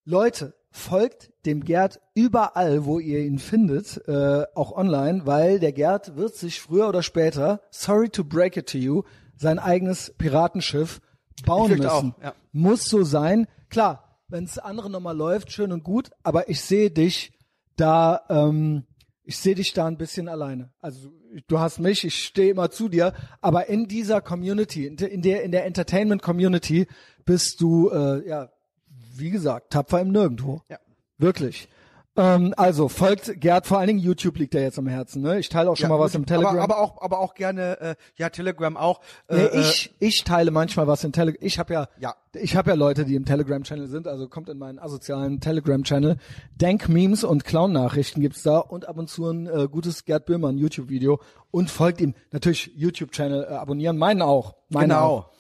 Leute, 0.05 0.55
folgt 0.71 1.33
dem 1.47 1.65
Gerd 1.65 2.01
überall, 2.15 2.85
wo 2.85 3.01
ihr 3.01 3.21
ihn 3.21 3.41
findet, 3.41 4.07
äh, 4.07 4.45
auch 4.55 4.73
online, 4.73 5.23
weil 5.25 5.59
der 5.59 5.73
Gerd 5.73 6.17
wird 6.17 6.37
sich 6.37 6.61
früher 6.61 6.89
oder 6.89 7.03
später, 7.03 7.61
sorry 7.71 8.09
to 8.09 8.23
break 8.23 8.57
it 8.57 8.69
to 8.69 8.79
you, 8.79 9.03
sein 9.37 9.59
eigenes 9.59 10.15
Piratenschiff 10.17 11.01
bauen 11.45 11.73
müssen. 11.73 11.87
auch, 11.89 12.23
ja. 12.23 12.35
Muss 12.53 12.85
so 12.85 13.03
sein. 13.03 13.49
Klar, 13.69 14.21
wenn 14.29 14.45
es 14.45 14.59
andere 14.59 14.91
nochmal 14.91 15.17
läuft, 15.17 15.51
schön 15.51 15.73
und 15.73 15.83
gut, 15.83 16.11
aber 16.23 16.49
ich 16.49 16.61
sehe 16.61 16.91
dich 16.91 17.33
da, 17.77 18.23
ähm, 18.29 18.85
ich 19.25 19.39
sehe 19.39 19.55
dich 19.55 19.73
da 19.73 19.87
ein 19.87 19.97
bisschen 19.97 20.29
alleine. 20.29 20.71
Also 20.81 21.13
du 21.49 21.59
hast 21.59 21.79
mich, 21.79 22.05
ich 22.05 22.25
stehe 22.25 22.51
immer 22.51 22.71
zu 22.71 22.89
dir, 22.89 23.15
aber 23.41 23.69
in 23.69 23.89
dieser 23.89 24.21
Community, 24.21 24.87
in 24.87 24.97
der 24.97 25.11
in 25.11 25.23
der, 25.23 25.43
in 25.43 25.53
der 25.53 25.65
Entertainment 25.65 26.23
Community 26.23 26.87
bist 27.25 27.61
du 27.61 27.91
äh, 27.91 28.29
ja, 28.29 28.51
wie 29.17 29.31
gesagt, 29.31 29.73
tapfer 29.73 30.01
im 30.01 30.11
Nirgendwo. 30.11 30.63
Ja. 30.69 30.79
Wirklich. 31.19 31.69
Ähm, 32.17 32.55
also 32.57 32.89
folgt 32.89 33.41
Gerd, 33.41 33.67
vor 33.67 33.79
allen 33.79 33.89
Dingen 33.89 33.99
YouTube 33.99 34.39
liegt 34.39 34.55
dir 34.55 34.63
jetzt 34.63 34.79
am 34.79 34.87
Herzen. 34.87 35.21
Ne? 35.23 35.41
Ich 35.41 35.49
teile 35.49 35.69
auch 35.69 35.77
schon 35.77 35.91
Ja, 35.91 35.97
mal 35.97 35.99
was 36.01 36.15
im 36.15 36.27
Telegram. 36.27 36.59
Aber, 36.61 36.63
aber 36.63 36.79
auch, 36.79 37.03
aber 37.03 37.19
auch 37.19 37.35
gerne, 37.35 37.81
äh, 37.81 37.95
ja, 38.17 38.29
Telegram 38.29 38.77
auch. 38.77 39.01
Äh, 39.27 39.35
Nee, 39.35 39.43
äh, 39.47 39.61
ich, 39.61 39.95
ich 39.99 40.23
teile 40.23 40.53
manchmal 40.53 40.87
was 40.87 41.03
in 41.03 41.11
Telegram. 41.13 41.45
Ich 41.45 41.59
habe 41.59 41.75
ja, 41.75 41.89
Ja. 41.99 42.15
ich 42.35 42.55
habe 42.55 42.71
ja 42.71 42.77
Leute, 42.77 43.05
die 43.05 43.17
im 43.17 43.25
Telegram-Channel 43.25 43.89
sind. 43.89 44.07
Also 44.07 44.29
kommt 44.29 44.49
in 44.49 44.59
meinen 44.59 44.79
asozialen 44.79 45.41
Telegram-Channel. 45.41 46.17
Denk-Memes 46.61 47.25
und 47.25 47.45
Clown-Nachrichten 47.45 48.21
gibt's 48.21 48.45
da 48.45 48.59
und 48.59 48.87
ab 48.89 48.97
und 48.97 49.09
zu 49.11 49.29
ein 49.29 49.47
äh, 49.49 49.67
gutes 49.69 50.05
Gerd 50.05 50.27
Böhmermann 50.27 50.57
YouTube-Video 50.57 51.21
und 51.51 51.69
folgt 51.69 52.01
ihm 52.01 52.15
natürlich 52.31 52.71
YouTube-Channel 52.77 53.49
äh, 53.51 53.55
abonnieren. 53.55 53.99
Meinen 53.99 54.23
auch. 54.23 54.55
Meinen 54.69 54.91
Genau. 54.91 55.01
auch. 55.05 55.34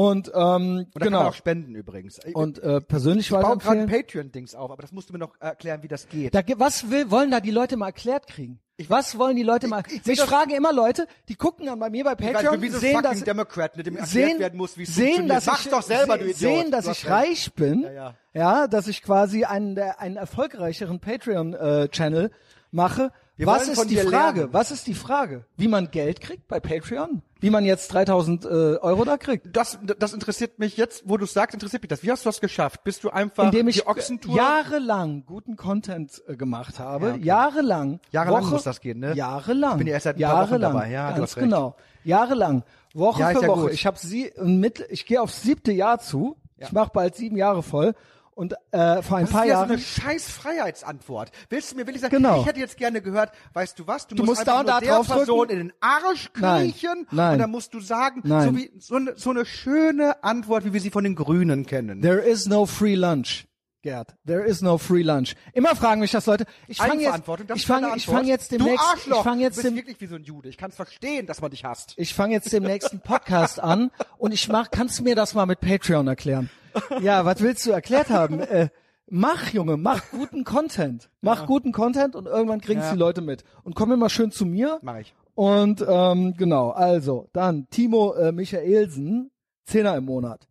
Und 0.00 0.30
ähm, 0.32 0.34
und 0.34 0.36
da 0.38 0.50
kann 0.52 0.84
man 0.94 1.02
genau. 1.02 1.20
auch 1.28 1.34
spenden 1.34 1.74
übrigens. 1.74 2.20
Ich 2.24 2.34
Und 2.36 2.60
äh, 2.62 2.80
persönlich 2.80 3.26
ich 3.26 3.30
baue 3.32 3.40
gerade 3.42 3.54
ein 3.54 3.60
weiterempfehlen. 3.66 4.02
Patreon-Dings 4.06 4.54
auf, 4.54 4.70
aber 4.70 4.80
das 4.82 4.92
musst 4.92 5.08
du 5.08 5.12
mir 5.12 5.18
noch 5.18 5.34
erklären, 5.40 5.82
wie 5.82 5.88
das 5.88 6.08
geht. 6.08 6.34
Da, 6.36 6.42
was 6.56 6.88
will, 6.90 7.10
wollen 7.10 7.32
da 7.32 7.40
die 7.40 7.50
Leute 7.50 7.76
mal 7.76 7.86
erklärt 7.86 8.28
kriegen? 8.28 8.60
was 8.86 9.18
wollen 9.18 9.34
die 9.34 9.42
Leute 9.42 9.66
mal? 9.66 9.82
ich 9.90 10.06
Ich, 10.06 10.20
fragen 10.20 10.52
immer 10.52 10.72
Leute, 10.72 11.08
die 11.28 11.34
gucken 11.34 11.66
dann 11.66 11.80
bei 11.80 11.90
mir 11.90 12.04
bei 12.04 12.12
Ich 12.12 12.20
weiß, 12.26 12.32
Patreon, 12.34 12.62
wie 12.62 12.68
so 12.68 12.78
sehen, 12.78 13.02
dass 13.02 13.24
Democrat, 13.24 13.76
mit 13.76 13.86
dem 13.86 13.98
sehen, 14.04 14.38
werden 14.38 14.56
muss, 14.56 14.78
wie 14.78 14.84
es 14.84 14.94
sehen, 14.94 15.26
dass 15.26 15.46
Mach's 15.46 15.64
ich, 15.64 15.70
doch 15.72 15.82
selber, 15.82 16.12
se- 16.12 16.18
du 16.20 16.24
Idiot. 16.26 16.36
sehen, 16.38 16.70
dass 16.70 16.86
ich 16.86 17.10
reich 17.10 17.52
bin, 17.54 17.82
Ja, 17.82 17.90
ja. 17.92 18.14
ja, 18.34 18.66
dass 18.68 18.86
ich 18.86 19.02
quasi 19.02 19.44
einen, 19.44 19.76
einen 19.78 20.16
erfolgreicheren 20.16 21.00
Patreon-Channel 21.00 22.30
mache. 22.70 23.10
Wir 23.38 23.46
was 23.46 23.68
ist 23.68 23.88
die 23.88 23.96
Frage? 23.96 24.40
lernen. 24.40 24.52
Was 24.52 24.70
ist 24.72 24.86
die 24.86 24.94
Frage? 24.94 25.44
Wie 25.56 25.68
man 25.68 25.90
Geld 25.92 26.20
kriegt 26.20 26.48
bei 26.48 26.58
Patreon? 26.60 27.22
Wie 27.40 27.50
man 27.50 27.64
jetzt 27.64 27.92
3000 27.94 28.44
äh, 28.44 28.48
Euro 28.48 29.04
da 29.04 29.16
kriegt? 29.16 29.56
Das, 29.56 29.78
das 29.98 30.12
interessiert 30.12 30.58
mich 30.58 30.76
jetzt, 30.76 31.04
wo 31.06 31.16
du 31.16 31.24
sagst, 31.24 31.54
interessiert 31.54 31.82
mich 31.82 31.88
das. 31.88 32.02
Wie 32.02 32.10
hast 32.10 32.24
du 32.24 32.28
das 32.30 32.40
geschafft? 32.40 32.82
Bist 32.82 33.04
du 33.04 33.10
einfach 33.10 33.44
Indem 33.44 33.68
ich 33.68 33.76
die 33.76 33.86
Ochsentour? 33.86 34.34
jahrelang 34.36 35.24
guten 35.24 35.54
Content 35.54 36.20
äh, 36.26 36.34
gemacht 36.36 36.80
habe, 36.80 37.06
Ja, 37.06 37.14
okay. 37.14 37.24
jahrelang. 37.24 38.00
Jahrelang 38.10 38.42
Woche, 38.42 38.50
muss 38.54 38.64
das 38.64 38.80
gehen, 38.80 38.98
ne? 38.98 39.14
Jahrelang. 39.14 39.72
Ich 39.72 39.78
bin 39.78 39.86
ja 39.86 39.92
erst 39.94 40.04
seit 40.04 40.16
ein 40.16 40.22
paar 40.22 40.32
Wochen 40.42 40.50
jahrelang, 40.60 40.72
dabei, 40.72 40.90
ja, 40.90 41.12
ganz 41.12 41.34
genau. 41.36 41.76
Jahrelang, 42.02 42.64
Woche 42.92 43.20
Ja, 43.20 43.28
für 43.30 43.42
ja 43.42 43.48
Woche. 43.48 43.60
gut. 43.62 43.72
Ich 43.72 43.86
habe 43.86 43.98
sie 43.98 44.32
mit, 44.42 44.84
ich 44.90 45.06
gehe 45.06 45.22
aufs 45.22 45.42
siebte 45.42 45.70
Jahr 45.70 46.00
zu. 46.00 46.36
Ich 46.56 46.72
mache 46.72 46.90
bald 46.92 47.14
sieben 47.14 47.36
Jahre 47.36 47.62
voll 47.62 47.94
und 48.38 48.54
äh, 48.70 49.02
vor 49.02 49.16
ein 49.18 49.24
Das 49.24 49.32
paar 49.32 49.44
ist 49.44 49.48
ja 49.50 49.54
so 49.56 49.60
Jahren. 49.62 49.70
eine 49.72 49.78
scheiß 49.80 50.30
Freiheitsantwort. 50.30 51.30
Willst 51.50 51.72
du 51.72 51.76
mir 51.76 51.86
wirklich 51.86 52.00
sagen, 52.02 52.16
Genau. 52.16 52.40
ich 52.40 52.46
hätte 52.46 52.60
jetzt 52.60 52.76
gerne 52.76 53.02
gehört, 53.02 53.32
weißt 53.52 53.78
du 53.78 53.86
was, 53.86 54.06
du, 54.06 54.14
Du 54.14 54.22
musst 54.22 54.38
musst 54.38 54.48
da 54.48 54.60
und 54.60 54.68
da 54.68 54.80
der 54.80 54.94
draufdrücken. 54.94 55.24
Person 55.26 55.48
in 55.50 55.58
den 55.58 55.72
Arsch 55.80 56.30
Nein. 56.38 56.60
kriechen 56.72 57.06
Nein. 57.10 57.32
und 57.34 57.38
dann 57.40 57.50
musst 57.50 57.74
du 57.74 57.80
sagen, 57.80 58.20
Nein. 58.24 58.48
so 58.48 58.56
wie 58.56 58.70
so 58.78 58.94
eine, 58.94 59.16
so 59.16 59.30
eine 59.30 59.44
schöne 59.44 60.22
Antwort, 60.22 60.64
wie 60.64 60.72
wir 60.72 60.80
sie 60.80 60.90
von 60.90 61.04
den 61.04 61.14
Grünen 61.16 61.66
kennen. 61.66 62.00
There 62.00 62.20
is 62.20 62.46
no 62.46 62.64
free 62.66 62.94
lunch. 62.94 63.44
Gerd, 63.82 64.14
there 64.26 64.44
is 64.44 64.60
no 64.60 64.76
free 64.76 65.02
lunch. 65.02 65.34
Immer 65.52 65.76
fragen 65.76 66.00
mich 66.00 66.10
das 66.10 66.26
Leute. 66.26 66.46
Ich 66.66 66.78
fange 66.78 67.02
jetzt, 67.02 67.22
ich 67.54 67.64
fange, 67.66 67.92
ich 67.96 68.06
fange 68.06 68.28
jetzt 68.28 68.50
du 68.52 68.58
demnächst, 68.58 68.84
Arschloch, 68.84 69.18
ich 69.18 69.22
fange 69.24 69.42
jetzt 69.42 69.58
du 69.58 69.62
dem, 69.62 69.76
wirklich 69.76 70.00
wie 70.00 70.06
so 70.06 70.16
ein 70.16 70.24
Jude. 70.24 70.48
Ich 70.48 70.56
kann 70.58 70.70
es 70.70 70.76
verstehen, 70.76 71.26
dass 71.26 71.40
man 71.40 71.50
dich 71.52 71.64
hasst. 71.64 71.94
Ich 71.96 72.12
fange 72.12 72.34
jetzt 72.34 72.52
den 72.52 72.64
nächsten 72.64 73.00
Podcast 73.00 73.60
an 73.60 73.90
und 74.18 74.32
ich 74.32 74.48
mach, 74.48 74.70
kannst 74.72 74.98
du 74.98 75.04
mir 75.04 75.14
das 75.14 75.34
mal 75.34 75.46
mit 75.46 75.60
Patreon 75.60 76.06
erklären? 76.08 76.50
Ja, 77.00 77.24
was 77.24 77.40
willst 77.40 77.64
du 77.66 77.70
erklärt 77.70 78.10
haben? 78.10 78.40
Äh, 78.48 78.68
mach, 79.06 79.50
Junge, 79.52 79.76
mach 79.76 80.10
guten 80.10 80.44
Content. 80.44 81.08
Mach 81.22 81.46
guten 81.46 81.72
Content 81.72 82.14
und 82.14 82.26
irgendwann 82.26 82.60
kriegen 82.60 82.80
Ja. 82.80 82.92
die 82.92 82.98
Leute 82.98 83.20
mit. 83.22 83.42
Und 83.62 83.74
komm 83.74 83.90
immer 83.92 84.10
schön 84.10 84.30
zu 84.30 84.44
mir. 84.44 84.78
Mach 84.82 84.98
ich. 84.98 85.14
Und 85.34 85.84
ähm, 85.88 86.34
genau, 86.36 86.70
also, 86.70 87.28
dann 87.32 87.68
Timo 87.70 88.12
äh, 88.14 88.32
Michaelsen, 88.32 89.30
Zehner 89.64 89.96
im 89.96 90.04
Monat. 90.04 90.48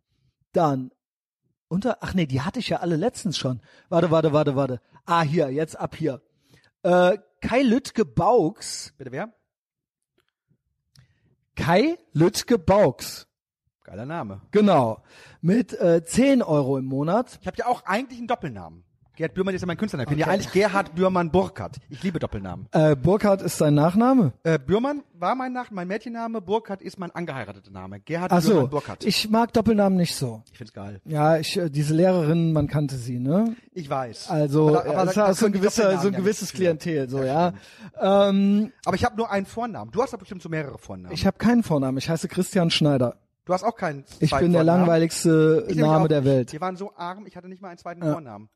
Dann 0.52 0.90
unter, 1.68 1.98
ach 2.00 2.14
nee, 2.14 2.26
die 2.26 2.40
hatte 2.40 2.58
ich 2.58 2.70
ja 2.70 2.78
alle 2.78 2.96
letztens 2.96 3.36
schon. 3.38 3.60
Warte, 3.90 4.10
warte, 4.10 4.32
warte, 4.32 4.56
warte. 4.56 4.80
Ah, 5.04 5.22
hier, 5.22 5.50
jetzt 5.50 5.78
ab 5.78 5.94
hier. 5.94 6.20
Äh, 6.82 7.18
Kai 7.40 7.62
Lütke 7.62 8.04
Bauks. 8.04 8.92
Bitte 8.98 9.12
wer? 9.12 9.32
Kai 11.54 11.96
Lütke 12.12 12.58
Bauks. 12.58 13.27
Geiler 13.88 14.04
Name. 14.06 14.40
Genau. 14.50 14.98
Mit 15.40 15.72
äh, 15.80 16.04
10 16.04 16.42
Euro 16.42 16.76
im 16.76 16.84
Monat. 16.84 17.38
Ich 17.40 17.46
habe 17.46 17.56
ja 17.56 17.66
auch 17.66 17.84
eigentlich 17.86 18.18
einen 18.18 18.28
Doppelnamen. 18.28 18.84
Gerhard 19.16 19.34
Bührmann 19.34 19.52
ist 19.52 19.62
ja 19.62 19.66
mein 19.66 19.76
Künstlername. 19.76 20.04
Ich 20.04 20.10
bin 20.10 20.18
ja 20.20 20.26
eigentlich 20.32 20.52
Gerhard 20.52 20.94
Bührmann 20.94 21.32
Burkhardt. 21.32 21.78
Ich 21.90 22.04
liebe 22.04 22.20
Doppelnamen. 22.20 22.68
Äh, 22.70 22.94
Burkhardt 22.94 23.42
ist 23.42 23.58
sein 23.58 23.74
Nachname. 23.74 24.32
Äh, 24.44 24.60
Bührmann 24.60 25.02
war 25.14 25.34
mein 25.34 25.52
Nach 25.52 25.72
mein 25.72 25.88
Mädchenname, 25.88 26.40
Burkhardt 26.40 26.82
ist 26.82 27.00
mein 27.00 27.10
angeheirateter 27.10 27.72
Name. 27.72 27.98
Gerhard 27.98 28.30
Ach 28.30 28.40
Bührmann 28.40 28.62
so, 28.66 28.68
Burkhardt. 28.68 29.04
ich 29.04 29.28
mag 29.28 29.52
Doppelnamen 29.54 29.98
nicht 29.98 30.14
so. 30.14 30.44
ich 30.52 30.58
find's 30.58 30.72
geil. 30.72 31.00
Ja, 31.04 31.36
ich, 31.36 31.56
äh, 31.56 31.68
diese 31.68 31.94
Lehrerin, 31.94 32.52
man 32.52 32.68
kannte 32.68 32.94
sie, 32.94 33.18
ne? 33.18 33.56
Ich 33.72 33.90
weiß. 33.90 34.30
Also, 34.30 34.68
Aber 34.68 34.80
aber 34.82 34.88
ja, 34.92 34.94
da- 35.04 35.08
es 35.10 35.14
da 35.16 35.20
war 35.22 35.34
so 35.34 35.46
ein 35.46 35.52
gewisser, 35.52 35.98
so 35.98 36.06
ein 36.08 36.12
ja 36.12 36.18
gewisses. 36.20 36.52
Klientel, 36.52 37.08
so, 37.08 37.18
Das 37.18 37.26
ja. 37.26 37.52
Ähm, 38.28 38.72
Aber 38.84 38.94
ich 38.94 39.04
habe 39.04 39.16
nur 39.16 39.32
einen 39.32 39.46
Vornamen. 39.46 39.90
Du 39.90 40.00
hast 40.00 40.12
doch 40.12 40.18
bestimmt 40.18 40.42
so 40.42 40.48
mehrere 40.48 40.78
Vornamen. 40.78 41.12
ich 41.12 41.26
habe 41.26 41.38
keinen 41.38 41.64
Vornamen. 41.64 41.98
Ich 41.98 42.08
heiße 42.08 42.28
Christian 42.28 42.70
Schneider. 42.70 43.16
Du 43.48 43.52
hast 43.54 43.64
auch 43.64 43.74
keinen 43.74 44.04
Ich 44.20 44.30
zweiten 44.30 44.44
bin 44.44 44.52
der 44.52 44.62
langweiligste 44.64 45.64
Ich 45.68 45.76
Name 45.76 46.04
auch 46.04 46.08
der. 46.08 46.24
Welt. 46.24 46.52
Wir 46.52 46.60
waren 46.60 46.76
so 46.76 46.92
arm, 46.96 47.26
ich 47.26 47.36
hatte 47.36 47.48
nicht 47.48 47.60
mal 47.62 47.68
einen 47.70 47.78
zweiten 47.78 48.04
Ja. 48.04 48.12
Vornamen. 48.12 48.48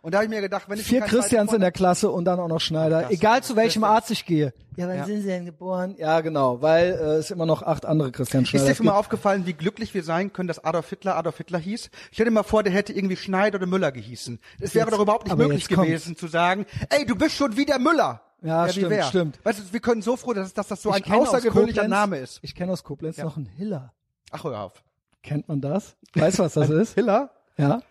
Und 0.00 0.12
da 0.14 0.18
habe 0.18 0.26
ich 0.26 0.30
mir 0.30 0.40
gedacht, 0.40 0.68
wenn 0.68 0.78
ich 0.78 0.86
Vier 0.86 1.00
Christians 1.00 1.52
in 1.52 1.60
der 1.60 1.72
Klasse 1.72 2.08
und 2.10 2.24
dann 2.24 2.38
auch 2.38 2.46
noch 2.46 2.60
Schneider. 2.60 3.02
Das- 3.02 3.10
Egal 3.10 3.42
zu 3.42 3.56
welchem 3.56 3.82
das- 3.82 3.90
Arzt 3.90 4.10
ich 4.12 4.24
gehe. 4.24 4.54
Ja, 4.76 4.86
wann 4.86 4.96
Ja. 4.98 5.04
sind 5.04 5.22
Sie 5.22 5.26
denn 5.26 5.44
geboren? 5.44 5.96
Ja, 5.98 6.20
genau, 6.20 6.62
weil 6.62 6.90
äh, 6.92 6.94
es 7.16 7.32
immer 7.32 7.46
noch 7.46 7.62
acht 7.64 7.84
andere 7.84 8.12
Christian 8.12 8.44
Ist 8.44 8.50
Schneider 8.50 8.66
dir 8.68 8.74
schon 8.76 8.86
mal 8.86 8.92
aufgefallen, 8.92 9.44
wie 9.44 9.54
glücklich 9.54 9.92
wir 9.94 10.04
sein 10.04 10.32
können, 10.32 10.46
dass 10.46 10.62
Adolf 10.64 10.88
Hitler 10.88 11.16
Adolf 11.16 11.36
Hitler 11.38 11.58
hieß? 11.58 11.90
Stell 12.12 12.26
dir 12.26 12.30
mal 12.30 12.44
vor, 12.44 12.62
der 12.62 12.72
hätte 12.72 12.92
irgendwie 12.92 13.16
Schneider 13.16 13.56
oder 13.58 13.66
Müller 13.66 13.90
gehießen. 13.90 14.38
Es 14.60 14.72
wäre 14.76 14.88
doch 14.88 15.00
überhaupt 15.00 15.26
nicht 15.26 15.36
möglich 15.36 15.66
gewesen 15.68 16.16
zu 16.16 16.28
sagen, 16.28 16.64
ey, 16.90 17.04
du 17.04 17.16
bist 17.16 17.34
schon 17.34 17.56
wieder 17.56 17.80
Müller. 17.80 18.22
Ja, 18.40 18.68
wie 18.68 18.70
stimmt, 18.70 19.04
stimmt. 19.06 19.38
Weißt 19.44 19.58
du, 19.58 19.62
wir 19.72 19.80
können 19.80 20.00
so 20.00 20.16
froh, 20.16 20.32
dass, 20.32 20.54
dass 20.54 20.68
das 20.68 20.80
so 20.80 20.94
Ich 20.94 21.04
ein 21.06 21.12
außergewöhnlicher 21.12 21.82
Koblenz- 21.82 21.88
Name 21.90 22.18
ist. 22.18 22.38
Ich 22.42 22.54
kenne 22.54 22.70
aus 22.70 22.84
Koblenz 22.84 23.18
noch 23.18 23.36
einen 23.36 23.46
Hiller. 23.46 23.92
Ach, 24.30 24.44
hör 24.44 24.60
auf. 24.60 24.82
Kennt 25.22 25.48
man 25.48 25.60
das? 25.60 25.96
Weißt 26.14 26.38
du, 26.38 26.44
was 26.44 26.54
das 26.54 26.70
ist? 26.70 26.94
Hiller? 26.94 27.30
Ja? 27.56 27.82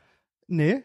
Nee. 0.47 0.83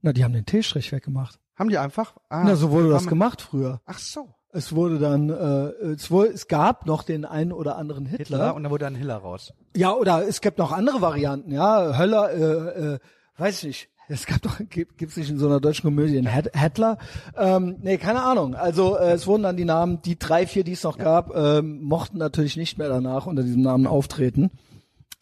Na, 0.00 0.12
die 0.12 0.24
haben 0.24 0.32
den 0.32 0.46
T-Strich 0.46 0.92
weggemacht. 0.92 1.38
Haben 1.56 1.68
die 1.68 1.78
einfach? 1.78 2.16
Ah, 2.28 2.44
Na, 2.44 2.56
so 2.56 2.70
wurde 2.70 2.88
das 2.88 3.06
gemacht 3.06 3.42
früher. 3.42 3.80
Ach 3.86 3.98
so. 3.98 4.34
Es 4.54 4.74
wurde 4.74 4.98
dann, 4.98 5.30
äh, 5.30 5.92
es, 5.92 6.10
wurde, 6.10 6.30
es 6.30 6.46
gab 6.46 6.86
noch 6.86 7.04
den 7.04 7.24
einen 7.24 7.52
oder 7.52 7.76
anderen 7.76 8.04
Hitler. 8.04 8.38
Hitler 8.38 8.54
und 8.54 8.64
dann 8.64 8.72
wurde 8.72 8.86
ein 8.86 8.94
Hiller 8.94 9.16
raus. 9.16 9.54
Ja, 9.74 9.92
oder 9.92 10.26
es 10.26 10.40
gibt 10.40 10.58
noch 10.58 10.72
andere 10.72 11.00
Varianten, 11.00 11.52
ja. 11.52 11.96
Höller, 11.96 12.32
äh, 12.32 12.94
äh, 12.94 12.98
weiß 13.38 13.58
ich 13.58 13.64
nicht. 13.64 13.88
Es 14.08 14.26
gab 14.26 14.42
doch, 14.42 14.58
gibt, 14.68 14.98
gibt's 14.98 15.16
nicht 15.16 15.30
in 15.30 15.38
so 15.38 15.46
einer 15.46 15.60
deutschen 15.60 15.84
Komödie 15.84 16.18
einen 16.18 16.26
Hettler? 16.26 16.98
Ähm, 17.36 17.76
nee, 17.80 17.96
keine 17.96 18.22
Ahnung. 18.22 18.54
Also 18.54 18.98
äh, 18.98 19.12
es 19.12 19.26
wurden 19.26 19.44
dann 19.44 19.56
die 19.56 19.64
Namen, 19.64 20.02
die 20.02 20.18
drei, 20.18 20.46
vier, 20.46 20.64
die 20.64 20.72
es 20.72 20.82
noch 20.82 20.98
gab, 20.98 21.34
ähm, 21.34 21.82
mochten 21.82 22.18
natürlich 22.18 22.56
nicht 22.58 22.76
mehr 22.76 22.88
danach 22.88 23.26
unter 23.26 23.42
diesem 23.42 23.62
Namen 23.62 23.86
auftreten. 23.86 24.50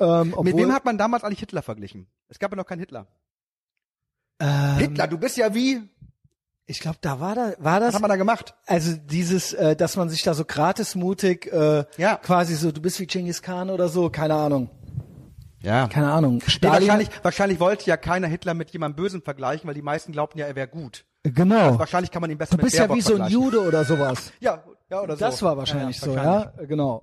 Ähm, 0.01 0.33
obwohl, 0.33 0.45
Mit 0.45 0.57
wem 0.57 0.73
hat 0.73 0.85
man 0.85 0.97
damals 0.99 1.23
eigentlich 1.25 1.41
Hitler 1.41 1.63
verglichen? 1.63 2.07
Es 2.29 2.39
gab 2.39 2.51
ja 2.51 2.57
noch 2.57 2.67
keinen 2.67 2.81
Hitler. 2.81 3.07
ähm, 4.41 4.77
Hitler, 4.79 5.07
du 5.07 5.19
bist 5.19 5.37
ja 5.37 5.55
wie? 5.55 5.83
Ich 6.67 6.81
glaube, 6.81 6.99
da 7.01 7.19
war 7.21 7.35
da, 7.35 7.53
war 7.59 7.81
Was 7.81 7.89
das. 7.89 7.95
hat 7.97 8.01
man 8.03 8.09
da 8.11 8.17
gemacht? 8.17 8.55
Also 8.67 8.97
dieses, 8.97 9.53
äh, 9.53 9.75
dass 9.75 9.97
man 9.97 10.09
sich 10.09 10.23
da 10.23 10.35
so 10.35 10.45
gratismutig, 10.45 11.53
äh, 11.53 11.85
Ja. 11.97 12.17
quasi 12.17 12.55
so, 12.55 12.71
du 12.73 12.81
bist 12.81 13.01
wie 13.01 13.07
Genghis 13.07 13.43
Khan 13.43 13.71
oder 13.71 13.89
so, 13.89 14.09
keine 14.09 14.35
Ahnung, 14.35 14.71
Ja. 15.63 15.89
keine 15.89 16.13
Ahnung. 16.13 16.35
Nee, 16.37 16.49
Stalin, 16.51 16.73
wahrscheinlich, 16.89 17.09
wahrscheinlich 17.25 17.61
wollte 17.61 17.87
ja 17.87 17.97
keiner 17.97 18.29
Hitler 18.29 18.55
mit 18.55 18.71
jemandem 18.71 19.03
Bösen 19.03 19.21
vergleichen, 19.23 19.67
weil 19.67 19.75
die 19.75 19.83
meisten 19.83 20.13
glaubten 20.13 20.39
ja, 20.39 20.47
er 20.47 20.55
wäre 20.55 20.69
gut. 20.69 21.05
genau. 21.25 21.77
Wahrscheinlich 21.79 22.11
kann 22.13 22.23
man 22.23 22.31
ihn 22.31 22.39
besser 22.39 22.57
Du 22.57 22.63
bist 22.63 22.77
ja 22.79 22.89
wie 22.95 23.01
so 23.01 23.21
ein. 23.21 23.29
Jude 23.31 23.61
oder 23.61 23.85
sowas. 23.85 24.33
Ja, 24.41 24.63
ja 24.89 25.01
oder 25.03 25.17
so. 25.17 25.21
Das 25.25 25.43
war 25.43 25.57
wahrscheinlich 25.57 26.01
ja, 26.01 26.05
so, 26.07 26.15
wahrscheinlich. 26.17 26.57
ja, 26.61 26.65
genau. 26.67 27.03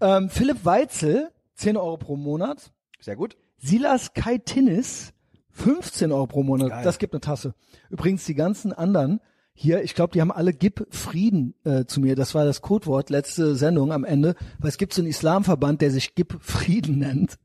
Ähm, 0.00 0.30
Philipp 0.30 0.64
Weitzel, 0.64 1.30
10 1.54 1.76
Euro 1.76 1.96
pro 1.96 2.16
Monat. 2.16 2.72
Sehr 3.00 3.16
gut. 3.16 3.36
Silas 3.58 4.14
Kaitinis, 4.14 5.12
15 5.50 6.12
Euro 6.12 6.26
pro 6.26 6.42
Monat. 6.42 6.70
Geil. 6.70 6.84
Das 6.84 6.98
gibt 6.98 7.14
eine 7.14 7.20
Tasse. 7.20 7.54
Übrigens 7.90 8.24
die 8.24 8.34
ganzen 8.34 8.72
anderen 8.72 9.20
hier, 9.54 9.82
ich 9.82 9.94
glaube, 9.94 10.12
die 10.12 10.20
haben 10.20 10.32
alle 10.32 10.52
Gib 10.52 10.86
Frieden 10.90 11.54
äh, 11.64 11.84
zu 11.84 12.00
mir. 12.00 12.16
Das 12.16 12.34
war 12.34 12.44
das 12.44 12.62
Codewort 12.62 13.10
letzte 13.10 13.54
Sendung 13.54 13.92
am 13.92 14.04
Ende, 14.04 14.34
weil 14.58 14.70
es 14.70 14.78
gibt 14.78 14.94
so 14.94 15.02
einen 15.02 15.10
Islamverband, 15.10 15.80
der 15.82 15.90
sich 15.90 16.14
Gib 16.14 16.42
Frieden 16.42 16.98
nennt. 16.98 17.38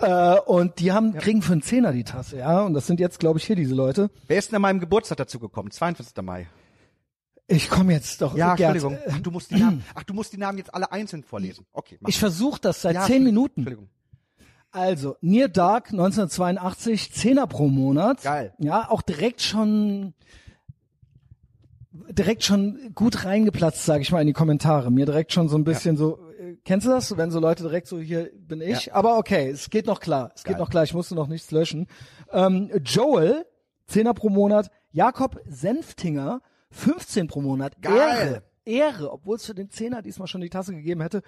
Äh, 0.00 0.38
und 0.46 0.80
die 0.80 0.92
haben 0.92 1.14
kriegen 1.14 1.42
für 1.42 1.52
einen 1.52 1.62
Zehner 1.62 1.92
die 1.92 2.04
Tasse, 2.04 2.38
ja. 2.38 2.62
Und 2.62 2.74
das 2.74 2.86
sind 2.86 3.00
jetzt, 3.00 3.20
glaube 3.20 3.38
ich, 3.38 3.44
hier 3.44 3.56
diese 3.56 3.74
Leute. 3.74 4.10
Wer 4.26 4.38
ist 4.38 4.50
denn 4.50 4.56
an 4.56 4.62
meinem 4.62 4.80
Geburtstag 4.80 5.18
dazu 5.18 5.38
gekommen? 5.38 5.70
42. 5.70 6.16
Mai. 6.22 6.46
Ich 7.46 7.68
komme 7.68 7.92
jetzt 7.92 8.22
doch. 8.22 8.36
Ja, 8.36 8.54
Gerd, 8.54 8.74
Entschuldigung. 8.76 9.04
Ach, 9.12 9.20
du 9.20 9.30
musst 9.30 9.50
die 9.50 9.56
Namen, 9.56 9.84
ach, 9.94 10.02
du 10.04 10.14
musst 10.14 10.32
die 10.32 10.38
Namen 10.38 10.58
jetzt 10.58 10.72
alle 10.74 10.90
einzeln 10.92 11.22
vorlesen. 11.22 11.66
Okay, 11.72 11.98
mach. 12.00 12.08
Ich 12.08 12.18
versuche 12.18 12.60
das 12.60 12.80
seit 12.82 12.94
Ja, 12.94 13.04
zehn. 13.04 13.22
Minuten. 13.22 13.60
Entschuldigung. 13.60 13.88
Also, 14.70 15.16
Near 15.20 15.48
Dark 15.48 15.90
1982, 15.92 17.12
Zehner 17.12 17.46
pro 17.46 17.68
Monat. 17.68 18.22
Geil. 18.22 18.54
Ja, 18.58 18.90
auch 18.90 19.02
direkt 19.02 19.40
schon 19.42 20.14
direkt 22.10 22.42
schon 22.42 22.92
gut 22.94 23.24
reingeplatzt, 23.24 23.84
sage 23.84 24.02
ich 24.02 24.10
mal, 24.10 24.20
in 24.20 24.26
die 24.26 24.32
Kommentare. 24.32 24.90
Mir 24.90 25.06
direkt 25.06 25.32
schon 25.32 25.48
so 25.48 25.56
ein 25.56 25.64
bisschen 25.64 25.96
so, 25.96 26.18
äh, 26.40 26.56
kennst 26.64 26.86
du 26.86 26.90
das? 26.90 27.16
Wenn 27.16 27.30
so 27.30 27.38
Leute 27.40 27.62
direkt 27.62 27.86
so, 27.86 27.98
hier 28.00 28.30
bin 28.36 28.60
ich. 28.60 28.92
Aber 28.94 29.16
okay, 29.18 29.48
es 29.48 29.70
geht 29.70 29.86
noch 29.86 30.00
klar. 30.00 30.32
Es 30.34 30.42
geht 30.44 30.54
Geil. 30.54 30.60
noch 30.60 30.70
klar, 30.70 30.82
ich 30.84 30.92
musste 30.94 31.14
noch 31.14 31.28
nichts 31.28 31.50
löschen. 31.52 31.86
Ähm, 32.32 32.70
Joel, 32.84 33.46
Zehner 33.86 34.12
pro 34.14 34.28
Monat. 34.28 34.70
Jakob 34.90 35.40
Senftinger, 35.46 36.40
15 36.74 37.26
pro 37.28 37.40
Monat. 37.40 37.80
Geil. 37.80 37.96
Ehre. 37.96 38.42
Ehre, 38.66 39.12
obwohl 39.12 39.36
es 39.36 39.44
für 39.46 39.54
den 39.54 39.70
Zehner 39.70 40.00
diesmal 40.02 40.26
schon 40.28 40.40
die 40.40 40.48
Tasse 40.50 40.74
gegeben 40.74 41.02
hätte. 41.02 41.22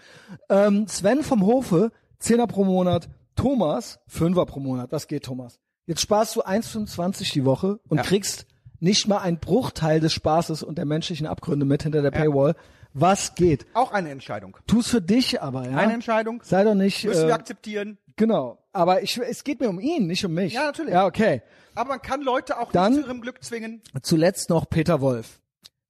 Ähm, 0.49 0.87
Sven 0.89 1.23
vom 1.23 1.45
Hofe, 1.45 1.93
Zehner 2.19 2.47
pro 2.47 2.65
Monat. 2.65 3.09
Thomas, 3.35 3.99
Fünfer 4.07 4.47
pro 4.47 4.61
Monat. 4.61 4.91
Was 4.93 5.07
geht, 5.07 5.25
Thomas? 5.25 5.59
Jetzt 5.87 6.01
sparst 6.01 6.35
du 6.37 6.43
1,25 6.43 7.33
die 7.35 7.45
Woche 7.45 7.79
und 7.89 7.99
Ja. 7.99 8.03
kriegst 8.03 8.47
nicht 8.81 9.07
mal 9.09 9.19
einen 9.19 9.39
Bruchteil 9.39 10.01
des 10.01 10.13
Spaßes 10.15 10.63
und 10.63 10.79
der 10.79 10.87
menschlichen 10.87 11.27
Abgründe 11.27 11.67
mit 11.67 11.83
hinter 11.83 12.01
der 12.03 12.11
Paywall. 12.11 12.55
Was 12.99 13.35
geht? 13.35 13.67
Auch 13.75 13.93
eine 13.93 14.09
Entscheidung. 14.11 14.57
Tu's 14.67 14.89
für 14.89 15.03
dich 15.03 15.43
aber, 15.43 15.69
ja? 15.69 15.77
Eine 15.77 15.93
Entscheidung. 15.93 16.41
Sei 16.43 16.65
doch 16.65 16.75
nicht, 16.75 17.05
Müssen 17.05 17.25
wir 17.25 17.29
äh, 17.29 17.33
akzeptieren. 17.33 17.99
genau. 18.17 18.59
Aber 18.73 19.03
ich, 19.03 19.19
es 19.19 19.45
geht 19.45 19.61
mir 19.61 19.69
um 19.69 19.79
ihn, 19.81 20.07
nicht 20.07 20.25
um 20.25 20.33
mich. 20.33 20.55
Ja, 20.55 20.65
natürlich. 20.65 20.93
Ja, 20.95 21.05
okay. 21.07 21.43
Aber 21.75 21.91
man 21.91 22.03
kann 22.03 22.23
Leute 22.23 22.59
auch 22.59 22.73
Dann- 22.73 22.93
nicht 22.93 23.03
zu 23.03 23.09
ihrem 23.09 23.21
Glück 23.21 23.45
zwingen. 23.45 23.83
Zuletzt 24.03 24.49
noch 24.49 24.69
Peter 24.69 25.01
Wolf. 25.03 25.41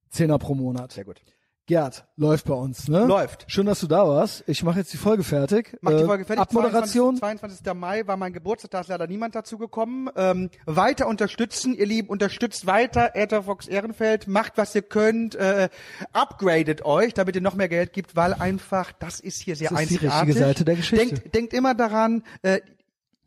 Zehner 0.09 0.37
pro 0.37 0.53
Monat. 0.53 0.91
Sehr 0.91 1.05
gut. 1.05 1.21
Gerd, 1.67 2.05
läuft 2.15 2.45
bei 2.45 2.53
uns, 2.53 2.87
ne? 2.87 3.05
Läuft. 3.05 3.43
Schön, 3.51 3.65
dass 3.65 3.81
du 3.81 3.87
da 3.87 4.07
warst. 4.07 4.41
Ich 4.47 4.63
mache 4.63 4.79
jetzt 4.79 4.93
die 4.93 4.97
Folge 4.97 5.23
fertig. 5.25 5.77
Mach 5.81 5.91
die 5.91 5.97
Äh, 5.97 6.05
Folge 6.05 6.23
fertig. 6.23 6.41
Abmoderation. 6.41 7.17
22, 7.17 7.59
22. 7.61 7.73
Mai 7.73 8.07
war 8.07 8.15
mein 8.15 8.31
Geburtstag, 8.31 8.71
da 8.71 8.79
ist 8.79 8.87
leider 8.87 9.05
niemand 9.05 9.35
dazu 9.35 9.57
gekommen. 9.57 10.09
Ähm, 10.15 10.49
weiter 10.65 11.07
unterstützen, 11.07 11.73
ihr 11.73 11.85
Lieben, 11.85 12.07
unterstützt 12.07 12.67
weiter 12.67 13.11
Etherfox 13.15 13.67
Ehrenfeld, 13.67 14.27
macht 14.27 14.53
was 14.55 14.73
ihr 14.75 14.81
könnt, 14.81 15.35
äh, 15.35 15.67
upgradet 16.13 16.85
euch, 16.85 17.13
damit 17.13 17.35
ihr 17.35 17.41
noch 17.41 17.55
mehr 17.55 17.67
Geld 17.67 17.91
gibt, 17.91 18.15
weil 18.15 18.33
einfach, 18.33 18.93
das 18.93 19.19
ist 19.19 19.41
hier 19.41 19.57
sehr 19.57 19.69
Das 19.69 19.81
ist 19.81 19.89
die 19.89 20.05
richtige 20.05 20.33
Seite 20.33 20.63
der 20.63 20.75
Geschichte. 20.77 21.05
Denkt, 21.05 21.35
denkt 21.35 21.53
immer 21.53 21.75
daran, 21.75 22.23
äh, 22.43 22.61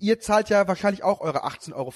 Ihr 0.03 0.19
zahlt 0.19 0.49
ja 0.49 0.67
wahrscheinlich 0.67 1.05
auch 1.05 1.21
eure 1.21 1.45
18,50 1.45 1.75
Euro 1.75 1.95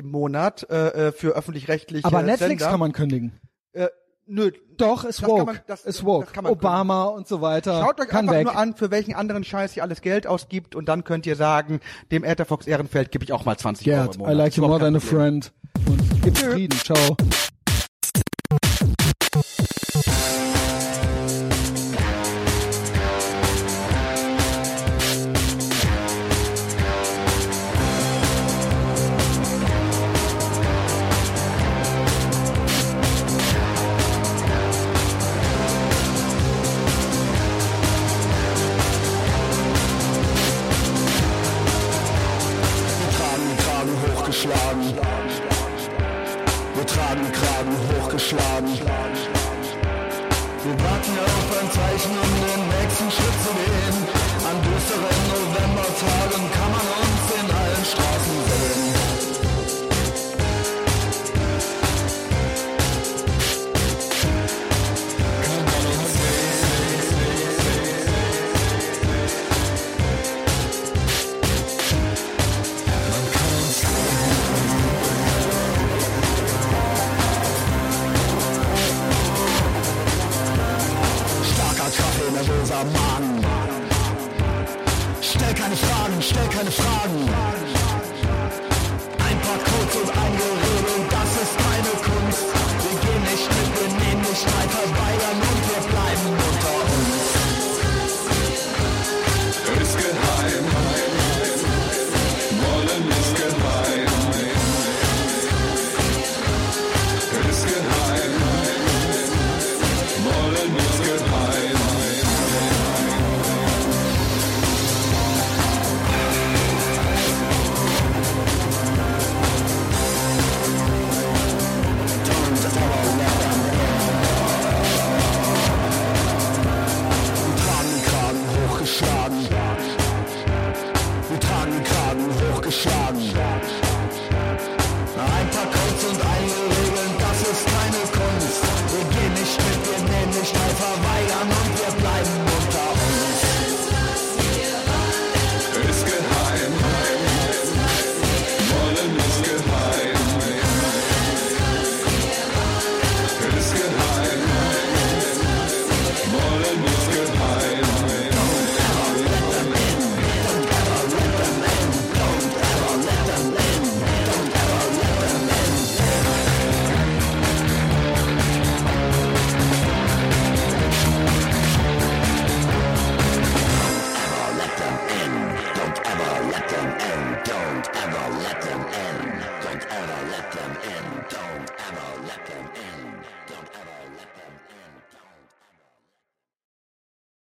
im 0.00 0.10
Monat 0.10 0.68
äh, 0.68 1.10
äh, 1.10 1.12
für 1.12 1.36
öffentlich-rechtliche 1.36 2.04
Aber 2.04 2.22
Netflix 2.22 2.58
Sender. 2.60 2.70
kann 2.72 2.80
man 2.80 2.90
kündigen. 2.90 3.38
Äh, 3.72 3.86
nö, 4.26 4.50
Doch, 4.76 5.04
kann 5.08 5.28
woke. 5.30 5.44
man- 5.46 5.60
das- 5.66 5.82
das 5.84 6.04
woke. 6.04 6.28
Obama 6.44 7.04
und 7.04 7.26
so 7.26 7.40
weiter. 7.40 7.80
Schaut 7.82 8.00
euch 8.00 8.08
kann 8.08 8.20
einfach 8.28 8.34
weg. 8.34 8.44
nur 8.44 8.56
an, 8.56 8.74
für 8.74 8.90
welchen 8.90 9.14
anderen 9.14 9.44
Scheiß 9.44 9.76
ihr 9.76 9.82
alles 9.82 10.00
Geld 10.02 10.26
ausgibt 10.26 10.74
und 10.74 10.86
dann 10.88 11.04
könnt 11.04 11.26
ihr 11.26 11.36
sagen, 11.36 11.80
dem 12.10 12.24
Etherfox 12.24 12.66
Ehrenfeld 12.66 13.10
gebe 13.10 13.24
ich 13.24 13.32
auch 13.32 13.44
mal 13.44 13.56
20 13.56 13.86
Euro 13.90 13.96
Gerd, 14.02 14.14
im 14.16 14.20
I 14.20 14.24
Monat. 14.24 14.36
like 14.36 14.48
Ist 14.48 14.56
you 14.58 14.66
more 14.66 14.78
than 14.78 14.96
a 14.96 15.00
friend. 15.00 15.52
Und 15.88 16.02
gib 16.22 16.36
Frieden. 16.38 16.78
Ciao. 16.80 17.16